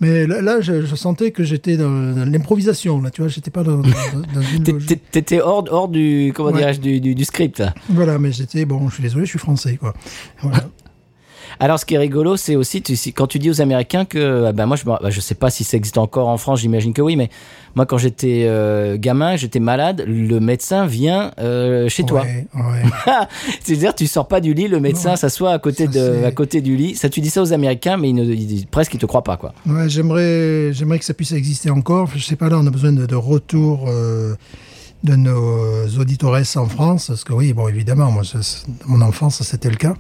Mais 0.01 0.27
là, 0.27 0.41
là, 0.43 0.61
je, 0.61 0.85
je 0.87 0.95
sentais 0.95 1.31
que 1.33 1.43
j'étais 1.45 1.77
dans, 1.77 1.91
dans 2.15 2.31
l'improvisation. 2.31 3.01
Là, 3.03 3.11
tu 3.11 3.21
vois, 3.23 3.29
j'étais 3.29 3.51
pas 3.51 3.63
dans, 3.63 3.79
dans- 3.79 4.33
dans 4.35 4.41
une 4.43 4.63
T'étais 5.11 5.41
hors, 5.41 5.65
hors 5.71 5.89
du, 5.89 6.33
comment 6.35 6.51
Ouais. 6.51 6.59
dirais-je, 6.59 6.81
du, 6.81 7.01
du, 7.01 7.15
du 7.15 7.25
script. 7.25 7.59
là. 7.61 7.75
Voilà, 7.91 8.19
mais 8.19 8.33
j'étais 8.33 8.65
bon. 8.65 8.89
Je 8.89 8.95
suis 8.95 9.03
désolé, 9.03 9.25
je 9.27 9.31
suis 9.31 9.39
français, 9.39 9.77
quoi. 9.77 9.93
Voilà. 10.43 10.69
Alors, 11.61 11.79
ce 11.79 11.85
qui 11.87 11.95
est 11.95 11.99
rigolo, 11.99 12.37
c'est 12.37 12.57
aussi 12.57 12.83
tu, 12.83 12.95
quand 13.13 13.27
tu 13.27 13.39
dis 13.39 13.51
aux 13.51 13.61
Américains 13.61 14.05
que, 14.05 14.45
ah 14.47 14.53
ben 14.53 14.67
moi, 14.67 14.77
je, 14.77 14.85
bah, 14.85 14.99
je 15.09 15.21
sais 15.21 15.35
pas 15.35 15.51
si 15.51 15.65
ça 15.65 15.77
existe 15.77 15.99
encore 15.99 16.29
en 16.29 16.37
France, 16.39 16.61
j'imagine 16.61 16.93
que 16.93 17.03
oui, 17.03 17.17
mais 17.17 17.31
moi, 17.75 17.87
quand 17.87 17.99
j'étais 17.99 18.45
euh, 18.47 18.97
gamin, 18.99 19.37
j'étais 19.37 19.61
malade, 19.61 20.05
le 20.07 20.41
médecin 20.41 20.87
vient 20.87 21.33
euh, 21.39 21.89
chez 21.89 22.05
toi. 22.05 22.23
Ouais. 22.55 22.83
C'est-à-dire, 23.63 23.95
tu 23.95 24.07
sors 24.07 24.29
pas 24.29 24.41
du 24.41 24.55
lit, 24.55 24.69
le 24.69 24.81
médecin 24.81 25.17
s'assoit 25.17 25.53
à 25.53 25.59
côté 25.59 25.87
Ça, 25.87 25.93
de, 25.93 26.25
à 26.25 26.31
côté 26.33 26.61
du 26.61 26.77
lit. 26.77 26.95
Ça, 26.95 27.09
tu 27.09 27.21
dis 27.21 27.31
ça 27.31 27.43
aux 27.43 27.53
Américains, 27.53 27.97
mais 27.97 28.11
ils 28.11 28.15
ne, 28.15 28.25
ils- 28.25 28.67
presque 28.67 28.95
ils 28.95 28.99
te 28.99 29.07
croient 29.07 29.25
pas, 29.25 29.37
quoi. 29.37 29.53
Ouais, 29.67 29.89
j'aimerais, 29.89 30.73
j'aimerais 30.73 30.99
que 30.99 31.05
ça 31.05 31.15
puisse 31.15 31.33
exister 31.33 31.71
encore. 31.71 32.09
Je 32.17 32.23
sais 32.25 32.37
pas, 32.37 32.49
là, 32.49 32.59
on 32.59 32.67
a 32.67 32.71
besoin 32.71 32.93
de, 32.93 33.07
de 33.07 33.15
retour 33.15 33.85
euh, 33.89 34.35
de 35.05 35.15
nos 35.15 35.87
auditores 35.99 36.39
en 36.57 36.67
France, 36.67 37.09
parce 37.09 37.25
que 37.25 37.33
oui, 37.33 37.53
bon, 37.53 37.69
évidemment, 37.69 38.11
moi, 38.11 38.23
je- 38.23 38.39
mon 38.87 39.01
enfance, 39.03 39.43
c'était 39.43 39.71
le 39.71 39.77
cas. 39.77 39.95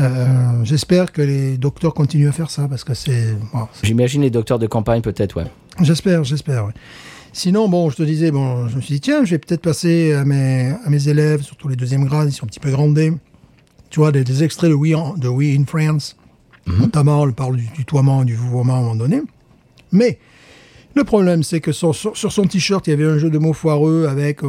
Euh, 0.00 0.64
J'espère 0.64 1.12
que 1.12 1.22
les 1.22 1.58
docteurs 1.58 1.94
continuent 1.94 2.28
à 2.28 2.32
faire 2.32 2.50
ça, 2.50 2.66
parce 2.68 2.84
que 2.84 2.94
c'est, 2.94 3.34
bon, 3.52 3.68
J'imagine 3.82 4.22
les 4.22 4.30
docteurs 4.30 4.58
de 4.58 4.66
campagne, 4.66 5.02
peut-être, 5.02 5.36
ouais. 5.36 5.46
J'espère, 5.80 6.24
j'espère. 6.24 6.68
Sinon, 7.32 7.68
bon, 7.68 7.90
je 7.90 7.96
te 7.96 8.02
disais, 8.02 8.30
bon, 8.30 8.66
je 8.68 8.76
me 8.76 8.80
suis 8.80 8.94
dit, 8.94 9.00
tiens, 9.00 9.24
je 9.24 9.30
vais 9.30 9.38
peut-être 9.38 9.60
passer 9.62 10.12
à 10.14 10.24
mes, 10.24 10.72
à 10.84 10.90
mes 10.90 11.08
élèves, 11.08 11.42
surtout 11.42 11.68
les 11.68 11.76
deuxièmes 11.76 12.04
grades, 12.06 12.28
ils 12.28 12.32
sont 12.32 12.44
un 12.44 12.48
petit 12.48 12.60
peu 12.60 12.70
grandés. 12.70 13.12
Tu 13.90 14.00
vois, 14.00 14.10
des, 14.12 14.24
des 14.24 14.42
extraits 14.42 14.70
de 14.70 14.74
We, 14.74 14.94
en- 14.94 15.14
de 15.16 15.28
We 15.28 15.56
in 15.58 15.64
France. 15.64 16.16
Notamment, 16.66 17.22
on 17.22 17.32
parle 17.32 17.56
du 17.56 17.66
tutoiement, 17.72 18.24
du 18.24 18.34
vouvoiement 18.36 18.74
à 18.74 18.76
un 18.78 18.80
moment 18.82 18.94
donné. 18.96 19.22
Mais, 19.92 20.18
le 20.94 21.04
problème, 21.04 21.42
c'est 21.42 21.60
que 21.60 21.72
sur, 21.72 21.94
sur- 21.94 22.16
sur 22.16 22.32
son 22.32 22.44
t-shirt, 22.44 22.86
il 22.86 22.90
y 22.90 22.92
avait 22.94 23.06
un 23.06 23.18
jeu 23.18 23.30
de 23.30 23.38
mots 23.38 23.52
foireux 23.52 24.06
avec 24.10 24.40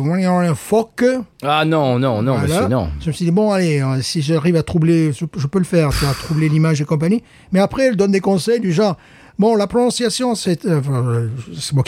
fuck. 0.56 1.04
Ah 1.44 1.66
non, 1.66 2.00
non, 2.00 2.22
non, 2.22 2.34
Voilà. 2.38 2.48
monsieur, 2.56 2.68
non. 2.68 2.90
Je 3.00 3.08
me 3.08 3.12
suis 3.14 3.26
dit, 3.26 3.32
bon, 3.32 3.52
allez, 3.52 3.82
euh, 3.82 4.02
si 4.02 4.22
j'arrive 4.22 4.56
à 4.56 4.64
troubler, 4.64 5.12
je, 5.14 5.26
je 5.38 5.48
peux 5.48 5.60
le 5.60 5.66
faire, 5.66 5.90
tu 5.90 6.04
vois, 6.06 6.14
troubler 6.14 6.50
l'image 6.50 6.82
et 6.82 6.86
compagnie. 6.86 7.24
Mais 7.52 7.60
après, 7.60 7.88
elle 7.88 7.96
donne 7.96 8.12
des 8.12 8.20
conseils 8.22 8.60
du 8.60 8.72
genre, 8.74 8.98
bon, 9.40 9.56
la 9.56 9.68
prononciation, 9.68 10.36
c'est. 10.36 10.66
euh, 10.66 10.82
euh, 10.90 11.28
c'est 11.60 11.74
moi 11.74 11.84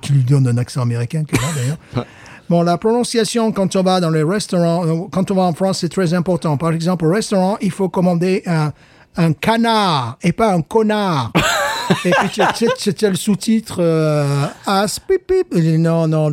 qui, 0.00 0.12
lui 0.12 0.24
donne 0.24 0.46
un 0.48 0.56
accent 0.58 0.82
américain, 0.82 1.22
d'ailleurs. 1.56 1.78
Bon, 2.50 2.62
la 2.62 2.78
prononciation, 2.78 3.52
quand 3.52 3.76
on 3.76 3.82
va 3.82 4.00
dans 4.00 4.08
les 4.08 4.22
restaurants, 4.22 4.86
euh, 4.86 5.00
quand 5.12 5.30
on 5.30 5.34
va 5.34 5.42
en 5.42 5.52
France, 5.52 5.80
c'est 5.80 5.90
très 5.90 6.14
important. 6.14 6.56
Par 6.56 6.72
exemple, 6.72 7.04
au 7.04 7.12
restaurant, 7.12 7.58
il 7.60 7.70
faut 7.70 7.90
commander 7.90 8.42
un, 8.46 8.72
un 9.18 9.34
canard 9.34 10.16
et 10.22 10.32
pas 10.32 10.54
un 10.54 10.62
connard. 10.62 11.30
Et 12.04 12.10
puis 12.10 12.28
tu, 12.30 13.04
as 13.04 13.10
le 13.10 13.16
sous-titre 13.16 13.78
euh, 13.80 14.46
As 14.66 14.98
pip 14.98 15.32
non, 15.54 16.06
non, 16.08 16.30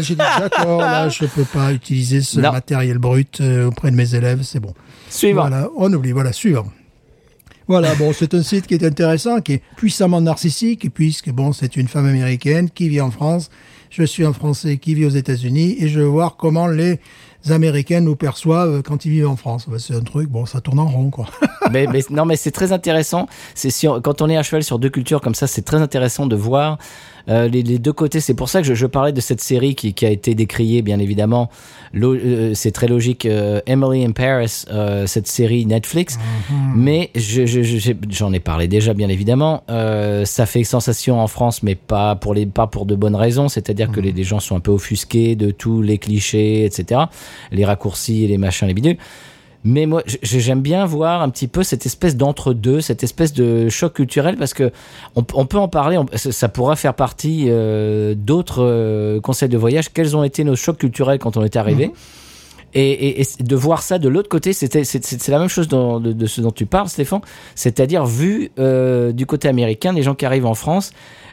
j'ai 0.00 0.14
dit 0.14 0.18
d'accord, 0.18 0.80
là 0.80 1.08
je 1.08 1.26
peux 1.26 1.44
pas 1.44 1.72
utiliser 1.72 2.20
ce 2.20 2.40
matériel 2.40 2.98
brut 2.98 3.40
euh, 3.40 3.66
auprès 3.66 3.90
de 3.90 3.96
mes 3.96 4.14
élèves, 4.14 4.42
c'est 4.42 4.60
bon. 4.60 4.74
Suivant. 5.08 5.42
Voilà, 5.42 5.68
on 5.76 5.92
oublie, 5.92 6.12
voilà, 6.12 6.32
suivant. 6.32 6.66
Voilà, 7.68 7.94
bon, 7.94 8.12
c'est 8.12 8.34
un 8.34 8.42
site 8.42 8.66
qui 8.66 8.74
est 8.74 8.84
intéressant, 8.84 9.40
qui 9.40 9.54
est 9.54 9.62
puissamment 9.76 10.20
narcissique, 10.20 10.92
puisque 10.92 11.30
bon, 11.30 11.52
c'est 11.52 11.76
une 11.76 11.88
femme 11.88 12.06
américaine 12.06 12.68
qui 12.70 12.88
vit 12.88 13.00
en 13.00 13.10
France, 13.10 13.50
je 13.90 14.02
suis 14.02 14.24
un 14.24 14.32
Français 14.32 14.78
qui 14.78 14.94
vit 14.94 15.04
aux 15.04 15.10
États-Unis, 15.10 15.76
et 15.78 15.88
je 15.88 16.00
veux 16.00 16.06
voir 16.06 16.36
comment 16.36 16.66
les 16.66 16.98
Américains 17.50 18.00
nous 18.00 18.16
perçoivent 18.16 18.82
quand 18.82 19.04
ils 19.04 19.10
vivent 19.10 19.28
en 19.28 19.36
France. 19.36 19.66
C'est 19.78 19.94
un 19.94 20.00
truc, 20.00 20.28
bon, 20.28 20.46
ça 20.46 20.60
tourne 20.60 20.78
en 20.78 20.86
rond, 20.86 21.10
quoi. 21.10 21.26
mais, 21.70 21.86
non, 22.10 22.24
mais 22.24 22.36
c'est 22.36 22.50
très 22.50 22.72
intéressant. 22.72 23.26
C'est 23.54 23.70
quand 24.02 24.22
on 24.22 24.28
est 24.28 24.36
à 24.36 24.42
cheval 24.42 24.62
sur 24.62 24.78
deux 24.78 24.90
cultures 24.90 25.20
comme 25.20 25.34
ça, 25.34 25.46
c'est 25.46 25.62
très 25.62 25.80
intéressant 25.82 26.26
de 26.26 26.36
voir 26.36 26.78
euh, 27.28 27.48
les, 27.48 27.62
les 27.62 27.78
deux 27.78 27.92
côtés. 27.92 28.20
C'est 28.20 28.34
pour 28.34 28.48
ça 28.48 28.60
que 28.60 28.66
je, 28.66 28.74
je 28.74 28.86
parlais 28.86 29.12
de 29.12 29.20
cette 29.20 29.40
série 29.40 29.74
qui, 29.74 29.94
qui 29.94 30.06
a 30.06 30.10
été 30.10 30.34
décriée, 30.34 30.82
bien 30.82 30.98
évidemment. 30.98 31.50
Euh, 31.94 32.52
c'est 32.54 32.70
très 32.72 32.88
logique. 32.88 33.26
euh, 33.26 33.60
Emily 33.66 34.04
in 34.04 34.12
Paris, 34.12 34.64
euh, 34.70 35.06
cette 35.06 35.26
série 35.26 35.66
Netflix. 35.66 36.18
Mais 36.74 37.10
je- 37.14 37.46
je- 37.46 37.62
je- 37.62 37.92
j'en 38.10 38.32
ai 38.32 38.40
parlé 38.40 38.66
déjà, 38.68 38.94
bien 38.94 39.08
évidemment. 39.08 39.62
Euh, 39.70 40.24
ça 40.24 40.46
fait 40.46 40.64
sensation 40.64 41.20
en 41.20 41.26
France, 41.26 41.62
mais 41.62 41.74
pas 41.74 42.16
pour 42.16 42.34
les 42.34 42.46
pas 42.46 42.66
pour 42.66 42.86
de 42.86 42.94
bonnes 42.94 43.16
raisons. 43.16 43.48
C'est-à-dire 43.48 43.90
que 43.92 44.00
les, 44.00 44.12
les 44.12 44.24
gens 44.24 44.40
sont 44.40 44.56
un 44.56 44.60
peu 44.60 44.70
offusqués 44.72 45.36
de 45.36 45.50
tous 45.50 45.82
les 45.82 45.98
clichés, 45.98 46.64
etc. 46.64 47.02
Les 47.50 47.64
raccourcis, 47.64 48.26
les 48.26 48.38
machins, 48.38 48.66
les 48.66 48.74
bidules. 48.74 48.96
Mais 49.64 49.86
moi, 49.86 50.02
j'aime 50.22 50.60
bien 50.60 50.84
voir 50.86 51.22
un 51.22 51.28
petit 51.30 51.46
peu 51.46 51.62
cette 51.62 51.86
espèce 51.86 52.16
d'entre-deux, 52.16 52.80
cette 52.80 53.04
espèce 53.04 53.32
de 53.32 53.68
choc 53.68 53.92
culturel, 53.94 54.36
parce 54.36 54.54
que 54.54 54.72
on, 55.14 55.24
on 55.34 55.46
peut 55.46 55.58
en 55.58 55.68
parler, 55.68 55.98
on- 55.98 56.06
ça 56.16 56.48
pourra 56.48 56.74
faire 56.74 56.94
partie 56.94 57.44
euh, 57.48 58.14
d'autres 58.16 58.62
euh, 58.64 59.20
conseils 59.20 59.48
de 59.48 59.56
voyage. 59.56 59.92
Quels 59.92 60.16
ont 60.16 60.24
été 60.24 60.42
nos 60.42 60.56
chocs 60.56 60.78
culturels 60.78 61.20
quand 61.20 61.36
on 61.36 61.44
est 61.44 61.54
arrivé? 61.56 61.92
Et, 62.74 62.90
et- 62.90 63.20
et 63.20 63.26
de 63.44 63.54
voir 63.56 63.82
ça 63.82 63.98
de 63.98 64.08
l'autre 64.08 64.28
côté, 64.30 64.52
c'est 64.52 65.28
la 65.28 65.38
même 65.38 65.48
chose 65.48 65.68
dans- 65.68 66.00
de, 66.00 66.12
de 66.12 66.26
ce 66.26 66.40
dont 66.40 66.50
tu 66.50 66.66
parles, 66.66 66.88
Stéphane. 66.88 67.20
C'est-à-dire 67.54 68.04
vu 68.06 68.50
euh, 68.58 69.12
du 69.12 69.26
côté 69.26 69.46
américain, 69.46 69.92
les 69.92 70.02
gens 70.02 70.14
qui 70.14 70.24
arrivent 70.26 70.46
en 70.46 70.54
France, 70.54 70.92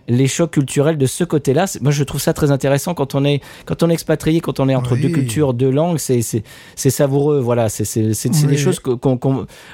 les 0.09 0.27
chocs 0.27 0.51
culturels 0.51 0.97
de 0.97 1.05
ce 1.05 1.23
côté-là. 1.23 1.65
Moi, 1.81 1.91
je 1.91 2.03
trouve 2.03 2.19
ça 2.19 2.33
très 2.33 2.51
intéressant 2.51 2.93
quand 2.93 3.15
on 3.15 3.23
est 3.23 3.39
quand 3.65 3.83
on 3.83 3.89
est 3.89 3.93
expatrié, 3.93 4.41
quand 4.41 4.59
on 4.59 4.67
est 4.67 4.75
entre 4.75 4.95
Oui. 4.95 5.01
deux 5.01 5.09
cultures, 5.09 5.53
deux 5.53 5.69
langues. 5.71 5.97
C'est 5.99 6.89
savoureux. 6.89 7.39
Voilà, 7.39 7.69
c'est 7.69 7.85
c'est 7.85 8.01
des 8.29 8.45
Oui. 8.47 8.57
choses 8.57 8.81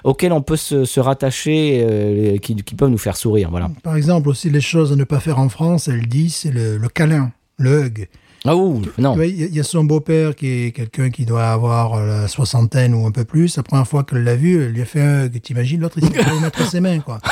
auxquelles 0.03 0.33
on 0.33 0.41
peut 0.41 0.57
se, 0.57 0.85
se 0.85 0.99
rattacher, 0.99 1.85
euh, 1.89 2.37
qui, 2.37 2.55
qui 2.55 2.75
peuvent 2.75 2.89
nous 2.89 2.97
faire 2.97 3.17
sourire. 3.17 3.49
Voilà. 3.49 3.71
Par 3.83 3.95
exemple, 3.95 4.29
aussi 4.29 4.49
les 4.49 4.61
choses 4.61 4.91
à 4.91 4.95
ne 4.95 5.03
pas 5.05 5.19
faire 5.19 5.39
en 5.39 5.49
France, 5.49 5.87
elle 5.87 6.05
dit, 6.07 6.29
c'est 6.29 6.51
le, 6.51 6.77
le 6.77 6.87
câlin, 6.89 7.31
le 7.57 7.85
hug. 7.85 8.07
Ah 8.47 8.55
ouh, 8.55 8.81
non. 8.99 9.19
Il 9.23 9.55
y, 9.55 9.59
a- 9.59 9.63
son 9.63 9.83
beau-père 9.85 10.35
qui 10.35 10.47
est 10.65 10.71
quelqu'un 10.71 11.09
qui 11.09 11.25
doit 11.25 11.47
avoir 11.47 11.95
euh, 11.95 12.21
la 12.21 12.27
soixantaine 12.27 12.93
ou 12.93 13.07
un 13.07 13.11
peu 13.11 13.25
plus. 13.25 13.57
La 13.57 13.63
première 13.63 13.87
fois 13.87 14.03
qu'elle 14.03 14.23
l'a 14.23 14.35
vu, 14.35 14.61
elle 14.61 14.71
lui 14.71 14.83
a 14.83 14.85
fait 14.85 15.01
un 15.01 15.25
hug. 15.25 15.41
T'imagines 15.41 15.81
l'autre, 15.81 15.97
il 15.99 16.07
s'est 16.07 16.39
mettre 16.41 16.69
ses 16.69 16.79
mains, 16.79 16.99
quoi. 16.99 17.19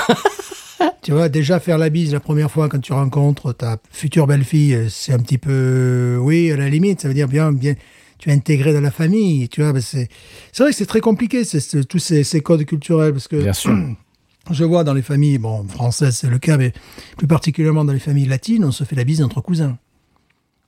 tu 1.01 1.11
vois, 1.11 1.29
déjà 1.29 1.59
faire 1.59 1.77
la 1.77 1.89
bise 1.89 2.13
la 2.13 2.19
première 2.19 2.49
fois 2.51 2.69
quand 2.69 2.79
tu 2.79 2.93
rencontres 2.93 3.53
ta 3.53 3.77
future 3.91 4.27
belle-fille, 4.27 4.87
c'est 4.89 5.13
un 5.13 5.19
petit 5.19 5.37
peu, 5.37 6.17
oui, 6.21 6.51
à 6.51 6.57
la 6.57 6.69
limite, 6.69 7.01
ça 7.01 7.07
veut 7.07 7.13
dire 7.13 7.27
bien, 7.27 7.51
bien, 7.51 7.75
tu 8.19 8.29
es 8.29 8.33
intégré 8.33 8.73
dans 8.73 8.81
la 8.81 8.91
famille, 8.91 9.49
tu 9.49 9.61
vois. 9.61 9.73
ben 9.73 9.81
c'est, 9.81 10.07
c'est 10.51 10.63
vrai 10.63 10.71
que 10.71 10.77
c'est 10.77 10.85
très 10.85 11.01
compliqué, 11.01 11.43
c'est, 11.43 11.59
c'est- 11.59 11.83
tous 11.83 11.99
ces, 11.99 12.23
ces 12.23 12.41
codes 12.41 12.63
culturels, 12.65 13.11
parce 13.13 13.27
que 13.27 13.35
Bien 13.41 13.53
sûr. 13.53 13.75
je 14.51 14.63
vois 14.63 14.83
dans 14.83 14.93
les 14.93 15.01
familles, 15.01 15.37
bon, 15.37 15.65
françaises 15.67 16.17
c'est 16.17 16.29
le 16.29 16.37
cas, 16.39 16.57
mais 16.57 16.71
plus 17.17 17.27
particulièrement 17.27 17.85
dans 17.85 17.93
les 17.93 17.99
familles 17.99 18.27
latines, 18.27 18.63
on 18.65 18.71
se 18.71 18.83
fait 18.83 18.95
la 18.95 19.03
bise 19.03 19.21
entre 19.21 19.41
cousins. 19.41 19.77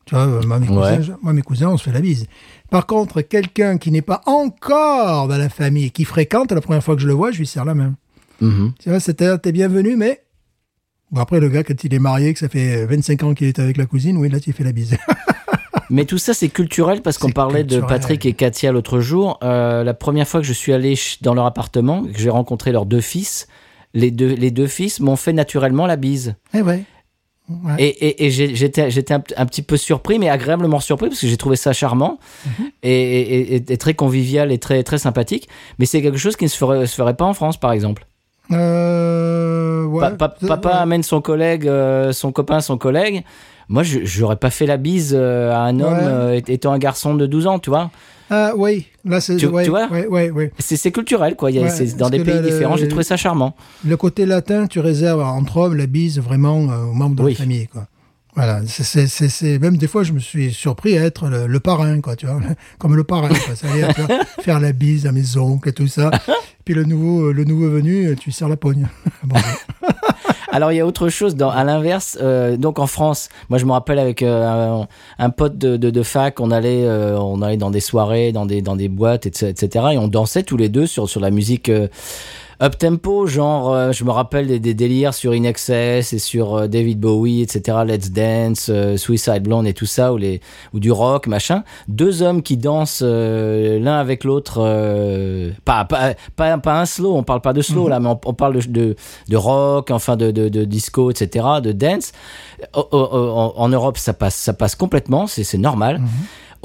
Tu 0.06 0.14
vois, 0.14 0.26
euh, 0.28 0.42
moi 0.46 0.60
mes, 0.60 0.68
Ouais. 0.68 0.76
cousins, 0.76 1.02
je- 1.02 1.12
moi, 1.24 1.34
mes 1.34 1.42
cousins, 1.42 1.70
on 1.70 1.78
se 1.78 1.84
fait 1.86 1.92
la 1.92 2.00
bise. 2.02 2.28
Par 2.70 2.86
contre, 2.86 3.22
quelqu'un 3.22 3.80
qui 3.80 3.90
n'est 3.90 4.04
pas 4.04 4.22
encore 4.28 5.28
dans 5.28 5.38
la 5.38 5.50
famille, 5.50 5.90
qui 5.90 6.06
fréquente, 6.06 6.52
la 6.52 6.62
première 6.62 6.84
fois 6.84 6.96
que 6.96 7.02
je 7.02 7.08
le 7.08 7.14
vois, 7.14 7.32
je 7.32 7.40
lui 7.40 7.48
serre 7.48 7.66
la 7.66 7.74
main. 7.74 7.96
Tu 8.40 8.90
vois, 8.90 9.00
c'était, 9.00 9.38
t'es 9.40 9.52
bienvenu, 9.52 9.96
mais... 9.96 10.22
Bon, 11.12 11.22
après, 11.22 11.40
le 11.40 11.50
gars, 11.50 11.64
quand 11.64 11.84
il 11.84 11.94
est 11.94 12.00
marié, 12.00 12.34
que 12.34 12.40
ça 12.40 12.50
fait 12.50 12.86
25 12.86 13.24
ans 13.24 13.34
qu'il 13.34 13.48
est 13.48 13.60
avec 13.60 13.78
la 13.78 13.86
cousine, 13.86 14.18
oui, 14.18 14.28
là, 14.30 14.40
tu 14.40 14.52
fais 14.54 14.64
la 14.64 14.72
bise. 14.72 14.98
Mais 15.92 16.06
tout 16.06 16.18
ça, 16.18 16.34
c'est 16.34 16.50
culturel 16.50 17.04
parce 17.04 17.20
qu'on 17.20 17.30
parlait 17.30 17.64
de. 17.64 17.80
Patrick 17.80 18.26
et 18.26 18.34
Katia 18.34 18.72
l'autre 18.72 19.02
jour. 19.02 19.38
Euh, 19.44 19.84
la 19.84 19.94
première 19.94 20.28
fois 20.28 20.40
que 20.42 20.46
je 20.48 20.52
suis 20.52 20.74
allé 20.74 20.96
dans 21.22 21.36
leur 21.36 21.46
appartement, 21.46 22.04
que 22.04 22.18
j'ai 22.18 22.32
rencontré 22.32 22.72
leurs 22.72 22.88
deux 22.88 23.02
fils, 23.02 23.48
les 23.94 24.10
deux, 24.10 24.34
les 24.34 24.50
deux 24.50 24.66
fils 24.66 25.00
m'ont 25.00 25.16
fait 25.16 25.32
naturellement 25.32 25.86
la 25.86 25.96
bise. 25.96 26.34
eh 26.56 26.64
ouais. 26.64 26.84
Ouais. 27.48 27.76
Et, 27.78 28.26
et, 28.26 28.32
j'étais, 28.32 28.90
j'étais 28.90 29.14
un, 29.14 29.22
un 29.38 29.46
petit 29.46 29.62
peu 29.62 29.78
surpris, 29.78 30.18
mais 30.18 30.28
agréablement 30.30 30.80
surpris 30.80 31.10
parce 31.10 31.22
que 31.22 31.28
j'ai 31.28 31.38
trouvé 31.38 31.56
ça 31.56 31.72
charmant 31.74 32.18
Mhm. 32.48 32.66
et, 32.82 32.92
et- 32.92 33.56
et- 33.58 33.72
et 33.74 33.78
très 33.78 33.94
convivial 33.94 34.52
et 34.52 34.58
très, 34.58 34.82
très 34.82 34.98
sympathique. 34.98 35.48
Mais 35.78 35.86
c'est 35.86 36.02
quelque 36.02 36.18
chose 36.18 36.36
qui 36.36 36.46
ne 36.46 36.50
se 36.50 36.58
ferait, 36.58 36.88
se 36.88 36.96
ferait 36.96 37.16
pas 37.16 37.26
en 37.26 37.36
France, 37.36 37.60
par 37.60 37.72
exemple. 37.72 38.08
Euh, 38.52 39.84
ouais. 39.86 40.02
Pa- 40.02 40.12
pa- 40.30 40.36
papa 40.48 40.70
Ouais. 40.70 40.76
amène 40.76 41.04
son 41.04 41.22
collègue, 41.22 41.68
euh, 41.68 42.12
son 42.14 42.32
copain, 42.32 42.60
son 42.62 42.78
collègue. 42.78 43.24
Moi, 43.70 43.84
je 43.84 44.00
j'aurais 44.04 44.36
pas 44.36 44.50
fait 44.52 44.66
la 44.68 44.78
bise 44.78 45.16
euh, 45.18 45.52
à 45.52 45.60
un 45.60 45.80
homme 45.80 45.94
Ouais. 45.94 46.00
euh, 46.04 46.42
étant 46.48 46.72
un 46.72 46.78
garçon 46.78 47.16
de 47.16 47.26
12 47.26 47.48
ans, 47.48 47.60
tu 47.60 47.70
vois. 47.70 47.90
Ah, 48.30 48.54
oui. 48.58 48.88
Là, 49.06 49.22
c'est... 49.22 49.36
Tu- 49.38 49.46
tu 49.48 49.70
vois. 49.70 49.88
C'est 50.60 50.92
culturel, 50.92 51.36
quoi. 51.36 51.50
C'est 51.70 51.96
dans 51.98 52.10
des 52.10 52.20
pays 52.24 52.36
là, 52.36 52.42
différents. 52.42 52.76
J'ai 52.78 52.88
trouvé 52.88 53.04
ça 53.04 53.18
charmant. 53.18 53.56
Le 53.86 53.98
côté 53.98 54.26
latin, 54.26 54.68
tu 54.68 54.80
réserves 54.80 55.22
entre 55.22 55.58
hommes 55.58 55.76
la 55.76 55.86
bise 55.88 56.20
vraiment 56.20 56.58
euh, 56.72 56.86
aux 56.86 56.94
membres 56.94 57.16
de 57.16 57.24
Oui. 57.24 57.32
la 57.34 57.38
famille, 57.38 57.68
quoi. 57.68 57.86
Voilà, 58.36 58.62
c'est- 58.68 59.60
même 59.60 59.78
des 59.78 59.88
fois 59.88 60.04
je 60.04 60.12
me 60.12 60.20
suis 60.20 60.52
surpris 60.54 60.98
à 60.98 61.04
être 61.04 61.28
le, 61.30 61.48
le 61.48 61.60
parrain, 61.62 62.02
quoi, 62.02 62.16
tu 62.18 62.26
vois, 62.26 62.40
comme 62.80 62.96
le 62.96 63.04
parrain, 63.06 63.30
quoi. 63.30 63.56
C'est-à-dire 63.56 63.94
tu 63.96 64.02
vois, 64.02 64.20
faire 64.42 64.60
la 64.60 64.74
bise 64.74 65.08
à 65.08 65.12
mes 65.14 65.38
oncles 65.38 65.70
et 65.70 65.74
tout 65.74 65.88
ça. 65.88 66.12
Puis 66.66 66.74
le 66.74 66.84
nouveau, 66.84 67.32
le 67.32 67.44
nouveau 67.46 67.70
venu, 67.70 68.14
tu 68.20 68.32
serres 68.32 68.50
la 68.50 68.58
pogne. 68.58 68.88
Bon, 69.24 69.36
Alors 70.52 70.72
il 70.72 70.76
y 70.76 70.80
a 70.80 70.86
autre 70.86 71.10
chose 71.10 71.36
dans, 71.36 71.50
à 71.50 71.64
l'inverse. 71.64 72.18
euh, 72.22 72.58
donc 72.58 72.80
en 72.80 72.88
France, 72.88 73.30
moi 73.50 73.58
je 73.60 73.66
me 73.66 73.72
rappelle 73.72 74.00
avec 74.00 74.22
euh, 74.22 74.82
un, 74.82 74.88
un 75.20 75.30
pote 75.30 75.58
de, 75.58 75.78
de, 75.78 75.90
de 75.90 76.04
fac, 76.04 76.40
on 76.40 76.52
allait, 76.52 76.84
euh, 76.86 77.18
on 77.20 77.42
allait 77.42 77.58
dans 77.58 77.72
des 77.72 77.80
soirées, 77.80 78.32
dans 78.32 78.46
des 78.46 78.62
dans 78.62 78.76
des 78.76 78.88
boîtes, 78.90 79.26
etc., 79.26 79.48
etc. 79.50 79.86
Et 79.94 79.98
on 79.98 80.08
dansait 80.08 80.44
tous 80.44 80.58
les 80.58 80.70
deux 80.70 80.88
sur 80.88 81.10
sur 81.10 81.20
la 81.22 81.32
musique. 81.32 81.72
Up 82.62 82.78
tempo, 82.78 83.28
genre, 83.28 83.74
euh, 83.74 83.92
je 83.92 84.04
me 84.04 84.12
rappelle 84.12 84.48
des, 84.48 84.60
des 84.60 84.74
délires 84.74 85.14
sur 85.14 85.32
In 85.34 85.44
Excess 85.44 86.14
et 86.14 86.20
sur 86.20 86.56
euh, 86.56 86.68
David 86.68 87.00
Bowie, 87.00 87.42
etc. 87.42 87.80
Let's 87.86 88.12
Dance, 88.12 88.68
euh, 88.70 88.98
Suicide 88.98 89.44
Blonde 89.44 89.68
et 89.68 89.74
tout 89.74 89.86
ça, 89.86 90.14
ou 90.14 90.18
les 90.18 90.42
ou 90.74 90.80
du 90.80 90.92
rock, 90.92 91.28
machin. 91.28 91.64
Deux 91.88 92.22
hommes 92.22 92.42
qui 92.42 92.58
dansent 92.58 93.02
l'un 93.04 93.98
avec 93.98 94.24
l'autre, 94.24 94.60
pas, 95.66 95.86
pas 95.86 96.14
pas 96.36 96.58
pas 96.58 96.80
un 96.82 96.86
slow, 96.86 97.16
on 97.16 97.24
parle 97.24 97.42
pas 97.42 97.54
de 97.54 97.62
slow 97.62 97.88
là, 97.88 98.00
mais 98.00 98.10
on, 98.10 98.20
on 98.26 98.34
parle 98.34 98.56
de, 98.62 98.68
de 98.72 98.96
de 99.30 99.38
rock, 99.38 99.92
enfin 99.92 100.16
de, 100.16 100.32
de, 100.32 100.50
de 100.50 100.66
disco, 100.66 101.12
etc., 101.12 101.46
de 101.62 101.72
dance. 101.72 102.12
O- 102.76 102.88
o- 102.92 102.98
o- 103.12 103.54
En, 103.58 103.70
Europe, 103.70 103.98
ça 103.98 104.14
passe 104.14 104.36
ça 104.36 104.54
passe 104.54 104.76
complètement, 104.76 105.28
c'est 105.28 105.44
c'est 105.44 105.58
normal. 105.58 106.02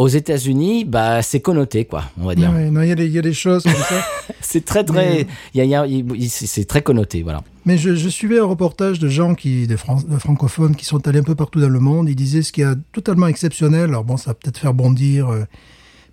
Aux 0.01 0.09
États-Unis, 0.09 0.86
bah 0.86 1.20
c'est 1.20 1.40
connoté 1.40 1.85
quoi, 1.85 2.05
on 2.18 2.24
va 2.27 2.35
dire. 2.35 2.51
ouais, 2.52 2.68
il 2.68 2.89
y, 2.89 2.93
a 2.93 2.94
des- 2.94 3.05
il 3.06 3.12
y 3.12 3.18
a 3.18 3.22
des 3.22 3.35
choses 3.35 3.64
comme 3.64 3.72
ça. 3.74 4.02
C'est 4.40 4.64
très 4.64 4.82
très, 4.82 5.27
il 5.55 5.59
y 5.59 5.60
a, 5.60 5.64
y 5.66 5.74
a- 5.74 6.28
c'est 6.28 6.64
très 6.64 6.81
connoté, 6.82 7.22
voilà. 7.22 7.43
Mais 7.66 7.77
je, 7.77 7.94
je 7.94 8.09
suivais 8.09 8.39
un 8.39 8.44
reportage 8.47 8.98
de 8.98 9.09
gens 9.09 9.35
qui, 9.35 9.66
de, 9.66 9.77
Fran- 9.77 10.01
de 10.02 10.18
francophones 10.18 10.74
qui 10.74 10.85
sont 10.86 11.06
allés 11.06 11.18
un 11.20 11.22
peu 11.24 11.35
partout 11.35 11.60
dans 11.60 11.68
le 11.68 11.78
monde. 11.81 12.09
Ils 12.09 12.16
disaient 12.16 12.43
ce 12.43 12.51
qui 12.51 12.62
est 12.62 12.74
totalement 12.93 13.27
exceptionnel. 13.28 13.85
Alors 13.90 14.05
bon, 14.05 14.16
ça 14.16 14.31
va 14.31 14.35
peut-être 14.35 14.59
faire 14.59 14.72
bondir 14.74 15.28
euh, 15.28 15.44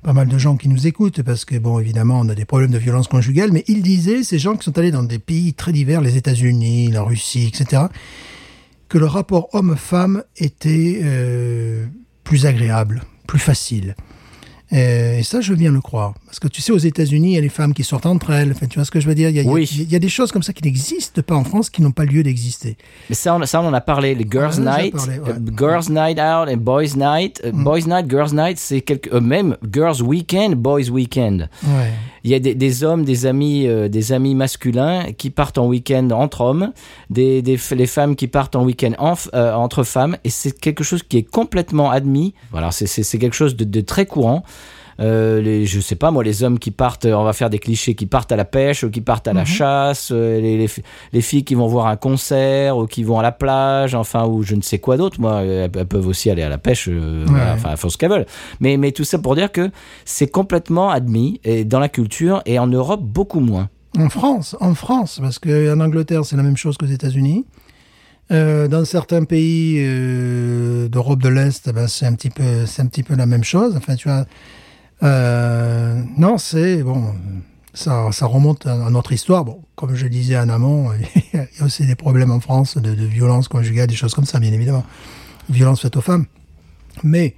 pas 0.04 0.12
mal 0.14 0.28
de 0.28 0.38
gens 0.38 0.58
qui 0.58 0.68
nous 0.68 0.86
écoutent 0.86 1.22
parce 1.24 1.46
que 1.46 1.58
bon, 1.58 1.80
évidemment, 1.80 2.20
on 2.20 2.28
a 2.30 2.36
des 2.36 2.46
problèmes 2.46 2.72
de 2.72 2.78
violence 2.78 3.08
conjugale. 3.08 3.52
Mais 3.54 3.64
ils 3.68 3.82
disaient, 3.82 4.22
ces 4.24 4.38
gens 4.38 4.56
qui 4.58 4.66
sont 4.66 4.78
allés 4.78 4.92
dans 4.92 5.04
des 5.04 5.20
pays 5.20 5.54
très 5.54 5.72
divers, 5.72 6.02
les 6.02 6.18
États-Unis, 6.18 6.90
la 6.92 7.02
Russie, 7.04 7.48
etc., 7.52 7.84
que 8.90 8.98
le 8.98 9.06
rapport 9.08 9.48
homme-femme 9.54 10.24
était 10.38 11.00
euh, 11.04 11.86
plus 12.24 12.46
agréable, 12.46 13.04
plus 13.28 13.40
facile. 13.40 13.96
Et 14.72 15.22
ça, 15.24 15.40
je 15.40 15.54
viens 15.54 15.72
le 15.72 15.82
croire. 15.82 16.14
Parce 16.28 16.40
que 16.40 16.50
tu 16.50 16.62
sais, 16.62 16.74
aux 16.74 16.78
États-Unis, 16.78 17.32
il 17.32 17.36
y 17.36 17.38
a 17.38 17.42
les 17.42 17.48
femmes 17.50 17.74
qui 17.74 17.86
sortent 17.86 18.06
entre 18.06 18.32
elles. 18.32 18.52
Enfin, 18.52 18.68
tu 18.68 18.76
vois 18.78 18.84
ce 18.86 18.92
que 18.92 19.00
je 19.00 19.08
veux 19.08 19.16
dire? 19.16 19.30
Il 19.30 19.36
y 19.38 19.40
a, 19.40 19.44
il 19.44 19.46
y 19.48 19.50
a- 19.50 19.54
Oui. 19.54 19.68
il 19.74 19.90
y 19.90 19.96
a 19.96 20.00
des 20.00 20.10
choses 20.10 20.32
comme 20.34 20.44
ça 20.44 20.52
qui 20.52 20.62
n'existent 20.64 21.22
pas 21.22 21.36
en 21.36 21.46
France, 21.46 21.70
qui 21.70 21.82
n'ont 21.82 21.92
pas 21.94 22.04
lieu 22.04 22.22
d'exister. 22.22 22.76
Mais 23.10 23.16
ça, 23.16 23.34
on, 23.34 23.46
ça, 23.46 23.62
on 23.62 23.66
en 23.68 23.74
a 23.74 23.80
parlé, 23.80 24.14
les 24.14 24.28
Girls 24.30 24.60
Night, 24.60 24.94
parlé, 24.94 25.20
ouais. 25.20 25.34
Mm. 25.34 25.48
euh, 25.48 25.58
Girls 25.58 25.86
Night 25.90 26.20
Out 26.20 26.50
et 26.50 26.58
Boys 26.58 26.96
Night. 26.98 27.42
Euh, 27.46 27.52
Boys 27.54 27.80
Night, 27.88 28.10
Girls 28.10 28.34
Night, 28.34 28.58
c'est 28.60 28.82
quelque, 28.82 29.10
euh, 29.16 29.22
même 29.22 29.56
Girls 29.74 30.02
Weekend, 30.02 30.56
Boys 30.56 30.90
Weekend. 30.90 31.50
Ouais. 31.64 31.92
Il 32.26 32.32
y 32.32 32.34
a 32.36 32.40
des, 32.40 32.56
des 32.56 32.84
hommes, 32.84 33.06
des 33.06 33.26
amis, 33.26 33.66
euh, 33.68 33.88
des 33.88 34.12
amis 34.12 34.36
masculins 34.36 35.14
qui 35.18 35.30
partent 35.30 35.58
en 35.58 35.68
week-end 35.68 36.10
entre 36.12 36.42
hommes, 36.42 36.74
des, 37.10 37.42
les 37.42 37.88
femmes 37.88 38.18
qui 38.18 38.28
partent 38.28 38.58
en 38.58 38.66
week-end 38.66 38.92
en 39.00 39.14
euh, 39.34 39.54
entre 39.54 39.84
femmes, 39.84 40.18
et 40.26 40.30
c'est 40.30 40.52
quelque 40.60 40.84
chose 40.84 41.04
qui 41.04 41.18
est 41.20 41.24
complètement 41.24 41.90
admis. 41.90 42.34
Voilà, 42.52 42.72
c'est- 42.72 43.18
quelque 43.18 43.34
chose 43.36 43.56
de, 43.56 43.64
de 43.64 43.80
très 43.82 44.06
courant. 44.06 44.44
Euh, 45.00 45.42
les, 45.42 45.66
je 45.68 45.80
sais 45.80 45.96
pas 45.96 46.10
moi, 46.10 46.24
les 46.24 46.44
hommes 46.44 46.58
qui 46.58 46.72
partent, 46.72 47.06
euh, 47.06 47.14
on 47.14 47.24
va 47.24 47.34
faire 47.34 47.50
des 47.50 47.60
clichés, 47.60 47.94
qui 47.94 48.08
partent 48.08 48.32
à 48.32 48.36
la 48.36 48.46
pêche 48.46 48.84
ou 48.84 48.90
qui 48.90 49.02
partent 49.02 49.28
à 49.28 49.34
la 49.34 49.46
chasse, 49.46 50.10
euh, 50.12 50.42
les, 50.42 50.58
les, 50.58 50.68
fi- 50.68 50.82
les 51.14 51.22
filles 51.22 51.44
qui 51.44 51.54
vont 51.54 51.68
voir 51.68 51.86
un 51.88 51.98
concert 51.98 52.78
ou 52.78 52.88
qui 52.88 53.04
vont 53.04 53.20
à 53.20 53.22
la 53.24 53.32
plage, 53.32 53.94
enfin 53.94 54.26
ou 54.26 54.42
je 54.42 54.56
ne 54.56 54.62
sais 54.62 54.80
quoi 54.80 54.98
d'autre. 54.98 55.22
Moi, 55.22 55.44
elles, 55.44 55.70
elles 55.76 55.86
peuvent 55.86 56.08
aussi 56.08 56.32
aller 56.32 56.42
à 56.42 56.50
la 56.50 56.58
pêche, 56.58 56.88
euh, 56.90 57.24
voilà, 57.28 57.54
enfin 57.54 57.70
elles 57.72 57.78
font 57.78 57.90
ce 57.90 57.98
qu'elles 57.98 58.10
veulent. 58.10 58.26
Mais 58.60 58.78
mais 58.78 58.92
tout 58.92 59.04
ça 59.04 59.20
pour 59.20 59.36
dire 59.36 59.52
que 59.52 59.70
c'est 60.06 60.28
complètement 60.32 60.90
admis 60.90 61.40
et 61.44 61.64
dans 61.64 61.80
la 61.80 61.90
culture 61.90 62.42
et 62.46 62.58
en 62.58 62.68
Europe 62.68 63.02
beaucoup 63.04 63.40
moins. 63.40 63.70
En 63.98 64.10
France, 64.10 64.56
en 64.60 64.74
France, 64.76 65.20
parce 65.22 65.40
qu'en 65.40 65.80
Angleterre, 65.80 66.26
c'est 66.26 66.38
la 66.38 66.44
même 66.44 66.58
chose 66.58 66.78
qu'aux 66.78 66.86
États-Unis. 66.86 67.46
Euh, 68.30 68.68
dans 68.68 68.84
certains 68.84 69.24
pays 69.24 69.78
euh, 69.80 70.90
d'Europe 70.90 71.22
de 71.22 71.30
l'Est, 71.30 71.72
ben, 71.72 71.88
c'est 71.88 72.06
un 72.06 72.14
petit 72.14 72.30
peu, 72.30 72.66
c'est 72.66 72.82
un 72.82 72.88
petit 72.88 73.04
peu 73.04 73.16
la 73.16 73.26
même 73.26 73.44
chose. 73.46 73.76
Enfin, 73.78 73.96
tu 73.96 74.10
vois, 74.10 74.26
euh, 75.04 76.02
non, 76.18 76.38
c'est 76.38 76.82
bon, 76.84 77.14
ça, 77.74 78.12
ça 78.12 78.26
remonte 78.26 78.66
à, 78.66 78.90
notre 78.90 79.12
histoire. 79.12 79.46
Bon, 79.46 79.62
comme 79.76 79.96
je 79.96 80.08
disais 80.08 80.38
en 80.38 80.50
amont, 80.50 80.92
il 81.34 81.40
y 81.40 81.62
a 81.62 81.66
aussi 81.66 81.86
des 81.86 81.96
problèmes 81.96 82.32
en 82.32 82.40
France 82.40 82.78
de, 82.78 82.94
de 82.96 83.06
violence 83.06 83.48
conjugale, 83.48 83.88
des 83.88 83.96
choses 83.96 84.14
comme 84.14 84.26
ça, 84.26 84.40
bien 84.40 84.52
évidemment. 84.52 84.86
Violence 85.50 85.82
faite 85.82 85.96
aux 85.98 86.02
femmes. 86.02 86.26
Mais 87.04 87.36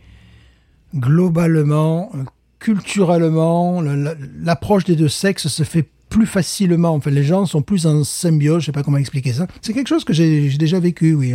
globalement, 0.96 2.12
culturellement, 2.60 3.82
le- 3.82 3.96
la- 3.96 4.16
l'approche 4.42 4.86
des 4.86 4.96
deux 4.96 5.10
sexes 5.10 5.48
se 5.48 5.64
fait 5.64 5.88
plus 6.10 6.26
facilement. 6.26 6.96
Enfin, 6.96 7.12
les 7.12 7.24
gens 7.24 7.46
sont 7.46 7.62
plus 7.62 7.86
en 7.86 8.04
symbiose. 8.04 8.62
Je 8.62 8.68
sais 8.68 8.72
pas 8.72 8.84
comment 8.84 8.98
expliquer 8.98 9.34
ça. 9.34 9.48
C'est 9.62 9.74
quelque 9.74 9.88
chose 9.88 10.04
que 10.04 10.14
j'ai 10.14 10.50
déjà 10.58 10.80
vécu, 10.80 11.14
oui. 11.14 11.34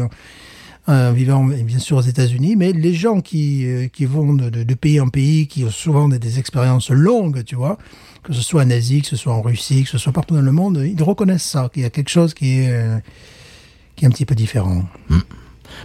En 0.86 1.12
vivant 1.12 1.44
bien 1.44 1.78
sûr 1.78 1.96
aux 1.96 2.02
États-Unis, 2.02 2.56
mais 2.56 2.72
les 2.72 2.92
gens 2.94 3.20
qui, 3.20 3.66
euh, 3.66 3.88
qui 3.88 4.04
vont 4.04 4.34
de, 4.34 4.74
pays 4.74 5.00
en 5.00 5.08
pays, 5.08 5.46
qui 5.46 5.64
ont 5.64 5.70
souvent 5.70 6.08
des, 6.08 6.18
des 6.18 6.38
expériences 6.38 6.90
longues, 6.90 7.42
tu 7.44 7.54
vois, 7.54 7.78
que 8.22 8.32
ce 8.32 8.42
soit 8.42 8.62
en 8.62 8.70
Asie, 8.70 9.00
que 9.02 9.08
ce 9.08 9.16
soit 9.16 9.32
en 9.32 9.40
Russie, 9.42 9.84
que 9.84 9.90
ce 9.90 9.98
soit 9.98 10.12
partout 10.12 10.34
dans 10.34 10.42
le 10.42 10.52
monde, 10.52 10.82
ils 10.84 11.02
reconnaissent 11.02 11.44
ça, 11.44 11.70
qu'il 11.72 11.82
y 11.82 11.86
a 11.86 11.90
quelque 11.90 12.10
chose 12.10 12.34
qui 12.34 12.60
est, 12.60 12.70
euh, 12.70 12.98
qui 13.96 14.04
est 14.04 14.08
un 14.08 14.10
petit 14.10 14.26
peu 14.26 14.34
différent. 14.34 14.82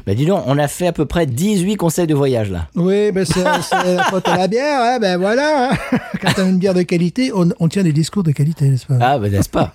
Bah 0.05 0.13
dis 0.13 0.25
donc, 0.25 0.43
on 0.45 0.57
a 0.57 0.67
fait 0.67 0.87
à 0.87 0.91
peu 0.91 1.05
près 1.05 1.25
18 1.25 1.75
conseils 1.77 2.05
de 2.05 2.13
voyage 2.13 2.51
là. 2.51 2.67
Oui, 2.75 3.11
ben 3.11 3.25
c'est 3.29 3.43
la 3.43 3.61
faute 4.03 4.27
à 4.27 4.37
la 4.37 4.47
bière, 4.47 4.79
hein, 4.81 4.97
ben 4.99 5.17
voilà. 5.17 5.71
hein. 5.71 5.97
Quand 6.21 6.33
on 6.37 6.41
a 6.45 6.49
une 6.49 6.59
bière 6.59 6.73
de 6.73 6.83
qualité, 6.83 7.31
on, 7.33 7.49
on 7.59 7.67
tient 7.69 7.83
des 7.83 7.93
discours 7.93 8.23
de 8.23 8.31
qualité, 8.31 8.69
n'est-ce 8.69 8.85
pas? 8.85 8.97
Ah, 8.99 9.17
bah 9.17 9.29
n'est-ce 9.29 9.49
pas? 9.49 9.73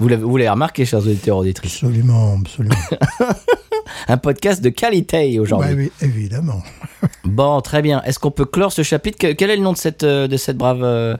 Vous 0.00 0.08
l'avez 0.08 0.22
vous 0.22 0.36
l'avez 0.36 0.48
remarqué, 0.48 0.84
chers 0.86 1.00
auditeurs 1.00 1.36
auditrices. 1.36 1.74
Absolument, 1.82 2.38
absolument. 2.40 2.76
Un 4.08 4.16
podcast 4.16 4.62
de 4.62 4.68
qualité 4.68 5.38
aujourd'hui. 5.40 5.74
Ouais, 5.74 5.76
oui, 5.76 5.92
évidemment. 6.00 6.62
Bon, 7.24 7.60
très 7.60 7.82
bien. 7.82 8.02
Est-ce 8.02 8.18
qu'on 8.18 8.30
peut 8.30 8.44
clore 8.44 8.72
ce 8.72 8.82
chapitre? 8.82 9.18
Que- 9.18 9.32
Quel 9.32 9.50
est 9.50 9.56
le 9.56 9.62
nom 9.62 9.72
de 9.72 9.78
cette, 9.78 10.02
euh, 10.04 10.28
de 10.28 10.36
cette 10.36 10.56
brave 10.58 10.82
euh, 10.82 11.16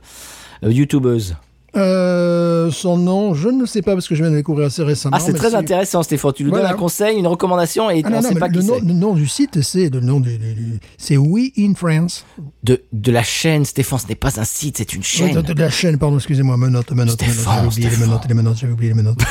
euh, 0.64 0.70
youtubeuse? 0.72 1.36
Euh, 1.74 2.70
son 2.70 2.98
nom, 2.98 3.32
je 3.34 3.48
ne 3.48 3.64
sais 3.64 3.80
pas 3.80 3.94
parce 3.94 4.06
que 4.06 4.14
je 4.14 4.22
viens 4.22 4.30
de 4.30 4.36
découvrir 4.36 4.66
assez 4.66 4.82
récemment. 4.82 5.16
Ah, 5.16 5.20
c'est 5.24 5.32
très 5.32 5.54
intéressant, 5.54 6.02
Stéphane. 6.02 6.32
Tu 6.34 6.44
nous 6.44 6.50
Voilà. 6.50 6.66
donnes 6.68 6.74
un 6.74 6.78
conseil, 6.78 7.16
une 7.18 7.26
recommandation 7.26 7.88
et 7.90 8.02
Ah 8.04 8.10
on 8.12 8.20
sait 8.20 8.34
mais 8.34 8.40
pas 8.40 8.48
le, 8.48 8.60
qui 8.60 8.66
nom, 8.66 8.74
c'est. 8.78 8.84
le 8.86 8.92
nom 8.92 9.14
du 9.14 9.26
site, 9.26 9.62
c'est 9.62 9.88
le 9.88 10.00
nom 10.00 10.20
du, 10.20 10.36
du- 10.36 10.52
du- 10.54 10.80
c'est 10.98 11.16
We 11.16 11.50
in 11.58 11.72
France. 11.74 12.26
De, 12.62 12.82
de 12.92 13.10
la 13.10 13.22
chaîne, 13.22 13.64
Stéphane, 13.64 13.98
ce 14.00 14.06
n'est 14.08 14.14
pas 14.16 14.38
un 14.38 14.44
site, 14.44 14.76
c'est 14.78 14.92
une 14.92 15.02
chaîne. 15.02 15.34
De, 15.40 15.40
de 15.54 15.60
la 15.60 15.70
chaîne, 15.70 15.96
pardon, 15.98 16.16
excusez-moi, 16.16 16.58
menottes, 16.58 16.90
menottes. 16.92 17.14
Stéphane, 17.14 17.54
J'avais 17.54 17.66
oublié 17.68 17.88
les 17.90 17.96
menottes, 17.96 18.28
les 18.28 18.34
menottes, 18.34 18.56
j'avais 18.58 18.72
oublié 18.74 18.90
les 18.92 18.96
menottes. 18.96 19.22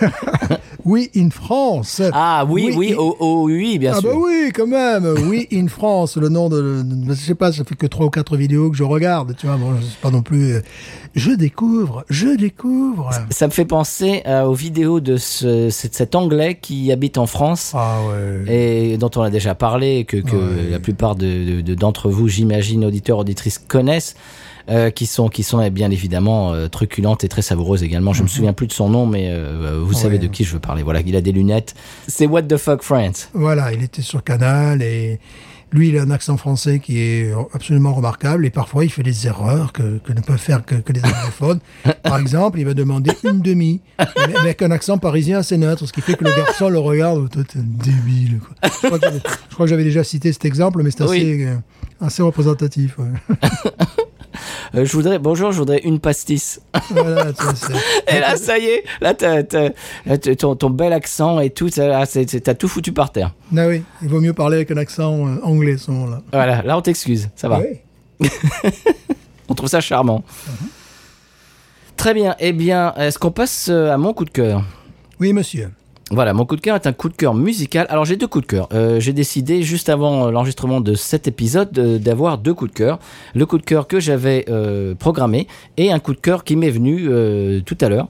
We 0.90 1.08
in 1.16 1.30
France. 1.30 2.02
Ah 2.12 2.44
oui, 2.48 2.66
We 2.70 2.76
oui, 2.76 2.92
in- 2.92 2.96
oh, 2.98 3.16
oh, 3.20 3.42
oui, 3.46 3.78
bien 3.78 3.92
Ah 3.94 4.00
sûr. 4.00 4.10
bah 4.10 4.16
oui, 4.18 4.50
quand 4.52 4.66
même. 4.66 5.04
We 5.28 5.46
in 5.52 5.68
France, 5.68 6.16
le 6.16 6.28
nom 6.28 6.48
de, 6.48 6.84
je 7.08 7.12
sais 7.14 7.34
pas, 7.36 7.52
ça 7.52 7.62
fait 7.64 7.76
que 7.76 7.86
trois 7.86 8.06
ou 8.06 8.10
quatre 8.10 8.36
vidéos 8.36 8.70
que 8.70 8.76
je 8.76 8.82
regarde, 8.82 9.36
tu 9.38 9.46
vois. 9.46 9.56
Bon, 9.56 9.72
c'est 9.80 9.98
pas 10.00 10.10
non 10.10 10.22
plus. 10.22 10.54
euh, 10.54 10.60
Je 11.14 11.30
découvre, 11.30 12.04
je 12.10 12.36
découvre. 12.36 13.10
Ça 13.30 13.46
me 13.46 13.52
fait 13.52 13.64
penser 13.64 14.22
euh, 14.26 14.42
aux 14.44 14.54
vidéos 14.54 14.98
de 15.00 15.16
ce, 15.16 15.70
cet, 15.70 16.14
Anglais 16.16 16.58
qui 16.60 16.90
habite 16.90 17.18
en 17.18 17.26
France. 17.26 17.72
Ah 17.74 17.98
ouais. 18.08 18.52
et 18.92 18.96
dont 18.96 19.10
on 19.16 19.22
a 19.22 19.30
déjà 19.30 19.54
parlé, 19.54 20.04
que, 20.04 20.16
que 20.16 20.34
Ouais. 20.36 20.70
la 20.70 20.80
plupart 20.80 21.14
de- 21.14 21.44
de- 21.56 21.60
de- 21.60 21.74
d'entre 21.74 22.10
vous, 22.10 22.26
j'imagine, 22.26 22.84
auditeurs, 22.84 23.18
auditrices, 23.18 23.58
connaissent, 23.58 24.16
euh, 24.68 24.90
qui 24.90 25.06
sont, 25.06 25.28
qui 25.28 25.42
sont 25.42 25.60
eh 25.62 25.70
bien 25.70 25.90
évidemment 25.90 26.52
euh, 26.52 26.68
truculentes 26.68 27.24
et 27.24 27.28
très 27.28 27.42
savoureuses 27.42 27.82
également. 27.82 28.12
Je 28.12 28.22
me 28.22 28.28
souviens 28.28 28.52
plus 28.52 28.66
de 28.66 28.72
son 28.72 28.88
nom, 28.88 29.06
mais 29.06 29.28
euh, 29.30 29.80
vous 29.84 29.92
savez 29.94 30.16
Mhm. 30.18 30.22
De 30.22 30.26
qui 30.28 30.44
je 30.44 30.52
veux 30.52 30.60
parler. 30.60 30.82
Voilà, 30.82 31.00
il 31.06 31.16
a 31.16 31.20
des 31.20 31.32
lunettes. 31.32 31.74
C'est 32.08 32.26
What 32.26 32.42
the 32.42 32.56
fuck 32.56 32.82
France. 32.82 33.30
Voilà, 33.32 33.72
il 33.72 33.82
était 33.82 34.02
sur 34.02 34.22
Canal 34.24 34.82
et 34.82 35.18
lui, 35.72 35.90
il 35.90 35.98
a 35.98 36.02
un 36.02 36.10
accent 36.10 36.36
français 36.36 36.80
qui 36.80 36.98
est 36.98 37.32
absolument 37.54 37.94
remarquable 37.94 38.44
et 38.44 38.50
parfois 38.50 38.84
il 38.84 38.90
fait 38.90 39.04
des 39.04 39.28
erreurs 39.28 39.72
que, 39.72 39.98
que 39.98 40.12
ne 40.12 40.20
peuvent 40.20 40.36
faire 40.36 40.64
que, 40.64 40.74
que 40.74 40.92
les 40.92 41.00
anglophones. 41.04 41.60
Par 42.02 42.18
exemple, 42.18 42.58
il 42.58 42.66
va 42.66 42.74
demander 42.74 43.12
une 43.22 43.40
demi 43.40 43.80
mais 44.28 44.34
avec 44.36 44.62
un 44.62 44.72
accent 44.72 44.98
parisien 44.98 45.38
assez 45.38 45.56
neutre, 45.56 45.86
ce 45.86 45.92
qui 45.92 46.00
fait 46.00 46.14
que 46.16 46.24
le 46.24 46.34
garçon 46.36 46.68
le 46.70 46.80
regarde, 46.80 47.30
toi 47.30 47.42
t'es 47.44 47.60
débile. 47.60 48.40
Quoi. 48.40 48.68
Je 48.82 48.86
crois 48.88 48.98
que 48.98 49.70
j'avais- 49.70 49.82
que 49.84 49.84
déjà 49.88 50.02
cité 50.02 50.32
cet 50.32 50.44
exemple, 50.44 50.82
mais 50.82 50.90
c'est 50.90 51.02
assez, 51.04 51.48
assez 52.00 52.22
représentatif. 52.22 52.98
ouais. 52.98 53.36
Euh, 54.74 54.84
je 54.84 54.92
voudrais, 54.92 55.18
bonjour, 55.18 55.50
je 55.52 55.58
voudrais 55.58 55.78
une 55.78 55.98
pastis. 55.98 56.60
voilà, 56.90 57.26
Et 58.08 58.20
là, 58.20 58.36
ça 58.36 58.56
y 58.58 58.66
est, 58.66 58.84
là, 59.00 59.14
t'as- 59.14 59.42
ton, 60.36 60.54
ton 60.54 60.70
bel 60.70 60.92
accent 60.92 61.40
et 61.40 61.50
tout, 61.50 61.68
t'as 61.70 62.54
tout 62.54 62.68
foutu 62.68 62.92
par 62.92 63.10
terre. 63.10 63.34
Ah 63.56 63.66
oui, 63.66 63.82
il 64.02 64.08
vaut 64.08 64.20
mieux 64.20 64.32
parler 64.32 64.56
avec 64.56 64.70
un 64.70 64.76
accent 64.76 65.26
euh, 65.26 65.40
anglais 65.42 65.74
à 65.74 65.78
ce 65.78 65.90
moment-là. 65.90 66.22
Voilà, 66.32 66.62
là, 66.62 66.78
on 66.78 66.82
t'excuse, 66.82 67.30
ça 67.34 67.48
va. 67.48 67.60
Oui. 67.60 68.28
On 69.48 69.54
trouve 69.54 69.68
ça 69.68 69.80
charmant. 69.80 70.22
Très 71.96 72.14
bien, 72.14 72.36
eh 72.38 72.52
bien, 72.52 72.94
est-ce 72.94 73.18
qu'on 73.18 73.32
passe 73.32 73.68
euh, 73.68 73.90
à 73.92 73.96
mon 73.98 74.14
coup 74.14 74.24
de 74.24 74.30
cœur? 74.30 74.62
Oui, 75.18 75.32
monsieur. 75.32 75.70
Voilà, 76.12 76.34
mon 76.34 76.44
coup 76.44 76.56
de 76.56 76.60
cœur 76.60 76.74
est 76.74 76.88
un 76.88 76.92
coup 76.92 77.08
de 77.08 77.14
cœur 77.14 77.34
musical. 77.34 77.86
Alors 77.88 78.04
j'ai 78.04 78.16
deux 78.16 78.26
coups 78.26 78.44
de 78.44 78.50
cœur. 78.50 78.68
Euh, 78.72 78.98
j'ai 78.98 79.12
décidé 79.12 79.62
juste 79.62 79.88
avant 79.88 80.26
euh, 80.26 80.30
l'enregistrement 80.32 80.80
de 80.80 80.94
cet 80.94 81.28
épisode 81.28 81.70
de- 81.70 81.98
d'avoir 81.98 82.36
deux 82.38 82.52
coups 82.52 82.72
de 82.72 82.76
cœur. 82.76 82.98
Le 83.34 83.46
coup 83.46 83.58
de 83.58 83.62
cœur 83.62 83.86
que 83.86 84.00
j'avais 84.00 84.44
euh, 84.48 84.96
programmé 84.96 85.46
et 85.76 85.92
un 85.92 86.00
coup 86.00 86.12
de 86.12 86.18
cœur 86.18 86.42
qui 86.42 86.56
m'est 86.56 86.70
venu 86.70 87.08
tout 87.64 87.78
à 87.80 87.88
l'heure. 87.88 88.08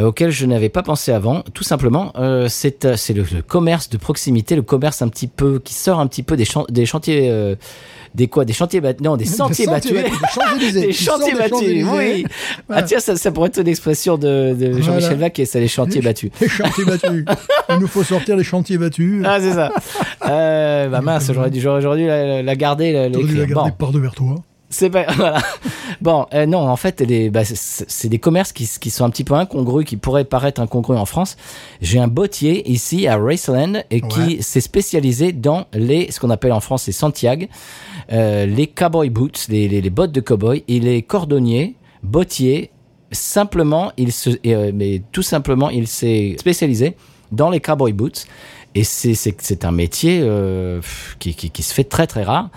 auquel 0.00 0.30
je 0.30 0.46
n'avais 0.46 0.68
pas 0.68 0.82
pensé 0.82 1.10
avant, 1.12 1.42
tout 1.54 1.64
simplement, 1.64 2.12
c'est 2.48 2.84
le, 2.84 3.42
commerce 3.42 3.88
de 3.90 3.96
proximité, 3.96 4.56
le 4.56 4.62
commerce 4.62 5.02
un 5.02 5.08
petit 5.08 5.28
peu 5.28 5.58
qui 5.58 5.74
sort 5.74 6.00
un 6.00 6.06
petit 6.06 6.22
peu 6.22 6.36
des, 6.36 6.46
des 6.68 6.86
chantiers, 6.86 7.56
des 8.14 8.28
quoi, 8.28 8.44
des 8.44 8.52
chantiers 8.52 8.80
battus, 8.80 9.02
non, 9.04 9.16
des 9.16 9.24
sentiers 9.24 9.66
battus, 9.66 9.92
Des 9.92 10.92
chantiers 10.92 11.34
battus, 11.34 11.84
oui. 11.92 12.24
Ah 12.70 12.82
tiens, 12.82 13.00
ça, 13.00 13.16
ça 13.16 13.32
pourrait 13.32 13.48
être 13.48 13.60
une 13.60 13.68
expression 13.68 14.16
de, 14.16 14.54
de 14.54 14.80
Jean-Michel. 14.80 15.16
Vaquet, 15.18 15.44
ça, 15.44 15.58
les 15.60 15.68
chantiers 15.68 16.00
battus. 16.00 16.30
Les 16.40 16.48
chantiers 16.48 16.84
battus. 16.84 17.24
Il 17.70 17.76
nous 17.78 17.88
faut 17.88 18.04
sortir 18.04 18.36
les 18.36 18.44
chantiers 18.44 18.78
battus. 18.78 19.22
Ah, 19.26 19.38
c'est 19.40 19.52
ça. 19.52 19.70
Euh, 20.28 20.88
bah 20.88 21.00
mince, 21.00 21.30
j'aurais 21.32 21.50
dû, 21.50 21.60
dû 21.60 21.66
la, 22.06 22.42
la 22.42 22.56
garder, 22.56 22.92
la- 22.92 23.08
la 23.08 23.18
garder 23.18 23.54
Bon, 23.54 23.70
par 23.70 23.90
devers 23.92 24.14
toi. 24.14 24.36
c'est 24.70 24.90
pas, 24.90 25.06
voilà. 25.16 25.38
Bon, 26.00 26.26
euh, 26.34 26.46
non, 26.46 26.58
en 26.68 26.76
fait, 26.76 27.02
bah, 27.30 27.42
c'est 27.44 28.08
des 28.08 28.18
commerces 28.18 28.52
qui, 28.52 28.68
qui 28.80 28.90
sont 28.90 29.04
un 29.04 29.10
petit 29.10 29.24
peu 29.24 29.34
incongrus, 29.34 29.84
qui 29.86 29.96
pourraient 29.96 30.24
paraître 30.24 30.60
incongrus 30.60 30.98
en 30.98 31.04
France. 31.06 31.36
J'ai 31.80 31.98
un 31.98 32.08
bottier 32.08 32.68
ici 32.70 33.06
à 33.06 33.16
Raceland 33.16 33.82
et 33.90 34.00
qui 34.00 34.42
s'est 34.42 34.60
spécialisé 34.60 35.32
dans 35.32 35.66
les, 35.72 36.10
ce 36.10 36.20
qu'on 36.20 36.30
appelle 36.30 36.52
en 36.52 36.60
France 36.60 36.86
les 36.86 36.92
Santiago, 36.92 37.46
euh, 38.12 38.46
les 38.46 38.66
cowboy 38.66 39.10
boots, 39.10 39.48
les, 39.48 39.90
bottes 39.90 40.12
de 40.12 40.20
cowboy. 40.20 40.64
Il 40.68 40.88
est 40.88 41.02
cordonnier, 41.02 41.76
bottier. 42.02 42.70
Simplement, 43.10 43.92
il 43.96 44.10
euh, 44.46 44.98
tout 45.12 45.22
simplement, 45.22 45.70
il 45.70 45.86
s'est 45.86 46.34
spécialisé 46.38 46.96
dans 47.30 47.50
les 47.50 47.60
cowboy 47.60 47.92
boots. 47.92 48.26
Et 48.76 48.82
c'est 48.82 49.64
un 49.64 49.70
métier 49.70 50.20
euh, 50.22 50.80
qui, 51.20 51.34
qui, 51.34 51.50
qui 51.50 51.62
se 51.62 51.72
fait 51.72 51.84
très 51.84 52.08
très 52.08 52.24
rare. 52.24 52.50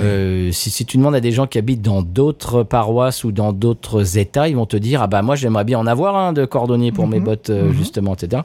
Euh, 0.00 0.52
si, 0.52 0.70
si 0.70 0.84
tu 0.84 0.96
demandes 0.96 1.14
à 1.14 1.20
des 1.20 1.32
gens 1.32 1.46
qui 1.46 1.58
habitent 1.58 1.82
dans 1.82 2.02
d'autres 2.02 2.62
paroisses 2.62 3.24
ou 3.24 3.32
dans 3.32 3.52
d'autres 3.52 4.18
États, 4.18 4.48
ils 4.48 4.56
vont 4.56 4.66
te 4.66 4.76
dire 4.76 5.02
ah 5.02 5.06
bah 5.06 5.22
moi 5.22 5.34
j'aimerais 5.34 5.64
bien 5.64 5.78
en 5.78 5.86
avoir 5.86 6.16
un 6.16 6.32
de 6.32 6.44
cordonnier 6.44 6.92
pour 6.92 7.06
mes 7.06 7.20
bottes 7.20 7.50
euh, 7.50 7.72
justement 7.72 8.14
etc. 8.14 8.42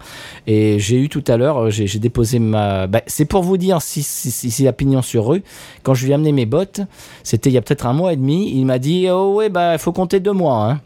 Et 0.48 0.80
j'ai 0.80 0.98
eu 0.98 1.10
tout 1.10 1.23
à 1.27 1.38
l'heure 1.38 1.69
j'ai 1.69 1.88
j'ai 1.88 1.99
déposé 1.99 2.39
ma 2.39 2.88
bah, 2.88 3.02
c'est 3.07 3.26
pour 3.26 3.43
vous 3.43 3.57
dire 3.57 3.81
si 3.81 4.03
si, 4.03 4.31
si, 4.31 4.52
si 4.52 4.64
la 4.64 4.73
pignon 4.73 5.02
sur 5.02 5.27
rue 5.27 5.43
quand 5.84 5.93
je 5.93 6.06
lui 6.06 6.11
ai 6.11 6.15
amené 6.15 6.31
mes 6.31 6.45
bottes 6.45 6.81
c'était 7.23 7.49
il 7.49 7.53
y 7.53 7.57
a 7.57 7.61
peut-être 7.61 7.85
un 7.85 7.93
mois 7.93 8.14
et 8.14 8.18
demi 8.18 8.52
il 8.56 8.65
m'a 8.65 8.80
dit 8.80 9.07
oh 9.10 9.34
ouais 9.35 9.49
bah 9.49 9.77
faut 9.77 9.91
compter 9.91 10.19
deux 10.19 10.34
mois 10.34 10.69
hein. 10.69 10.81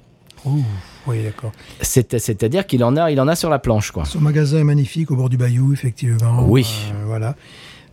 Ouh, 0.45 0.61
oui, 1.07 1.23
d'accord. 1.23 1.51
C'est- 1.81 2.17
C'est-à-dire 2.19 2.65
qu'il 2.67 2.83
en 2.83 2.95
a 2.97 3.11
il 3.11 3.19
en 3.21 3.27
a 3.27 3.35
sur 3.35 3.49
la 3.49 3.59
planche 3.59 3.91
quoi. 3.91 4.05
Ce 4.05 4.17
magasin 4.17 4.59
est 4.59 4.63
magnifique 4.63 5.11
au 5.11 5.15
bord 5.15 5.29
du 5.29 5.37
bayou, 5.37 5.73
effectivement. 5.73 6.45
Oui. 6.47 6.65
Euh, 6.93 7.03
voilà. 7.05 7.35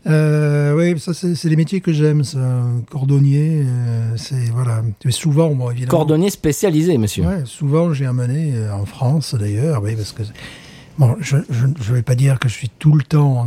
Euh, 0.09 0.75
oui, 0.75 0.99
ça, 0.99 1.13
c'est 1.15 1.49
des 1.49 1.55
métiers 1.57 1.81
que 1.81 1.93
j'aime, 1.93 2.25
ça. 2.25 2.41
Cordonnier, 2.91 3.63
euh, 3.65 4.17
c'est, 4.17 4.51
voilà. 4.53 4.83
Souvent, 5.11 5.55
moi, 5.55 5.71
évidemment. 5.73 5.91
Cordonnier 5.91 6.29
spécialisé 6.31 6.99
monsieur. 6.99 7.25
Ouais, 7.25 7.43
souvent, 7.45 7.93
j'ai 7.93 8.07
amené, 8.07 8.53
en 8.73 8.85
France 8.85 9.35
d'ailleurs, 9.35 9.81
oui, 9.83 9.95
parce 9.95 10.11
que. 10.13 10.23
Bon, 10.99 11.17
je 11.21 11.37
ne 11.37 11.95
vais 11.95 12.03
pas 12.03 12.17
dire 12.17 12.39
que 12.41 12.49
je 12.49 12.55
suis 12.55 12.69
tout 12.69 12.95
le 12.95 13.03
temps 13.05 13.47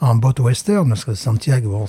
en, 0.00 0.06
en 0.06 0.14
botte 0.16 0.40
western, 0.40 0.88
parce 0.88 1.04
que 1.04 1.14
Santiago, 1.14 1.70
bon, 1.70 1.86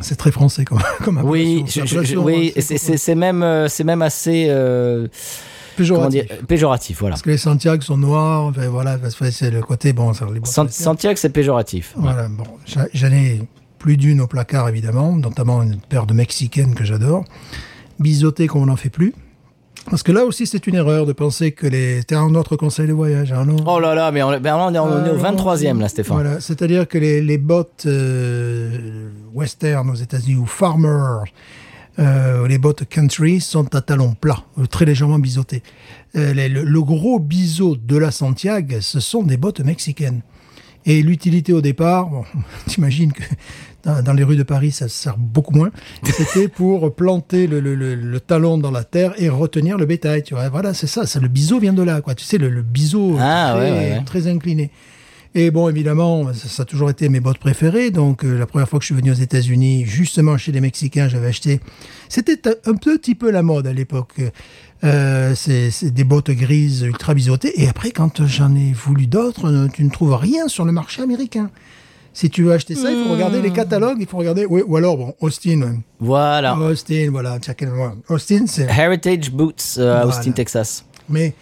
c'est- 0.00 0.14
très 0.16 0.32
français 0.32 0.64
comme, 0.64 0.80
comme 1.04 1.20
Oui, 1.22 1.64
je- 1.68 1.84
je- 1.84 2.16
oui, 2.16 2.52
hein, 2.56 2.60
c'est 2.96 3.14
même, 3.14 3.66
c'est 3.68 3.84
même 3.84 4.00
assez 4.02 4.46
euh, 4.48 5.06
péjoratif. 5.82 6.26
dire, 6.26 6.38
péjoratif. 6.46 7.00
Voilà. 7.00 7.14
Parce 7.14 7.22
que 7.22 7.30
les 7.30 7.38
Santiago 7.38 7.82
sont 7.82 7.96
noirs, 7.98 8.44
enfin, 8.44 8.68
voilà, 8.68 8.98
c'est 9.30 9.50
le 9.50 9.60
côté, 9.60 9.92
bon, 9.92 10.12
ça, 10.12 10.26
les 10.32 10.40
bottes 10.40 10.46
San- 10.46 10.66
western. 10.66 10.84
Santiago, 10.84 11.16
c'est 11.20 11.30
péjoratif. 11.30 11.94
Voilà, 11.96 12.28
bon, 12.28 12.44
j'en 12.94 13.12
ai 13.12 13.42
plus 13.78 13.96
d'une 13.96 14.20
au 14.20 14.26
placard, 14.26 14.68
évidemment, 14.68 15.16
notamment 15.16 15.62
une 15.62 15.76
paire 15.76 16.06
de 16.06 16.14
mexicaines 16.14 16.74
que 16.74 16.84
j'adore. 16.84 17.24
Biseauté 17.98 18.46
comme 18.46 18.62
on 18.62 18.66
n'en 18.66 18.76
fait 18.76 18.90
plus. 18.90 19.14
Parce 19.88 20.02
que 20.02 20.12
là 20.12 20.24
aussi, 20.26 20.46
c'est 20.46 20.66
une 20.66 20.74
erreur 20.74 21.06
de 21.06 21.12
penser 21.12 21.52
que 21.52 21.66
les... 21.66 22.02
T'es 22.04 22.14
un 22.14 22.34
autre 22.34 22.56
conseil 22.56 22.86
de 22.86 22.92
voyage, 22.92 23.34
Oh 23.66 23.80
là 23.80 23.94
là, 23.94 24.12
mais 24.12 24.22
on, 24.22 24.38
ben 24.38 24.54
on 24.54 24.74
est, 24.74 24.78
on 24.78 25.06
est 25.06 25.10
au 25.10 25.24
Alors, 25.24 25.56
23e 25.56 25.80
là, 25.80 25.88
Stéphane. 25.88 26.16
Voilà, 26.18 26.40
c'est-à-dire 26.40 26.86
que 26.86 26.98
les, 26.98 27.22
les 27.22 27.38
bottes 27.38 27.84
euh, 27.86 29.08
western 29.32 29.88
aux 29.88 29.94
États-Unis 29.94 30.36
ou 30.36 30.44
farmer, 30.46 31.24
Euh, 31.98 32.46
les 32.48 32.58
bottes 32.58 32.84
country 32.88 33.40
sont 33.40 33.74
à 33.74 33.80
talons 33.80 34.14
plats, 34.14 34.44
euh, 34.58 34.66
très 34.66 34.84
légèrement 34.84 35.18
biseautées. 35.18 35.62
Euh, 36.16 36.32
les- 36.32 36.48
le, 36.48 36.62
le 36.64 36.82
gros 36.82 37.18
biseau 37.18 37.76
de 37.76 37.96
la 37.96 38.10
Santiago, 38.10 38.76
ce 38.80 39.00
sont 39.00 39.22
des 39.22 39.36
bottes 39.36 39.60
mexicaines. 39.60 40.22
Et 40.86 41.02
l'utilité 41.02 41.52
au 41.52 41.60
départ, 41.60 42.08
bon, 42.08 42.24
t'imagines 42.66 43.12
que 43.12 43.22
dans, 43.82 44.02
dans 44.02 44.12
les 44.14 44.22
rues 44.24 44.36
de 44.36 44.42
Paris, 44.44 44.70
ça 44.70 44.88
sert 44.88 45.18
beaucoup 45.18 45.52
moins. 45.54 45.70
C'était 46.04 46.48
pour 46.48 46.94
planter 46.94 47.46
le, 47.46 47.60
le- 47.60 47.74
le- 47.74 47.94
le 47.96 48.20
talon 48.20 48.56
dans 48.56 48.70
la 48.70 48.84
terre 48.84 49.12
et 49.18 49.28
retenir 49.28 49.76
le 49.76 49.84
bétail. 49.84 50.22
Tu 50.22 50.32
vois, 50.34 50.48
voilà, 50.48 50.72
c'est 50.72 50.86
ça. 50.86 51.04
c'est 51.06 51.20
le 51.20 51.28
biseau 51.28 51.58
vient 51.58 51.74
de 51.74 51.82
là, 51.82 52.00
quoi. 52.00 52.14
Tu 52.14 52.24
sais, 52.24 52.38
le, 52.38 52.62
biseau 52.62 53.16
Ah, 53.20 53.52
très, 53.56 53.70
ouais, 53.70 53.70
ouais, 53.76 53.90
ouais. 53.98 54.04
très 54.06 54.26
incliné. 54.26 54.70
Et 55.34 55.52
bon, 55.52 55.68
évidemment, 55.68 56.32
ça, 56.34 56.48
ça 56.48 56.62
a 56.62 56.66
toujours 56.66 56.90
été 56.90 57.08
mes 57.08 57.20
bottes 57.20 57.38
préférées. 57.38 57.90
Donc, 57.90 58.24
euh, 58.24 58.36
la 58.36 58.46
première 58.46 58.68
fois 58.68 58.80
que 58.80 58.82
je 58.82 58.92
suis 58.92 59.00
venu 59.00 59.12
aux 59.12 59.14
États-Unis, 59.14 59.84
justement 59.86 60.36
chez 60.36 60.50
les 60.50 60.60
Mexicains, 60.60 61.08
j'avais 61.08 61.28
acheté. 61.28 61.60
C'était 62.08 62.48
un, 62.48 62.54
un 62.72 62.74
petit 62.74 63.14
peu 63.14 63.30
la 63.30 63.42
mode 63.42 63.68
à 63.68 63.72
l'époque. 63.72 64.20
Euh, 64.82 65.34
c'est 65.36 65.90
des 65.90 66.04
bottes 66.04 66.30
grises 66.30 66.82
ultra 66.82 67.14
biseautées. 67.14 67.62
Et 67.62 67.68
après, 67.68 67.90
quand 67.90 68.26
j'en 68.26 68.54
ai 68.56 68.72
voulu 68.72 69.06
d'autres, 69.06 69.48
euh, 69.48 69.68
tu 69.72 69.84
ne 69.84 69.90
trouves 69.90 70.14
rien 70.14 70.48
sur 70.48 70.64
le 70.64 70.72
marché 70.72 71.02
américain. 71.02 71.50
Si 72.12 72.28
tu 72.28 72.42
veux 72.42 72.52
acheter 72.52 72.74
ça, 72.74 72.90
il 72.90 73.04
faut 73.04 73.12
regarder 73.12 73.40
les 73.40 73.52
catalogues, 73.52 73.98
il 74.00 74.06
faut 74.06 74.16
regarder. 74.16 74.44
Oui, 74.44 74.62
ou 74.66 74.76
alors, 74.76 74.96
bon, 74.96 75.14
Austin. 75.20 75.80
Voilà. 76.00 76.58
Austin, 76.58 77.08
voilà. 77.12 77.38
Austin, 78.08 78.46
c'est. 78.46 78.64
Heritage 78.64 79.30
Boots 79.30 79.54
euh, 79.78 79.92
Voilà. 79.92 80.06
Austin, 80.08 80.32
Texas. 80.32 80.84
Mais 81.08 81.34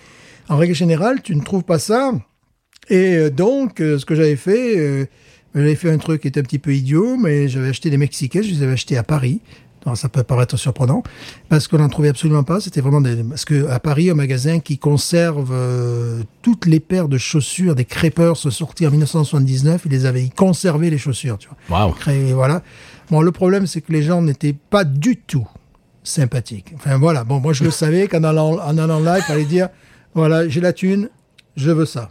en 0.48 0.58
règle 0.58 0.74
générale, 0.74 1.22
tu 1.22 1.34
ne 1.34 1.42
trouves 1.42 1.62
pas 1.62 1.78
ça. 1.78 2.12
Et 2.90 3.16
euh, 3.16 3.30
donc, 3.30 3.80
euh, 3.80 3.98
ce 3.98 4.04
que 4.04 4.14
j'avais 4.14 4.36
fait, 4.36 4.78
euh, 4.78 5.06
j'avais 5.54 5.74
fait 5.74 5.90
un 5.90 5.98
truc 5.98 6.22
qui 6.22 6.28
était 6.28 6.40
un 6.40 6.44
petit 6.44 6.58
peu 6.58 6.74
idiot, 6.74 7.16
mais 7.16 7.48
j'avais 7.48 7.68
acheté 7.68 7.90
des 7.90 7.96
Mexicains, 7.96 8.42
je 8.42 8.50
les 8.50 8.62
avais 8.62 8.72
achetés 8.72 8.96
à 8.96 9.02
Paris. 9.02 9.40
Alors, 9.84 9.96
ça 9.96 10.08
peut 10.08 10.22
paraître 10.22 10.56
surprenant, 10.56 11.02
parce 11.48 11.68
qu'on 11.68 11.78
n'en 11.78 11.88
trouvait 11.88 12.08
absolument 12.08 12.42
pas. 12.42 12.60
C'était 12.60 12.80
vraiment 12.80 13.00
des... 13.00 13.22
Parce 13.22 13.44
qu'à 13.44 13.78
Paris, 13.78 14.10
un 14.10 14.14
magasin 14.14 14.58
qui 14.60 14.76
conserve 14.76 15.50
euh, 15.52 16.22
toutes 16.42 16.66
les 16.66 16.80
paires 16.80 17.08
de 17.08 17.16
chaussures 17.16 17.74
des 17.74 17.84
Crepers 17.84 18.36
sorties 18.36 18.86
en 18.86 18.90
1979, 18.90 19.82
ils 19.86 19.90
les 19.90 20.04
avaient 20.04 20.24
ils 20.24 20.32
conservaient 20.32 20.90
les 20.90 20.98
chaussures, 20.98 21.38
tu 21.38 21.48
vois. 21.48 21.56
Créé, 21.98 22.32
voilà. 22.32 22.62
Bon, 23.10 23.22
le 23.22 23.32
problème, 23.32 23.66
c'est 23.66 23.80
que 23.80 23.92
les 23.92 24.02
gens 24.02 24.20
n'étaient 24.20 24.56
pas 24.68 24.84
du 24.84 25.16
tout 25.16 25.48
sympathiques. 26.02 26.72
Enfin, 26.74 26.98
voilà. 26.98 27.24
Bon, 27.24 27.40
moi, 27.40 27.52
je 27.52 27.64
le 27.64 27.70
savais 27.70 28.08
qu'en 28.08 28.24
allant, 28.24 28.58
en 28.58 28.78
allant 28.78 29.00
là, 29.00 29.18
il 29.18 29.22
fallait 29.22 29.44
dire, 29.44 29.68
voilà, 30.14 30.48
j'ai 30.48 30.60
la 30.60 30.72
thune, 30.72 31.08
je 31.56 31.70
veux 31.70 31.86
ça. 31.86 32.10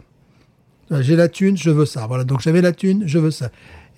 J'ai 1.00 1.16
la 1.16 1.28
thune, 1.28 1.56
je 1.56 1.70
veux 1.70 1.86
ça. 1.86 2.06
Voilà. 2.06 2.24
Donc, 2.24 2.40
j'avais 2.40 2.60
la 2.62 2.72
thune, 2.72 3.02
je 3.06 3.18
veux 3.18 3.30
ça. 3.30 3.50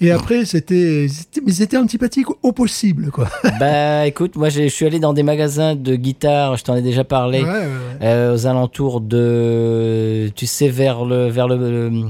Et 0.03 0.11
après, 0.13 0.47
c'était, 0.47 1.07
mais 1.45 1.53
c'était 1.53 1.77
antipathique 1.77 2.27
au 2.43 2.53
possible, 2.53 3.11
quoi. 3.11 3.29
Bah 3.61 4.07
écoute, 4.07 4.35
moi 4.35 4.49
je 4.49 4.67
suis 4.69 4.87
allé 4.87 4.99
dans 4.99 5.13
des 5.13 5.23
magasins 5.23 5.75
de 5.77 5.95
guitare, 5.95 6.57
je 6.57 6.65
t'en 6.65 6.75
ai 6.75 6.81
déjà 6.81 7.05
parlé, 7.05 7.43
Ouais, 7.43 7.49
ouais, 7.51 7.59
ouais. 7.59 7.67
euh, 8.07 8.35
aux 8.35 8.47
alentours 8.47 9.03
de, 9.03 10.31
tu 10.35 10.47
sais, 10.47 10.69
vers 10.69 11.05
le, 11.05 11.29
vers 11.29 11.49
le, 11.49 11.57
le- 11.91 12.03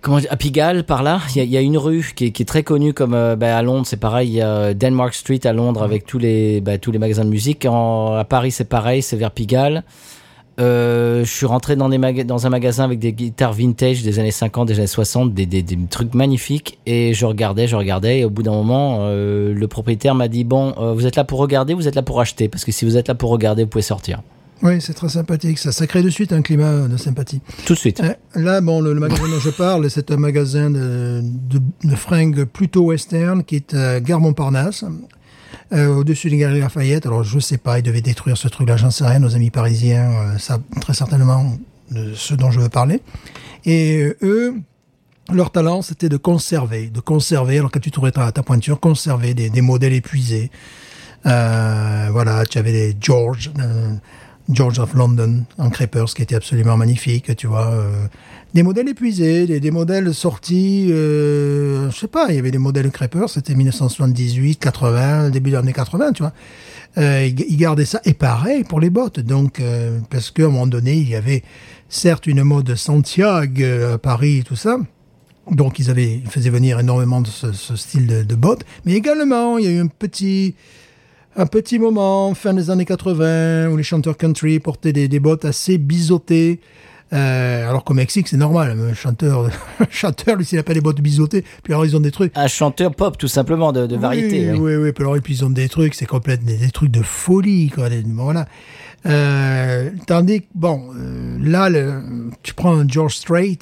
comment 0.00 0.18
dire, 0.18 0.32
à 0.32 0.36
Pigalle 0.38 0.84
par 0.84 1.02
là, 1.02 1.20
il 1.34 1.36
y 1.36 1.40
a, 1.40 1.44
il 1.44 1.50
y 1.50 1.56
a 1.58 1.60
une 1.60 1.76
rue 1.76 2.12
qui 2.16 2.26
est, 2.26 2.30
qui 2.30 2.42
est 2.42 2.46
très 2.46 2.62
connue 2.62 2.94
comme 2.94 3.12
euh, 3.12 3.36
bah, 3.36 3.54
à 3.54 3.62
Londres, 3.62 3.84
c'est 3.86 3.98
pareil, 4.00 4.28
il 4.30 4.34
y 4.36 4.40
a 4.40 4.72
Denmark 4.72 5.12
Street 5.12 5.40
à 5.44 5.52
Londres 5.52 5.82
avec 5.82 6.06
tous 6.06 6.18
les, 6.18 6.62
bah, 6.62 6.78
tous 6.78 6.90
les 6.90 6.98
magasins 6.98 7.26
de 7.26 7.30
musique. 7.30 7.66
En, 7.66 8.14
à 8.14 8.24
Paris 8.24 8.50
c'est 8.50 8.64
pareil, 8.68 9.02
c'est 9.02 9.16
vers 9.16 9.30
Pigalle. 9.30 9.84
Euh, 10.58 11.24
je 11.24 11.30
suis 11.30 11.44
rentré 11.46 11.76
dans, 11.76 11.88
des 11.90 11.98
maga- 11.98 12.24
dans 12.24 12.46
un 12.46 12.50
magasin 12.50 12.84
avec 12.84 12.98
des 12.98 13.12
guitares 13.12 13.52
vintage 13.52 14.02
des 14.02 14.18
années 14.18 14.30
50, 14.30 14.68
des 14.68 14.78
années 14.78 14.86
60, 14.86 15.34
des, 15.34 15.44
des, 15.46 15.62
des 15.62 15.78
trucs 15.90 16.14
magnifiques. 16.14 16.78
Et 16.86 17.12
je 17.12 17.26
regardais, 17.26 17.66
je 17.68 17.76
regardais. 17.76 18.20
Et 18.20 18.24
au 18.24 18.30
bout 18.30 18.42
d'un 18.42 18.52
moment, 18.52 18.98
euh, 19.02 19.52
le 19.52 19.68
propriétaire 19.68 20.14
m'a 20.14 20.28
dit 20.28 20.44
Bon, 20.44 20.74
euh, 20.78 20.92
vous 20.94 21.06
êtes 21.06 21.16
là 21.16 21.24
pour 21.24 21.38
regarder, 21.40 21.74
vous 21.74 21.88
êtes 21.88 21.94
là 21.94 22.02
pour 22.02 22.20
acheter. 22.20 22.48
Parce 22.48 22.64
que 22.64 22.72
si 22.72 22.84
vous 22.84 22.96
êtes 22.96 23.08
là 23.08 23.14
pour 23.14 23.30
regarder, 23.30 23.64
vous 23.64 23.68
pouvez 23.68 23.82
sortir. 23.82 24.22
Oui, 24.62 24.80
c'est 24.80 24.94
très 24.94 25.10
sympathique. 25.10 25.58
Ça, 25.58 25.70
ça 25.70 25.86
crée 25.86 26.02
de 26.02 26.08
suite 26.08 26.32
un 26.32 26.40
climat 26.40 26.88
de 26.88 26.96
sympathie. 26.96 27.42
Tout 27.66 27.74
de 27.74 27.78
suite. 27.78 28.02
Là, 28.34 28.62
bon, 28.62 28.80
le, 28.80 28.94
le 28.94 29.00
magasin 29.00 29.28
dont 29.28 29.38
je 29.38 29.50
parle, 29.50 29.90
c'est 29.90 30.10
un 30.10 30.16
magasin 30.16 30.70
de, 30.70 31.20
de, 31.22 31.60
de 31.84 31.94
fringues 31.94 32.44
plutôt 32.44 32.84
western 32.84 33.44
qui 33.44 33.56
est 33.56 33.74
à 33.74 34.00
Gare 34.00 34.20
Montparnasse, 34.20 34.84
euh, 35.72 35.94
au-dessus 35.94 36.30
des 36.30 36.38
Galeries 36.38 36.60
Lafayette. 36.60 37.06
Alors, 37.06 37.24
je 37.24 37.38
sais 37.38 37.58
pas, 37.58 37.78
ils 37.78 37.82
devaient 37.82 38.00
détruire 38.00 38.36
ce 38.36 38.48
truc-là, 38.48 38.76
j'en 38.76 38.90
sais 38.90 39.04
rien. 39.04 39.18
Nos 39.18 39.34
amis 39.34 39.50
parisiens, 39.50 40.10
euh, 40.10 40.38
ça, 40.38 40.60
très 40.80 40.94
certainement, 40.94 41.56
ce 42.14 42.34
dont 42.34 42.50
je 42.50 42.60
veux 42.60 42.68
parler. 42.68 43.00
Et 43.64 44.02
euh, 44.02 44.16
eux, 44.22 44.54
leur 45.32 45.50
talent, 45.50 45.82
c'était 45.82 46.08
de 46.08 46.16
conserver, 46.16 46.86
de 46.88 47.00
conserver. 47.00 47.58
Alors, 47.58 47.70
quand 47.70 47.80
tu 47.80 47.90
trouvais 47.90 48.12
ta, 48.12 48.30
ta 48.30 48.42
pointure, 48.42 48.78
conserver 48.78 49.34
des, 49.34 49.60
modèles 49.60 49.94
épuisés. 49.94 50.50
Euh, 51.26 52.08
voilà, 52.12 52.46
tu 52.46 52.58
avais 52.58 52.70
des 52.70 52.96
George, 53.00 53.50
George 54.48 54.78
of 54.78 54.94
London 54.94 55.44
en 55.58 55.70
Crepers 55.70 56.14
qui 56.14 56.22
était 56.22 56.36
absolument 56.36 56.76
magnifique, 56.76 57.34
tu 57.34 57.48
vois. 57.48 57.72
Des 58.54 58.62
modèles 58.62 58.88
épuisés, 58.88 59.46
des, 59.46 59.70
modèles 59.70 60.14
sortis, 60.14 60.88
euh, 60.90 61.90
je 61.90 61.98
sais 61.98 62.08
pas, 62.08 62.26
il 62.30 62.36
y 62.36 62.38
avait 62.38 62.50
des 62.50 62.58
modèles 62.58 62.90
Crepers, 62.90 63.28
c'était 63.28 63.54
1978, 63.54 64.58
80, 64.58 65.30
début 65.30 65.50
des 65.50 65.56
années 65.56 65.72
80, 65.72 66.12
tu 66.12 66.22
vois. 66.22 66.32
Euh, 66.98 67.26
ils, 67.26 67.56
gardaient 67.58 67.84
ça, 67.84 68.00
et 68.06 68.14
pareil 68.14 68.64
pour 68.64 68.80
les 68.80 68.88
bottes, 68.88 69.20
donc, 69.20 69.60
euh, 69.60 69.98
parce 70.08 70.30
qu'à 70.30 70.44
un 70.44 70.46
moment 70.46 70.66
donné, 70.66 70.94
il 70.94 71.08
y 71.08 71.14
avait 71.14 71.42
certes 71.90 72.26
une 72.26 72.42
mode 72.42 72.74
Santiago 72.74 73.62
euh, 73.62 73.94
à 73.94 73.98
Paris, 73.98 74.42
tout 74.46 74.56
ça, 74.56 74.78
donc 75.50 75.78
ils 75.78 75.90
avaient, 75.90 76.22
ils 76.24 76.30
faisaient 76.30 76.48
venir 76.48 76.80
énormément 76.80 77.20
de 77.20 77.26
ce, 77.26 77.76
style 77.76 78.06
de, 78.06 78.22
de 78.22 78.34
bottes, 78.34 78.64
mais 78.86 78.94
également 78.94 79.58
il 79.58 79.66
y 79.66 79.68
a 79.68 79.72
eu 79.72 79.80
un 79.80 79.88
petit, 79.88 80.54
un 81.36 81.44
petit 81.44 81.78
moment 81.78 82.32
fin 82.32 82.54
des 82.54 82.70
années 82.70 82.86
80 82.86 83.68
où 83.68 83.76
les 83.76 83.82
chanteurs 83.82 84.16
country 84.16 84.58
portaient 84.58 84.94
des, 84.94 85.06
des 85.06 85.20
bottes 85.20 85.44
assez 85.44 85.76
biseautées. 85.76 86.60
Euh, 87.12 87.68
alors 87.68 87.84
qu'au 87.84 87.94
Mexique 87.94 88.26
c'est 88.26 88.36
normal, 88.36 88.76
un 88.78 88.92
chanteur, 88.94 89.46
un 89.80 89.86
chanteur 89.90 90.34
lui 90.36 90.44
s'il 90.44 90.58
n'a 90.58 90.64
pas 90.64 90.74
des 90.74 90.80
bottes 90.80 91.00
biseautées, 91.00 91.44
puis 91.62 91.72
alors 91.72 91.86
ils 91.86 91.96
ont 91.96 92.00
des 92.00 92.10
trucs. 92.10 92.32
Un 92.36 92.48
chanteur 92.48 92.94
pop, 92.94 93.16
tout 93.16 93.28
simplement, 93.28 93.72
de, 93.72 93.86
de 93.86 93.96
variété. 93.96 94.50
Oui, 94.52 94.58
oui. 94.58 94.76
oui. 94.76 94.92
Puis 94.92 95.04
alors, 95.04 95.16
puis 95.22 95.34
ils 95.34 95.44
ont 95.44 95.50
des 95.50 95.68
trucs, 95.68 95.94
c'est 95.94 96.06
complètement 96.06 96.46
des, 96.48 96.56
des 96.56 96.70
trucs 96.70 96.90
de 96.90 97.02
folie, 97.02 97.70
quoi. 97.70 97.88
des- 97.88 98.02
voilà. 98.04 98.46
Euh, 99.06 99.90
tandis 100.06 100.40
que, 100.42 100.46
bon, 100.54 100.82
euh, 100.96 101.38
là, 101.40 101.68
le- 101.68 102.02
tu 102.42 102.54
prends 102.54 102.76
un 102.76 102.88
George 102.88 103.14
Strait 103.14 103.56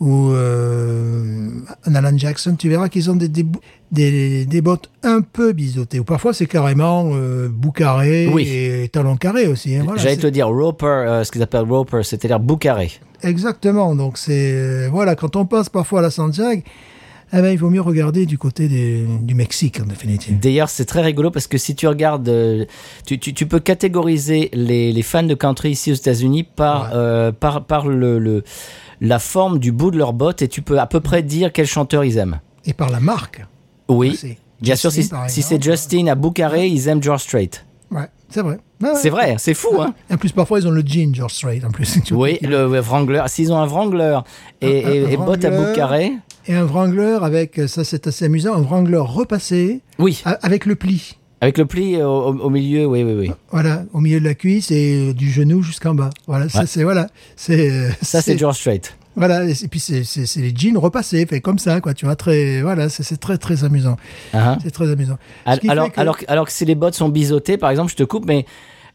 ou 0.00 0.30
euh, 0.30 1.48
un 1.84 1.94
Alan 1.94 2.16
Jackson, 2.16 2.54
tu 2.58 2.68
verras 2.68 2.88
qu'ils 2.88 3.10
ont 3.10 3.16
des, 3.16 3.28
des, 3.28 3.42
bou- 3.42 3.60
des, 3.90 4.44
des 4.44 4.60
bottes 4.60 4.90
un 5.02 5.20
peu 5.22 5.52
biseautées. 5.52 5.98
Ou 6.00 6.04
parfois, 6.04 6.34
c'est 6.34 6.46
carrément 6.46 7.10
euh, 7.14 7.48
bout 7.48 7.72
carré 7.72 8.28
Oui. 8.32 8.46
et 8.48 8.88
talon 8.92 9.16
carré 9.16 9.46
aussi. 9.46 9.74
hein, 9.76 9.82
voilà, 9.84 10.00
J'allais 10.02 10.16
te 10.16 10.26
dire, 10.26 10.48
Roper, 10.48 10.86
euh, 10.86 11.24
ce 11.24 11.32
qu'ils 11.32 11.42
appellent 11.42 11.62
Roper, 11.68 12.02
c'est-à-dire 12.02 12.40
boucaré. 12.40 12.90
Exactement. 13.22 13.94
Donc, 13.94 14.18
c'est. 14.18 14.52
euh, 14.54 14.88
voilà, 14.90 15.14
quand 15.14 15.36
on 15.36 15.46
passe 15.46 15.68
parfois 15.68 16.00
à 16.00 16.02
la 16.02 16.10
Santiago, 16.10 16.62
eh 17.32 17.40
ben, 17.40 17.48
il 17.50 17.58
vaut 17.58 17.70
mieux 17.70 17.80
regarder 17.80 18.24
du 18.26 18.38
côté 18.38 18.68
des- 18.68 19.04
du 19.22 19.34
Mexique, 19.34 19.80
en 19.82 19.86
définitive. 19.86 20.38
D'ailleurs, 20.38 20.68
c'est 20.68 20.84
très 20.84 21.02
rigolo 21.02 21.30
parce 21.32 21.48
que 21.48 21.58
si 21.58 21.74
tu 21.74 21.88
regardes, 21.88 22.28
euh, 22.28 22.64
tu, 23.04 23.18
tu, 23.18 23.34
tu 23.34 23.46
peux 23.46 23.58
catégoriser 23.58 24.48
les, 24.52 24.92
les 24.92 25.02
fans 25.02 25.24
de 25.24 25.34
country 25.34 25.70
ici 25.70 25.90
aux 25.90 25.94
États-Unis 25.96 26.44
par, 26.44 26.92
Ouais. 26.94 27.32
par, 27.32 27.64
par 27.64 27.88
le, 27.88 28.18
le- 28.20 28.44
la 29.00 29.18
forme 29.18 29.58
du 29.58 29.72
bout 29.72 29.90
de 29.90 29.98
leur 29.98 30.12
botte 30.12 30.42
et 30.42 30.48
tu 30.48 30.62
peux 30.62 30.78
à 30.78 30.86
peu 30.86 31.00
près 31.00 31.22
dire 31.22 31.52
quel 31.52 31.66
chanteur 31.66 32.04
ils 32.04 32.18
aiment. 32.18 32.40
Et 32.64 32.72
par 32.72 32.90
la 32.90 33.00
marque. 33.00 33.44
Oui, 33.88 34.18
bien 34.60 34.74
sûr, 34.76 34.90
si, 34.90 35.08
si 35.28 35.42
c'est. 35.42 35.62
Justin 35.62 36.06
à 36.08 36.14
Boucaré, 36.14 36.66
ils 36.66 36.88
aiment 36.88 37.02
George 37.02 37.22
Strait. 37.22 37.50
Ouais, 37.90 38.08
c'est 38.28 38.42
vrai. 38.42 38.58
Ouais. 38.82 38.90
C'est 38.96 39.10
vrai, 39.10 39.36
c'est 39.38 39.54
fou, 39.54 39.80
hein 39.80 39.94
En 40.10 40.16
plus, 40.16 40.32
parfois, 40.32 40.58
ils 40.58 40.66
ont 40.66 40.72
le 40.72 40.82
jean 40.84 41.14
George 41.14 41.32
Strait, 41.32 41.62
en 41.64 41.70
plus. 41.70 41.98
Oui, 42.10 42.38
le 42.42 42.64
Wrangler. 42.80 43.22
S'ils 43.28 43.52
ont 43.52 43.58
un 43.58 43.66
Wrangler 43.66 44.18
et, 44.60 44.84
Un- 44.84 44.88
un- 44.88 45.08
et- 45.10 45.16
bottes 45.16 45.44
à. 45.44 45.50
Boucaré, 45.50 46.12
Et 46.46 46.54
un 46.54 46.64
Wrangler 46.64 47.18
avec, 47.22 47.60
ça 47.68 47.84
c'est 47.84 48.06
assez 48.08 48.24
amusant, 48.24 48.54
un 48.54 48.62
Wrangler 48.62 48.98
repassé 48.98 49.80
oui, 49.98 50.22
avec 50.24 50.66
le 50.66 50.74
pli. 50.74 51.16
Avec 51.46 51.58
le 51.58 51.66
pli 51.66 52.02
au, 52.02 52.50
milieu, 52.50 52.86
oui, 52.86 53.04
oui, 53.04 53.14
oui. 53.14 53.32
Voilà, 53.52 53.84
au 53.92 54.00
milieu 54.00 54.18
de 54.18 54.24
la 54.24 54.34
cuisse 54.34 54.72
et 54.72 55.14
du 55.14 55.30
genou 55.30 55.62
jusqu'en 55.62 55.94
bas. 55.94 56.10
Voilà, 56.26 56.48
ça 56.48 56.66
c'est 56.66 56.82
voilà, 56.82 57.06
c'est 57.36 57.70
euh, 57.70 57.90
Ça, 58.02 58.20
c'est 58.20 58.36
George 58.36 58.56
Strait. 58.58 58.80
Voilà, 59.14 59.44
et 59.44 59.68
puis 59.70 59.78
c'est 59.78 60.02
les 60.36 60.52
jeans 60.54 60.76
repassés, 60.76 61.24
fait 61.24 61.40
comme 61.40 61.58
ça 61.58 61.80
quoi, 61.80 61.94
tu 61.94 62.04
vois, 62.04 62.16
très 62.16 62.62
voilà, 62.62 62.88
c'est 62.88 63.16
très 63.16 63.38
très 63.38 63.62
amusant. 63.62 63.96
Hein 64.34 64.58
C'est 64.62 64.72
très 64.72 64.90
amusant. 64.90 65.18
Ce 65.46 65.70
Alors, 65.70 65.92
que- 65.92 66.00
alors, 66.00 66.18
alors 66.26 66.46
que 66.46 66.52
si 66.52 66.64
les 66.64 66.74
bottes 66.74 66.94
sont 66.94 67.08
biseautées, 67.08 67.56
par 67.56 67.70
exemple, 67.70 67.92
je 67.92 67.96
te 67.96 68.02
coupe, 68.02 68.26
mais 68.26 68.44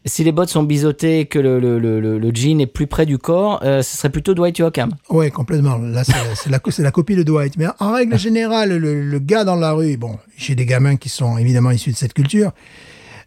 si 0.04 0.24
les 0.24 0.32
bottes 0.32 0.48
sont 0.48 0.64
biseautées 0.64 1.20
et 1.20 1.26
que 1.26 1.38
le, 1.38 1.60
le, 1.60 1.78
le, 1.78 2.30
jean 2.34 2.60
est 2.60 2.66
plus 2.66 2.86
près 2.86 3.06
du 3.06 3.18
corps, 3.18 3.60
euh, 3.62 3.82
ce 3.82 3.96
serait 3.96 4.10
plutôt 4.10 4.34
Dwight 4.34 4.58
Yoakam. 4.58 4.90
Ouais, 5.10 5.30
complètement. 5.30 5.78
Là, 5.78 6.02
c'est 6.04 6.50
la, 6.50 6.60
la 6.78 6.90
copie 6.90 7.14
de 7.14 7.22
Dwight. 7.22 7.56
Mais 7.56 7.66
en 7.78 7.92
règle 7.92 8.18
générale, 8.18 8.76
le, 8.76 9.02
le 9.02 9.18
gars 9.18 9.44
dans 9.44 9.56
la 9.56 9.72
rue, 9.72 9.96
bon, 9.96 10.18
j'ai 10.36 10.54
des 10.54 10.66
gamins 10.66 10.96
qui 10.96 11.08
sont 11.08 11.38
évidemment 11.38 11.70
issus 11.70 11.92
de 11.92 11.96
cette 11.96 12.14
culture. 12.14 12.52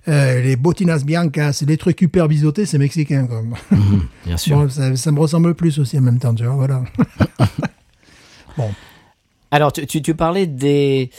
Euh, 0.08 0.42
les 0.42 0.56
botinas 0.56 1.04
biancas, 1.04 1.64
les 1.66 1.78
trucs 1.78 2.00
hyper 2.02 2.28
biseautés, 2.28 2.66
c'est 2.66 2.78
mexicain. 2.78 3.26
Quoi. 3.26 3.42
Bien 4.26 4.36
Bon, 4.50 4.70
ça, 4.70 4.96
ça 4.96 5.12
me 5.12 5.20
ressemble 5.20 5.56
plus 5.56 5.80
aussi 5.80 5.98
en 5.98 6.02
même 6.02 6.20
temps, 6.20 6.36
tu 6.36 6.44
vois, 6.44 6.54
voilà. 6.54 6.84
bon, 8.58 8.70
Alors, 9.50 9.74
tu, 9.74 9.88
tu, 9.88 10.04
tu 10.04 10.14
parlais 10.14 10.46
des, 10.46 11.10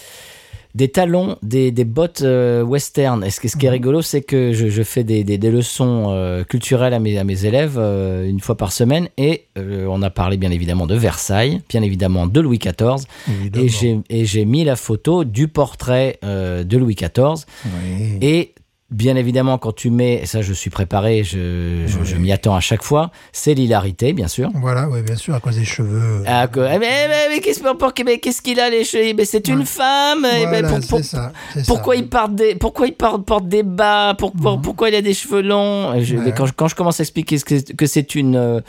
des 0.77 0.89
talons, 0.89 1.39
des, 1.43 1.71
des 1.73 1.85
bottes 1.87 2.21
euh, 2.23 2.63
western. 2.63 3.25
Et 3.25 3.31
ce, 3.31 3.41
qui- 3.41 3.49
ce 3.49 3.57
Mhm. 3.57 3.61
qui 3.61 3.67
est 3.67 3.71
rigolo, 3.71 4.03
c'est 4.03 4.21
que 4.21 4.53
je, 4.53 4.69
je 4.69 4.83
fais 4.83 5.05
des, 5.05 5.25
des, 5.25 5.39
des 5.39 5.51
leçons 5.51 6.09
euh, 6.11 6.45
culturelles 6.45 6.93
à 6.93 6.99
mes, 6.99 7.17
à 7.19 7.25
mes 7.25 7.47
élèves 7.47 7.77
euh, 7.79 8.29
une 8.29 8.41
fois 8.41 8.57
par 8.59 8.73
semaine. 8.73 9.09
Et 9.17 9.47
euh, 9.57 9.87
on 9.89 10.03
a 10.03 10.11
parlé 10.11 10.37
bien 10.37 10.51
évidemment 10.51 10.87
de 10.87 10.95
Versailles, 10.95 11.63
bien 11.71 11.83
évidemment 11.83 12.27
de 12.27 12.41
Louis 12.41 12.59
XIV. 12.59 13.07
Évidemment. 13.27 13.65
Et 13.65 13.69
j'ai, 13.69 14.01
et 14.11 14.25
j'ai 14.27 14.45
mis 14.45 14.65
la 14.65 14.77
photo 14.77 15.25
du 15.25 15.49
portrait 15.49 16.19
de 16.23 16.77
Louis 16.77 16.95
XIV. 16.95 17.47
Oui. 17.65 18.19
Et 18.21 18.55
bien 18.91 19.17
évidemment, 19.17 19.59
quand 19.59 19.73
tu 19.73 19.91
mets, 19.91 20.23
et 20.23 20.27
ça 20.27 20.43
je 20.43 20.53
suis 20.53 20.71
préparé, 20.71 21.25
je, 21.25 21.85
je, 21.87 22.05
je 22.05 22.17
m'y 22.17 22.31
attends 22.31 22.55
à 22.55 22.61
chaque 22.61 22.83
fois, 22.85 23.11
c'est 23.33 23.53
l'hilarité, 23.55 24.13
bien 24.13 24.29
sûr. 24.29 24.49
Voilà, 24.55 24.89
oui, 24.89 25.03
bien 25.03 25.17
sûr, 25.17 25.35
à 25.35 25.41
cause 25.41 25.57
des 25.57 25.65
cheveux. 25.65 26.23
Ah, 26.27 26.47
que- 26.47 26.61
eh, 26.61 26.79
mais, 26.79 27.09
mais- 27.09 27.29
mais 27.31 27.41
qu'est-ce, 27.41 27.61
mais 28.05 28.19
qu'est-ce 28.19 28.43
qu'il 28.43 28.61
a 28.61 28.71
les 28.71 28.85
cheveux 28.85 29.13
Mais 29.17 29.25
c'est 29.25 29.49
une 29.49 29.67
femme 29.67 30.25
eh 30.25 30.45
ben, 30.47 30.65
Voilà, 30.67 30.81
pour- 30.89 31.01
ça. 31.05 31.33
Pourquoi 31.67 31.95
ça. 31.95 32.01
il 32.01 32.09
porte 32.09 32.35
des, 32.37 32.55
pourquoi 32.55 32.87
il 32.87 32.95
porte, 32.95 33.25
porte 33.25 33.49
des 33.49 33.63
bas 33.65 34.15
pour, 34.17 34.33
pour- 34.33 34.61
Pourquoi 34.61 34.89
il 34.89 34.95
a 34.95 35.03
des 35.03 35.15
cheveux 35.15 35.43
longs 35.43 35.93
Et 35.95 36.03
je- 36.05 36.17
Mhm. 36.17 36.25
Ouais. 36.27 36.35
quand, 36.37 36.47
je, 36.47 36.53
quand 36.53 36.69
je 36.69 36.75
commence 36.77 37.01
à 37.01 37.03
expliquer 37.03 37.37
que 37.77 37.87
c'est 37.87 38.15
une 38.15 38.37
euh, 38.37 38.61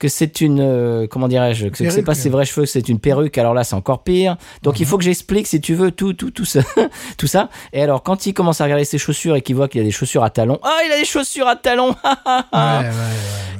que 0.00 0.08
c'est 0.08 0.40
une 0.40 0.58
euh, 0.60 1.06
comment 1.06 1.28
dirais-je 1.28 1.68
que 1.68 1.76
c'est- 1.90 2.02
pas 2.02 2.14
ses 2.14 2.28
vrais 2.30 2.44
cheveux, 2.44 2.62
que 2.64 2.68
c'est 2.70 2.88
une 2.88 2.98
perruque. 2.98 3.38
Alors 3.38 3.54
là, 3.54 3.62
c'est 3.62 3.76
encore 3.76 4.02
pire. 4.02 4.36
Donc 4.64 4.74
Mhm. 4.74 4.80
il 4.80 4.86
faut 4.86 4.98
que 4.98 5.04
j'explique 5.04 5.46
si 5.46 5.60
tu 5.60 5.74
veux 5.74 5.92
tout 5.92 6.12
tout 6.14 6.32
tout 6.32 6.44
ça 6.44 6.60
tout 7.18 7.28
ça. 7.28 7.48
Et 7.72 7.80
alors 7.82 8.02
quand 8.02 8.26
il 8.26 8.34
commence 8.34 8.60
à 8.60 8.64
regarder 8.64 8.84
ses 8.84 8.98
chaussures 8.98 9.36
et 9.36 9.42
qu'il 9.42 9.54
voit 9.54 9.68
qu'il 9.68 9.80
a 9.80 9.84
des 9.84 9.92
chaussures 9.92 10.24
à 10.24 10.30
talons, 10.30 10.58
ah 10.64 10.78
il 10.86 10.90
a 10.90 10.96
des 10.98 11.04
chaussures 11.04 11.46
à 11.46 11.54
talons. 11.54 11.94
Ouais, 12.52 12.58
ouais, 12.58 12.84
ouais. 12.88 12.90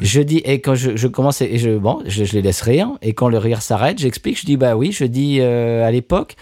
Je 0.00 0.20
dis, 0.22 0.38
et 0.38 0.60
quand 0.62 0.74
je, 0.74 0.96
je 0.96 1.06
commence, 1.08 1.42
et 1.42 1.58
je, 1.58 1.76
bon, 1.76 2.02
je, 2.06 2.24
je 2.24 2.32
les 2.32 2.40
laisse 2.42 2.62
rire, 2.62 2.88
et 3.02 3.12
quand 3.12 3.28
le 3.28 3.36
rire 3.38 3.60
s'arrête, 3.60 3.98
j'explique, 3.98 4.40
je 4.40 4.46
dis, 4.46 4.56
bah 4.56 4.74
oui, 4.74 4.92
je 4.92 5.04
dis, 5.04 5.38
euh, 5.40 5.86
à 5.86 5.90
l'époque, 5.90 6.36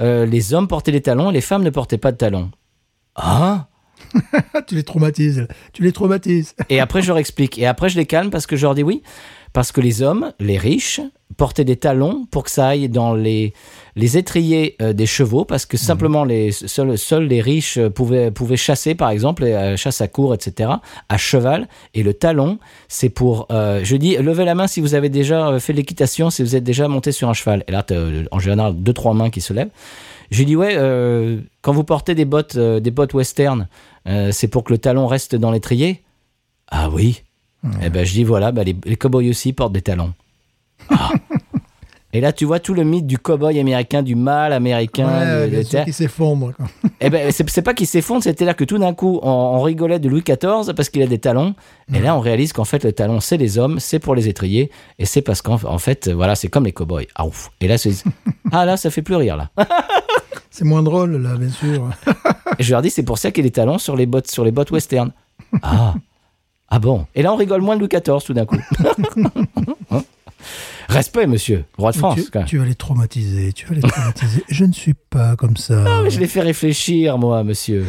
euh, 0.00 0.24
les 0.24 0.54
hommes 0.54 0.68
portaient 0.68 0.92
des 0.92 1.02
talons 1.02 1.30
les 1.30 1.40
femmes 1.40 1.64
ne 1.64 1.70
portaient 1.70 1.98
pas 1.98 2.12
de 2.12 2.16
talons. 2.16 2.50
Ah, 3.16 3.66
tu 4.66 4.74
les 4.74 4.82
traumatises. 4.82 5.46
Tu 5.72 5.82
les 5.82 5.92
traumatises. 5.92 6.54
Et 6.68 6.80
après, 6.80 7.02
je 7.02 7.08
leur 7.08 7.18
explique. 7.18 7.58
Et 7.58 7.66
après, 7.66 7.88
je 7.88 7.96
les 7.96 8.06
calme 8.06 8.30
parce 8.30 8.46
que 8.46 8.56
je 8.56 8.62
leur 8.62 8.74
dis 8.74 8.82
oui. 8.82 9.02
Parce 9.52 9.70
que 9.70 9.82
les 9.82 10.00
hommes, 10.00 10.32
les 10.40 10.56
riches, 10.56 11.00
portaient 11.36 11.64
des 11.64 11.76
talons 11.76 12.26
pour 12.30 12.44
que 12.44 12.50
ça 12.50 12.68
aille 12.68 12.88
dans 12.88 13.14
les, 13.14 13.52
les 13.96 14.16
étriers 14.16 14.76
euh, 14.80 14.92
des 14.92 15.06
chevaux, 15.06 15.44
parce 15.44 15.66
que 15.66 15.76
simplement 15.76 16.24
les, 16.24 16.52
seuls, 16.52 16.96
seuls 16.96 17.24
les 17.24 17.40
riches 17.40 17.78
euh, 17.78 17.90
pouvaient, 17.90 18.30
pouvaient 18.30 18.56
chasser, 18.56 18.94
par 18.94 19.10
exemple, 19.10 19.44
euh, 19.44 19.76
chasse 19.76 20.00
à 20.00 20.08
cour, 20.08 20.34
etc., 20.34 20.70
à 21.08 21.16
cheval. 21.18 21.68
Et 21.94 22.02
le 22.02 22.14
talon, 22.14 22.58
c'est 22.88 23.08
pour. 23.08 23.46
euh, 23.50 23.80
je 23.82 23.96
dis, 23.96 24.16
levez 24.16 24.44
la 24.44 24.54
main 24.54 24.66
si 24.66 24.80
vous 24.80 24.94
avez 24.94 25.08
déjà 25.08 25.58
fait 25.58 25.72
l'équitation, 25.72 26.30
si 26.30 26.42
vous 26.42 26.56
êtes 26.56 26.64
déjà 26.64 26.88
monté 26.88 27.12
sur 27.12 27.28
un 27.28 27.34
cheval. 27.34 27.64
Et 27.68 27.72
là, 27.72 27.84
en 28.30 28.38
général, 28.38 28.74
deux, 28.76 28.92
trois 28.92 29.14
mains 29.14 29.30
qui 29.30 29.40
se 29.40 29.52
lèvent. 29.52 29.70
J'ai 30.30 30.46
dit, 30.46 30.56
ouais, 30.56 30.74
quand 31.60 31.72
vous 31.72 31.84
portez 31.84 32.14
des 32.14 32.24
bottes, 32.24 32.56
des 32.56 32.90
bottes 32.90 33.12
western, 33.12 33.68
euh, 34.08 34.30
c'est 34.32 34.48
pour 34.48 34.64
que 34.64 34.72
le 34.72 34.78
talon 34.78 35.06
reste 35.06 35.34
dans 35.34 35.50
l'étrier? 35.50 36.02
Ah 36.68 36.88
oui. 36.90 37.22
Eh 37.80 37.90
ben, 37.90 38.04
je 38.04 38.12
dis, 38.12 38.24
voilà, 38.24 38.50
bah, 38.50 38.64
les, 38.64 38.74
les 38.84 38.96
cow-boys 38.96 39.28
aussi 39.28 39.52
portent 39.52 39.72
des 39.72 39.82
talons. 39.82 40.12
Ah. 40.90 41.10
Et 42.14 42.20
là, 42.20 42.30
tu 42.34 42.44
vois 42.44 42.60
tout 42.60 42.74
le 42.74 42.84
mythe 42.84 43.06
du 43.06 43.16
cow-boy 43.16 43.58
américain, 43.58 44.02
du 44.02 44.14
mâle 44.16 44.52
américain. 44.52 45.06
Ouais, 45.08 45.48
de- 45.48 45.84
de- 45.86 45.92
s'effondrent. 45.92 46.52
quoi. 46.54 46.66
eh 47.00 47.08
ben, 47.08 47.30
c'est 47.32 47.62
pas 47.62 47.72
qu'il 47.72 47.86
s'effondre, 47.86 48.22
c'était 48.22 48.44
là 48.44 48.52
que 48.52 48.64
tout 48.64 48.76
d'un 48.76 48.92
coup, 48.92 49.18
on, 49.22 49.30
on 49.30 49.62
rigolait 49.62 49.98
de 49.98 50.10
Louis 50.10 50.20
XIV 50.22 50.74
parce 50.76 50.90
qu'il 50.90 51.00
a 51.00 51.06
des 51.06 51.18
talons. 51.20 51.54
Et 51.94 52.00
là, 52.00 52.14
on 52.14 52.20
réalise 52.20 52.52
qu'en 52.52 52.64
fait, 52.64 52.84
le 52.84 52.92
talon, 52.92 53.20
c'est 53.20 53.38
les 53.38 53.56
hommes, 53.58 53.80
c'est 53.80 53.98
pour 53.98 54.14
les 54.14 54.28
étriers. 54.28 54.70
Et 54.98 55.06
c'est 55.06 55.22
parce 55.22 55.40
qu'en 55.40 55.58
en 55.64 55.78
fait, 55.78 56.10
voilà, 56.10 56.34
c'est 56.34 56.48
comme 56.48 56.64
les 56.66 56.72
cow-boys. 56.72 57.04
Ah, 57.14 57.24
ouf. 57.24 57.50
Et 57.62 57.68
là, 57.68 57.76
ah, 58.52 58.66
là, 58.66 58.76
ça 58.76 58.90
fait 58.90 59.02
plus 59.02 59.16
rire, 59.16 59.36
là. 59.38 59.50
C'est 60.52 60.64
moins 60.64 60.82
drôle, 60.82 61.16
là, 61.16 61.34
bien 61.36 61.48
sûr. 61.48 61.88
Et 62.58 62.62
je 62.62 62.70
leur 62.70 62.82
dis, 62.82 62.90
c'est 62.90 63.02
pour 63.02 63.16
ça 63.16 63.30
qu'il 63.30 63.42
y 63.42 63.46
a 63.46 63.48
des 63.48 63.52
talons 63.52 63.78
sur 63.78 63.96
les 63.96 64.04
bottes, 64.06 64.30
sur 64.30 64.44
les 64.44 64.52
bottes 64.52 64.70
western. 64.70 65.10
Ah. 65.62 65.94
Ah 66.68 66.78
bon. 66.78 67.06
Et 67.14 67.20
là, 67.20 67.30
on 67.32 67.36
rigole 67.36 67.60
moins 67.60 67.74
de 67.76 67.80
Louis 67.80 67.88
XIV 67.88 68.24
tout 68.24 68.32
d'un 68.32 68.46
coup. 68.46 68.56
Respect, 70.88 71.26
monsieur. 71.26 71.66
Roi 71.76 71.92
de 71.92 71.96
France. 71.98 72.14
tu, 72.24 72.30
quand 72.30 72.44
tu 72.44 72.56
vas 72.56 72.64
les 72.64 72.74
traumatiser. 72.74 73.52
Tu 73.52 73.66
vas 73.66 73.74
les 73.74 73.82
traumatiser. 73.82 74.42
Je 74.48 74.64
ne 74.64 74.72
suis 74.72 74.94
pas 74.94 75.36
comme 75.36 75.58
ça. 75.58 75.84
Ah, 75.86 76.00
mais 76.02 76.08
je 76.10 76.18
les 76.18 76.26
fais 76.26 76.40
réfléchir, 76.40 77.18
moi, 77.18 77.44
monsieur. 77.44 77.84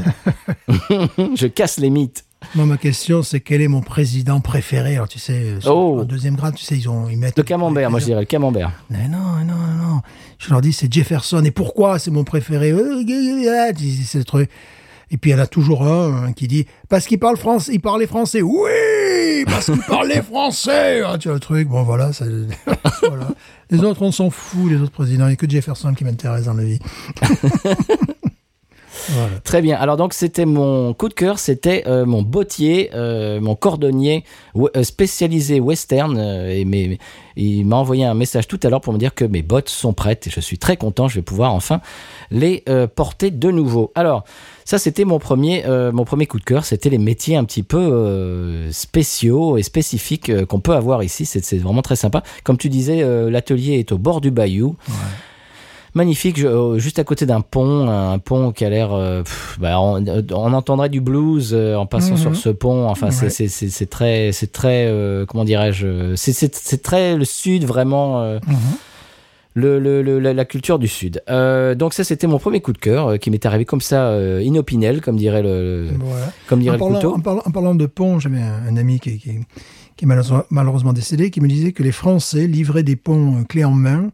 je 0.68 1.48
casse 1.48 1.77
les 1.77 1.90
mythes. 1.90 2.26
Moi, 2.56 2.65
ma 2.65 2.78
question, 2.78 3.24
c'est 3.24 3.40
quel 3.40 3.61
est 3.61 3.68
mon 3.68 3.82
président 3.82 4.40
préféré? 4.40 4.95
Alors, 4.95 5.07
tu 5.07 5.20
sais, 5.20 5.60
sur- 5.60 5.76
Oh. 5.76 5.99
en 6.02 6.03
deuxième 6.03 6.36
grade, 6.36 6.56
tu 6.56 6.64
sais, 6.64 6.78
ils, 6.78 6.88
ont, 6.90 7.10
ils 7.10 7.18
mettent... 7.18 7.38
Le 7.38 7.44
camembert, 7.44 7.90
moi, 7.91 7.99
je 7.99 8.06
dirais, 8.06 8.20
le 8.22 8.26
camembert. 8.26 8.72
Mais 8.90 9.07
non, 9.07 9.18
non, 9.45 9.56
non. 9.56 10.02
Je 10.40 10.49
leur 10.49 10.61
dis, 10.61 10.74
c'est 10.74 10.91
Jefferson. 10.94 11.44
Et 11.44 11.52
pourquoi 11.52 11.99
c'est 11.99 12.11
mon 12.11 12.24
préféré? 12.24 12.72
Euh, 12.72 13.03
C'est 14.06 14.18
le 14.20 14.24
truc. 14.24 14.49
Et 15.11 15.18
puis, 15.18 15.30
il 15.30 15.34
y 15.34 15.36
en 15.36 15.40
a 15.40 15.48
toujours 15.48 15.84
un 15.86 16.26
hein, 16.26 16.34
qui 16.34 16.48
dit, 16.48 16.65
parce 16.90 17.06
qu'il 17.06 17.20
parle 17.20 17.38
français, 17.38 17.72
il 17.74 17.80
parlait 17.82 18.07
français. 18.07 18.41
Oui, 18.41 19.44
parce 19.45 19.65
qu'il 19.65 19.80
parlait 19.88 20.22
français. 20.24 21.02
Ah, 21.06 21.18
tu 21.20 21.28
vois 21.28 21.36
le 21.36 21.40
truc? 21.40 21.68
Bon, 21.68 21.84
voilà. 21.84 22.14
ça- 22.14 22.26
voilà. 23.07 23.28
Les 23.70 23.84
autres, 23.84 24.02
on 24.02 24.11
s'en 24.11 24.30
fout, 24.32 24.70
les 24.72 24.78
autres 24.78 24.91
présidents. 24.91 25.26
Il 25.26 25.30
n'y 25.30 25.34
a 25.34 25.38
que 25.38 25.49
Jefferson 25.49 25.94
qui 25.94 26.03
m'intéresse 26.03 26.45
dans 26.45 26.53
la 26.53 26.64
vie. 26.64 26.80
Voilà. 29.10 29.40
Très 29.44 29.62
bien. 29.62 29.78
Alors 29.78 29.98
donc 29.98 30.14
c'était 30.14 30.46
mon 30.46 30.94
coup 30.94 31.10
de 31.10 31.14
cœur, 31.14 31.40
c'était 31.40 31.84
euh, 31.88 32.06
mon 32.06 32.22
bottier, 32.22 32.90
euh, 32.94 33.40
mon 33.42 33.56
cordonnier 33.56 34.24
euh, 34.56 34.84
spécialisé 34.84 35.60
western. 35.60 36.18
euh, 36.18 36.50
et 36.50 36.66
mes- 36.66 36.98
il 37.36 37.66
m'a 37.66 37.78
envoyé 37.78 38.06
un 38.06 38.14
message 38.14 38.48
tout 38.48 38.60
à 38.62 38.70
l'heure 38.70 38.82
pour 38.82 38.94
me 38.94 39.00
dire 39.00 39.16
que 39.16 39.26
mes 39.26 39.42
bottes 39.42 39.70
sont 39.70 39.94
prêtes 39.94 40.28
et 40.28 40.30
je 40.30 40.40
suis 40.40 40.60
très 40.60 40.78
content. 40.78 41.08
Je 41.08 41.16
vais 41.16 41.22
pouvoir 41.24 41.52
enfin 41.54 41.82
les 42.30 42.64
porter 42.96 43.32
de 43.32 43.50
nouveau. 43.50 43.92
Alors 43.96 44.24
ça 44.66 44.78
c'était 44.78 45.04
mon 45.04 45.18
premier, 45.18 45.64
mon 45.92 46.06
premier 46.06 46.28
coup 46.28 46.38
de 46.40 46.44
cœur. 46.44 46.64
C'était 46.64 46.92
les 46.92 47.00
métiers 47.00 47.36
un 47.36 47.44
petit 47.44 47.64
peu 47.64 48.68
spéciaux 48.72 49.58
et 49.58 49.64
spécifiques 49.64 50.46
qu'on 50.46 50.60
peut 50.60 50.74
avoir 50.76 51.02
ici. 51.02 51.26
C'est 51.26 51.58
vraiment 51.58 51.82
très 51.82 51.96
sympa. 51.96 52.22
Comme 52.44 52.58
tu 52.58 52.70
disais, 52.70 53.04
l'atelier 53.32 53.80
est 53.80 53.92
au 53.92 53.98
bord 53.98 54.22
du 54.22 54.30
bayou. 54.30 54.76
Magnifique, 55.95 56.40
euh, 56.40 56.80
juste 56.80 56.98
à 56.98 57.03
côté 57.03 57.28
d'un 57.28 57.41
pont, 57.41 57.88
un 57.88 58.18
pont 58.18 58.52
qui 58.52 58.65
a 58.65 58.70
l'air. 58.70 58.94
euh, 58.94 59.22
bah, 59.60 59.80
on, 59.80 60.03
euh, 60.07 60.22
on 60.32 60.52
entendrait 60.53 60.90
du 60.90 61.02
blues 61.02 61.53
en 61.76 61.86
passant 61.86 62.11
Mhm. 62.14 62.18
sur 62.18 62.36
ce 62.36 62.49
pont. 62.49 62.88
Enfin, 62.90 63.11
c'est- 63.11 63.26
Ouais. 63.26 63.86
très, 63.86 64.32
c'est 64.32 64.52
très, 64.52 64.88
euh, 64.88 65.26
comment 65.28 65.45
dirais-je, 65.45 66.15
c'est- 66.15 66.34
très 66.82 67.15
le 67.15 67.26
sud 67.26 67.65
vraiment. 67.65 68.22
euh, 68.22 68.40
Mhm. 68.48 68.56
le, 69.56 69.78
le- 69.78 70.02
le- 70.02 70.18
la, 70.20 70.45
culture 70.45 70.80
du 70.80 70.88
sud. 70.88 71.22
Euh, 71.30 71.76
donc 71.76 71.94
ça, 71.94 72.03
c'était 72.03 72.26
mon 72.26 72.40
premier 72.40 72.60
coup 72.60 72.74
de 72.74 72.80
cœur 72.80 73.07
euh, 73.10 73.18
qui 73.18 73.30
m'est 73.30 73.45
arrivé 73.45 73.65
comme 73.65 73.82
ça, 73.82 74.07
euh, 74.07 74.41
inopinel, 74.44 74.99
comme 74.99 75.15
dirait 75.15 75.44
le, 75.44 75.90
Voilà. 75.99 76.32
comme 76.48 76.60
dirait 76.60 76.72
En 76.72 76.74
le 76.74 76.80
parlant, 76.80 76.95
couteau. 76.95 77.14
en 77.15 77.20
parlant- 77.20 77.41
en 77.45 77.52
parlant 77.52 77.76
de 77.76 77.86
pont, 77.86 78.18
j'avais 78.18 78.40
un, 78.41 78.64
un 78.68 78.78
ami 78.78 78.99
qui, 78.99 79.20
qui- 79.20 79.41
qui 79.95 80.06
est 80.06 80.07
malheureusement, 80.49 80.91
décédé, 80.91 81.30
qui 81.30 81.40
me 81.40 81.48
disait 81.48 81.72
que 81.72 81.84
les 81.84 81.91
Français 81.91 82.48
livraient 82.48 82.82
des 82.82 82.95
ponts 82.95 83.44
clés 83.48 83.64
en 83.64 83.74
main 83.74 84.10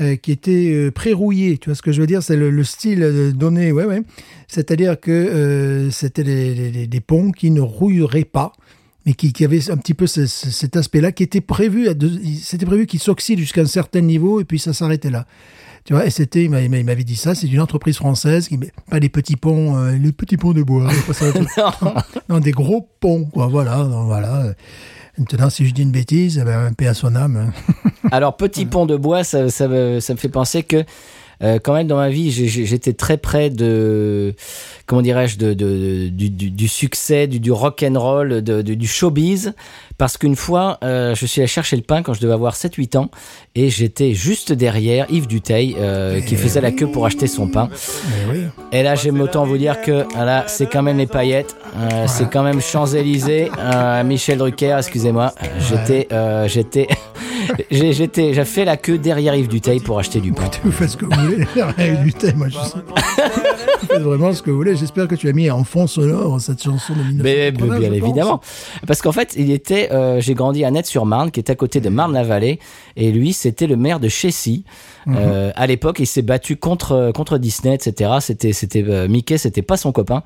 euh, 0.00 0.16
qui 0.16 0.32
étaient 0.32 0.70
euh, 0.72 0.90
pré-rouillés. 0.90 1.58
Tu 1.58 1.70
vois 1.70 1.74
ce 1.74 1.82
que 1.82 1.92
je 1.92 2.00
veux 2.00 2.06
dire? 2.06 2.22
C'est 2.22 2.36
le, 2.36 2.50
le 2.50 2.64
style 2.64 3.02
euh, 3.02 3.32
donné, 3.32 3.72
ouais, 3.72 3.84
ouais. 3.84 4.02
C'est-à-dire 4.48 5.00
que 5.00 5.10
euh, 5.10 5.90
c'était 5.90 6.22
des, 6.24 7.00
ponts 7.00 7.30
qui 7.32 7.50
ne 7.50 7.60
rouilleraient 7.60 8.24
pas, 8.24 8.52
mais 9.06 9.14
qui, 9.14 9.32
qui 9.32 9.44
avaient 9.44 9.70
un 9.70 9.76
petit 9.76 9.94
peu 9.94 10.06
ce- 10.06 10.26
ce- 10.26 10.50
cet 10.50 10.76
aspect-là, 10.76 11.12
qui 11.12 11.22
était 11.22 11.40
prévu, 11.40 11.88
c'était 12.42 12.66
prévu 12.66 12.86
qu'ils 12.86 13.00
s'oxydent 13.00 13.38
jusqu'à 13.38 13.62
un 13.62 13.66
certain 13.66 14.00
niveau, 14.00 14.40
et 14.40 14.44
puis 14.44 14.58
ça 14.58 14.72
s'arrêtait 14.72 15.10
là. 15.10 15.26
Tu 15.84 15.92
vois, 15.94 16.04
et 16.04 16.10
c'était, 16.10 16.42
il 16.44 16.50
m'a- 16.50 16.60
il 16.62 16.84
m'avait 16.84 17.04
dit 17.04 17.14
ça, 17.14 17.36
c'est 17.36 17.46
une 17.46 17.60
entreprise 17.60 17.96
française 17.96 18.48
qui 18.48 18.58
met 18.58 18.72
pas 18.90 18.98
des 18.98 19.08
petits 19.08 19.36
ponts, 19.36 19.76
euh, 19.76 19.92
les 19.96 20.10
petits 20.10 20.36
ponts 20.36 20.52
de 20.52 20.62
bois, 20.64 20.90
ça, 21.12 21.26
non, 22.28 22.40
des 22.40 22.50
gros 22.50 22.88
ponts, 23.00 23.24
quoi, 23.26 23.46
voilà, 23.46 23.84
voilà. 23.84 24.52
Maintenant, 25.18 25.50
si 25.50 25.66
je 25.66 25.72
dis 25.72 25.82
une 25.82 25.90
bêtise, 25.92 26.38
eh 26.40 26.44
ben, 26.44 26.72
paix 26.74 26.86
à 26.86 26.94
son 26.94 27.14
âme. 27.16 27.52
Alors, 28.10 28.36
petit 28.36 28.66
pont 28.66 28.86
de 28.86 28.96
bois, 28.96 29.24
ça, 29.24 29.48
ça, 29.50 29.66
me, 29.68 29.98
ça 30.00 30.12
me 30.12 30.18
fait 30.18 30.28
penser 30.28 30.62
que 30.62 30.84
euh, 31.42 31.58
quand 31.62 31.74
même 31.74 31.86
dans 31.86 31.96
ma 31.96 32.08
vie, 32.08 32.30
j'étais 32.30 32.92
très 32.94 33.16
près 33.18 33.50
de, 33.50 34.34
comment 34.86 35.02
dirais-je, 35.02 35.36
de, 35.38 35.52
de- 35.54 36.08
du, 36.08 36.30
du- 36.30 36.50
du 36.50 36.68
succès, 36.68 37.26
du, 37.26 37.40
du 37.40 37.52
rock 37.52 37.82
and 37.86 37.98
roll, 37.98 38.42
de, 38.42 38.62
de- 38.62 38.74
du 38.74 38.86
showbiz, 38.86 39.52
parce 39.98 40.18
qu'une 40.18 40.36
fois, 40.36 40.78
euh, 40.84 41.14
je 41.14 41.26
suis 41.26 41.40
allé 41.40 41.48
chercher 41.48 41.76
le 41.76 41.82
pain 41.82 42.02
quand 42.02 42.12
je 42.14 42.20
devais 42.20 42.34
avoir 42.34 42.54
7-8 42.54 42.96
ans, 42.98 43.10
et 43.54 43.70
j'étais 43.70 44.14
juste 44.14 44.52
derrière 44.52 45.06
Yves 45.10 45.26
Duteil, 45.26 45.76
euh, 45.78 46.20
qui 46.20 46.36
faisait 46.36 46.60
la 46.60 46.72
queue 46.72 46.86
pour 46.86 47.06
acheter 47.06 47.26
son 47.26 47.48
pain. 47.48 47.68
Oui. 48.30 48.42
Et 48.72 48.82
là, 48.82 48.94
j'aime 48.94 49.20
autant 49.20 49.44
vous 49.44 49.58
dire 49.58 49.80
que 49.80 50.04
là, 50.16 50.44
c'est 50.48 50.66
quand 50.66 50.82
même 50.82 50.98
les 50.98 51.06
paillettes, 51.06 51.56
euh, 51.76 52.04
c'est 52.06 52.28
quand 52.30 52.42
même 52.42 52.60
Champs-Élysées, 52.60 53.50
euh, 53.58 54.04
Michel 54.04 54.38
Drucker, 54.38 54.76
excusez-moi, 54.78 55.32
j'étais, 55.68 56.08
euh, 56.12 56.46
j'étais, 56.48 56.88
J'ai 57.70 57.92
j'étais- 57.92 58.34
j'ai 58.34 58.44
fait 58.44 58.64
la 58.64 58.76
queue 58.76 58.98
derrière 58.98 59.34
Yves 59.34 59.46
Duteil 59.48 59.78
pour 59.78 59.98
acheter 60.00 60.20
du 60.20 60.32
pain. 60.32 60.50
Vous 60.64 60.72
faites 60.72 60.90
ce 60.90 60.96
que 60.96 61.04
vous 61.04 61.12
voulez, 61.20 61.46
derrière 61.54 62.02
du 62.02 62.12
thème, 62.12 62.36
moi 62.38 62.48
je 62.48 62.54
sais. 62.58 62.78
Vous 63.82 63.86
faites 63.88 64.02
vraiment 64.02 64.32
ce 64.32 64.42
que 64.42 64.50
vous 64.50 64.56
voulez. 64.56 64.74
J'espère 64.74 65.06
que 65.06 65.14
tu 65.14 65.28
as 65.28 65.32
mis 65.32 65.50
en 65.50 65.62
fond 65.62 65.86
sonore 65.86 66.40
cette 66.40 66.62
chanson 66.62 66.94
de 66.94 67.02
1980. 67.02 67.22
Mais 67.22 67.52
bien 67.80 67.92
évidemment. 67.92 68.40
Parce 68.86 69.02
qu'en 69.02 69.12
fait, 69.12 69.34
il 69.36 69.50
était, 69.52 69.85
euh, 69.92 70.20
j'ai 70.20 70.34
grandi 70.34 70.64
à 70.64 70.70
Net-sur-Marne, 70.70 71.30
qui 71.30 71.40
est 71.40 71.50
à 71.50 71.54
côté 71.54 71.80
de 71.80 71.88
Marne-la-Vallée, 71.88 72.58
et 72.96 73.12
lui, 73.12 73.32
c'était 73.32 73.66
le 73.66 73.76
maire 73.76 74.00
de 74.00 74.08
Chessy. 74.08 74.64
Euh, 75.08 75.52
à 75.54 75.66
l'époque, 75.66 75.98
il 76.00 76.06
s'est 76.06 76.22
battu 76.22 76.56
contre 76.56 77.12
contre 77.14 77.38
Disney, 77.38 77.74
etc. 77.74 78.10
C'était 78.20 78.52
c'était 78.52 78.84
euh, 78.86 79.08
Mickey, 79.08 79.38
c'était 79.38 79.62
pas 79.62 79.76
son 79.76 79.92
copain. 79.92 80.22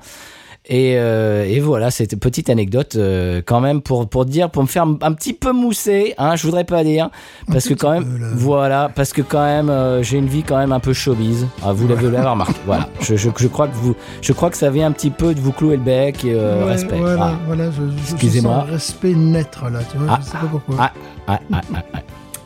Et, 0.67 0.93
euh, 0.97 1.43
et 1.43 1.59
voilà, 1.59 1.89
une 2.13 2.19
petite 2.19 2.47
anecdote 2.49 2.95
euh, 2.95 3.41
quand 3.43 3.61
même 3.61 3.81
pour 3.81 4.07
pour 4.07 4.25
dire, 4.25 4.51
pour 4.51 4.61
me 4.61 4.67
faire 4.67 4.83
un 5.01 5.11
petit 5.13 5.33
peu 5.33 5.51
mousser, 5.53 6.13
hein, 6.19 6.35
je 6.35 6.43
voudrais 6.43 6.65
pas 6.65 6.83
dire, 6.83 7.09
parce 7.51 7.67
que 7.67 7.73
quand 7.73 7.91
même, 7.91 8.31
voilà, 8.35 8.91
parce 8.93 9.11
que 9.11 9.23
quand 9.23 9.43
même, 9.43 9.71
euh, 9.71 10.03
j'ai 10.03 10.19
une 10.19 10.27
vie 10.27 10.43
quand 10.43 10.57
même 10.57 10.71
un 10.71 10.79
peu 10.79 10.93
showbiz. 10.93 11.47
Ah, 11.63 11.73
vous 11.73 11.87
l'avez 11.87 12.11
l'avez 12.11 12.27
remarqué. 12.27 12.53
Voilà, 12.67 12.87
je, 13.01 13.15
je, 13.15 13.29
je 13.35 13.47
crois 13.47 13.67
que 13.69 13.73
vous, 13.75 13.95
je 14.21 14.33
crois 14.33 14.51
que 14.51 14.55
ça 14.57 14.69
vient 14.69 14.85
un 14.87 14.91
petit 14.91 15.09
peu 15.09 15.33
de 15.33 15.39
vous 15.39 15.51
clouer 15.51 15.77
le 15.77 15.81
bec 15.83 16.23
et 16.23 16.33
euh, 16.35 16.63
Ouais, 16.63 16.71
respect. 16.73 16.95
Voilà, 16.99 17.15
Voilà. 17.15 17.37
voilà, 17.47 17.71
je, 17.71 17.81
je 18.05 18.11
Excusez-moi. 18.13 18.61
respect 18.69 19.13
naître 19.15 19.67
là, 19.67 19.79
tu 19.91 19.97
vois, 19.97 20.07
Ah, 20.11 20.19
je 20.21 20.25
sais 20.27 20.37
pas 20.37 20.47
pourquoi. 20.51 20.75
Ah, 20.77 20.91
ah, 21.27 21.39
ah, 21.53 21.61
ah, 21.73 21.83
ah. 21.95 21.99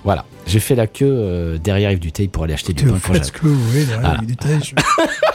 Voilà, 0.06 0.24
j'ai 0.48 0.60
fait 0.62 0.76
la 0.76 0.88
queue 0.88 1.60
derrière 1.62 1.92
Yves 1.92 2.00
Duteil 2.00 2.30
pour 2.30 2.46
aller 2.46 2.54
acheter 2.54 2.72
du 2.72 2.86
pain. 2.86 2.94
quand 3.06 3.14
j'avais- 3.14 3.86
Ah. 4.04 4.18
détail. 4.24 4.60
Je... 4.64 4.74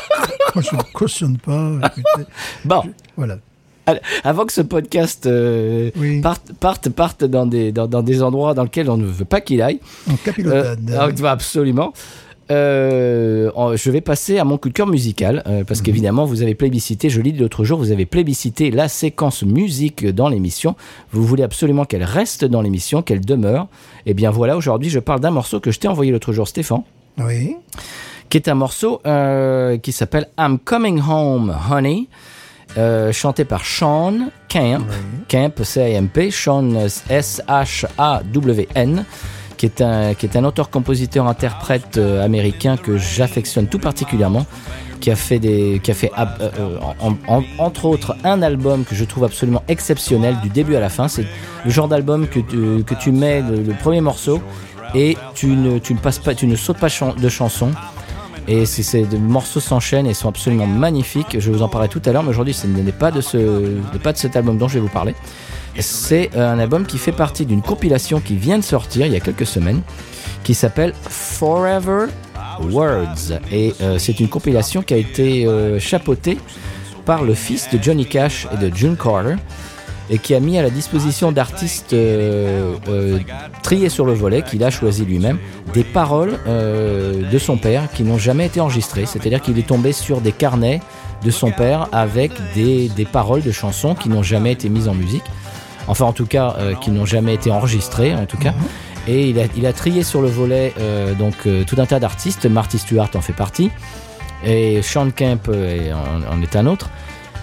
Moi, 0.55 0.65
je 0.71 0.77
ne 0.77 0.83
cautionne 0.93 1.39
pas. 1.39 1.73
écoutez. 1.87 2.29
Bon, 2.65 2.83
Voilà. 3.17 3.39
avant 4.25 4.45
que 4.47 4.53
ce 4.53 4.61
podcast 4.61 5.27
euh, 5.27 5.91
Oui. 5.97 6.21
parte, 6.21 6.53
parte, 6.59 6.89
parte 6.91 7.25
dans, 7.25 7.47
des, 7.47 7.73
dans, 7.73 7.87
dans 7.89 8.03
des 8.03 8.23
endroits 8.23 8.55
dans 8.55 8.63
lesquels 8.65 8.91
on 8.91 8.97
ne 8.97 9.07
veut 9.07 9.25
pas 9.25 9.41
qu'il 9.41 9.63
aille, 9.63 9.81
En 10.09 10.13
euh, 10.13 10.17
capilotade. 10.25 10.91
ah, 11.25 11.31
absolument. 11.31 11.93
Euh, 12.51 13.77
je 13.77 13.91
vais 13.93 14.01
passer 14.01 14.39
à 14.39 14.45
mon 14.45 14.59
coup 14.59 14.69
de 14.71 14.75
cœur 14.75 14.89
musical 14.89 15.45
euh, 15.47 15.63
parce 15.63 15.83
qu'évidemment 15.83 16.25
vous 16.25 16.43
avez 16.43 16.57
plébiscité, 16.57 17.09
je 17.09 17.21
l'ai 17.21 17.31
dit 17.31 17.39
l'autre 17.39 17.63
jour, 17.65 17.79
vous 17.79 17.93
avez 17.93 18.07
plébiscité 18.07 18.73
la 18.73 18.89
séquence 18.89 19.45
musique 19.45 20.05
dans 20.05 20.29
l'émission. 20.29 20.75
Vous 21.13 21.25
voulez 21.25 21.45
absolument 21.45 21.85
qu'elle 21.85 22.03
reste 22.03 22.45
dans 22.45 22.61
l'émission, 22.61 23.03
qu'elle 23.03 23.21
demeure. 23.25 23.69
Et 24.05 24.15
bien 24.15 24.33
voilà, 24.33 24.57
aujourd'hui 24.57 24.91
je 24.91 24.99
parle 24.99 25.21
d'un 25.21 25.31
morceau 25.31 25.61
que 25.61 25.71
je 25.71 25.79
t'ai 25.79 25.87
envoyé 25.87 26.11
l'autre 26.11 26.33
jour, 26.33 26.49
Stéphane. 26.49 26.83
Oui. 27.19 27.55
Qui 28.31 28.37
est 28.39 28.49
un 28.49 28.55
morceau 28.55 29.01
euh, 29.07 29.77
qui 29.79 29.93
s'appelle 29.93 30.29
I'm 30.39 30.59
Coming 30.59 31.03
Home 31.07 31.55
Honey, 31.71 32.07
euh, 32.79 33.11
chanté 33.13 33.45
par 33.45 33.65
Sean 33.65 34.31
Camp, 34.49 34.85
Camp 35.29 35.53
C-A-M-P, 35.63 36.31
Sean 36.31 36.73
S-H-A-W-N, 37.91 39.05
qui 39.57 39.67
est 39.67 39.81
un, 39.83 40.15
qui 40.15 40.27
est 40.27 40.37
un 40.37 40.45
auteur-compositeur-interprète 40.45 41.97
euh, 41.99 42.25
américain 42.25 42.77
que 42.77 42.97
j'affectionne 42.97 43.67
tout 43.67 43.79
particulièrement, 43.81 44.47
qui 45.01 45.11
a 45.11 45.17
fait, 45.17 45.39
des, 45.39 45.81
qui 45.83 45.91
a 45.91 45.95
fait 45.95 46.13
euh, 46.19 46.25
euh, 46.59 46.79
en- 47.01 47.17
en- 47.39 47.43
entre 47.59 47.87
autres 47.87 48.15
un 48.25 48.43
album 48.43 48.85
que 48.85 48.95
je 48.95 49.05
trouve 49.05 49.25
absolument 49.25 49.63
exceptionnel 49.69 50.37
du 50.43 50.49
début 50.51 50.77
à 50.77 50.81
la 50.81 50.89
fin. 50.89 51.09
C'est 51.09 51.27
le 51.65 51.71
genre 51.71 51.89
d'album 51.89 52.27
que 52.29 52.39
tu, 52.41 52.85
que 52.85 52.95
tu 52.95 53.11
mets 53.13 53.43
le, 53.43 53.57
le 53.63 53.73
premier 53.75 54.01
morceau 54.01 54.41
et 54.95 55.17
tu 55.35 55.49
ne, 55.49 55.79
tu 55.79 55.95
ne 55.95 55.99
passes 55.99 56.19
pas, 56.19 56.35
tu 56.35 56.47
ne 56.47 56.57
sautes 56.57 56.79
pas 56.79 56.89
de 56.89 57.29
chansons. 57.29 57.73
Et 58.51 58.67
ces 58.67 59.05
morceaux 59.05 59.61
s'enchaînent 59.61 60.09
et 60.09 60.15
sont 60.15 60.29
absolument 60.29 60.67
magnifiques. 60.67 61.39
Je 61.39 61.53
vous 61.53 61.63
en 61.63 61.69
parlerai 61.69 61.89
tout 61.89 62.03
à 62.05 62.11
l'heure, 62.11 62.25
mais 62.25 62.31
aujourd'hui 62.31 62.53
ce 62.53 62.67
n'est 62.67 62.91
pas 62.91 63.13
de 63.13 63.21
ce, 63.21 63.79
pas 64.03 64.13
de 64.13 64.19
cet 64.19 64.35
album 64.35 64.59
dont 64.59 64.67
je 64.67 64.75
vais 64.75 64.81
vous 64.81 64.89
parler. 64.89 65.15
C'est 65.79 66.31
euh, 66.35 66.53
un 66.53 66.59
album 66.59 66.85
qui 66.85 66.99
fait 66.99 67.13
partie 67.13 67.47
d'une 67.47 67.63
compilation 67.63 68.19
qui 68.19 68.35
vient 68.35 68.59
de 68.59 68.65
sortir 68.65 69.07
il 69.07 69.13
y 69.13 69.17
a 69.17 69.21
quelques 69.21 69.47
semaines, 69.47 69.83
qui 70.43 70.55
s'appelle 70.55 70.95
Forever 71.01 72.07
Words. 72.73 73.39
Et 73.53 73.73
euh, 73.83 73.99
c'est 73.99 74.19
une 74.19 74.29
compilation 74.29 74.83
qui 74.83 74.95
a 74.95 74.97
été 74.97 75.47
euh, 75.47 75.79
chapeautée 75.79 76.37
par 77.07 77.23
le 77.23 77.35
fils 77.35 77.69
de 77.73 77.81
Johnny 77.81 78.05
Cash 78.05 78.49
et 78.53 78.57
de 78.69 78.75
June 78.75 78.97
Carter, 78.97 79.37
et 80.11 80.19
qui 80.19 80.35
a 80.35 80.41
mis 80.41 80.59
à 80.59 80.63
la 80.63 80.71
disposition 80.71 81.31
d'artistes 81.31 81.93
euh, 81.93 82.75
euh, 82.89 83.21
triés 83.63 83.89
sur 83.89 84.05
le 84.05 84.13
volet, 84.13 84.43
qu'il 84.43 84.63
a 84.65 84.71
choisi 84.71 85.05
lui-même, 85.05 85.39
des 85.73 85.85
paroles 85.85 86.37
euh, 86.49 87.31
de 87.31 87.39
son 87.39 87.57
père 87.57 87.89
qui 87.93 88.03
n'ont 88.03 88.19
jamais 88.19 88.47
été 88.47 88.61
enregistrées. 88.61 89.07
C'est-à-dire 89.07 89.41
qu'il 89.41 89.59
est 89.59 89.67
tombé 89.67 89.93
sur 89.93 90.21
des 90.21 90.33
carnets 90.33 90.81
de 91.25 91.31
son 91.31 91.53
père 91.53 91.89
avec 91.93 92.33
des, 92.55 92.89
des 92.89 93.05
paroles 93.05 93.43
de 93.43 93.53
chansons 93.53 93.95
qui 93.95 94.09
n'ont 94.09 94.25
jamais 94.25 94.53
été 94.53 94.69
mises 94.69 94.89
en 94.89 94.95
musique. 94.95 95.25
Enfin, 95.87 96.07
en 96.07 96.13
tout 96.13 96.27
cas, 96.27 96.57
qui 96.81 96.91
n'ont 96.91 97.07
jamais 97.07 97.35
été 97.35 97.51
enregistrées, 97.51 98.15
en 98.15 98.27
tout 98.27 98.37
cas. 98.37 98.55
Et 99.09 99.29
il 99.29 99.41
a, 99.41 99.45
il 99.57 99.67
a 99.67 99.73
trié 99.73 100.03
sur 100.03 100.23
le 100.23 100.29
volet 100.29 100.73
donc 101.19 101.49
tout 101.67 101.77
un 101.79 101.87
tas 101.87 101.99
d'artistes. 101.99 102.47
Marty 102.47 102.79
Stewart 102.79 103.11
en 103.15 103.21
fait 103.21 103.33
partie. 103.33 103.71
Et 104.45 104.83
Sean 104.83 105.11
Kemp 105.11 105.49
en, 105.49 106.33
en 106.33 106.43
est 106.43 106.55
un 106.55 106.67
autre. 106.67 106.91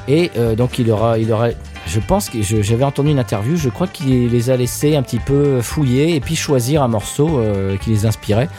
Et 0.08 0.32
euh, 0.38 0.56
donc 0.56 0.80
il 0.80 0.90
aura, 0.92 1.18
il 1.18 1.32
aura, 1.32 1.50
je 1.88 2.00
pense 2.00 2.30
que 2.30 2.42
j'avais 2.42 2.84
entendu 2.84 3.12
une 3.12 3.20
interview, 3.20 3.56
je 3.56 3.70
crois 3.70 3.88
qu'il 3.88 4.30
les 4.30 4.50
a 4.50 4.58
laissés 4.58 4.96
un 4.96 5.04
petit 5.04 5.20
peu 5.20 5.62
fouiller 5.62 6.16
et 6.16 6.20
puis 6.20 6.36
choisir 6.36 6.84
un 6.84 6.88
morceau 6.88 7.40
euh, 7.40 7.78
qui 7.78 7.90
les 7.90 8.06
inspirait. 8.06 8.50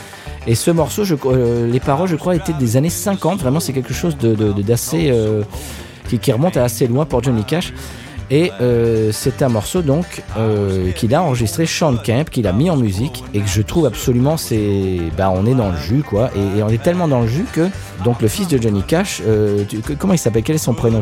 Et 0.46 0.54
ce 0.54 0.70
morceau, 0.70 1.02
euh, 1.26 1.70
les 1.70 1.80
paroles, 1.80 2.08
je 2.08 2.16
crois, 2.16 2.34
étaient 2.34 2.54
des 2.54 2.76
années 2.76 2.88
50. 2.88 3.40
Vraiment, 3.40 3.60
c'est 3.60 3.74
quelque 3.74 3.92
chose 3.92 4.16
d'assez 4.16 5.10
euh, 5.10 5.42
qui, 6.08 6.32
remonte 6.32 6.56
à 6.56 6.64
assez 6.64 6.86
loin 6.86 7.04
pour 7.04 7.22
Johnny 7.22 7.44
Cash. 7.44 7.74
Et 8.30 8.50
c'est 9.10 9.40
un 9.40 9.48
morceau 9.48 9.80
donc 9.80 10.22
qu'il 10.96 11.14
a 11.14 11.22
enregistré 11.22 11.64
Sean 11.64 11.96
Kemp, 11.96 12.28
qu'il 12.28 12.46
a 12.46 12.52
mis 12.52 12.68
en 12.68 12.76
musique 12.76 13.24
et 13.32 13.40
que 13.40 13.48
je 13.48 13.62
trouve 13.62 13.86
absolument 13.86 14.36
c'est 14.36 14.98
bah 15.16 15.32
on 15.34 15.46
est 15.46 15.54
dans 15.54 15.70
le 15.70 15.78
jus 15.78 16.02
quoi 16.02 16.28
et, 16.36 16.62
on 16.62 16.68
est 16.68 16.82
tellement 16.82 17.08
dans 17.08 17.22
le 17.22 17.26
jus 17.26 17.46
que 17.50 17.70
donc 18.04 18.20
le 18.20 18.28
fils 18.28 18.46
de 18.46 18.60
Johnny 18.60 18.82
Cash 18.82 19.22
comment 19.98 20.12
il 20.12 20.18
s'appelle? 20.18 20.42
Quel 20.42 20.56
est 20.56 20.58
son 20.58 20.74
prénom? 20.74 21.00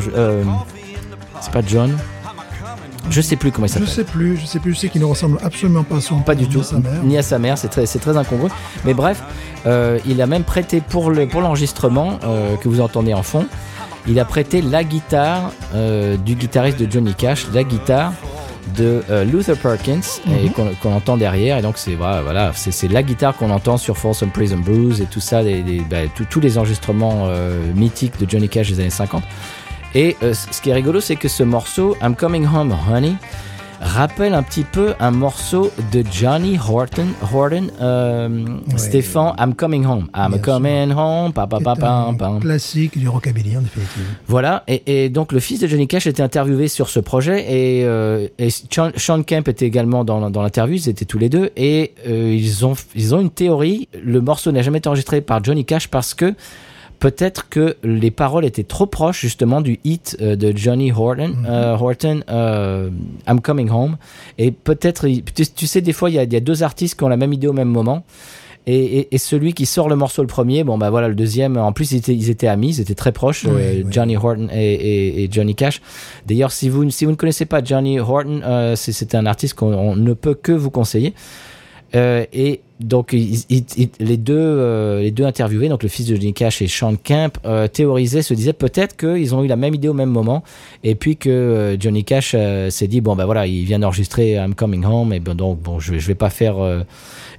C'est 1.41 1.51
pas 1.51 1.61
John? 1.67 1.97
Je 3.09 3.21
sais 3.21 3.35
plus 3.35 3.51
comment 3.51 3.65
il 3.67 3.69
Je 3.69 3.73
s'appelle 3.73 3.89
sais 3.89 4.03
plus, 4.03 4.37
je 4.37 4.45
sais 4.45 4.59
plus, 4.59 4.73
je 4.73 4.79
sais 4.79 4.89
qu'il 4.89 5.01
ne 5.01 5.05
ressemble 5.05 5.37
absolument 5.43 5.83
pas 5.83 5.97
à 5.97 6.01
son 6.01 6.19
pas 6.19 6.35
du 6.35 6.43
ni 6.43 6.49
tout, 6.49 6.59
à 6.59 6.63
sa 6.63 6.77
mère. 6.79 7.03
ni 7.03 7.17
à 7.17 7.21
sa 7.23 7.39
mère, 7.39 7.57
c'est 7.57 7.67
très, 7.69 7.85
c'est 7.85 7.99
très 7.99 8.17
incongru. 8.17 8.49
Mais 8.85 8.93
bref, 8.93 9.21
euh, 9.65 9.99
il 10.05 10.21
a 10.21 10.27
même 10.27 10.43
prêté 10.43 10.81
pour 10.81 11.09
le 11.11 11.27
pour 11.27 11.41
l'enregistrement 11.41 12.19
euh, 12.23 12.55
que 12.57 12.69
vous 12.69 12.81
entendez 12.81 13.13
en 13.13 13.23
fond, 13.23 13.45
il 14.07 14.19
a 14.19 14.25
prêté 14.25 14.61
la 14.61 14.83
guitare 14.83 15.51
euh, 15.75 16.17
du 16.17 16.35
guitariste 16.35 16.79
de 16.79 16.89
Johnny 16.91 17.13
Cash, 17.13 17.47
la 17.53 17.63
guitare 17.63 18.13
de 18.75 19.01
euh, 19.09 19.23
Luther 19.23 19.55
Perkins 19.57 20.01
et 20.43 20.49
qu'on 20.49 20.69
qu'on 20.81 20.93
entend 20.93 21.15
derrière. 21.15 21.57
Et 21.57 21.61
donc 21.61 21.77
c'est 21.77 21.95
voilà, 21.95 22.21
voilà 22.21 22.51
c'est 22.53 22.71
c'est 22.71 22.89
la 22.89 23.01
guitare 23.01 23.35
qu'on 23.37 23.49
entend 23.49 23.77
sur 23.77 23.97
Folsom 23.97 24.29
Prison 24.29 24.57
Blues 24.57 24.99
et 25.01 25.05
tout 25.05 25.21
ça, 25.21 25.41
les, 25.41 25.63
les- 25.63 25.79
bah, 25.81 25.97
tous- 26.13 26.25
tous 26.25 26.39
les 26.41 26.57
enregistrements 26.57 27.25
euh, 27.27 27.59
mythiques 27.75 28.19
de 28.19 28.29
Johnny 28.29 28.49
Cash 28.49 28.69
des 28.69 28.81
années 28.81 28.89
50. 28.89 29.23
Et 29.95 30.15
euh, 30.23 30.33
ce 30.33 30.61
qui 30.61 30.69
est 30.69 30.73
rigolo, 30.73 30.99
c'est 31.01 31.15
que 31.15 31.27
ce 31.27 31.43
morceau, 31.43 31.95
I'm 32.01 32.15
Coming 32.15 32.45
Home 32.45 32.75
Honey, 32.91 33.13
rappelle 33.79 34.33
un 34.33 34.41
petit 34.43 34.63
peu 34.63 34.93
un 34.99 35.11
morceau 35.11 35.71
de 35.91 36.03
Johnny 36.11 36.57
Horton, 36.57 37.05
Horton 37.31 37.67
euh, 37.79 38.45
Stéphane, 38.75 39.33
I'm 39.39 39.53
Coming 39.53 39.85
Home. 39.85 40.07
I'm 40.15 40.31
Bien 40.31 40.39
Coming 40.39 40.91
Home, 40.93 41.31
pa, 41.31 41.45
pa, 41.47 41.59
pa, 41.59 41.73
C'est 41.75 41.81
pam, 41.81 42.09
un 42.09 42.13
pam. 42.15 42.39
classique 42.39 42.97
du 42.97 43.07
rockabilly, 43.07 43.55
en 43.57 43.61
définitive. 43.61 44.03
Voilà, 44.27 44.63
et, 44.67 45.05
et 45.05 45.09
donc 45.09 45.31
le 45.31 45.39
fils 45.39 45.59
de 45.59 45.67
Johnny 45.67 45.87
Cash 45.87 46.07
était 46.07 46.23
interviewé 46.23 46.67
sur 46.67 46.89
ce 46.89 46.99
projet 46.99 47.41
et, 47.47 47.85
euh, 47.85 48.27
et 48.39 48.49
Sean, 48.49 48.89
Sean 48.95 49.21
Kemp 49.23 49.47
était 49.47 49.65
également 49.67 50.03
dans, 50.03 50.29
dans 50.31 50.41
l'interview, 50.41 50.75
ils 50.75 50.89
étaient 50.89 51.05
tous 51.05 51.19
les 51.19 51.29
deux 51.29 51.51
et 51.55 51.93
euh, 52.07 52.33
ils, 52.35 52.65
ont, 52.65 52.73
ils 52.95 53.13
ont 53.15 53.21
une 53.21 53.29
théorie, 53.31 53.89
le 54.03 54.21
morceau 54.21 54.51
n'a 54.51 54.63
jamais 54.63 54.79
été 54.79 54.89
enregistré 54.89 55.21
par 55.21 55.43
Johnny 55.43 55.65
Cash 55.65 55.87
parce 55.87 56.13
que 56.15 56.33
peut-être 56.99 57.49
que 57.49 57.77
les 57.83 58.11
paroles 58.11 58.45
étaient 58.45 58.63
trop 58.63 58.85
proches 58.87 59.21
justement 59.21 59.61
du 59.61 59.79
hit 59.83 60.17
euh, 60.21 60.35
de 60.35 60.55
Johnny 60.55 60.91
Horton, 60.91 61.33
euh, 61.47 61.75
Horton 61.77 62.21
euh, 62.29 62.89
I'm 63.27 63.39
Coming 63.41 63.69
Home 63.69 63.97
et 64.37 64.51
peut-être, 64.51 65.07
tu, 65.07 65.45
tu 65.47 65.67
sais 65.67 65.81
des 65.81 65.93
fois 65.93 66.09
il 66.09 66.15
y, 66.15 66.19
a, 66.19 66.23
il 66.23 66.33
y 66.33 66.35
a 66.35 66.39
deux 66.39 66.63
artistes 66.63 66.97
qui 66.97 67.03
ont 67.03 67.09
la 67.09 67.17
même 67.17 67.33
idée 67.33 67.47
au 67.47 67.53
même 67.53 67.69
moment 67.69 68.03
et, 68.65 68.99
et- 68.99 69.15
et 69.15 69.17
celui 69.17 69.53
qui 69.53 69.65
sort 69.65 69.87
le 69.87 69.95
morceau 69.95 70.21
le 70.21 70.27
premier, 70.27 70.65
bon 70.65 70.77
bah 70.77 70.89
voilà 70.89 71.07
le 71.07 71.15
deuxième. 71.15 71.55
En 71.55 71.71
plus 71.71 71.93
ils 71.93 71.97
étaient, 71.97 72.13
ils 72.15 72.29
étaient 72.29 72.47
amis, 72.49 72.75
ils 72.75 72.81
étaient 72.81 72.95
très 72.95 73.13
proches, 73.13 73.45
Oui, 73.45 73.51
oui. 73.55 73.85
Johnny 73.89 74.17
Horton 74.17 74.49
et, 74.53 75.23
et- 75.23 75.29
Johnny 75.31 75.55
Cash. 75.55 75.81
D'ailleurs 76.25 76.51
si 76.51 76.67
vous 76.67 76.89
si 76.89 77.05
vous 77.05 77.11
ne 77.11 77.15
connaissez 77.15 77.45
pas 77.45 77.63
Johnny 77.63 77.97
Horton, 77.99 78.41
c'est 78.75 79.15
un 79.15 79.25
artiste 79.25 79.53
qu'on 79.53 79.73
on 79.73 79.95
ne 79.95 80.13
peut 80.13 80.33
que 80.33 80.51
vous 80.51 80.69
conseiller. 80.69 81.13
Euh, 81.95 82.25
et 82.33 82.61
donc 82.81 83.13
les 83.13 84.17
deux 84.17 84.35
euh, 84.35 85.01
les 85.01 85.11
deux 85.11 85.23
interviewés, 85.23 85.69
donc 85.69 85.83
le 85.83 85.89
fils 85.89 86.05
de 86.05 86.15
Johnny 86.15 86.33
Cash 86.33 86.61
et 86.61 86.67
Sean 86.67 86.95
Kemp, 87.01 87.37
euh, 87.45 87.67
théorisaient, 87.69 88.21
se 88.21 88.33
disaient 88.33 88.51
peut-être 88.51 88.97
qu'ils 88.97 89.33
ont 89.33 89.41
eu 89.43 89.47
la 89.47 89.55
même 89.55 89.73
idée 89.73 89.87
au 89.87 89.93
même 89.93 90.09
moment, 90.09 90.43
et 90.83 90.95
puis 90.95 91.15
que 91.15 91.77
Johnny 91.79 92.03
Cash 92.03 92.31
s'est 92.69 92.87
dit 92.87 92.99
bon 92.99 93.15
bah 93.15 93.25
voilà 93.25 93.47
il 93.47 93.63
vient 93.63 93.79
d'enregistrer 93.79 94.33
I'm 94.33 94.53
Coming 94.53 94.83
Home, 94.83 95.13
et 95.13 95.21
ben 95.21 95.33
donc 95.33 95.61
bon 95.61 95.79
je 95.79 95.97
je 95.97 96.07
vais 96.07 96.15
pas 96.15 96.29
faire 96.29 96.57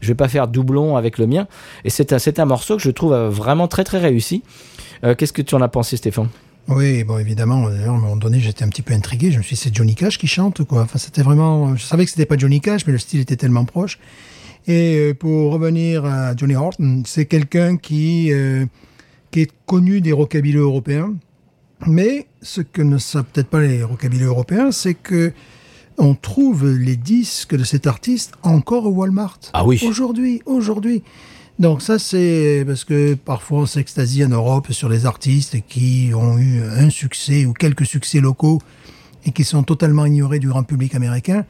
je 0.01 0.09
vais 0.09 0.15
pas 0.15 0.29
faire 0.29 0.49
doublon 0.49 0.97
avec 0.97 1.19
le 1.19 1.27
mien. 1.27 1.47
Et 1.85 1.91
c'est 1.91 2.15
un, 2.15 2.19
c'est 2.19 2.41
un 2.41 2.47
morceau 2.47 2.77
que 2.77 2.83
je 2.83 2.91
trouve 2.91 3.15
vraiment 3.15 3.69
très 3.69 3.85
très 3.85 3.99
réussi. 3.99 4.43
Qu'est-ce 5.03 5.35
que 5.35 5.43
tu 5.43 5.55
en 5.55 5.61
as 5.61 5.69
pensé, 5.69 5.99
Stéphane? 5.99 6.29
Oui, 6.69 7.03
bon, 7.03 7.19
évidemment, 7.19 7.67
à 7.67 7.71
un 7.71 7.93
moment 7.93 8.17
donné, 8.17 8.41
j'étais 8.41 8.63
un 8.63 8.69
petit 8.69 8.83
peu 8.83 8.93
intrigué. 8.93 9.31
Je 9.31 9.39
me 9.39 9.43
suis 9.43 9.57
dit, 9.57 9.63
c'est 9.63 9.75
Johnny 9.75 9.95
Cash 9.95 10.19
qui 10.19 10.27
chante, 10.27 10.65
quoi? 10.65 10.83
Enfin, 10.83 10.99
c'était 10.99 11.23
vraiment, 11.23 11.75
je 11.77 11.83
savais 11.83 12.05
que 12.05 12.11
c'était 12.11 12.27
pas 12.27 12.37
Johnny 12.37 12.61
Cash, 12.61 12.87
mais 12.87 12.93
le 12.93 12.99
style 12.99 13.21
était 13.21 13.37
tellement 13.37 13.65
proche. 13.65 13.99
Et 14.67 14.97
euh, 14.99 15.15
pour 15.15 15.53
revenir 15.53 16.05
à 16.05 16.37
Johnny 16.37 16.55
Horton, 16.55 17.03
c'est 17.07 17.27
quelqu'un 17.27 17.77
qui, 17.77 18.33
euh, 18.33 18.67
qui 19.31 19.41
est 19.41 19.53
connu 19.67 20.01
des 20.01 20.13
rockabilly 20.13 20.57
européens. 20.57 21.15
Mais 21.87 22.27
ce 22.43 22.61
que 22.61 22.83
ne 22.83 22.99
savent 22.99 23.25
peut-être 23.33 23.49
pas 23.49 23.61
les 23.61 23.83
rockabilly 23.83 24.25
européens, 24.25 24.73
c'est 24.73 24.95
que 24.95 25.33
on 25.97 26.15
trouve 26.15 26.69
les 26.69 26.97
disques 26.97 27.57
de 27.57 27.65
cet 27.65 27.87
artiste 27.87 28.35
encore 28.43 28.87
au 28.87 28.91
Walmart. 28.91 29.39
Ah 29.53 29.67
oui. 29.67 29.81
Aujourd'hui, 29.85 30.43
aujourd'hui. 30.47 31.03
Donc 31.59 31.83
ça, 31.83 31.99
c'est 31.99 32.63
parce 32.67 32.85
que 32.85 33.15
parfois 33.15 33.61
on 33.61 33.67
s'extasie 33.67 34.25
en 34.25 34.29
Europe 34.29 34.73
sur 34.73 34.89
les 34.89 35.07
artistes 35.07 35.57
qui 35.69 36.13
ont 36.15 36.39
eu 36.39 36.63
un 36.63 36.89
succès 36.89 37.47
ou 37.47 37.53
quelques 37.53 37.85
succès 37.85 38.21
locaux 38.21 38.61
et 39.25 39.33
qui 39.33 39.43
sont 39.43 39.65
totalement 39.65 40.07
ignorés 40.07 40.39
du 40.39 40.49
grand 40.49 40.63
public 40.63 40.95
américain. 40.95 41.45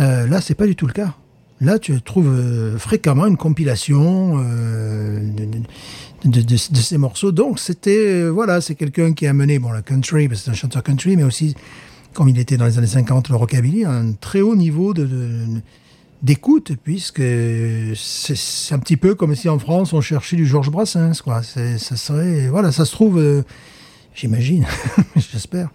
Euh, 0.00 0.26
là, 0.26 0.40
c'est 0.40 0.54
pas 0.54 0.66
du 0.66 0.74
tout 0.74 0.86
le 0.86 0.92
cas. 0.92 1.14
Là, 1.60 1.78
tu 1.78 2.00
trouves 2.02 2.28
euh, 2.28 2.78
fréquemment 2.78 3.26
une 3.26 3.36
compilation 3.36 4.36
euh, 4.38 5.18
de, 5.20 5.44
de- 6.30 6.40
de- 6.40 6.46
de- 6.46 6.56
ces 6.56 6.98
morceaux. 6.98 7.32
Donc, 7.32 7.58
c'était 7.58 7.96
euh, 7.96 8.28
voilà, 8.28 8.60
c'est 8.60 8.74
quelqu'un 8.76 9.12
qui 9.12 9.26
a 9.26 9.32
mené 9.32 9.58
bon 9.58 9.70
le 9.72 9.82
country, 9.82 10.28
parce 10.28 10.40
que 10.40 10.44
c'est 10.46 10.50
un 10.52 10.54
chanteur 10.54 10.82
country, 10.82 11.16
mais 11.16 11.24
aussi 11.24 11.54
comme 12.14 12.28
il 12.28 12.38
était 12.38 12.56
dans 12.56 12.64
les 12.66 12.78
années 12.78 12.86
50 12.86 13.28
le 13.28 13.36
rockabilly, 13.36 13.84
un 13.84 14.12
très 14.12 14.40
haut 14.40 14.56
niveau 14.56 14.94
de, 14.94 15.04
de- 15.06 15.60
d'écoute, 16.22 16.72
puisque 16.82 17.22
c'est 17.22 18.36
c'est 18.36 18.74
un 18.74 18.78
petit 18.78 18.96
peu 18.96 19.14
comme 19.14 19.34
si 19.34 19.48
en 19.48 19.58
France 19.58 19.92
on 19.92 20.00
cherchait 20.00 20.36
du 20.36 20.46
Georges 20.46 20.70
Brassens, 20.70 21.20
quoi. 21.22 21.42
C'est, 21.42 21.78
ça 21.78 21.96
serait, 21.96 22.48
voilà, 22.48 22.72
ça 22.72 22.84
se 22.84 22.92
trouve, 22.92 23.18
euh, 23.18 23.42
j'imagine, 24.14 24.64
j'espère. 25.16 25.70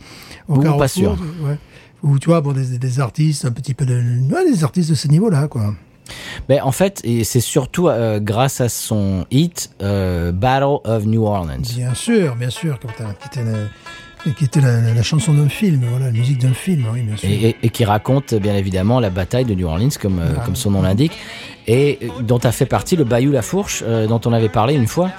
au 0.48 0.60
pas 0.78 0.88
sûr. 0.88 1.18
Ouais. 1.46 1.58
Ou 2.04 2.20
tu 2.20 2.30
vois, 2.30 2.42
bon, 2.42 2.52
des, 2.52 2.78
des 2.78 3.00
artistes 3.00 3.46
un 3.46 3.52
petit 3.52 3.74
peu 3.74 3.86
de, 3.86 3.96
ouais, 3.96 4.52
des 4.52 4.64
artistes 4.64 4.90
de 4.90 4.96
ce 4.96 5.08
niveau-là, 5.08 5.48
quoi. 5.48 5.74
Ben, 6.50 6.60
en 6.64 6.74
fait, 6.74 7.00
et 7.06 7.24
c'est 7.24 7.40
surtout 7.40 7.88
euh, 7.88 8.20
grâce 8.20 8.60
à 8.60 8.68
son 8.68 9.26
hit 9.32 9.72
euh, 9.82 10.34
Battle 10.34 10.80
of 10.84 11.06
New 11.06 11.24
Orleans. 11.26 11.62
Bien 11.62 11.94
sûr, 11.94 12.36
bien 12.36 12.50
sûr, 12.50 12.78
qui 12.78 12.88
était, 12.88 13.04
la, 13.46 14.32
qui 14.34 14.44
était 14.44 14.60
la, 14.62 14.94
la 14.94 15.02
chanson 15.04 15.34
d'un 15.34 15.48
film, 15.48 15.86
voilà, 15.90 16.08
la 16.08 16.12
musique 16.12 16.40
d'un 16.40 16.54
film, 16.54 16.86
oui, 16.92 17.04
bien 17.04 17.16
sûr. 17.16 17.30
Et, 17.30 17.50
et- 17.52 17.56
et 17.64 17.70
qui 17.70 17.86
raconte 17.86 18.34
bien 18.36 18.56
évidemment 18.58 19.00
la 19.00 19.10
bataille 19.10 19.46
de 19.46 19.56
New 19.56 19.66
Orleans 19.66 19.88
comme, 20.02 20.20
euh, 20.20 20.34
comme 20.46 20.58
son 20.58 20.72
nom 20.72 20.82
l'indique 20.82 21.14
et 21.68 22.00
dont 22.22 22.40
a 22.40 22.52
fait 22.52 22.66
partie 22.66 22.98
le 22.98 23.06
Bayou 23.06 23.32
La 23.32 23.42
Fourche 23.42 23.82
euh, 23.88 24.06
dont 24.06 24.20
on 24.26 24.34
avait 24.34 24.50
parlé 24.50 24.74
une 24.76 24.88
fois. 24.88 25.10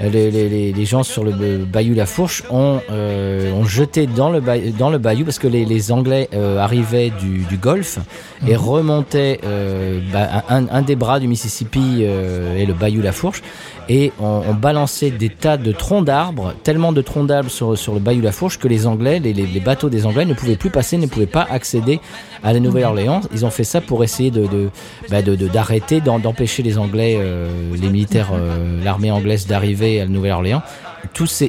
Les, 0.00 0.30
les- 0.30 0.48
les- 0.48 0.72
les 0.72 0.84
gens 0.84 1.02
sur 1.02 1.24
le 1.24 1.32
Bayou 1.64 1.92
La 1.94 2.06
Fourche 2.06 2.44
ont, 2.50 2.80
euh, 2.90 3.50
ont 3.52 3.64
jeté 3.64 4.06
dans 4.06 4.30
le, 4.30 4.40
bay- 4.40 4.72
dans 4.78 4.90
le 4.90 4.98
bayou 4.98 5.24
parce 5.24 5.40
que 5.40 5.48
les, 5.48 5.64
les 5.64 5.90
Anglais 5.90 6.28
euh, 6.34 6.58
arrivaient 6.58 7.10
du, 7.20 7.38
du 7.48 7.56
Golfe 7.56 7.98
et 8.46 8.54
remontaient 8.54 9.40
euh, 9.44 9.98
bah, 10.12 10.44
un, 10.48 10.68
un 10.68 10.82
des 10.82 10.94
bras 10.94 11.18
du 11.18 11.26
Mississippi 11.26 12.02
et 12.04 12.64
le 12.64 12.74
Bayou 12.74 13.02
La 13.02 13.10
Fourche 13.12 13.42
et 13.88 14.12
on, 14.20 14.42
on 14.48 14.54
balançait 14.54 15.10
des 15.10 15.30
tas 15.30 15.56
de 15.56 15.72
troncs 15.72 16.04
d'arbres, 16.04 16.52
tellement 16.62 16.92
de 16.92 17.00
troncs 17.02 17.26
d'arbres 17.26 17.50
sur, 17.50 17.76
sur 17.76 17.94
le 17.94 18.00
Bayou 18.00 18.20
La 18.20 18.32
Fourche 18.32 18.58
que 18.58 18.68
les 18.68 18.86
Anglais, 18.86 19.18
les, 19.18 19.32
bateaux 19.60 19.88
des 19.88 20.06
Anglais 20.06 20.26
ne 20.26 20.34
pouvaient 20.34 20.56
plus 20.56 20.70
passer, 20.70 20.96
ne 20.98 21.06
pouvaient 21.06 21.26
pas 21.26 21.46
accéder 21.50 21.98
à 22.44 22.52
la 22.52 22.60
Nouvelle-Orléans. 22.60 23.22
Ils 23.32 23.44
ont 23.46 23.50
fait 23.50 23.64
ça 23.64 23.80
pour 23.80 24.04
essayer 24.04 24.30
de 24.30 24.46
de- 24.46 24.68
bah, 25.10 25.22
de- 25.22 25.34
de- 25.34 25.48
d'arrêter, 25.48 26.00
d'empêcher 26.00 26.62
les 26.62 26.78
Anglais, 26.78 27.18
les 27.74 27.88
militaires, 27.88 28.30
l'armée 28.84 29.10
anglaise 29.10 29.46
d'arriver 29.46 29.87
à 29.96 30.04
la 30.04 30.10
Nouvelle-Orléans. 30.10 30.62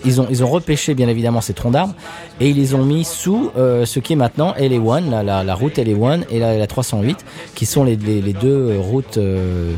Ils 0.06 0.44
ont 0.44 0.48
repêché 0.48 0.94
bien 0.96 1.08
évidemment 1.08 1.42
ces 1.42 1.54
troncs 1.54 1.74
d'arbres 1.74 1.94
et 2.40 2.50
ils 2.50 2.56
les 2.56 2.74
ont 2.74 2.84
mis 2.84 3.04
sous 3.04 3.52
euh, 3.58 3.86
ce 3.86 4.00
qui 4.00 4.14
est 4.14 4.16
maintenant 4.16 4.54
LA1, 4.54 5.24
la, 5.24 5.56
route 5.56 5.78
LA1 5.78 6.24
et 6.30 6.40
la, 6.40 6.58
la 6.58 6.68
308, 6.68 7.26
qui 7.56 7.66
sont 7.66 7.84
les, 7.84 7.96
deux 7.96 8.48
euh, 8.48 8.80
routes 8.80 9.18
euh, 9.18 9.74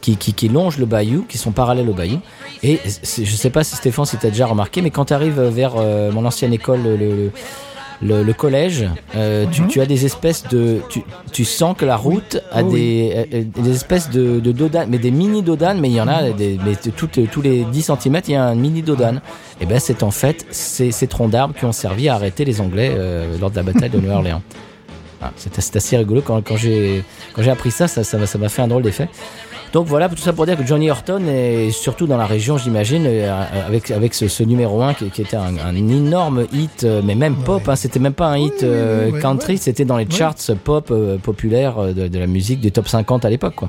qui, 0.00 0.48
longent 0.48 0.78
le 0.78 0.86
bayou, 0.86 1.24
qui 1.28 1.38
sont 1.38 1.52
parallèles 1.52 1.88
au 1.88 1.94
bayou. 1.94 2.20
Et 2.62 2.80
je 2.84 3.36
sais 3.36 3.50
pas 3.50 3.64
si 3.64 3.76
Stéphane, 3.76 4.04
si 4.04 4.16
tu 4.16 4.26
as 4.26 4.30
déjà 4.30 4.46
remarqué, 4.46 4.80
mais 4.82 4.90
quand 4.90 5.06
tu 5.06 5.14
arrives 5.14 5.40
vers 5.40 5.74
mon 6.12 6.24
ancienne 6.24 6.52
école, 6.52 6.82
le, 6.82 6.96
le, 6.96 7.30
le, 8.04 8.22
le 8.22 8.32
collège, 8.34 8.84
euh, 9.16 9.46
tu, 9.50 9.66
tu 9.66 9.80
as 9.80 9.86
des 9.86 10.04
espèces 10.04 10.46
de. 10.48 10.80
Tu, 10.90 11.02
tu 11.32 11.44
sens 11.44 11.74
que 11.76 11.84
la 11.84 11.96
route 11.96 12.42
a 12.52 12.62
Oh 12.62 12.70
des, 12.70 13.26
euh, 13.32 13.44
des 13.44 13.70
espèces 13.70 14.10
de, 14.10 14.40
de 14.40 14.52
dodanes, 14.52 14.88
mais 14.90 14.98
des 14.98 15.10
mini 15.10 15.42
dodanes, 15.42 15.80
mais 15.80 15.88
il 15.88 15.94
y 15.94 16.00
en 16.00 16.08
a, 16.08 16.30
des, 16.30 16.58
mais 16.64 16.74
tous 16.76 17.42
les 17.42 17.64
10 17.64 17.82
cm, 17.82 18.20
il 18.28 18.32
y 18.32 18.36
a 18.36 18.44
un 18.44 18.54
mini 18.54 18.82
dodane. 18.82 19.20
Et 19.60 19.66
ben 19.66 19.78
c'est 19.80 20.02
en 20.02 20.10
fait 20.10 20.44
ces, 20.50 20.92
ces 20.92 21.06
troncs 21.06 21.30
d'arbres 21.30 21.54
qui 21.54 21.64
ont 21.64 21.72
servi 21.72 22.08
à 22.08 22.14
arrêter 22.14 22.44
les 22.44 22.60
Anglais 22.60 22.92
euh, 22.94 23.38
lors 23.40 23.50
de 23.50 23.56
la 23.56 23.62
bataille 23.62 23.90
de 23.90 23.98
Nouvelle-Orléans. 23.98 24.42
Ah, 25.22 25.32
c'est 25.36 25.76
assez 25.76 25.96
rigolo 25.96 26.20
quand, 26.20 26.42
quand 26.42 26.56
j'ai 26.58 27.02
appris 27.50 27.70
ça, 27.70 27.88
ça 27.88 28.18
m'a 28.18 28.26
ça 28.26 28.36
m'a 28.36 28.50
fait 28.50 28.60
un 28.60 28.68
drôle 28.68 28.82
d'effet. 28.82 29.08
Donc 29.74 29.88
voilà, 29.88 30.08
tout 30.08 30.16
ça 30.16 30.32
pour 30.32 30.46
dire 30.46 30.56
que 30.56 30.64
Johnny 30.64 30.88
Horton 30.88 31.26
est 31.26 31.70
surtout 31.70 32.06
dans 32.06 32.16
la 32.16 32.26
région, 32.26 32.56
j'imagine, 32.56 33.06
euh, 33.06 33.44
avec 33.66 33.90
avec 33.90 34.14
ce, 34.14 34.28
ce 34.28 34.44
numéro 34.44 34.80
1 34.80 34.94
qui, 34.94 35.10
qui 35.10 35.20
était 35.20 35.36
un, 35.36 35.58
un 35.58 35.74
énorme 35.74 36.46
hit, 36.52 36.84
euh, 36.84 37.02
mais 37.04 37.16
même 37.16 37.34
pop. 37.34 37.68
Hein, 37.68 37.74
c'était 37.74 37.98
même 37.98 38.14
pas 38.14 38.28
un 38.28 38.38
hit 38.38 38.54
Oui, 38.62 38.68
euh, 38.68 39.10
oui, 39.12 39.20
country, 39.20 39.58
c'était 39.58 39.84
dans 39.84 39.96
les 39.96 40.08
charts 40.08 40.36
pop 40.62 40.92
euh, 40.92 41.18
populaires 41.18 41.78
euh, 41.78 41.92
de, 41.92 42.06
de 42.06 42.18
la 42.20 42.28
musique 42.28 42.60
des 42.60 42.70
top 42.70 42.86
50 42.86 43.24
à 43.24 43.30
l'époque, 43.30 43.56
quoi. 43.56 43.68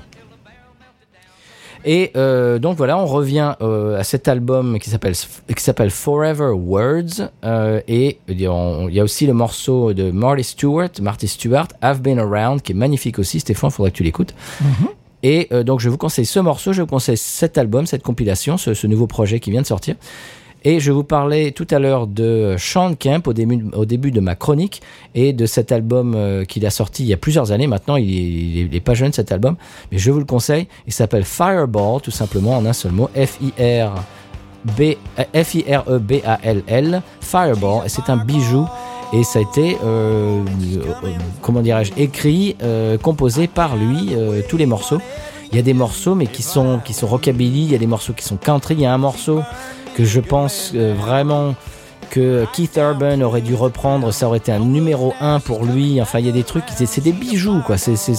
Et 1.86 2.12
euh, 2.16 2.58
donc 2.58 2.78
voilà, 2.78 2.98
on 2.98 3.06
revient 3.06 3.54
euh, 3.62 4.00
à 4.00 4.04
cet 4.04 4.28
album 4.28 4.80
qui 4.80 4.90
s'appelle 4.90 5.14
qui 5.14 5.64
s'appelle 5.64 5.92
Forever 5.92 6.50
Words 6.56 7.30
euh, 7.44 7.80
et 7.88 8.18
il 8.28 8.42
y, 8.42 8.48
a, 8.48 9.04
aussi 9.04 9.28
le 9.28 9.34
morceau 9.34 9.94
de 9.94 10.10
Marty 10.10 10.44
Stewart, 10.44 10.90
Marty 11.00 11.28
Stewart, 11.28 11.68
I've 11.84 12.02
Been 12.02 12.18
Around, 12.18 12.64
qui 12.64 12.72
est 12.72 12.76
magnifique 12.76 13.20
aussi. 13.20 13.40
Stéphane, 13.40 13.70
faudrait 13.70 13.92
que 13.92 13.98
tu 13.98 14.04
l'écoutes. 14.04 14.34
Et 15.26 15.48
euh, 15.52 15.64
donc 15.64 15.80
je 15.80 15.90
vous 15.90 15.98
conseille 15.98 16.28
ce 16.28 16.40
morceau, 16.40 16.72
je 16.72 16.84
vous 16.84 16.88
conseille 16.88 17.18
cet 17.18 17.58
album, 17.58 17.88
cette 17.88 18.04
compilation, 18.04 18.58
ce, 18.58 18.86
nouveau 18.86 19.08
projet 19.08 19.40
qui 19.40 19.50
vient 19.50 19.64
de 19.64 19.66
sortir. 19.66 19.96
Et 20.64 20.80
je 20.80 20.92
vous 20.92 21.04
parlais 21.04 21.50
tout 21.52 21.66
à 21.72 21.80
l'heure 21.80 22.06
de 22.06 22.56
Sean 22.60 22.94
Kemp 22.94 23.28
au 23.28 23.34
début, 23.34 24.12
de 24.12 24.20
ma 24.20 24.36
chronique 24.36 24.84
et 25.16 25.34
de 25.34 25.48
cet 25.48 25.72
album 25.72 26.14
euh, 26.16 26.46
qu'il 26.46 26.64
a 26.68 26.70
sorti 26.70 27.02
il 27.04 27.08
y 27.08 27.14
a 27.14 27.18
plusieurs 27.18 27.52
années 27.52 27.66
maintenant. 27.66 27.96
Il 27.96 28.08
est, 28.08 28.14
il 28.14 28.60
est- 28.60 28.66
il 28.66 28.76
est 28.76 28.82
pas 28.82 28.94
jeune 28.94 29.14
cet 29.14 29.32
album, 29.32 29.56
mais 29.92 29.98
je 29.98 30.12
vous 30.12 30.20
le 30.20 30.26
conseille. 30.26 30.68
Il 30.86 30.94
s'appelle 30.94 31.24
Fireball, 31.24 32.02
tout 32.02 32.12
simplement 32.12 32.56
en 32.58 32.66
un 32.68 32.74
seul 32.74 32.92
mot. 32.92 33.10
F-I-R. 33.16 33.94
B 34.78 34.96
F-I-R-E-B-A-L-L 35.36 37.02
Fireball 37.22 37.86
et 37.86 37.90
c'est 37.90 38.10
un 38.10 38.18
bijou 38.18 38.68
et 39.14 39.24
ça 39.24 39.40
a 39.40 39.42
été 39.42 39.78
euh, 39.84 40.42
euh, 41.04 41.10
comment 41.42 41.62
dirais-je 41.62 41.92
écrit 41.98 42.56
euh, 42.64 42.98
composé 42.98 43.48
par 43.48 43.76
lui 43.76 44.16
tous 44.50 44.58
les 44.58 44.66
morceaux 44.66 45.00
il 45.52 45.56
y 45.56 45.60
a 45.60 45.64
des 45.64 45.74
morceaux 45.74 46.16
mais 46.16 46.28
qui 46.28 46.42
sont 46.44 46.80
qui 46.84 46.94
sont 46.94 47.08
rockabilly 47.08 47.64
il 47.66 47.72
y 47.72 47.76
a 47.76 47.78
des 47.78 47.88
morceaux 47.88 48.14
qui 48.14 48.24
sont 48.24 48.38
country 48.38 48.76
il 48.76 48.82
y 48.82 48.86
a 48.86 48.94
un 48.94 48.98
morceau 48.98 49.42
que 49.96 50.04
je 50.04 50.20
pense 50.20 50.74
vraiment 50.74 51.56
que 52.12 52.46
Keith 52.54 52.78
Urban 52.78 53.22
aurait 53.22 53.42
dû 53.42 53.56
reprendre, 53.56 54.12
ça 54.12 54.28
aurait 54.28 54.38
été 54.38 54.52
un 54.52 54.60
numéro 54.60 55.14
1 55.20 55.40
pour 55.40 55.66
lui. 55.66 56.00
Enfin, 56.00 56.20
il 56.20 56.28
y 56.28 56.30
a 56.30 56.32
des 56.32 56.44
trucs, 56.44 56.64
c'est 56.70 57.02
des 57.04 57.12
bijoux, 57.12 57.62
quoi. 57.66 57.78
C'est 57.80 57.96
ce, 57.96 58.14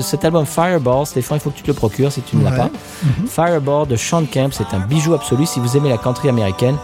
cet 0.00 0.24
album 0.24 0.46
Fireball, 0.46 1.04
Stéphane, 1.04 1.36
il 1.36 1.40
faut 1.40 1.50
que 1.50 1.56
tu 1.56 1.62
te 1.62 1.68
le 1.68 1.74
procures 1.74 2.10
si 2.10 2.22
tu 2.22 2.36
ne 2.36 2.44
l'as 2.44 2.50
Ouais. 2.50 2.56
pas. 2.56 2.70
Fireball 3.28 3.86
de 3.86 3.94
Sean 3.94 4.24
Kemp, 4.24 4.54
c'est 4.54 4.72
un 4.74 4.80
bijou 4.80 5.12
absolu. 5.12 5.44
Si 5.44 5.60
vous 5.60 5.76
aimez 5.76 5.90
la 5.90 5.98
country 5.98 6.30
américaine, 6.30 6.76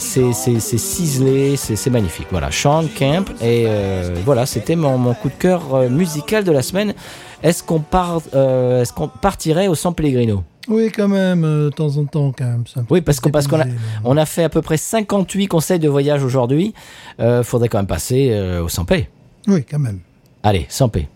c'est 0.00 0.32
ciselé, 0.32 1.56
c'est 1.56 1.90
magnifique. 1.90 2.26
Voilà, 2.30 2.50
Sean 2.50 2.84
Kemp. 2.96 3.30
Et 3.42 3.64
euh, 3.66 4.14
voilà, 4.24 4.46
c'était 4.46 4.76
mon, 4.76 4.98
mon 4.98 5.14
coup 5.14 5.28
de 5.28 5.34
cœur 5.34 5.74
euh, 5.74 5.88
musical 5.88 6.44
de 6.44 6.52
la 6.52 6.62
semaine. 6.62 6.94
Est-ce 7.42 7.62
qu'on 7.62 7.80
part, 7.80 8.20
euh, 8.34 8.82
est-ce 8.82 8.92
qu'on 8.92 9.08
partirait 9.08 9.68
au 9.68 9.74
San 9.74 9.94
Pellegrino? 9.94 10.42
Oui, 10.68 10.90
quand 10.94 11.08
même, 11.08 11.44
euh, 11.44 11.66
de 11.66 11.70
temps 11.70 11.96
en 11.96 12.04
temps, 12.04 12.32
quand 12.36 12.44
même. 12.44 12.64
ça 12.66 12.82
Oui, 12.90 13.00
parce 13.00 13.20
qu'on 13.20 13.30
parce 13.30 13.46
qu'on 13.46 13.60
a, 13.60 13.64
on 14.04 14.16
a 14.16 14.26
fait 14.26 14.44
à 14.44 14.48
peu 14.48 14.62
près 14.62 14.76
58 14.76 15.46
conseils 15.48 15.78
de 15.78 15.88
voyage 15.88 16.24
aujourd'hui. 16.24 16.74
Euh, 17.18 17.42
faudrait 17.42 17.68
quand 17.68 17.78
même 17.78 17.86
passer 17.86 18.34
au 18.62 18.68
100 18.68 18.84
p. 18.84 19.08
Oui, 19.48 19.64
quand 19.68 19.78
même. 19.78 20.00
Allez, 20.42 20.66
100 20.68 20.88
p. 20.88 21.08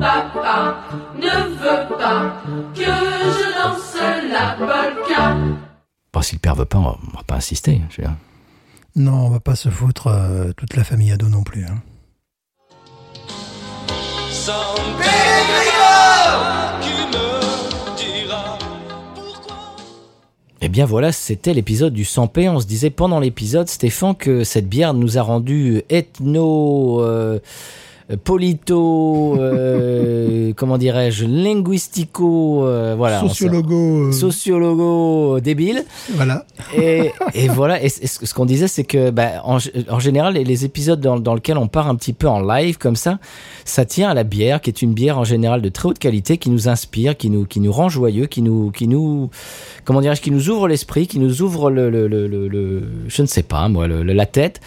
papa 0.00 0.76
ne 1.14 1.54
veut 1.54 1.96
pas 1.96 2.42
que 2.74 2.80
je 2.80 3.46
danse 3.54 3.96
la 4.30 4.56
polka. 4.58 5.36
Bon, 6.12 6.22
si 6.22 6.34
le 6.34 6.40
père 6.40 6.54
veut 6.54 6.64
pas, 6.64 6.78
on 6.78 7.16
va 7.16 7.22
pas 7.26 7.36
insister. 7.36 7.80
Je 7.90 7.96
veux 7.96 8.08
dire. 8.08 8.16
Non, 8.94 9.26
on 9.26 9.30
va 9.30 9.40
pas 9.40 9.56
se 9.56 9.68
foutre 9.68 10.06
euh, 10.08 10.52
toute 10.56 10.76
la 10.76 10.84
famille 10.84 11.12
ado 11.12 11.28
non 11.28 11.42
plus. 11.42 11.64
Hein. 11.64 11.82
Eh 20.62 20.68
bien 20.68 20.86
voilà, 20.86 21.12
c'était 21.12 21.52
l'épisode 21.52 21.92
du 21.92 22.04
100p. 22.04 22.48
On 22.48 22.60
se 22.60 22.66
disait 22.66 22.90
pendant 22.90 23.20
l'épisode, 23.20 23.68
Stéphane, 23.68 24.14
que 24.14 24.44
cette 24.44 24.68
bière 24.68 24.94
nous 24.94 25.18
a 25.18 25.22
rendu 25.22 25.82
ethno... 25.90 27.02
Euh, 27.02 27.38
polito, 28.22 29.36
euh, 29.40 30.52
comment 30.56 30.78
dirais-je, 30.78 31.24
linguistico, 31.26 32.64
euh, 32.66 32.94
voilà, 32.96 33.20
Sociologo. 33.20 34.08
euh, 34.08 34.12
sociologo 34.12 35.40
débile. 35.40 35.84
voilà. 36.14 36.44
Et, 36.80 37.10
et 37.34 37.48
voilà, 37.48 37.82
et 37.82 37.88
ce 37.88 38.24
ce 38.24 38.32
qu'on 38.34 38.44
disait, 38.46 38.68
c'est 38.68 38.84
que 38.84 39.10
bah, 39.10 39.42
en, 39.44 39.58
en 39.90 39.98
général, 39.98 40.34
les, 40.34 40.44
les 40.44 40.64
épisodes 40.64 41.00
dans, 41.00 41.18
dans 41.18 41.34
lesquels 41.34 41.58
on 41.58 41.66
part 41.68 41.88
un 41.88 41.94
petit 41.96 42.12
peu 42.12 42.28
en 42.28 42.40
live 42.40 42.78
comme 42.78 42.96
ça, 42.96 43.18
ça 43.64 43.84
tient 43.84 44.08
à 44.10 44.14
la 44.14 44.24
bière, 44.24 44.60
qui 44.60 44.70
est 44.70 44.82
une 44.82 44.92
bière 44.94 45.18
en 45.18 45.24
général 45.24 45.60
de 45.62 45.68
très 45.68 45.88
haute 45.88 45.98
qualité, 45.98 46.38
qui 46.38 46.50
nous 46.50 46.68
inspire, 46.68 47.16
qui 47.16 47.28
nous, 47.30 47.44
qui 47.44 47.58
nous 47.60 47.72
rend 47.72 47.88
joyeux, 47.88 48.26
qui 48.26 48.42
nous, 48.42 48.70
qui 48.70 48.86
nous, 48.88 49.30
comment 49.84 50.00
dirais-je, 50.00 50.22
qui 50.22 50.30
nous 50.30 50.48
ouvre 50.50 50.68
l'esprit, 50.68 51.06
qui 51.06 51.18
nous 51.18 51.42
ouvre 51.42 51.70
le, 51.70 51.90
le, 51.90 52.06
le, 52.06 52.26
le- 52.28 52.48
le- 52.48 52.82
je 53.08 53.22
ne 53.22 53.26
sais 53.26 53.42
pas, 53.42 53.68
moi, 53.68 53.88
la 53.88 54.26
tête. 54.26 54.60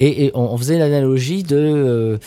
Et, 0.00 0.24
et 0.24 0.30
on, 0.34 0.40
on 0.52 0.56
faisait 0.56 0.78
l'analogie 0.78 1.42
de 1.42 1.56
euh, 1.56 2.18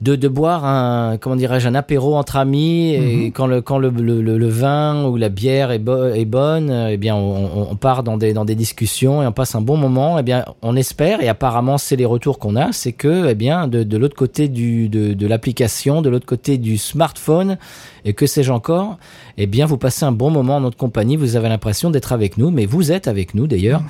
de, 0.00 0.16
de 0.16 0.28
boire 0.28 0.64
un 0.64 1.18
comment 1.18 1.36
dirais-je 1.36 1.68
un 1.68 1.74
apéro 1.74 2.16
entre 2.16 2.36
amis 2.36 2.94
et 2.94 3.30
quand 3.32 3.46
le 3.46 3.60
quand 3.60 3.76
le, 3.78 3.90
le, 3.90 4.22
le- 4.22 4.38
le 4.38 4.48
vin 4.48 5.04
ou 5.04 5.16
la 5.18 5.28
bière 5.28 5.70
est, 5.72 5.78
bo- 5.78 6.06
est 6.06 6.24
bonne 6.24 6.70
eh 6.90 6.96
bien 6.96 7.14
on, 7.14 7.68
on- 7.72 7.76
part 7.76 8.02
dans 8.02 8.16
des 8.16 8.32
dans 8.32 8.46
des 8.46 8.54
discussions 8.54 9.22
et 9.22 9.26
on 9.26 9.32
passe 9.32 9.54
un 9.54 9.60
bon 9.60 9.76
moment. 9.76 10.18
Eh 10.18 10.22
bien 10.22 10.44
on 10.62 10.74
espère 10.74 11.22
et 11.22 11.28
apparemment 11.28 11.76
c'est 11.76 11.96
les 11.96 12.06
retours 12.06 12.38
qu'on 12.38 12.56
a 12.56 12.72
c'est 12.72 12.92
que 12.92 13.28
eh 13.28 13.34
bien 13.34 13.68
de, 13.68 13.82
de 13.82 13.96
l'autre 13.98 14.16
côté 14.16 14.48
du 14.48 14.88
de, 14.88 15.12
de 15.12 15.26
l'application 15.26 16.00
de 16.00 16.08
l'autre 16.08 16.26
côté 16.26 16.56
du 16.56 16.78
smartphone 16.78 17.58
et 18.06 18.14
que 18.14 18.26
sais-je 18.26 18.52
encore 18.52 18.96
eh 19.42 19.46
bien 19.46 19.66
vous 19.66 19.76
passez 19.78 20.04
un 20.04 20.12
bon 20.12 20.30
moment 20.30 20.56
en 20.56 20.60
notre 20.60 20.76
compagnie 20.76 21.16
vous 21.16 21.36
avez 21.36 21.48
l'impression 21.48 21.90
d'être 21.90 22.12
avec 22.12 22.36
nous 22.38 22.50
mais 22.50 22.66
vous 22.66 22.92
êtes 22.92 23.08
avec 23.08 23.34
nous 23.34 23.46
d'ailleurs 23.46 23.82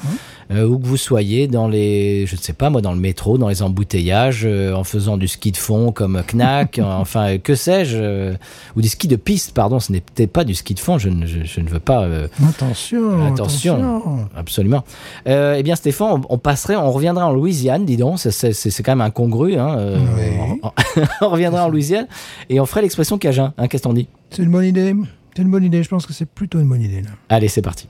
euh, 0.53 0.65
où 0.67 0.79
que 0.81 0.87
vous 0.87 0.97
soyez 0.97 1.47
dans 1.47 1.69
les, 1.69 2.27
je 2.27 2.35
ne 2.35 2.41
sais 2.41 2.53
pas 2.53 2.71
moi, 2.71 2.81
dans 2.81 2.93
le 2.93 2.99
métro, 2.99 3.39
dans 3.39 3.49
les 3.49 3.63
embouteillages, 3.63 4.43
euh, 4.45 4.75
en 4.75 4.83
faisant 4.83 5.17
du 5.17 5.29
ski 5.29 5.53
de 5.53 5.57
fond 5.57 5.93
comme 5.93 6.21
Knack, 6.33 6.81
enfin 6.85 7.39
que 7.39 7.55
sais-je, 7.55 7.97
euh, 8.01 8.35
ou 8.75 8.81
du 8.83 8.89
ski 8.89 9.07
de 9.07 9.15
piste, 9.15 9.55
pardon, 9.55 9.79
ce 9.79 9.93
n'était 9.93 10.27
pas 10.27 10.43
du 10.43 10.57
ski 10.57 10.75
de 10.75 10.81
fond, 10.81 10.99
je 10.99 11.09
ne, 11.09 11.25
je, 11.25 11.45
je 11.45 11.61
ne 11.61 11.69
veux 11.69 11.79
pas. 11.79 12.05
Attention. 12.49 13.27
Attention. 13.27 13.75
attention. 13.77 14.29
Absolument. 14.37 14.83
Eh 15.27 15.63
bien, 15.63 15.77
Stéphane, 15.77 16.21
on, 16.29 16.35
on 16.35 16.39
passerait, 16.39 16.75
on 16.75 16.91
reviendra 16.91 17.29
en 17.29 17.33
Louisiane, 17.33 17.85
dis 17.85 17.97
donc. 17.97 18.19
C'est- 18.19 18.33
C'est 18.33 18.53
c'est 18.53 18.83
quand 18.83 18.93
même 18.97 19.07
incongru. 19.07 19.55
Hein, 19.57 19.77
Oui. 20.17 20.59
on, 20.65 20.71
on 21.21 21.29
reviendra 21.31 21.65
en 21.67 21.69
Louisiane 21.69 22.09
et 22.49 22.59
on 22.59 22.67
ferait 22.67 22.83
l'expression 22.83 23.19
Cajun. 23.19 23.53
Hein, 23.57 23.69
Qu'est-ce 23.69 23.85
qu'on 23.85 23.93
dit 23.93 24.09
C'est 24.31 24.43
une 24.43 24.51
bonne 24.51 24.65
idée. 24.65 24.95
C'est 25.35 25.43
une 25.43 25.51
bonne 25.51 25.65
idée. 25.65 25.83
Je 25.83 25.89
pense 25.89 26.07
que 26.07 26.13
c'est 26.13 26.27
plutôt 26.27 26.61
une 26.61 26.69
bonne 26.69 26.83
idée. 26.83 27.03
Là. 27.03 27.11
Allez, 27.29 27.49
c'est 27.49 27.63
parti. 27.63 27.89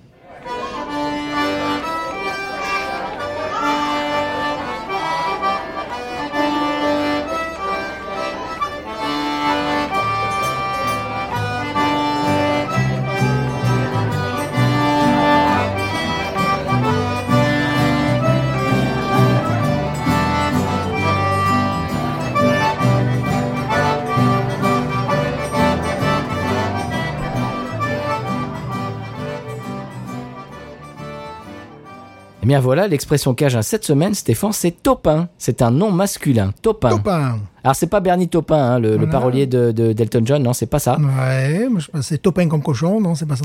Bien 32.50 32.58
voilà, 32.58 32.88
l'expression 32.88 33.32
Cajun 33.32 33.62
cette 33.62 33.84
semaine, 33.84 34.12
Stéphane, 34.12 34.50
c'est 34.50 34.72
Topin. 34.82 35.28
C'est 35.38 35.62
un 35.62 35.70
nom 35.70 35.92
masculin. 35.92 36.50
Topin. 36.62 36.90
Topin. 36.90 37.38
Alors 37.62 37.76
c'est 37.76 37.86
pas 37.86 38.00
Bernie 38.00 38.26
Topin, 38.26 38.56
hein, 38.56 38.78
le, 38.80 39.08
parolier 39.08 39.46
de, 39.46 39.70
de- 39.70 39.92
d'Elton 39.92 40.22
John, 40.24 40.42
non, 40.42 40.52
c'est 40.52 40.66
pas 40.66 40.80
ça. 40.80 40.98
Ouais, 40.98 41.68
c'est 42.00 42.20
Topin 42.20 42.48
comme 42.48 42.60
cochon. 42.60 43.00
Non, 43.00 43.14
c'est 43.14 43.26
pas 43.26 43.36
ça. 43.36 43.44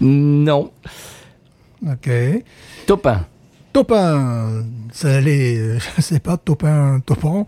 non 0.00 0.70
ok. 1.84 2.10
Topin. 2.86 3.26
Topin. 3.72 4.64
Ça 4.92 5.16
allait, 5.16 5.56
euh, 5.56 5.78
je 5.96 6.02
sais 6.02 6.20
pas, 6.20 6.36
Topin, 6.36 7.00
Topan. 7.06 7.46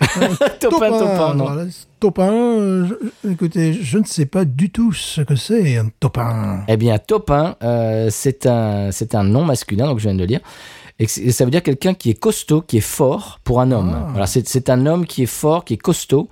Topin, 0.60 0.88
Topin, 0.90 1.34
non. 1.34 1.44
voilà, 1.46 1.64
Topin, 2.00 2.32
euh, 2.32 2.86
je- 3.22 3.30
écoutez, 3.30 3.74
je 3.74 3.98
ne 3.98 4.04
sais 4.04 4.26
pas 4.26 4.44
du 4.44 4.70
tout 4.70 4.92
ce 4.92 5.20
que 5.20 5.36
c'est 5.36 5.76
un 5.76 5.88
topin. 6.00 6.64
Eh 6.66 6.76
bien, 6.76 6.98
Topin, 6.98 7.54
euh, 7.62 8.08
c'est 8.10 8.46
un, 8.46 8.90
c'est 8.90 9.14
un 9.14 9.22
nom 9.22 9.44
masculin, 9.44 9.86
donc 9.86 9.98
je 9.98 10.04
viens 10.04 10.14
de 10.14 10.20
le 10.20 10.26
dire. 10.26 10.40
Et 11.00 11.04
et 11.04 11.32
ça 11.32 11.44
veut 11.46 11.50
dire 11.50 11.62
quelqu'un 11.62 11.94
qui 11.94 12.10
est 12.10 12.14
costaud, 12.14 12.60
qui 12.60 12.76
est 12.76 12.82
fort 12.82 13.40
pour 13.42 13.60
un 13.60 13.72
homme. 13.72 13.92
Ah. 13.94 14.08
Voilà, 14.10 14.26
c'est, 14.26 14.68
un 14.68 14.86
homme 14.86 15.06
qui 15.06 15.22
est 15.22 15.26
fort, 15.26 15.64
qui 15.64 15.74
est 15.74 15.78
costaud. 15.78 16.28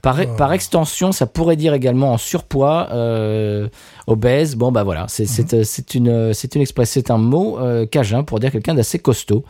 Par, 0.00 0.18
par 0.36 0.52
extension, 0.54 1.12
ça 1.12 1.26
pourrait 1.26 1.56
dire 1.56 1.74
également 1.74 2.12
en 2.12 2.18
surpoids, 2.18 2.88
euh, 2.92 3.68
obèse. 4.06 4.56
Bon, 4.56 4.72
bah 4.72 4.84
voilà, 4.84 5.04
c'est, 5.08 5.26
euh, 5.52 5.62
c'est 5.64 5.94
une, 5.94 6.32
expression, 6.60 7.00
c'est 7.02 7.10
un 7.10 7.18
mot 7.18 7.58
euh, 7.58 7.84
cajun 7.84 8.24
pour 8.24 8.40
dire 8.40 8.50
quelqu'un 8.50 8.74
d'assez 8.74 8.98
costaud. 8.98 9.44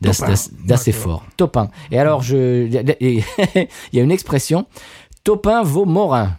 d'assez- 0.00 0.92
fort. 0.92 1.24
Topin. 1.36 1.68
Et 1.90 1.98
alors, 1.98 2.22
je, 2.22 2.66
il 3.00 3.24
y 3.92 4.00
a 4.00 4.02
une 4.02 4.12
expression, 4.12 4.66
Topin 5.24 5.62
vaut 5.62 5.86
Morin. 5.86 6.36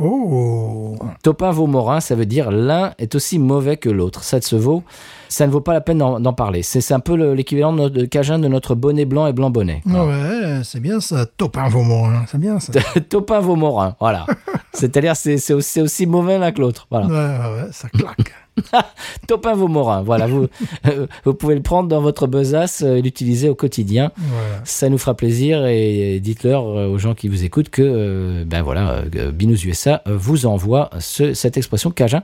Oh. 0.00 0.96
Topin 1.22 1.50
vaut 1.50 1.66
Morin, 1.66 2.00
ça 2.00 2.14
veut 2.14 2.26
dire 2.26 2.50
l'un 2.50 2.92
est 2.98 3.14
aussi 3.14 3.38
mauvais 3.38 3.76
que 3.76 3.88
l'autre. 3.88 4.22
Ça 4.22 4.40
se 4.40 4.54
vaut, 4.54 4.84
ça 5.28 5.46
ne 5.46 5.52
vaut 5.52 5.60
pas 5.60 5.72
la 5.72 5.80
peine 5.80 5.98
d'en, 5.98 6.32
parler. 6.32 6.62
C'est, 6.62 6.92
un 6.92 7.00
peu 7.00 7.16
le- 7.16 7.34
l'équivalent 7.34 7.72
de, 7.72 8.04
Cajun 8.04 8.38
de 8.38 8.48
notre 8.48 8.74
bonnet 8.74 9.04
blanc 9.04 9.26
et 9.26 9.32
blanc 9.32 9.50
bonnet. 9.50 9.82
Ouais, 9.86 10.60
c'est 10.62 10.80
bien 10.80 11.00
ça. 11.00 11.26
Topin 11.26 11.68
Vaumont, 11.68 12.06
hein. 12.06 12.24
c'est 12.30 12.38
bien 12.38 12.60
ça. 12.60 12.72
Topin 13.08 13.40
vaut 13.40 13.56
Morin, 13.56 13.96
voilà. 14.00 14.26
C'est-à-dire 14.72 15.16
c'est, 15.16 15.52
aussi, 15.52 16.06
mauvais 16.06 16.38
l'un 16.38 16.52
que 16.52 16.60
l'autre. 16.60 16.86
Voilà. 16.90 17.06
Ouais, 17.06 17.14
ouais, 17.14 17.62
ouais, 17.62 17.68
ça 17.72 17.88
claque. 17.88 18.32
Topin 19.28 19.54
vaut 19.54 19.68
Morin, 19.68 20.02
voilà. 20.02 20.26
Vous, 20.26 20.46
euh, 20.86 21.06
vous 21.24 21.34
pouvez 21.34 21.54
le 21.54 21.62
prendre 21.62 21.88
dans 21.88 22.00
votre 22.00 22.26
besace 22.26 22.82
euh, 22.82 22.96
et 22.96 23.02
l'utiliser 23.02 23.48
au 23.48 23.54
quotidien. 23.54 24.12
Voilà. 24.16 24.60
Ça 24.64 24.88
nous 24.88 24.98
fera 24.98 25.14
plaisir 25.14 25.66
et 25.66 26.20
dites-leur 26.20 26.66
euh, 26.66 26.86
aux 26.88 26.98
gens 26.98 27.14
qui 27.14 27.28
vous 27.28 27.44
écoutent 27.44 27.70
que 27.70 28.44
ben 28.44 28.62
voilà, 28.62 29.02
Binous 29.32 29.64
USA 29.66 30.02
vous 30.06 30.46
envoie 30.46 30.90
ce, 30.98 31.34
cette 31.34 31.56
expression 31.56 31.90
Cajun. 31.90 32.22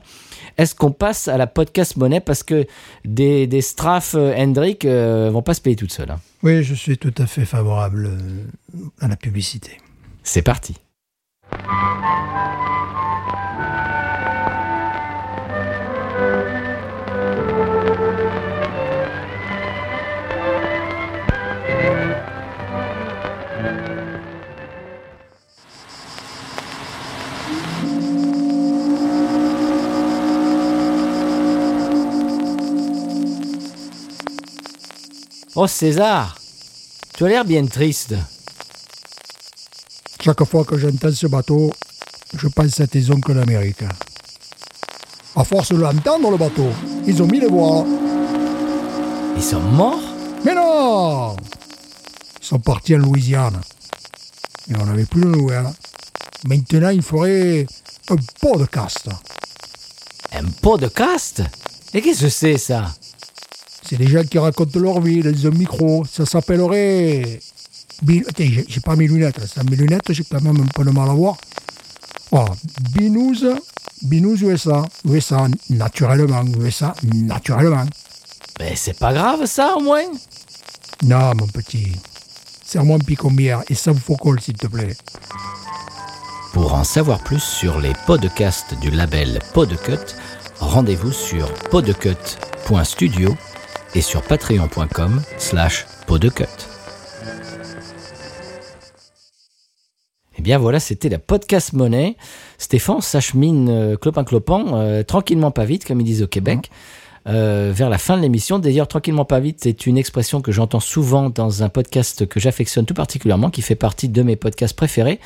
Est-ce 0.57 0.73
qu'on 0.73 0.91
passe 0.91 1.27
à 1.27 1.37
la 1.37 1.47
podcast 1.47 1.97
monnaie? 1.97 2.21
Parce 2.21 2.43
que 2.43 2.65
des, 3.03 3.45
des 3.47 3.61
Straff 3.61 4.15
euh, 4.15 4.33
Hendrick 4.37 4.85
euh, 4.85 5.29
vont 5.31 5.41
pas 5.41 5.53
se 5.53 5.59
payer 5.61 5.75
toutes 5.75 5.91
seules. 5.91 6.11
hein. 6.11 6.19
Oui, 6.43 6.63
je 6.63 6.73
suis 6.73 6.97
tout 6.97 7.13
à 7.17 7.25
fait 7.25 7.45
favorable 7.45 8.09
à 9.01 9.07
la 9.07 9.15
publicité. 9.17 9.77
C'est 10.23 10.41
parti. 10.43 10.75
Oh 35.57 35.67
César, 35.67 36.35
tu 37.15 37.23
as 37.23 37.29
l'air 37.29 37.45
bien 37.45 37.65
triste. 37.65 38.13
Chaque 40.21 40.43
fois 40.43 40.65
que 40.65 40.77
j'entends 40.77 41.13
ce 41.13 41.27
bateau, 41.27 41.71
je 42.37 42.49
pense 42.49 42.81
à 42.81 42.87
tes 42.87 43.09
oncles 43.09 43.33
d'Amérique. 43.33 43.85
À 45.33 45.45
force 45.45 45.71
de 45.71 45.77
l'entendre, 45.77 46.29
le 46.29 46.35
bateau, 46.35 46.67
ils 47.07 47.23
ont 47.23 47.27
mis 47.27 47.39
les 47.39 47.47
voiles. 47.47 47.85
Ils 49.37 49.43
sont 49.43 49.61
morts? 49.61 50.01
Mais 50.43 50.53
non 50.53 51.37
Ils 52.41 52.45
sont 52.45 52.59
partis 52.59 52.95
en 52.95 52.99
Louisiane. 52.99 53.61
Et 54.69 54.73
on 54.77 54.85
n'avait 54.85 55.05
plus 55.05 55.21
de 55.21 55.27
nouvelles. 55.27 55.71
Maintenant, 56.45 56.89
il 56.89 57.01
faudrait 57.01 57.65
un 58.09 58.15
podcast. 58.41 59.07
Un 60.33 60.43
pot 60.61 60.77
de 60.77 60.87
caste 60.87 61.43
Et 61.93 62.01
qu'est-ce 62.01 62.23
que 62.23 62.29
c'est 62.29 62.57
ça? 62.57 62.91
C'est 63.87 63.97
des 63.97 64.07
gens 64.07 64.23
qui 64.23 64.39
racontent 64.39 64.79
leur 64.79 64.99
vie 64.99 65.21
dans 65.21 65.47
un 65.47 65.51
micro. 65.51 66.05
Ça 66.05 66.25
s'appellerait... 66.25 67.39
J'ai 68.07 68.79
pas 68.81 68.95
mes 68.95 69.07
lunettes. 69.07 69.45
Sans 69.45 69.63
mes 69.63 69.75
lunettes, 69.75 70.11
j'ai 70.11 70.23
quand 70.23 70.41
même 70.41 70.59
un 70.61 70.67
peu 70.67 70.83
de 70.83 70.89
mal 70.89 71.09
à 71.09 71.13
voir. 71.13 71.37
Voilà. 72.31 72.51
Binous, 72.93 73.45
Binous 74.01 74.41
USA. 74.41 74.83
USA, 75.05 75.47
naturellement. 75.69 76.43
USA, 76.59 76.95
naturellement. 77.13 77.85
Mais 78.59 78.75
c'est 78.75 78.97
pas 78.97 79.13
grave 79.13 79.45
ça 79.45 79.75
au 79.77 79.81
moins 79.81 80.03
Non, 81.03 81.33
mon 81.35 81.47
petit. 81.47 81.91
Serre-moi 82.65 82.97
un 82.97 82.99
picombière 82.99 83.63
et 83.69 83.75
ça 83.75 83.91
vous 83.91 83.99
faut 83.99 84.15
colle, 84.15 84.41
s'il 84.41 84.57
te 84.57 84.67
plaît. 84.67 84.95
Pour 86.53 86.73
en 86.73 86.83
savoir 86.83 87.19
plus 87.23 87.41
sur 87.41 87.79
les 87.79 87.93
podcasts 88.07 88.73
du 88.79 88.89
label 88.89 89.39
Podcut, 89.53 90.15
rendez-vous 90.59 91.11
sur 91.11 91.53
podecut.studio 91.69 93.35
et 93.95 94.01
sur 94.01 94.21
patreon.com 94.21 95.21
slash 95.37 95.85
podecut. 96.05 96.45
Eh 100.37 100.41
bien 100.41 100.57
voilà, 100.57 100.79
c'était 100.79 101.09
la 101.09 101.17
podcast 101.17 101.73
monnaie. 101.73 102.17
Stéphane 102.57 103.01
s'achemine 103.01 103.69
euh, 103.69 103.95
clopin-clopin, 103.95 104.65
euh, 104.73 105.03
tranquillement 105.03 105.51
pas 105.51 105.65
vite, 105.65 105.85
comme 105.85 106.01
ils 106.01 106.05
disent 106.05 106.23
au 106.23 106.27
Québec, 106.27 106.69
euh, 107.27 107.71
vers 107.73 107.89
la 107.89 107.97
fin 107.97 108.17
de 108.17 108.21
l'émission. 108.21 108.59
D'ailleurs, 108.59 108.87
tranquillement 108.87 109.25
pas 109.25 109.39
vite, 109.39 109.59
c'est 109.63 109.87
une 109.87 109.97
expression 109.97 110.41
que 110.41 110.51
j'entends 110.51 110.81
souvent 110.81 111.29
dans 111.29 111.63
un 111.63 111.69
podcast 111.69 112.27
que 112.27 112.39
j'affectionne 112.39 112.85
tout 112.85 112.93
particulièrement, 112.93 113.49
qui 113.49 113.61
fait 113.61 113.75
partie 113.75 114.09
de 114.09 114.21
mes 114.23 114.35
podcasts 114.35 114.75
préférés, 114.75 115.19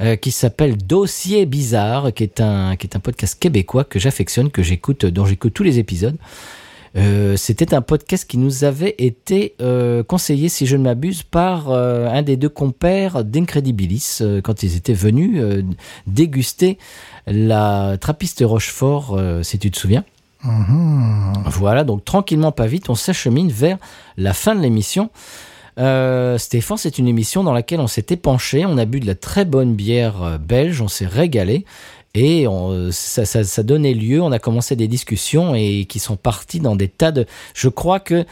euh, 0.00 0.16
qui 0.16 0.32
s'appelle 0.32 0.76
Dossier 0.76 1.46
Bizarre, 1.46 2.12
qui 2.14 2.22
est 2.22 2.40
un, 2.40 2.76
qui 2.76 2.86
est 2.86 2.96
un 2.96 3.00
podcast 3.00 3.38
québécois 3.38 3.84
que 3.84 3.98
j'affectionne, 3.98 4.50
que 4.50 4.62
j'écoute, 4.62 5.04
dont 5.04 5.26
j'écoute 5.26 5.52
tous 5.52 5.62
les 5.62 5.78
épisodes. 5.78 6.16
Euh, 6.96 7.36
C'était 7.36 7.74
un 7.74 7.82
podcast 7.82 8.28
qui 8.28 8.38
nous 8.38 8.64
avait 8.64 8.94
été 8.98 9.54
euh, 9.60 10.02
conseillé, 10.02 10.48
si 10.48 10.66
je 10.66 10.76
ne 10.76 10.82
m'abuse, 10.82 11.22
par 11.22 11.70
euh, 11.70 12.08
un 12.08 12.22
des 12.22 12.36
deux 12.36 12.48
compères 12.48 13.24
d'Incredibilis 13.24 14.22
quand 14.42 14.62
ils 14.62 14.76
étaient 14.76 14.94
venus 14.94 15.42
déguster 16.06 16.78
la 17.26 17.96
trappiste 18.00 18.42
Rochefort, 18.44 19.20
si 19.42 19.58
tu 19.58 19.70
te 19.70 19.78
souviens. 19.78 20.04
Voilà, 21.46 21.84
donc 21.84 22.04
tranquillement, 22.04 22.52
pas 22.52 22.66
vite, 22.66 22.88
on 22.88 22.94
s'achemine 22.94 23.50
vers 23.50 23.78
la 24.16 24.32
fin 24.32 24.54
de 24.54 24.60
l'émission. 24.60 25.10
Euh, 25.78 26.38
Stéphane, 26.38 26.78
c'est 26.78 26.98
une 26.98 27.08
émission 27.08 27.44
dans 27.44 27.52
laquelle 27.52 27.80
on 27.80 27.86
s'est 27.86 28.06
épanché, 28.10 28.64
on 28.64 28.78
a 28.78 28.84
bu 28.86 29.00
de 29.00 29.06
la 29.06 29.14
très 29.14 29.44
bonne 29.44 29.74
bière 29.74 30.38
belge, 30.38 30.80
on 30.80 30.88
s'est 30.88 31.06
régalé. 31.06 31.66
Et 32.16 32.48
on- 32.48 32.88
ça, 32.92 33.24
ça, 33.26 33.44
ça 33.44 33.62
donnait 33.62 33.92
lieu, 33.94 34.22
on 34.22 34.32
a 34.32 34.38
commencé 34.38 34.74
des 34.74 34.88
discussions 34.88 35.54
et 35.54 35.84
qui 35.86 35.98
sont 35.98 36.16
parties 36.16 36.60
dans 36.60 36.74
des 36.74 36.88
tas 36.88 37.12
de... 37.12 37.26
Je 37.54 37.68
crois 37.68 38.00
que 38.00 38.24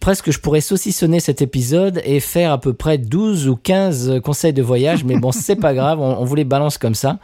presque 0.00 0.30
je 0.30 0.38
pourrais 0.38 0.62
saucissonner 0.62 1.20
cet 1.20 1.42
épisode 1.42 2.00
et 2.04 2.20
faire 2.20 2.52
à 2.52 2.58
peu 2.60 2.72
près 2.72 2.96
12 2.96 3.48
ou 3.48 3.56
15 3.56 4.20
conseils 4.24 4.54
de 4.54 4.62
voyage, 4.62 5.04
mais 5.04 5.18
bon, 5.18 5.30
c'est 5.32 5.56
pas 5.56 5.74
grave, 5.74 6.00
on, 6.00 6.18
on 6.20 6.24
vous 6.24 6.34
les 6.34 6.44
balance 6.44 6.78
comme 6.78 6.94
ça. 6.94 7.18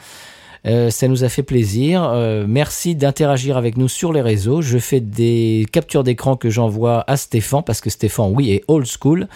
Euh, 0.66 0.90
ça 0.90 1.06
nous 1.09 1.23
a 1.23 1.28
fait 1.28 1.44
plaisir. 1.44 2.02
Euh, 2.12 2.44
merci 2.47 2.97
d'interagir 2.97 3.56
avec 3.56 3.77
nous 3.77 3.86
sur 3.89 4.12
les 4.12 4.20
réseaux. 4.20 4.60
Je 4.60 4.77
fais 4.78 5.01
des 5.01 5.65
captures 5.73 6.02
d'écran 6.02 6.36
que 6.36 6.51
j'envoie 6.51 7.05
à 7.06 7.16
Stéphane 7.16 7.62
parce 7.65 7.81
que 7.81 7.89
Stéphane, 7.90 8.32
oui, 8.35 8.51
est 8.51 8.65
old 8.66 8.85
school 8.86 9.28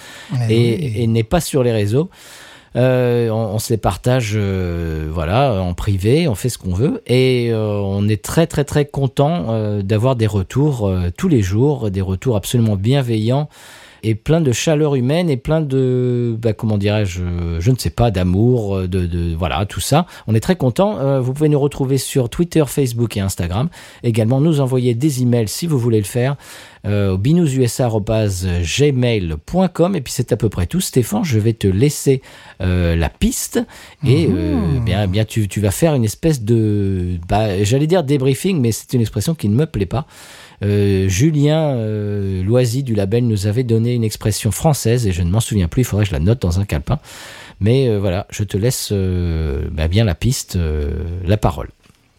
Eh 0.50 0.52
et, 0.52 0.76
oui. 0.76 0.92
et 0.96 1.06
n'est 1.06 1.22
pas 1.22 1.40
sur 1.40 1.62
les 1.62 1.72
réseaux. 1.72 2.10
Euh, 2.74 3.28
on, 3.30 3.58
se 3.58 3.72
les 3.72 3.76
partage, 3.76 4.32
euh, 4.34 5.08
voilà, 5.12 5.60
en 5.62 5.74
privé, 5.74 6.26
on 6.26 6.34
fait 6.34 6.48
ce 6.48 6.58
qu'on 6.58 6.72
veut. 6.72 7.02
Et 7.06 7.50
euh, 7.52 7.74
on 7.74 8.08
est 8.08 8.22
très 8.22 8.46
très 8.46 8.64
très 8.64 8.86
content 8.86 9.80
d'avoir 9.80 10.16
des 10.16 10.26
retours 10.26 10.90
tous 11.16 11.28
les 11.28 11.42
jours, 11.42 11.90
des 11.90 12.00
retours 12.00 12.36
absolument 12.36 12.76
bienveillants 12.76 13.48
et 14.02 14.14
plein 14.14 14.40
de 14.40 14.52
chaleur 14.52 14.94
humaine 14.94 15.30
et 15.30 15.36
plein 15.36 15.60
de, 15.60 16.36
bah, 16.40 16.52
comment 16.52 16.78
dirais-je, 16.78 17.22
je 17.58 17.70
ne 17.70 17.76
sais 17.76 17.90
pas, 17.90 18.10
d'amour, 18.10 18.76
euh, 18.76 18.88
de, 18.88 19.06
de, 19.06 19.34
voilà, 19.34 19.64
tout 19.66 19.80
ça. 19.80 20.06
On 20.26 20.34
est 20.34 20.40
très 20.40 20.56
content. 20.56 20.98
Euh, 20.98 21.20
vous 21.20 21.32
pouvez 21.32 21.48
nous 21.48 21.60
retrouver 21.60 21.98
sur 21.98 22.28
Twitter, 22.28 22.64
Facebook 22.66 23.16
et 23.16 23.20
Instagram. 23.20 23.68
Également, 24.02 24.40
nous 24.40 24.60
envoyer 24.60 24.94
des 24.94 25.22
emails 25.22 25.48
si 25.48 25.66
vous 25.66 25.78
voulez 25.78 25.98
le 25.98 26.04
faire 26.04 26.36
euh, 26.84 27.12
au 27.12 27.18
binoususa@gmail.com 27.18 29.94
et 29.94 30.00
puis 30.00 30.12
c'est 30.12 30.32
à 30.32 30.36
peu 30.36 30.48
près 30.48 30.66
tout. 30.66 30.80
Stéphane, 30.80 31.22
je 31.22 31.38
vais 31.38 31.52
te 31.52 31.68
laisser 31.68 32.22
euh, 32.60 32.96
la 32.96 33.08
piste 33.08 33.60
et 34.04 34.28
euh, 34.28 34.80
bien, 34.80 35.06
bien 35.06 35.24
tu, 35.24 35.46
tu 35.46 35.60
vas 35.60 35.70
faire 35.70 35.94
une 35.94 36.04
espèce 36.04 36.42
de, 36.42 37.20
bah, 37.28 37.62
j'allais 37.62 37.86
dire 37.86 38.02
débriefing, 38.02 38.60
mais 38.60 38.72
c'est 38.72 38.94
une 38.94 39.00
expression 39.00 39.36
qui 39.36 39.48
ne 39.48 39.54
me 39.54 39.66
plaît 39.66 39.86
pas. 39.86 40.08
Euh, 40.62 41.08
Julien 41.08 41.74
euh, 41.74 42.42
Loisy 42.44 42.82
du 42.82 42.94
label 42.94 43.26
nous 43.26 43.46
avait 43.46 43.64
donné 43.64 43.94
une 43.94 44.04
expression 44.04 44.50
française 44.50 45.06
et 45.06 45.12
je 45.12 45.22
ne 45.22 45.30
m'en 45.30 45.40
souviens 45.40 45.68
plus, 45.68 45.82
il 45.82 45.84
faudrait 45.84 46.04
que 46.04 46.10
je 46.10 46.14
la 46.14 46.20
note 46.20 46.40
dans 46.40 46.60
un 46.60 46.64
calepin. 46.64 46.98
Mais 47.60 47.88
euh, 47.88 47.98
voilà, 47.98 48.26
je 48.30 48.44
te 48.44 48.56
laisse 48.56 48.90
euh, 48.92 49.68
bah, 49.72 49.88
bien 49.88 50.04
la 50.04 50.14
piste, 50.14 50.56
euh, 50.56 51.04
la 51.24 51.36
parole. 51.36 51.68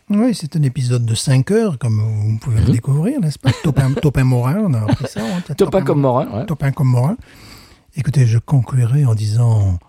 Oui, 0.09 0.33
c'est 0.35 0.55
un 0.55 0.61
épisode 0.63 1.05
de 1.05 1.15
5 1.15 1.51
heures, 1.51 1.77
comme 1.77 1.99
vous 2.01 2.37
pouvez 2.37 2.59
le 2.61 2.71
découvrir, 2.71 3.19
n'est-ce 3.19 3.39
pas? 3.39 3.51
Topin, 3.63 3.91
Topin 4.01 4.23
Morin, 4.23 4.57
on 4.67 4.73
a 4.73 4.79
appris 4.81 5.07
ça. 5.07 5.21
hein, 5.21 5.41
t'as 5.47 5.55
Topin 5.55 5.81
comme 5.81 6.01
Morin, 6.01 6.27
ouais. 6.39 6.45
Topin 6.45 6.71
comme 6.71 6.89
Morin. 6.89 7.17
Écoutez, 7.95 8.25
je 8.25 8.37
conclurai 8.37 9.05
en 9.05 9.15
disant 9.15 9.79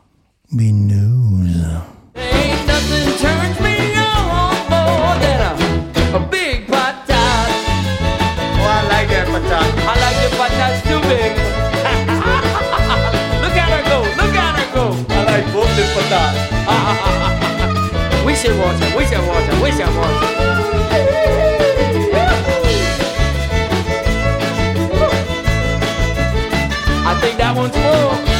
Binous. 0.53 1.47
Big. 11.15 11.31
look 13.43 13.57
at 13.63 13.69
her 13.75 13.83
go, 13.87 13.99
look 14.21 14.35
at 14.35 14.53
her 14.59 14.69
go. 14.75 14.85
I 15.15 15.17
like 15.31 15.47
both 15.55 15.71
the 15.79 15.85
patats. 15.95 16.39
we 18.27 18.33
should 18.35 18.57
watch 18.59 18.79
her, 18.83 18.91
we 18.99 19.05
should 19.07 19.25
watch 19.29 19.47
her, 19.51 19.57
we 19.63 19.71
should 19.71 19.93
watch 19.95 20.19
her. 20.23 20.33
I 27.07 27.09
think 27.21 27.37
that 27.39 27.55
one's 27.57 27.77
full. 27.77 28.34